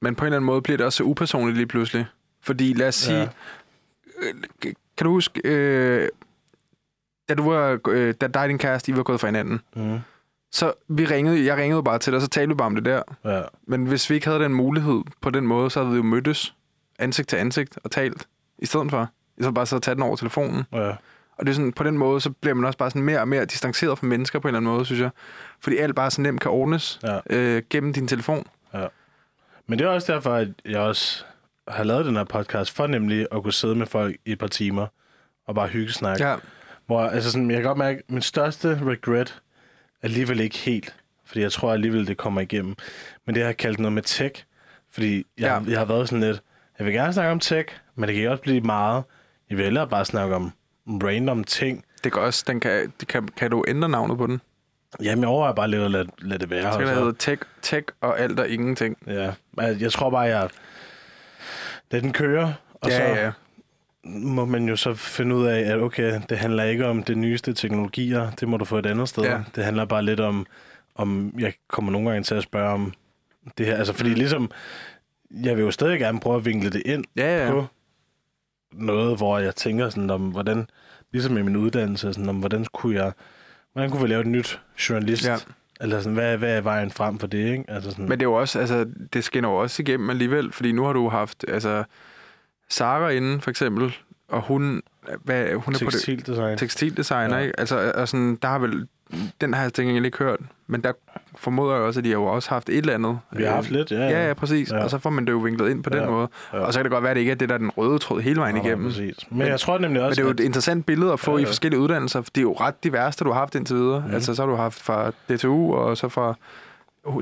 [0.00, 2.06] Men på en eller anden måde bliver det også så upersonligt lige pludselig.
[2.40, 3.28] Fordi lad os sige, Ja.
[4.22, 4.70] ja.
[4.96, 6.08] kan du huske, øh,
[7.28, 9.98] da du var, øh, da dig og din kæreste, I var gået fra hinanden, Mm.
[10.52, 12.84] så vi ringede, jeg ringede bare til dig, og så talte vi bare om det
[12.84, 13.02] der.
[13.24, 13.42] Ja.
[13.66, 16.54] Men hvis vi ikke havde den mulighed på den måde, så havde vi jo mødtes
[16.98, 18.28] ansigt til ansigt og talt
[18.58, 19.10] i stedet for.
[19.38, 20.62] I stedet bare så at tage den over telefonen.
[20.72, 20.92] ja.
[21.40, 23.28] Og det er sådan, på den måde, så bliver man også bare sådan mere og
[23.28, 25.10] mere distanceret fra mennesker på en eller anden måde, synes jeg.
[25.60, 27.18] Fordi alt bare så nemt kan ordnes Ja.
[27.30, 28.46] øh, gennem din telefon.
[29.66, 31.24] Men det er også derfor, at jeg også
[31.68, 34.46] har lavet den her podcast, for nemlig at kunne sidde med folk i et par
[34.46, 34.86] timer
[35.46, 36.20] og bare hygge snak.
[36.20, 36.36] Ja.
[36.86, 39.40] Hvor, altså sådan, jeg kan godt mærke, at min største regret
[40.02, 40.96] alligevel ikke helt,
[41.26, 42.74] fordi jeg tror alligevel, det kommer igennem.
[43.26, 44.44] Men det har jeg kaldt noget med tech,
[44.92, 45.70] fordi jeg, Ja.
[45.70, 46.42] jeg har været sådan lidt,
[46.78, 49.04] jeg vil gerne snakke om tech, men det kan også blive meget,
[49.50, 50.52] jeg vil hellere bare snakke om
[50.98, 51.84] random ting.
[52.04, 54.40] Det kan også, den kan, det kan, kan du ændre navnet på den?
[55.02, 56.72] Jamen, jeg overvejer bare lidt at lade, lade det være.
[56.72, 58.96] Så kan det hedde tech, tech og alt og ingenting.
[59.06, 60.48] Ja, jeg tror bare, jeg
[61.90, 63.30] lader den køre, og ja, så ja.
[64.04, 67.52] må man jo så finde ud af, at okay, det handler ikke om det nyeste
[67.54, 69.22] teknologier, det må du få et andet sted.
[69.24, 69.40] Ja.
[69.54, 70.46] Det handler bare lidt om,
[70.94, 72.92] om jeg kommer nogle gange til at spørge om
[73.58, 73.76] det her.
[73.76, 74.50] Altså, fordi ligesom,
[75.30, 77.50] jeg vil jo stadig gerne prøve at vinkle det ind Ja, ja.
[77.50, 77.66] på
[78.72, 80.66] noget, hvor jeg tænker sådan om, hvordan,
[81.12, 83.12] ligesom i min uddannelse, sådan om, hvordan kunne jeg,
[83.72, 85.26] hvordan kunne vi lave et nyt journalist?
[85.26, 85.36] Ja.
[85.80, 87.64] Eller sådan, hvad, hvad er vejen frem for det, ikke?
[87.68, 90.72] Altså sådan, Men det er jo også, altså, det skinner jo også igennem alligevel, fordi
[90.72, 91.84] nu har du haft, altså,
[92.68, 93.94] Sara inde, for eksempel,
[94.28, 94.82] og hun,
[95.24, 96.58] hvad, hun er på det, tekstildesign.
[96.58, 97.60] tekstildesigner, ikke?
[97.60, 98.86] Altså, og sådan, der har vel,
[99.40, 100.92] den har jeg tænkt ikke hørt, men der
[101.36, 103.18] formoder jeg også, at de har jo også haft et eller andet.
[103.32, 103.96] Vi har haft lidt, ja.
[104.00, 104.70] Ja, ja, præcis.
[104.70, 104.76] Ja.
[104.76, 104.84] Ja.
[104.84, 106.10] Og så får man det jo vinklet ind på den Ja.
[106.10, 106.28] måde.
[106.52, 106.58] Ja.
[106.58, 107.98] Og så kan det godt være, at det ikke er det, der er den røde
[107.98, 108.86] tråd hele vejen igennem.
[108.86, 109.16] Præcis.
[109.30, 111.36] Men, jeg tror nemlig Men også, det er jo et interessant billede at få Ja,
[111.36, 111.42] ja, ja.
[111.42, 114.04] i forskellige uddannelser, for det er jo ret divers, det du har haft indtil videre.
[114.08, 114.14] Mm.
[114.14, 116.34] Altså, så har du haft fra DTU, og så fra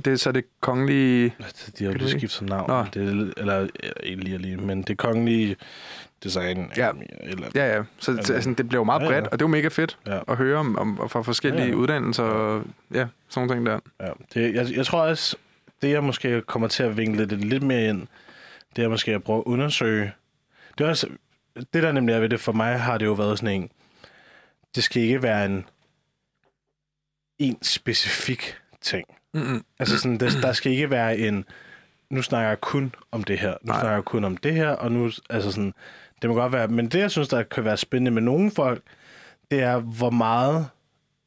[0.04, 1.34] det, er så det kongelige...
[1.38, 2.70] at de har jo lige skiftet navn.
[2.70, 2.84] Nå.
[2.94, 5.56] Det er, eller ja, ikke lige, lige, men det kongelige
[6.24, 6.72] design.
[6.76, 6.90] Ja.
[7.20, 7.82] Eller, Ja, ja.
[7.98, 9.28] Så Jamen, altså, det bliver jo meget bredt, ja.
[9.30, 10.20] og det jo mega fedt Ja.
[10.28, 11.74] at høre om, om fra forskellige Ja, ja.
[11.74, 12.64] uddannelser og
[12.94, 14.06] ja, sådan nogle ting der.
[14.06, 14.12] ja.
[14.34, 15.36] Det, jeg, jeg tror også,
[15.82, 18.06] det jeg måske kommer til at vinkle det lidt mere ind,
[18.76, 20.12] det er måske at prøve at undersøge.
[20.78, 21.06] Det er også,
[21.56, 23.70] det der nemlig er ved det, for mig har det jo været sådan en,
[24.74, 25.64] det skal ikke være en,
[27.38, 29.04] en specifik ting.
[29.34, 29.64] Mm-mm.
[29.78, 31.44] Altså sådan, der, der skal ikke være en,
[32.10, 33.80] nu snakker jeg kun om det her, nu Nej.
[33.80, 35.74] snakker jeg kun om det her, og nu, altså sådan,
[36.22, 38.82] det må godt være, men det jeg synes, der kan være spændende med nogle folk,
[39.50, 40.66] det er, hvor meget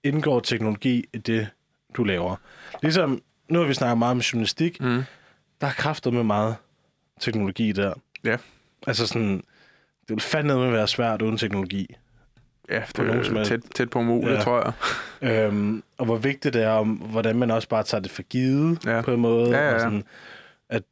[0.04, 1.48] indgår teknologi i det,
[1.98, 2.36] du laver.
[2.82, 5.04] Ligesom, nu har vi snakket meget om journalistik, Mm.
[5.62, 6.56] der er kraftet med meget
[7.20, 7.94] teknologi der.
[8.24, 8.38] Ja.
[8.88, 9.36] Altså sådan,
[10.02, 11.96] det vil fandme være svært uden teknologi.
[12.70, 14.42] Ja, det er helst- tæt, tæt på umuligt, ja.
[14.42, 14.74] tror
[15.22, 15.46] jeg.
[15.48, 18.86] Øhm, og hvor vigtigt det er, om, hvordan man også bare tager det for givet
[18.86, 19.02] Ja.
[19.02, 19.50] på en måde.
[19.50, 19.74] Ja, ja, ja.
[19.76, 20.04] Og sådan,
[20.70, 20.84] at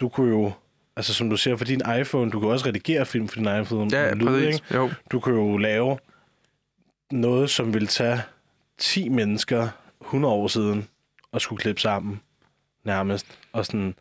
[0.00, 0.52] du kunne jo,
[0.96, 3.90] altså som du siger, for din iPhone, du kan også redigere film for din iPhone.
[3.92, 4.60] Ja, lyd, ikke?
[4.74, 4.90] Jo.
[5.12, 5.98] Du kan jo lave
[7.10, 8.22] noget, som vil tage
[8.78, 9.68] 10 mennesker
[10.00, 10.88] 100 år siden
[11.32, 12.20] og skulle klippe sammen
[12.84, 13.26] nærmest.
[13.52, 13.94] Og sådan,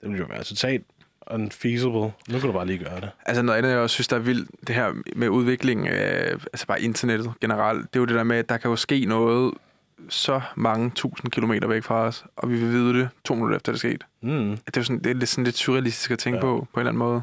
[0.00, 0.84] det ville jo være totalt
[1.30, 2.00] unfeasible.
[2.00, 3.10] Nu kan du bare lige gøre det.
[3.26, 6.66] Altså noget andet, jeg også synes, der er vildt, det her med udvikling af altså
[6.66, 9.54] bare internettet generelt, det er jo det der med, at der kan jo ske noget
[10.08, 13.72] så mange tusind kilometer væk fra os, og vi vil vide det to minutter efter
[13.72, 14.04] det er sket.
[14.22, 14.58] Mm.
[14.66, 16.40] Det er sådan, det er sådan lidt surrealistisk at tænke Ja.
[16.42, 17.22] på, på en eller anden måde.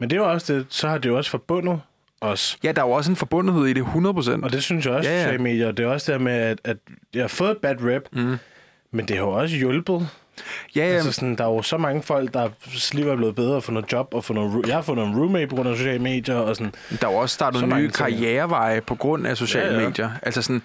[0.00, 1.80] Men det er jo også det, så har det jo også forbundet
[2.20, 2.58] os.
[2.64, 4.44] Ja, der er jo også en forbundethed i det, 100%.
[4.44, 5.72] Og det synes jeg også, Ja, ja, sociale medier.
[5.72, 6.76] Det er også der med, at, at
[7.14, 8.36] jeg har fået et bad rap, Mm.
[8.90, 10.08] men det har jo også hjulpet.
[10.76, 12.48] Ja, ja, Altså sådan, der er jo så mange folk, der
[12.96, 15.46] liv er blevet bedre for noget job, og for noget, jeg har fået noget roommate
[15.46, 17.92] på grund af sociale medier, og sådan, der er jo også startet nye ting.
[17.94, 19.80] karriereveje på grund af sociale ja.
[19.80, 19.88] ja.
[19.88, 20.10] medier.
[20.22, 20.62] Altså sådan,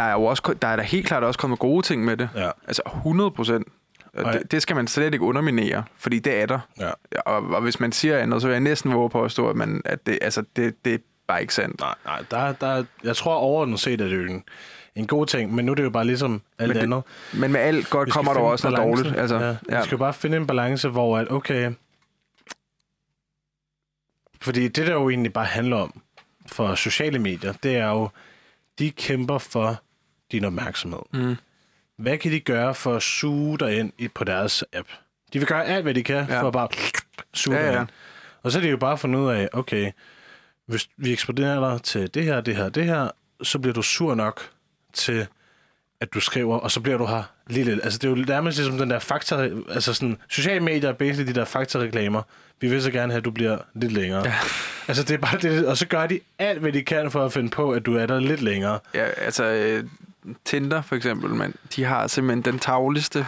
[0.00, 2.28] der er jo også, der er der helt klart også kommet gode ting med det.
[2.36, 2.50] ja.
[2.66, 3.66] Altså 100 procent.
[4.18, 6.58] Det, det skal man slet ikke underminere, fordi det er der.
[6.78, 6.90] ja.
[7.26, 9.56] Og, og hvis man siger andet, så vil jeg næsten våge på at stå, at,
[9.56, 11.80] man, at det, altså, det, det er bare ikke sandt.
[11.80, 14.44] Nej, nej, der, der, jeg tror overordnet set, at det er en,
[14.94, 17.02] en god ting, men nu er det jo bare ligesom alt Men det- andet.
[17.34, 19.16] Men med alt godt kommer der også noget dårligt.
[19.16, 19.46] Altså, ja.
[19.48, 19.54] ja.
[19.78, 21.72] Vi skal jo bare finde en balance, hvor at, okay...
[24.40, 26.02] Fordi det, der jo egentlig bare handler om
[26.46, 28.08] for sociale medier, det er jo,
[28.78, 29.80] de kæmper for
[30.32, 31.00] din opmærksomhed.
[31.12, 31.36] Mm.
[31.96, 34.88] Hvad kan de gøre for at suge dig ind i- på deres app?
[35.32, 36.42] De vil gøre alt, hvad de kan, ja.
[36.42, 36.68] For at bare
[37.34, 37.80] suge Ja, dig ja.
[37.80, 37.88] ind.
[38.42, 39.90] Og så er det jo bare fundet ud af, okay,
[40.66, 43.10] hvis vi eksporterer dig til det her, det her, det her,
[43.42, 44.40] så bliver du sur nok
[44.92, 45.26] til
[46.00, 47.80] at du skriver, og så bliver du her lige lidt.
[47.84, 49.50] Altså, det er jo nærmest ligesom den der fakta...
[49.68, 52.22] Altså, sådan, sociale medier er basically de der faktareklamer.
[52.60, 54.22] Vi vil så gerne have, at du bliver lidt længere.
[54.26, 54.34] Ja.
[54.88, 57.32] Altså, det er bare det, og så gør de alt, hvad de kan for at
[57.32, 58.78] finde på, at du er der lidt længere.
[58.94, 59.84] Ja, altså øh,
[60.44, 63.26] Tinder for eksempel, men de har simpelthen den tavligste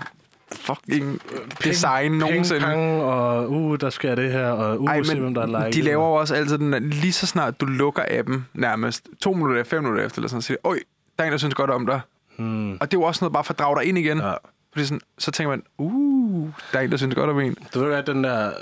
[0.53, 1.21] fucking
[1.65, 2.67] design nogensinde.
[2.67, 5.81] Ping, og uh, der sker det her, og uh, Ej, se, hvem der er like.
[5.81, 9.33] De laver jo også altid den der, lige så snart du lukker appen nærmest, to
[9.33, 10.79] minutter, fem minutter efter, eller sådan, siger oj,
[11.19, 12.01] der er en, der synes godt om dig.
[12.37, 12.73] Hmm.
[12.73, 14.19] Og det er jo også noget bare for at drage dig ind igen.
[14.19, 14.33] Ja.
[14.73, 17.57] Fordi sådan, så tænker man, uh, der er en, der synes godt om en.
[17.75, 18.53] Du ved at den der,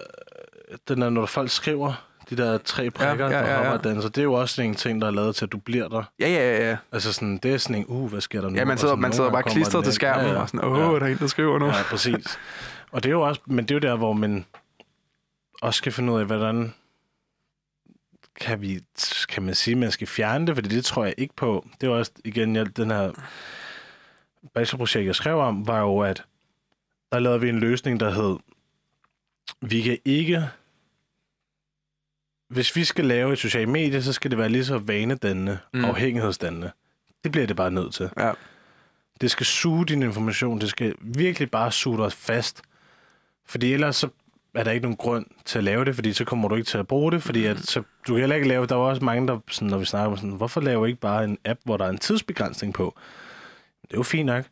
[0.89, 3.63] den der, når folk skriver, de der tre prikker, ja, ja, ja, ja.
[3.63, 5.59] der hopper danser, det er jo også en ting, der er lavet til, at du
[5.59, 6.03] bliver der.
[6.21, 6.77] Ja, ja, ja.
[6.93, 8.57] Altså sådan, det er sådan en, uh, hvad sker der nu?
[8.57, 10.41] Ja, man sidder, man sidder bare klistret til skærmen, ja, ja.
[10.41, 10.99] og sådan, åh, oh, ja.
[10.99, 11.67] der er en, der skriver nu.
[11.67, 12.39] Ja, præcis.
[12.93, 14.47] Og det er jo også, men det er jo der, hvor man
[15.63, 16.75] også skal finde ud af, hvordan
[18.41, 18.81] kan vi,
[19.29, 21.67] kan man sige, at man skal fjerne det, fordi det tror jeg ikke på.
[21.81, 23.13] Det var også, igen, jeg, den her
[24.55, 26.25] bachelorprojekt, jeg skrev om, var jo, at
[27.13, 28.37] der lavede vi en løsning, der hed,
[29.61, 30.49] vi kan ikke
[32.51, 35.85] hvis vi skal lave et socialt medie, så skal det være lige så vanedannende, mm.
[35.85, 36.71] afhængighedsdannende.
[37.25, 38.11] Det bliver det bare nødt til.
[38.19, 38.33] Ja.
[39.21, 40.61] Det skal suge din information.
[40.61, 42.63] Det skal virkelig bare suge dig fast.
[43.47, 44.09] Fordi ellers så
[44.55, 46.79] er der ikke nogen grund til at lave det, fordi så kommer du ikke til
[46.79, 49.29] at bruge det, fordi at, så, du kan heller ikke lave, der er også mange,
[49.29, 51.85] der, sådan, når vi snakker om sådan, hvorfor laver ikke bare en app, hvor der
[51.85, 52.99] er en tidsbegrænsning på?
[53.83, 54.45] Det er jo fint nok,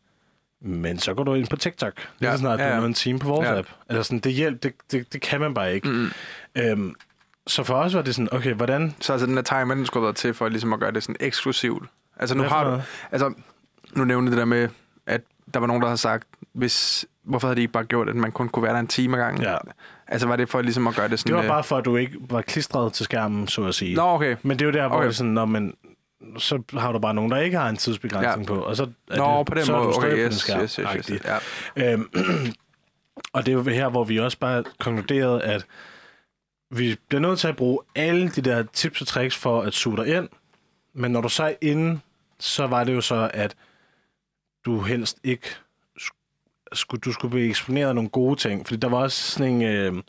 [0.61, 2.77] men så går du ind på TikTok, lige ja, snart ja, ja.
[2.77, 3.57] du er en time på vores ja.
[3.57, 3.69] app.
[3.89, 5.89] Altså sådan, det hjælp, det, det, det kan man bare ikke.
[5.89, 6.11] Mm.
[6.55, 6.95] Øhm,
[7.49, 8.95] så for os var det sådan, okay, hvordan...
[8.99, 11.15] Så altså den her timer, den skulle være til for ligesom at gøre det sådan
[11.19, 11.83] eksklusivt.
[12.17, 12.81] Altså nu har du...
[13.11, 13.33] Altså,
[13.93, 14.69] nu nævnte det der med,
[15.05, 15.21] at
[15.53, 18.31] der var nogen, der har sagt, hvis, hvorfor havde de ikke bare gjort, at man
[18.31, 19.43] kun kunne være der en time ad gangen?
[19.43, 19.57] Ja.
[20.07, 21.35] Altså var det for ligesom at gøre det sådan...
[21.35, 23.95] Det var bare for, at du ikke var klistret til skærmen, så at sige.
[23.95, 24.35] Nå, okay.
[24.43, 25.07] Men det er jo der, hvor okay.
[25.07, 25.73] det sådan, når man,
[26.37, 28.55] så har du bare nogen, der ikke har en tidsbegrænsning ja.
[28.55, 29.83] på, og så er, Nå, det, på den så måde.
[29.83, 31.21] er du okay, yes, yes, skærm, yes, yes, yes,
[31.77, 31.93] ja.
[31.93, 32.09] øhm,
[33.33, 35.65] og det er jo her, hvor vi også bare konkluderede, at
[36.69, 39.97] vi bliver nødt til at bruge alle de der tips og tricks for at suge
[39.97, 40.29] dig ind.
[40.93, 41.99] Men når du så er inde,
[42.39, 43.55] så var det jo så, at
[44.65, 45.47] du helst ikke
[46.73, 48.67] skulle, du skulle blive eksponeret af nogle gode ting.
[48.67, 50.03] Fordi der var også sådan en øh,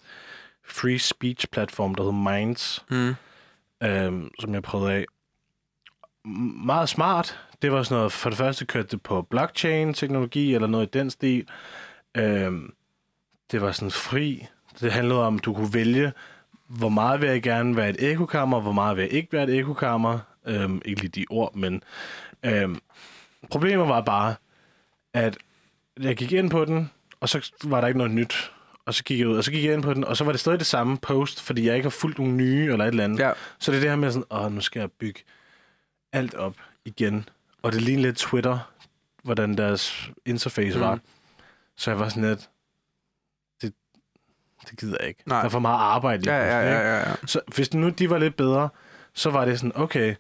[0.65, 3.15] free speech platform, der hed Minds, mm.
[3.83, 5.05] øh, som jeg prøvede af.
[6.65, 7.39] Meget smart.
[7.63, 11.11] Det var sådan noget, for det første kørte det på blockchain-teknologi, eller noget i den
[11.11, 11.49] stil.
[12.17, 12.53] Øh,
[13.51, 14.47] det var sådan fri.
[14.81, 16.13] Det handlede om, at du kunne vælge,
[16.79, 19.59] hvor meget vil jeg gerne være et ekokammer, hvor meget vil jeg ikke være et
[19.59, 20.19] ekokammer.
[20.47, 21.83] Øhm, ikke lige de ord, men
[22.43, 22.79] øhm,
[23.51, 24.35] problemet var bare,
[25.15, 25.39] at
[26.01, 26.91] jeg gik ind på den,
[27.21, 28.53] og så var der ikke noget nyt.
[28.87, 30.33] Og så gik jeg ud, og så gik jeg ind på den, og så var
[30.33, 33.05] det stadig det samme post, fordi jeg ikke har fulgt nogle nye eller et eller
[33.05, 33.19] andet.
[33.19, 33.33] Ja.
[33.59, 35.21] Så det er det her med sådan, åh, nu skal jeg bygge
[36.13, 37.29] alt op igen.
[37.63, 38.59] Og det ligner lidt Twitter,
[39.23, 40.85] hvordan deres interface mm.
[40.85, 40.99] var.
[41.77, 42.50] Så jeg var sådan lidt,
[44.71, 45.23] det gider jeg ikke.
[45.27, 45.39] Nej.
[45.39, 46.35] Der er for meget arbejde.
[46.35, 47.15] Ja, ja, ja, ja, ja.
[47.27, 48.69] Så hvis nu de var lidt bedre,
[49.15, 50.15] så var det sådan, okay,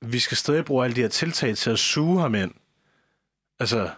[0.00, 2.50] vi skal stadig bruge alle de her tiltag til at suge ham ind.
[3.60, 3.88] Altså,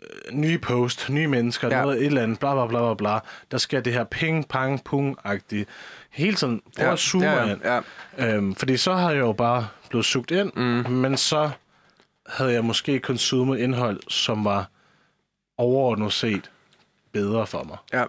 [0.00, 1.82] øh, nye post, nye mennesker, ja.
[1.82, 3.18] noget et eller andet, bla bla bla bla bla.
[3.50, 5.64] Der skal det her ping, pang, pung-agtigt.
[6.10, 7.60] Hele tiden prøv ja, at suge ja, ind.
[7.64, 7.80] Ja.
[8.18, 10.92] Øhm, fordi så har jeg jo bare blevet sugt ind, mm.
[10.92, 11.50] men så
[12.26, 14.70] havde jeg måske konsumet indhold, som var
[15.58, 16.50] overordnet set
[17.12, 17.76] bedre for mig.
[17.92, 18.04] Ja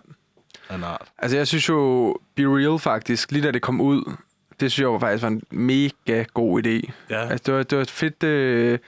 [0.72, 1.08] en art.
[1.18, 4.16] Altså, jeg synes jo, Be Real faktisk, lige da det kom ud,
[4.60, 6.92] det synes jeg var faktisk var en mega god idé.
[7.10, 7.28] Ja.
[7.30, 8.80] Altså, det var, det var et fedt øh,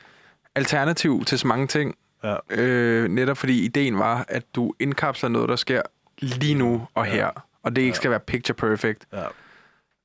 [0.56, 1.95] alternativ til så mange ting.
[2.24, 2.36] Ja.
[2.49, 5.82] Øh, netop fordi ideen var, at du indkapsler noget, der sker
[6.20, 7.26] lige nu og her.
[7.26, 7.30] Ja.
[7.64, 7.95] Og det ikke ja.
[7.95, 9.06] skal være picture perfect.
[9.14, 9.24] Ja.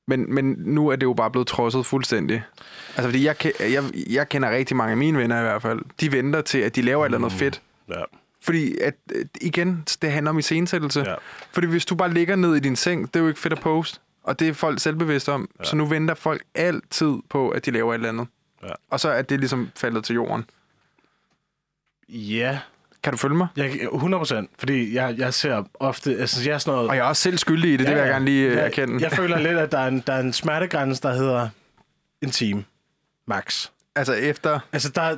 [0.07, 2.43] Men, men nu er det jo bare blevet trodset fuldstændig.
[2.87, 5.79] Altså, fordi jeg, jeg, jeg kender rigtig mange af mine venner i hvert fald.
[6.01, 7.03] De venter til, at de laver mm.
[7.03, 7.39] et eller andet mm.
[7.39, 7.61] fedt.
[7.89, 8.03] Ja.
[8.43, 8.93] Fordi at,
[9.41, 11.03] igen, det handler om iscenesættelse.
[11.05, 11.15] Ja.
[11.51, 13.59] Fordi hvis du bare ligger ned i din seng, det er jo ikke fedt at
[13.59, 13.99] poste.
[14.23, 15.49] Og det er folk selvbevidste om.
[15.59, 15.63] Ja.
[15.63, 18.27] Så nu venter folk altid på, at de laver et eller andet.
[18.63, 18.73] Ja.
[18.89, 20.45] Og så er det ligesom faldet til jorden.
[22.09, 22.59] Ja.
[23.03, 23.47] Kan du følge mig?
[23.55, 26.17] Jeg, 100 procent, fordi jeg, jeg ser ofte...
[26.17, 27.95] Altså, jeg er sådan noget, og jeg er også selv skyldig i det, ja, det
[27.95, 29.03] vil jeg gerne lige øh, jeg, erkende.
[29.03, 31.49] Jeg føler lidt, at der er en, der er en smertegrænse, der hedder
[32.21, 32.65] en time.
[33.27, 33.67] Max.
[33.95, 34.59] Altså efter...
[34.71, 35.17] Altså, der,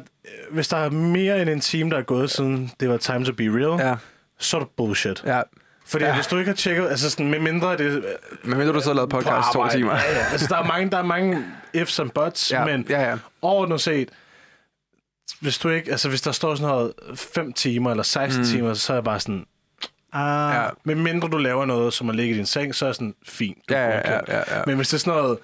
[0.52, 3.34] hvis der er mere end en time, der er gået siden det var time to
[3.34, 3.96] be real, ja.
[4.40, 5.24] så er det bullshit.
[5.26, 5.42] Ja.
[5.86, 6.16] Fordi ja.
[6.16, 8.06] hvis du ikke har tjekket, altså sådan, med mindre det...
[8.44, 9.92] Med mindre du så har lavet podcast to timer.
[9.92, 10.26] Ja, ja.
[10.32, 12.66] Altså, der er mange, der er mange ifs and buts, ja.
[12.66, 13.18] men ja, ja.
[13.42, 14.10] overordnet set,
[15.42, 18.48] hvis du ikke, altså hvis der står sådan noget 5 timer eller 16 mm.
[18.48, 19.46] timer, så er jeg bare sådan,
[20.14, 20.70] ah, ja.
[20.84, 23.58] med mindre du laver noget, som at ligge i din seng, så er sådan, fint.
[23.70, 24.64] Ja, ja, ja, ja, ja.
[24.66, 25.38] Men hvis det er sådan noget,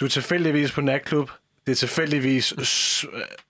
[0.00, 1.30] du er tilfældigvis på natklub,
[1.70, 2.54] det er tilfældigvis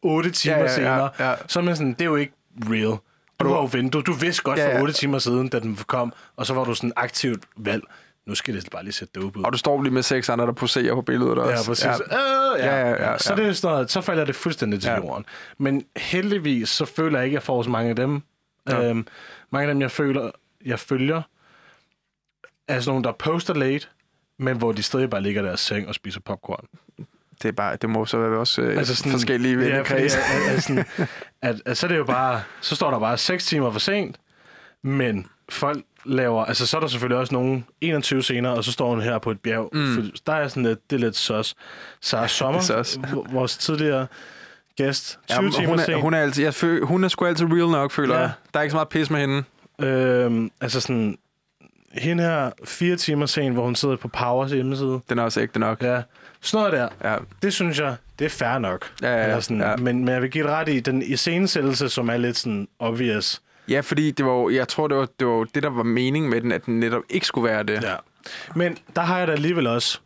[0.03, 1.37] 8 timer ja, ja, senere, ja, ja.
[1.47, 2.33] så er man sådan, det er jo ikke
[2.71, 2.97] real.
[3.41, 3.93] Du har jo ventet.
[3.93, 4.81] Du, du vidste godt Ja, for ja.
[4.83, 7.83] 8 timer siden, da den kom, og så var du sådan aktivt valg.
[8.27, 9.45] Nu skal det bare lige sætte dope ud.
[9.45, 11.53] Og du står lige med seks andre, der poserer på billedet også.
[11.53, 11.85] Ja, præcis.
[11.85, 11.93] Ja.
[11.95, 12.77] Øh, ja.
[12.81, 13.41] Ja, ja, ja, Så, ja.
[13.41, 14.97] det er sådan noget, så falder det fuldstændig til Ja.
[14.97, 15.25] jorden.
[15.59, 18.23] Men heldigvis, så føler jeg ikke, at jeg får så mange af dem.
[18.69, 18.89] Ja.
[18.89, 19.07] Øhm,
[19.51, 20.31] mange af dem, jeg føler,
[20.65, 21.23] jeg følger,
[22.69, 23.87] er sådan nogle, der poster late,
[24.39, 26.65] men hvor de stadig bare ligger i deres seng og spiser popcorn.
[27.43, 30.19] Det, er bare, det må så være også øh, Altså sådan, forskellige ja, vennekredse.
[30.19, 30.87] at, at,
[31.43, 34.17] at, at, så er det jo bare, så står der bare 6 timer for sent,
[34.85, 38.91] men folk laver, altså så er der selvfølgelig også nogen 21 senere, og så står
[38.91, 39.69] hun her på et bjerg.
[39.73, 39.95] Mm.
[39.95, 41.55] For der er sådan lidt, det er lidt sos.
[42.01, 44.07] Sara Sommer, er v- vores tidligere
[44.77, 46.01] gæst, 20 Ja, timer hun, er, sent.
[46.01, 48.21] hun, er altid, jeg føl, hun er sgu altid real nok, føler Ja.
[48.21, 48.31] jeg.
[48.55, 49.43] Der er ikke så meget pis med hende.
[49.83, 51.19] Øhm, altså sådan,
[51.93, 55.01] hende her, fire timer sent, hvor hun sidder på Powers hjemmeside.
[55.09, 55.83] Den er også ægte nok.
[55.83, 56.03] Ja,
[56.41, 57.17] sådan noget der, Ja.
[57.43, 58.93] det synes jeg, det er fair nok.
[59.03, 59.23] Ja, ja.
[59.25, 59.77] Eller sådan, Ja.
[59.77, 63.43] men, men jeg vil give det ret i den iscenesættelse, som er lidt sådan obvious.
[63.69, 66.41] Ja, fordi det var, jeg tror, det var, det var det, der var meningen med
[66.41, 67.83] den, at den netop ikke skulle være det.
[67.83, 67.97] Ja.
[68.57, 69.99] Men der har jeg da alligevel også...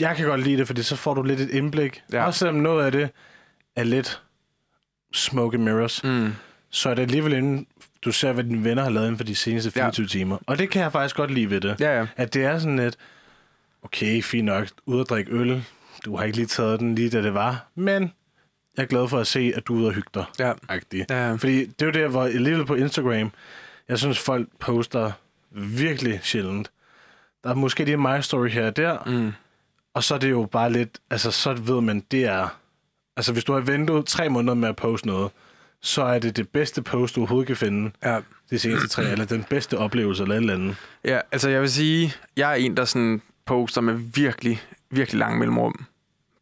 [0.00, 2.02] Jeg kan godt lide det, fordi så får du lidt et indblik.
[2.12, 2.26] Ja.
[2.26, 3.10] Også selvom noget af det
[3.76, 4.22] er lidt
[5.14, 6.32] smoke and mirrors, mm.
[6.70, 7.66] Så er det alligevel inden
[8.04, 10.08] du ser, hvad dine venner har lavet inden for de seneste 24 ja.
[10.08, 10.38] timer.
[10.46, 11.80] Og det kan jeg faktisk godt lide ved det.
[11.80, 12.06] Ja, ja.
[12.16, 12.96] At det er sådan lidt,
[13.86, 15.64] okay, fint nok, ud at drikke øl.
[16.04, 17.66] Du har ikke lige taget den lige da det var.
[17.74, 18.02] Men
[18.76, 20.24] jeg er glad for at se, at du er ude og hygge dig.
[20.38, 20.52] Ja.
[20.68, 21.10] Agtigt.
[21.10, 21.32] Ja.
[21.34, 23.30] Fordi det er jo der, hvor alligevel på Instagram,
[23.88, 25.12] jeg synes, folk poster
[25.50, 26.70] virkelig sjældent.
[27.44, 29.32] Der er måske lige en my story her og der, Mm.
[29.94, 32.58] og så er det jo bare lidt, altså så ved man, det er,
[33.16, 35.30] altså hvis du har ventet tre måneder med at poste noget,
[35.80, 38.18] så er det det bedste post, du overhovedet kan finde Ja.
[38.50, 40.76] de seneste tre, eller den bedste oplevelse eller et eller andet.
[41.04, 45.38] ja, altså jeg vil sige, jeg er en, der sådan poster med virkelig, virkelig lang
[45.38, 45.84] mellemrum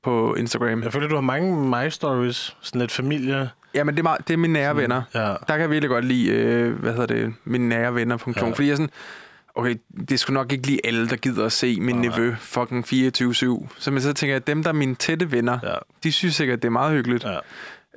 [0.03, 0.83] på Instagram.
[0.83, 3.51] Jeg føler, du har mange my stories, sådan lidt familie.
[3.75, 5.03] Ja, men det er, meget, det er mine nære venner.
[5.15, 8.45] Ja, Der kan jeg virkelig godt lide, øh, hvad hedder det, min nære venner-funktion.
[8.45, 8.49] Ja.
[8.51, 8.55] Ja.
[8.55, 8.91] Fordi jeg sådan,
[9.55, 9.75] okay,
[10.09, 12.09] det skulle nok ikke lige alle, der gider at se min Nej.
[12.09, 13.69] nevø fucking 24-7.
[13.79, 16.35] Så, men så tænker jeg, at dem, der er mine tætte venner, ja, de synes
[16.35, 17.25] sikkert, det er meget hyggeligt.
[17.25, 17.39] ja.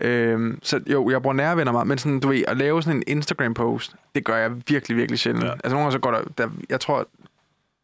[0.02, 2.98] Øhm, så jo, jeg bruger nære venner meget, men sådan, du ved, at lave sådan
[2.98, 5.46] en Instagram-post, det gør jeg virkelig, virkelig sjældent.
[5.46, 5.52] Ja.
[5.52, 7.08] Altså nogle gange så går der, der, jeg tror,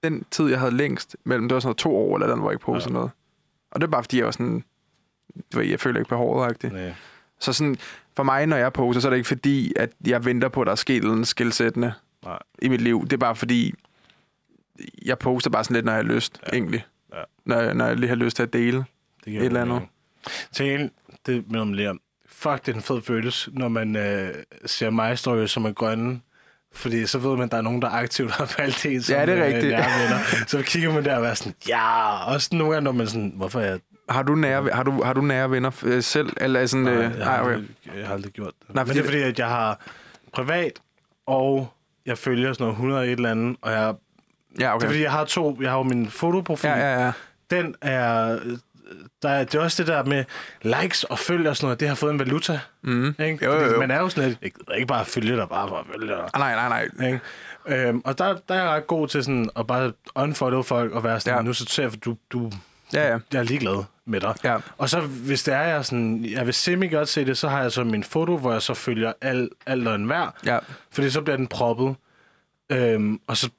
[0.04, 2.50] den tid, jeg havde længst mellem, det var sådan noget to år, eller den, hvor
[2.50, 2.98] jeg ikke postede Ja.
[3.00, 3.12] noget.
[3.72, 4.64] Og det er bare, fordi jeg var sådan,
[5.54, 6.64] du ved, jeg føler ikke behovet.
[6.64, 6.94] Nej.
[7.40, 7.78] Så sådan,
[8.16, 10.66] for mig, når jeg poster, så er det ikke fordi, at jeg venter på, at
[10.66, 11.94] der er sket noget skilsættende
[12.26, 12.40] Nej.
[12.62, 13.02] i mit liv.
[13.04, 13.74] Det er bare fordi,
[15.06, 16.56] jeg poster bare sådan lidt, når jeg har lyst, Ja.
[16.56, 16.86] egentlig.
[17.14, 17.22] Ja.
[17.46, 18.86] Når, når jeg lige har lyst til at dele.
[19.26, 19.82] Det Et eller andet.
[20.52, 20.90] Til
[21.26, 21.94] det med om lærer.
[22.26, 24.34] Fuck, det er en fed følelse, når man øh,
[24.66, 26.22] ser my stories, som er grønne.
[26.74, 29.26] Fordi så ved man, at der er nogen, der aktivt har valgt en som Ja,
[29.26, 29.72] det er øh, rigtigt.
[29.72, 30.20] nære venner.
[30.48, 33.60] Så kigger man der og er sådan, ja, også nogle gange, når man sådan, hvorfor
[33.60, 33.80] er jeg...
[34.10, 36.30] Har du nære, har du, har du nære venner øh, selv?
[36.38, 38.76] Eller er sådan, Nej, øh, jeg, har nej, aldrig, jeg har aldrig gjort det.
[38.76, 39.80] Nej, Men fordi det er fordi, at jeg har
[40.34, 40.72] privat,
[41.28, 41.74] og
[42.06, 43.94] jeg følger sådan noget 100 og et eller andet, og jeg,
[44.60, 44.80] Ja, okay.
[44.82, 47.12] det er fordi, jeg har to, jeg har jo min fotoprofil, Ja, ja, ja.
[47.52, 48.40] den er,
[49.22, 50.24] der er, det er også det der med
[50.62, 52.60] likes og følger og sådan noget, det har fået en valuta.
[52.84, 53.16] Mm.
[53.20, 53.46] Ikke?
[53.46, 53.80] Jo, jo, jo.
[53.80, 56.30] Man er jo sådan lidt, ikke, ikke bare følge dig, bare for at følge dig.
[56.34, 57.08] Ah, nej, nej, nej.
[57.08, 57.20] Ikke?
[57.88, 61.04] Øhm, og der, der er jeg ret god til sådan at bare unfollow folk og
[61.04, 61.42] være sådan, ja.
[61.44, 62.52] Nu så ser jeg, du, du,
[62.94, 63.18] Ja, ja.
[63.34, 64.36] jeg er ligeglad med dig.
[64.44, 64.58] Ja.
[64.78, 67.62] Og så hvis det er, jeg sådan, jeg vil semi godt se det, så har
[67.62, 70.58] jeg så min foto, hvor jeg så følger alt, alt og enhver, Ja,
[70.92, 71.96] fordi så bliver den proppet,
[72.70, 73.50] øhm, og så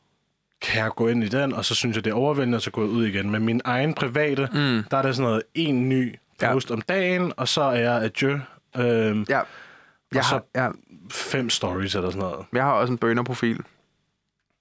[0.64, 2.70] kan jeg gå ind i den, og så synes jeg, det er overvældende, og så
[2.70, 3.30] går jeg ud igen.
[3.30, 4.82] Men min egen private, mm.
[4.90, 6.52] der er der sådan noget, en ny Ja.
[6.52, 8.30] post om dagen, og så er jeg adieu.
[8.76, 9.40] Øhm, ja.
[10.12, 10.68] Jeg Og så- har, ja.
[11.10, 12.46] fem stories eller sådan noget.
[12.52, 13.56] jeg har også en bønderprofil.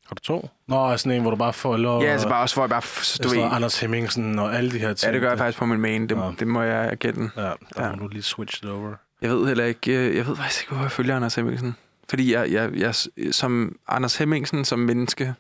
[0.08, 0.50] Har du to?
[0.68, 2.04] Nå, sådan en, hvor du bare follower...
[2.04, 2.82] Ja, altså bare også, hvor jeg bare...
[3.24, 5.10] du ved, Anders Hemmingsen og alle de her ting.
[5.10, 6.10] ja, det gør jeg faktisk på min main.
[6.10, 6.32] Det, Ja.
[6.40, 7.30] det må jeg erkende.
[7.38, 7.84] Ja, der ja.
[7.86, 7.92] Ja.
[7.92, 8.94] må du lige switch det over.
[9.22, 11.76] Jeg ved heller ikke, øh, jeg ved faktisk ikke, hvorfor jeg følger Anders Hemmingsen.
[12.10, 12.96] Fordi jeg, jeg, jeg,
[13.34, 15.34] som Anders Hemmingsen som menneske,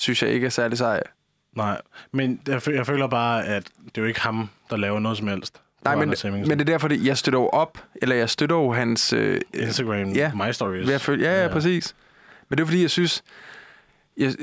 [0.00, 1.02] synes jeg ikke er særlig sej.
[1.56, 1.80] Nej,
[2.12, 5.26] men jeg, jeg føler bare, at det er jo ikke ham, der laver noget som
[5.28, 5.60] helst.
[5.84, 8.72] Nej, men, men det er derfor, det, jeg støtter jo op, eller jeg støtter jo
[8.72, 9.12] hans...
[9.12, 10.32] Øh, Instagram, Ja.
[10.34, 10.90] my stories.
[10.90, 11.94] at følge, ja, ja, ja, præcis.
[12.48, 13.22] Men det er fordi, jeg synes...
[14.16, 14.34] Jeg,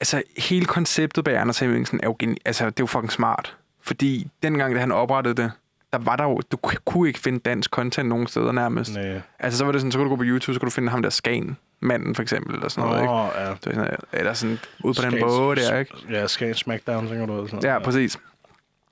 [0.00, 3.56] altså, hele konceptet bag Anders Hemmingsen er jo, geni- altså, det er jo fucking smart.
[3.82, 5.52] Fordi dengang, da han oprettede det,
[5.92, 6.40] der var der jo...
[6.52, 8.94] Du kunne ikke finde dansk content nogen steder nærmest.
[8.94, 9.20] Nej.
[9.38, 10.88] Altså, så var det sådan, så kunne du gå på YouTube, så kunne du finde
[10.90, 13.12] ham der Skan, manden for eksempel, eller sådan noget, ikke?
[13.12, 13.56] Åh, ja.
[13.62, 15.94] Så er sådan, eller sådan ude på den Skagens- måde der, ikke?
[16.10, 17.46] Ja, Skagen Smackdown, tænker du.
[17.46, 17.82] Sådan Ja, noget.
[17.84, 18.18] præcis.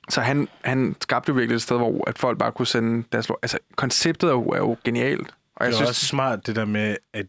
[0.08, 3.28] Så han, han skabte jo virkelig et sted, hvor at folk bare kunne sende deres...
[3.42, 5.34] Altså, konceptet er jo, er jo genialt.
[5.56, 7.26] Og jeg Det er synes, også smart, det der med, at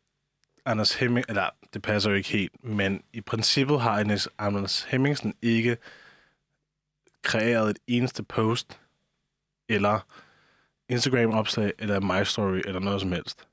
[0.65, 1.25] Anders Hemming...
[1.29, 5.77] Eller, det passer jo ikke helt, men i princippet har Anders- Anders Hemmingsen ikke
[7.23, 8.79] kreeret et eneste post,
[9.69, 9.99] eller
[10.89, 13.47] Instagram-opslag, eller My Story, eller noget som helst.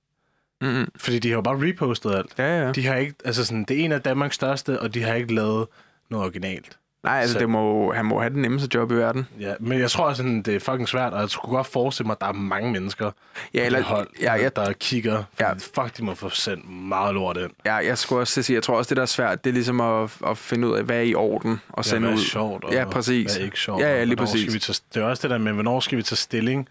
[0.61, 0.89] Mm-hmm.
[0.97, 2.35] Fordi de har jo bare repostet alt.
[2.39, 2.73] Ja, ja.
[2.73, 5.35] De har ikke, altså sådan, det er en af Danmarks største, og de har ikke
[5.35, 5.67] lavet
[6.11, 6.79] noget originalt.
[7.05, 9.27] Nej, altså, Så- det må, han må have den nemmeste job i verden.
[9.41, 12.13] Ja, men jeg tror sådan, det er fucking svært, og jeg skulle godt forestille mig,
[12.13, 13.11] at der er mange mennesker
[13.55, 15.25] Ja, eller, hold, ja, jeg, der kigger.
[15.41, 15.53] Ja.
[15.53, 17.51] Fuck, de må få sendt meget lort ind.
[17.65, 19.81] ja, jeg skulle også sige, jeg tror også, det der er svært, det er ligesom
[19.81, 22.25] at, at finde ud af, hvad er i orden og sende ja, hvad ud.
[22.25, 23.33] er sjovt, og Ja, præcis.
[23.33, 23.81] hvad er ikke sjovt.
[23.83, 24.41] Ja, ja, lige præcis.
[24.41, 26.69] Skal vi tage, det er også det der med, hvornår skal vi tage stilling?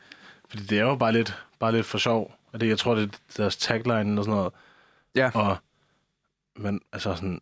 [0.49, 2.31] Fordi det er jo bare lidt, bare lidt for sjov.
[2.53, 4.53] Og det, jeg tror, det er deres tagline og sådan noget.
[5.15, 5.30] Ja.
[5.34, 5.57] Og,
[6.57, 7.39] men altså sådan,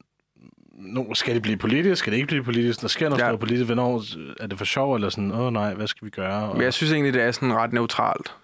[0.72, 2.00] nu, skal det blive politisk?
[2.00, 2.82] Skal det ikke blive politisk?
[2.82, 3.30] Der sker noget Ja.
[3.30, 3.36] ja.
[3.36, 3.66] politisk.
[3.66, 4.04] Hvornår
[4.44, 4.96] er det for sjov?
[4.96, 6.44] Eller sådan, åh nej, hvad skal vi gøre?
[6.50, 8.36] Og, Men jeg synes egentlig, det er sådan ret neutralt.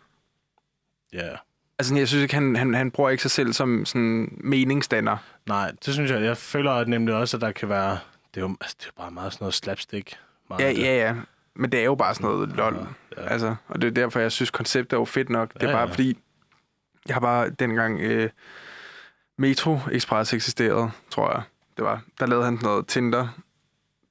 [1.13, 1.29] ja.
[1.79, 5.17] Altså, jeg synes ikke, han, han, han bruger ikke sig selv som sådan meningsdanner.
[5.45, 6.21] Nej, det synes jeg.
[6.21, 7.99] Jeg føler nemlig også, at der kan være...
[8.35, 10.17] Det er jo altså, det er bare meget sådan noget slapstick.
[10.49, 10.77] Meget Ja, det.
[10.79, 11.15] ja, ja.
[11.55, 12.87] Men det er jo bare sådan noget lol.
[13.17, 13.21] Ja.
[13.27, 15.53] Altså, og det er derfor, jeg synes, konceptet er jo fedt nok.
[15.53, 15.91] Det er Ja, bare ja.
[15.91, 16.17] fordi,
[17.07, 18.29] jeg har bare dengang øh,
[19.37, 21.41] Metro Express eksisterede, tror jeg.
[21.77, 22.01] Det var.
[22.19, 23.27] Der lavede han noget Tinder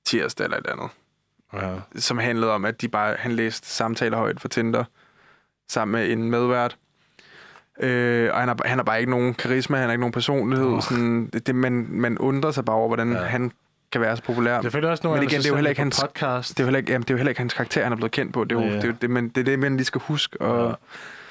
[0.06, 0.88] tirsdag eller et andet.
[1.52, 1.74] Ja.
[1.97, 4.84] som handlede om, at de bare, han læste samtaler højt for Tinder
[5.68, 6.76] sammen med en medvært.
[7.80, 10.66] Øh, og han har, han har bare ikke nogen karisma, han har ikke nogen personlighed.
[10.66, 10.82] Oh.
[10.82, 13.18] Sådan, det, det, man, man undrer sig bare over, hvordan Ja.
[13.18, 13.52] han
[13.93, 14.60] kan være så populær.
[14.62, 16.48] Jeg føler også nogle Men igen, det er jo heller ikke hans- podcast.
[16.51, 17.97] Det er, jo heller ikke, jamen, det er jo heller ikke hans karakter, han er
[17.97, 18.44] blevet kendt på.
[18.44, 18.76] Det er jo Ja.
[18.76, 20.40] det, er jo det, man, det, er det man lige skal huske.
[20.40, 20.74] Og, Ja.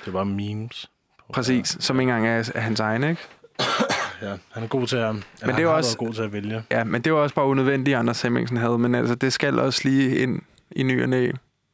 [0.01, 0.89] Det er bare memes.
[1.33, 3.21] Præcis, som ikke engang er, er hans egen, ikke?
[4.29, 5.15] Ja, han er god til at...
[5.15, 6.63] Men det er han også- god til at vælge.
[6.71, 8.77] Ja, men det var også bare unødvendigt, Anders Hemmingsen havde.
[8.77, 10.41] Men altså, det skal også lige ind
[10.71, 11.31] i ny og næ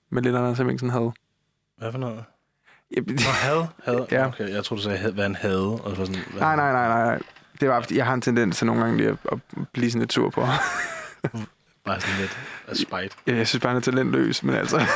[0.09, 1.11] med lidt Anders Hemmingsen havde.
[1.77, 2.23] Hvad for noget?
[2.95, 3.13] Ja, Nå,
[3.43, 3.65] had?
[3.83, 4.05] had.
[4.11, 4.27] Ja.
[4.27, 5.81] Okay, jeg tror du sagde, hvad han havde.
[5.81, 7.03] Og så sådan, hvad Nej, nej, nej, nej.
[7.05, 7.19] nej.
[7.61, 9.37] Det var, jeg har en tendens til nogle gange lige at, at
[9.73, 10.41] blive sådan lidt sur på.
[11.85, 13.15] Bare sådan lidt af spite.
[13.27, 14.81] Ja, jeg synes bare, han er talentløs, men altså...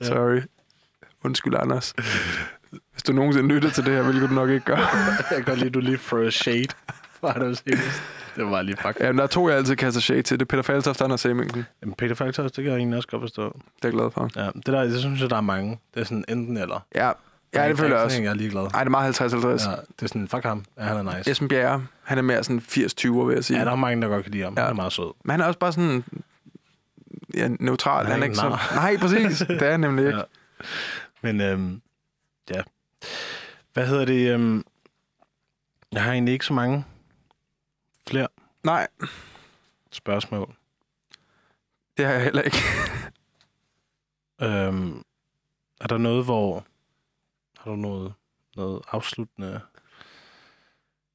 [0.00, 0.40] Sorry.
[1.24, 1.94] Undskyld, Anders.
[2.96, 4.76] Hvis du nogensinde lytter til det her, hvilket du nok ikke gør.
[5.30, 6.66] jeg kan godt lide, at du lige a shade.
[7.22, 8.02] Var det seriøst?
[8.36, 9.00] Det var bare lige fuck.
[9.00, 10.40] Ja, men der er to, jeg altid kaster shade til.
[10.40, 11.66] Det er Peter Faltoft og Anders Hemmingsen.
[11.82, 13.42] Jamen, Peter Falktoft, det kan jeg egentlig også godt forstå.
[13.42, 14.30] Det er jeg glad for.
[14.36, 15.78] Ja, det, der, det synes jeg, der er mange.
[15.94, 16.86] Det er sådan enten eller.
[16.94, 17.10] Ja,
[17.54, 18.22] ja det føler jeg også.
[18.22, 18.62] Jeg er ligeglad.
[18.62, 19.24] Ej, det er meget 50-50.
[19.24, 20.64] Ja, det er sådan, fuck ham.
[20.78, 21.30] Ja, han er nice.
[21.30, 23.58] Esben Bjerre, han er mere sådan 80-20'er, vil jeg sige.
[23.58, 24.54] Ja, der er mange, der godt kan lide ham.
[24.56, 24.60] Ja.
[24.60, 25.12] Han er meget sød.
[25.24, 26.04] Men han er også bare sådan...
[27.34, 28.06] Ja, neutral.
[28.06, 28.74] Han er Han er ikke ikke så...
[28.74, 29.38] Nej, præcis.
[29.60, 30.18] Det er han nemlig ikke.
[30.18, 30.22] Ja.
[31.22, 31.80] Men øhm,
[32.50, 32.60] ja.
[33.72, 34.32] Hvad hedder det?
[34.34, 34.64] Øhm,
[35.92, 36.84] jeg har egentlig ikke så mange
[38.08, 38.28] flere
[38.64, 38.88] Nej,
[39.92, 40.56] spørgsmål.
[41.96, 42.56] det har jeg heller ikke.
[44.42, 45.02] Øhm,
[45.80, 46.66] er der noget, hvor...
[47.58, 48.14] Har du noget,
[48.56, 49.60] noget afsluttende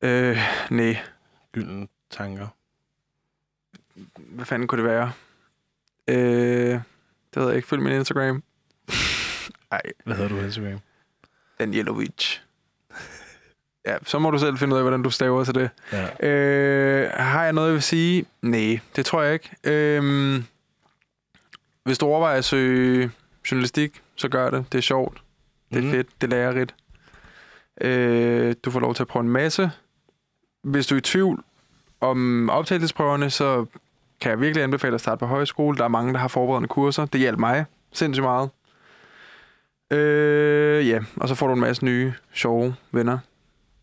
[0.02, 0.38] Øh,
[0.72, 0.98] nej.
[1.52, 2.48] gyldne tanker?
[4.16, 5.12] Hvad fanden kunne det være?
[6.08, 6.82] Øh,
[7.34, 7.68] det ved jeg ikke.
[7.68, 8.44] Følg min Instagram.
[9.72, 10.80] Ej, Hvad hedder du på Instagram?
[11.62, 12.38] Danielovic.
[13.86, 15.70] Ja, så må du selv finde ud af, hvordan du staver til det.
[15.92, 16.28] Ja.
[16.28, 18.26] Øh, har jeg noget, jeg vil sige?
[18.42, 19.50] Nej, det tror jeg ikke.
[19.64, 20.44] Øh,
[21.84, 23.12] hvis du overvejer at søge
[23.52, 24.66] journalistik, så gør det.
[24.72, 25.22] Det er sjovt.
[25.70, 25.92] Det er mm.
[25.92, 26.08] fedt.
[26.22, 26.76] Det er lærerigt.
[27.82, 29.72] Øh, du får lov til at prøve en masse.
[30.64, 31.44] Hvis du er i tvivl
[32.02, 33.66] om optagelsesprøverne, så
[34.22, 35.78] kan jeg virkelig anbefale at starte på højskole.
[35.78, 37.06] Der er mange, der har forberedende kurser.
[37.06, 38.50] Det hjælper mig sindssygt meget.
[39.92, 43.18] Øh, ja, og så får du en masse nye, sjove venner,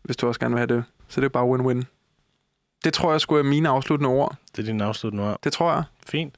[0.03, 0.83] hvis du også gerne vil have det.
[1.07, 1.83] Så det er bare win-win.
[2.83, 4.35] Det tror jeg skulle er mine afsluttende ord.
[4.55, 5.39] Det er din afsluttende ord.
[5.43, 5.83] Det tror jeg.
[6.07, 6.35] Fint.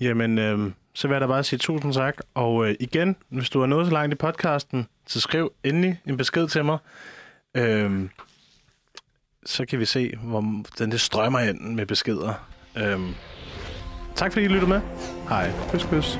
[0.00, 2.16] Jamen, øhm, så vil jeg da bare sige tusind tak.
[2.34, 6.16] Og øh, igen, hvis du er nået så langt i podcasten, så skriv endelig en
[6.16, 6.78] besked til mig.
[7.54, 8.10] Øhm,
[9.46, 10.40] så kan vi se, hvor
[10.78, 12.34] den det strømmer ind med beskeder.
[12.76, 13.14] Øhm,
[14.14, 14.80] tak fordi I lyttede med.
[15.28, 15.50] Hej.
[15.72, 16.18] Kys, kys.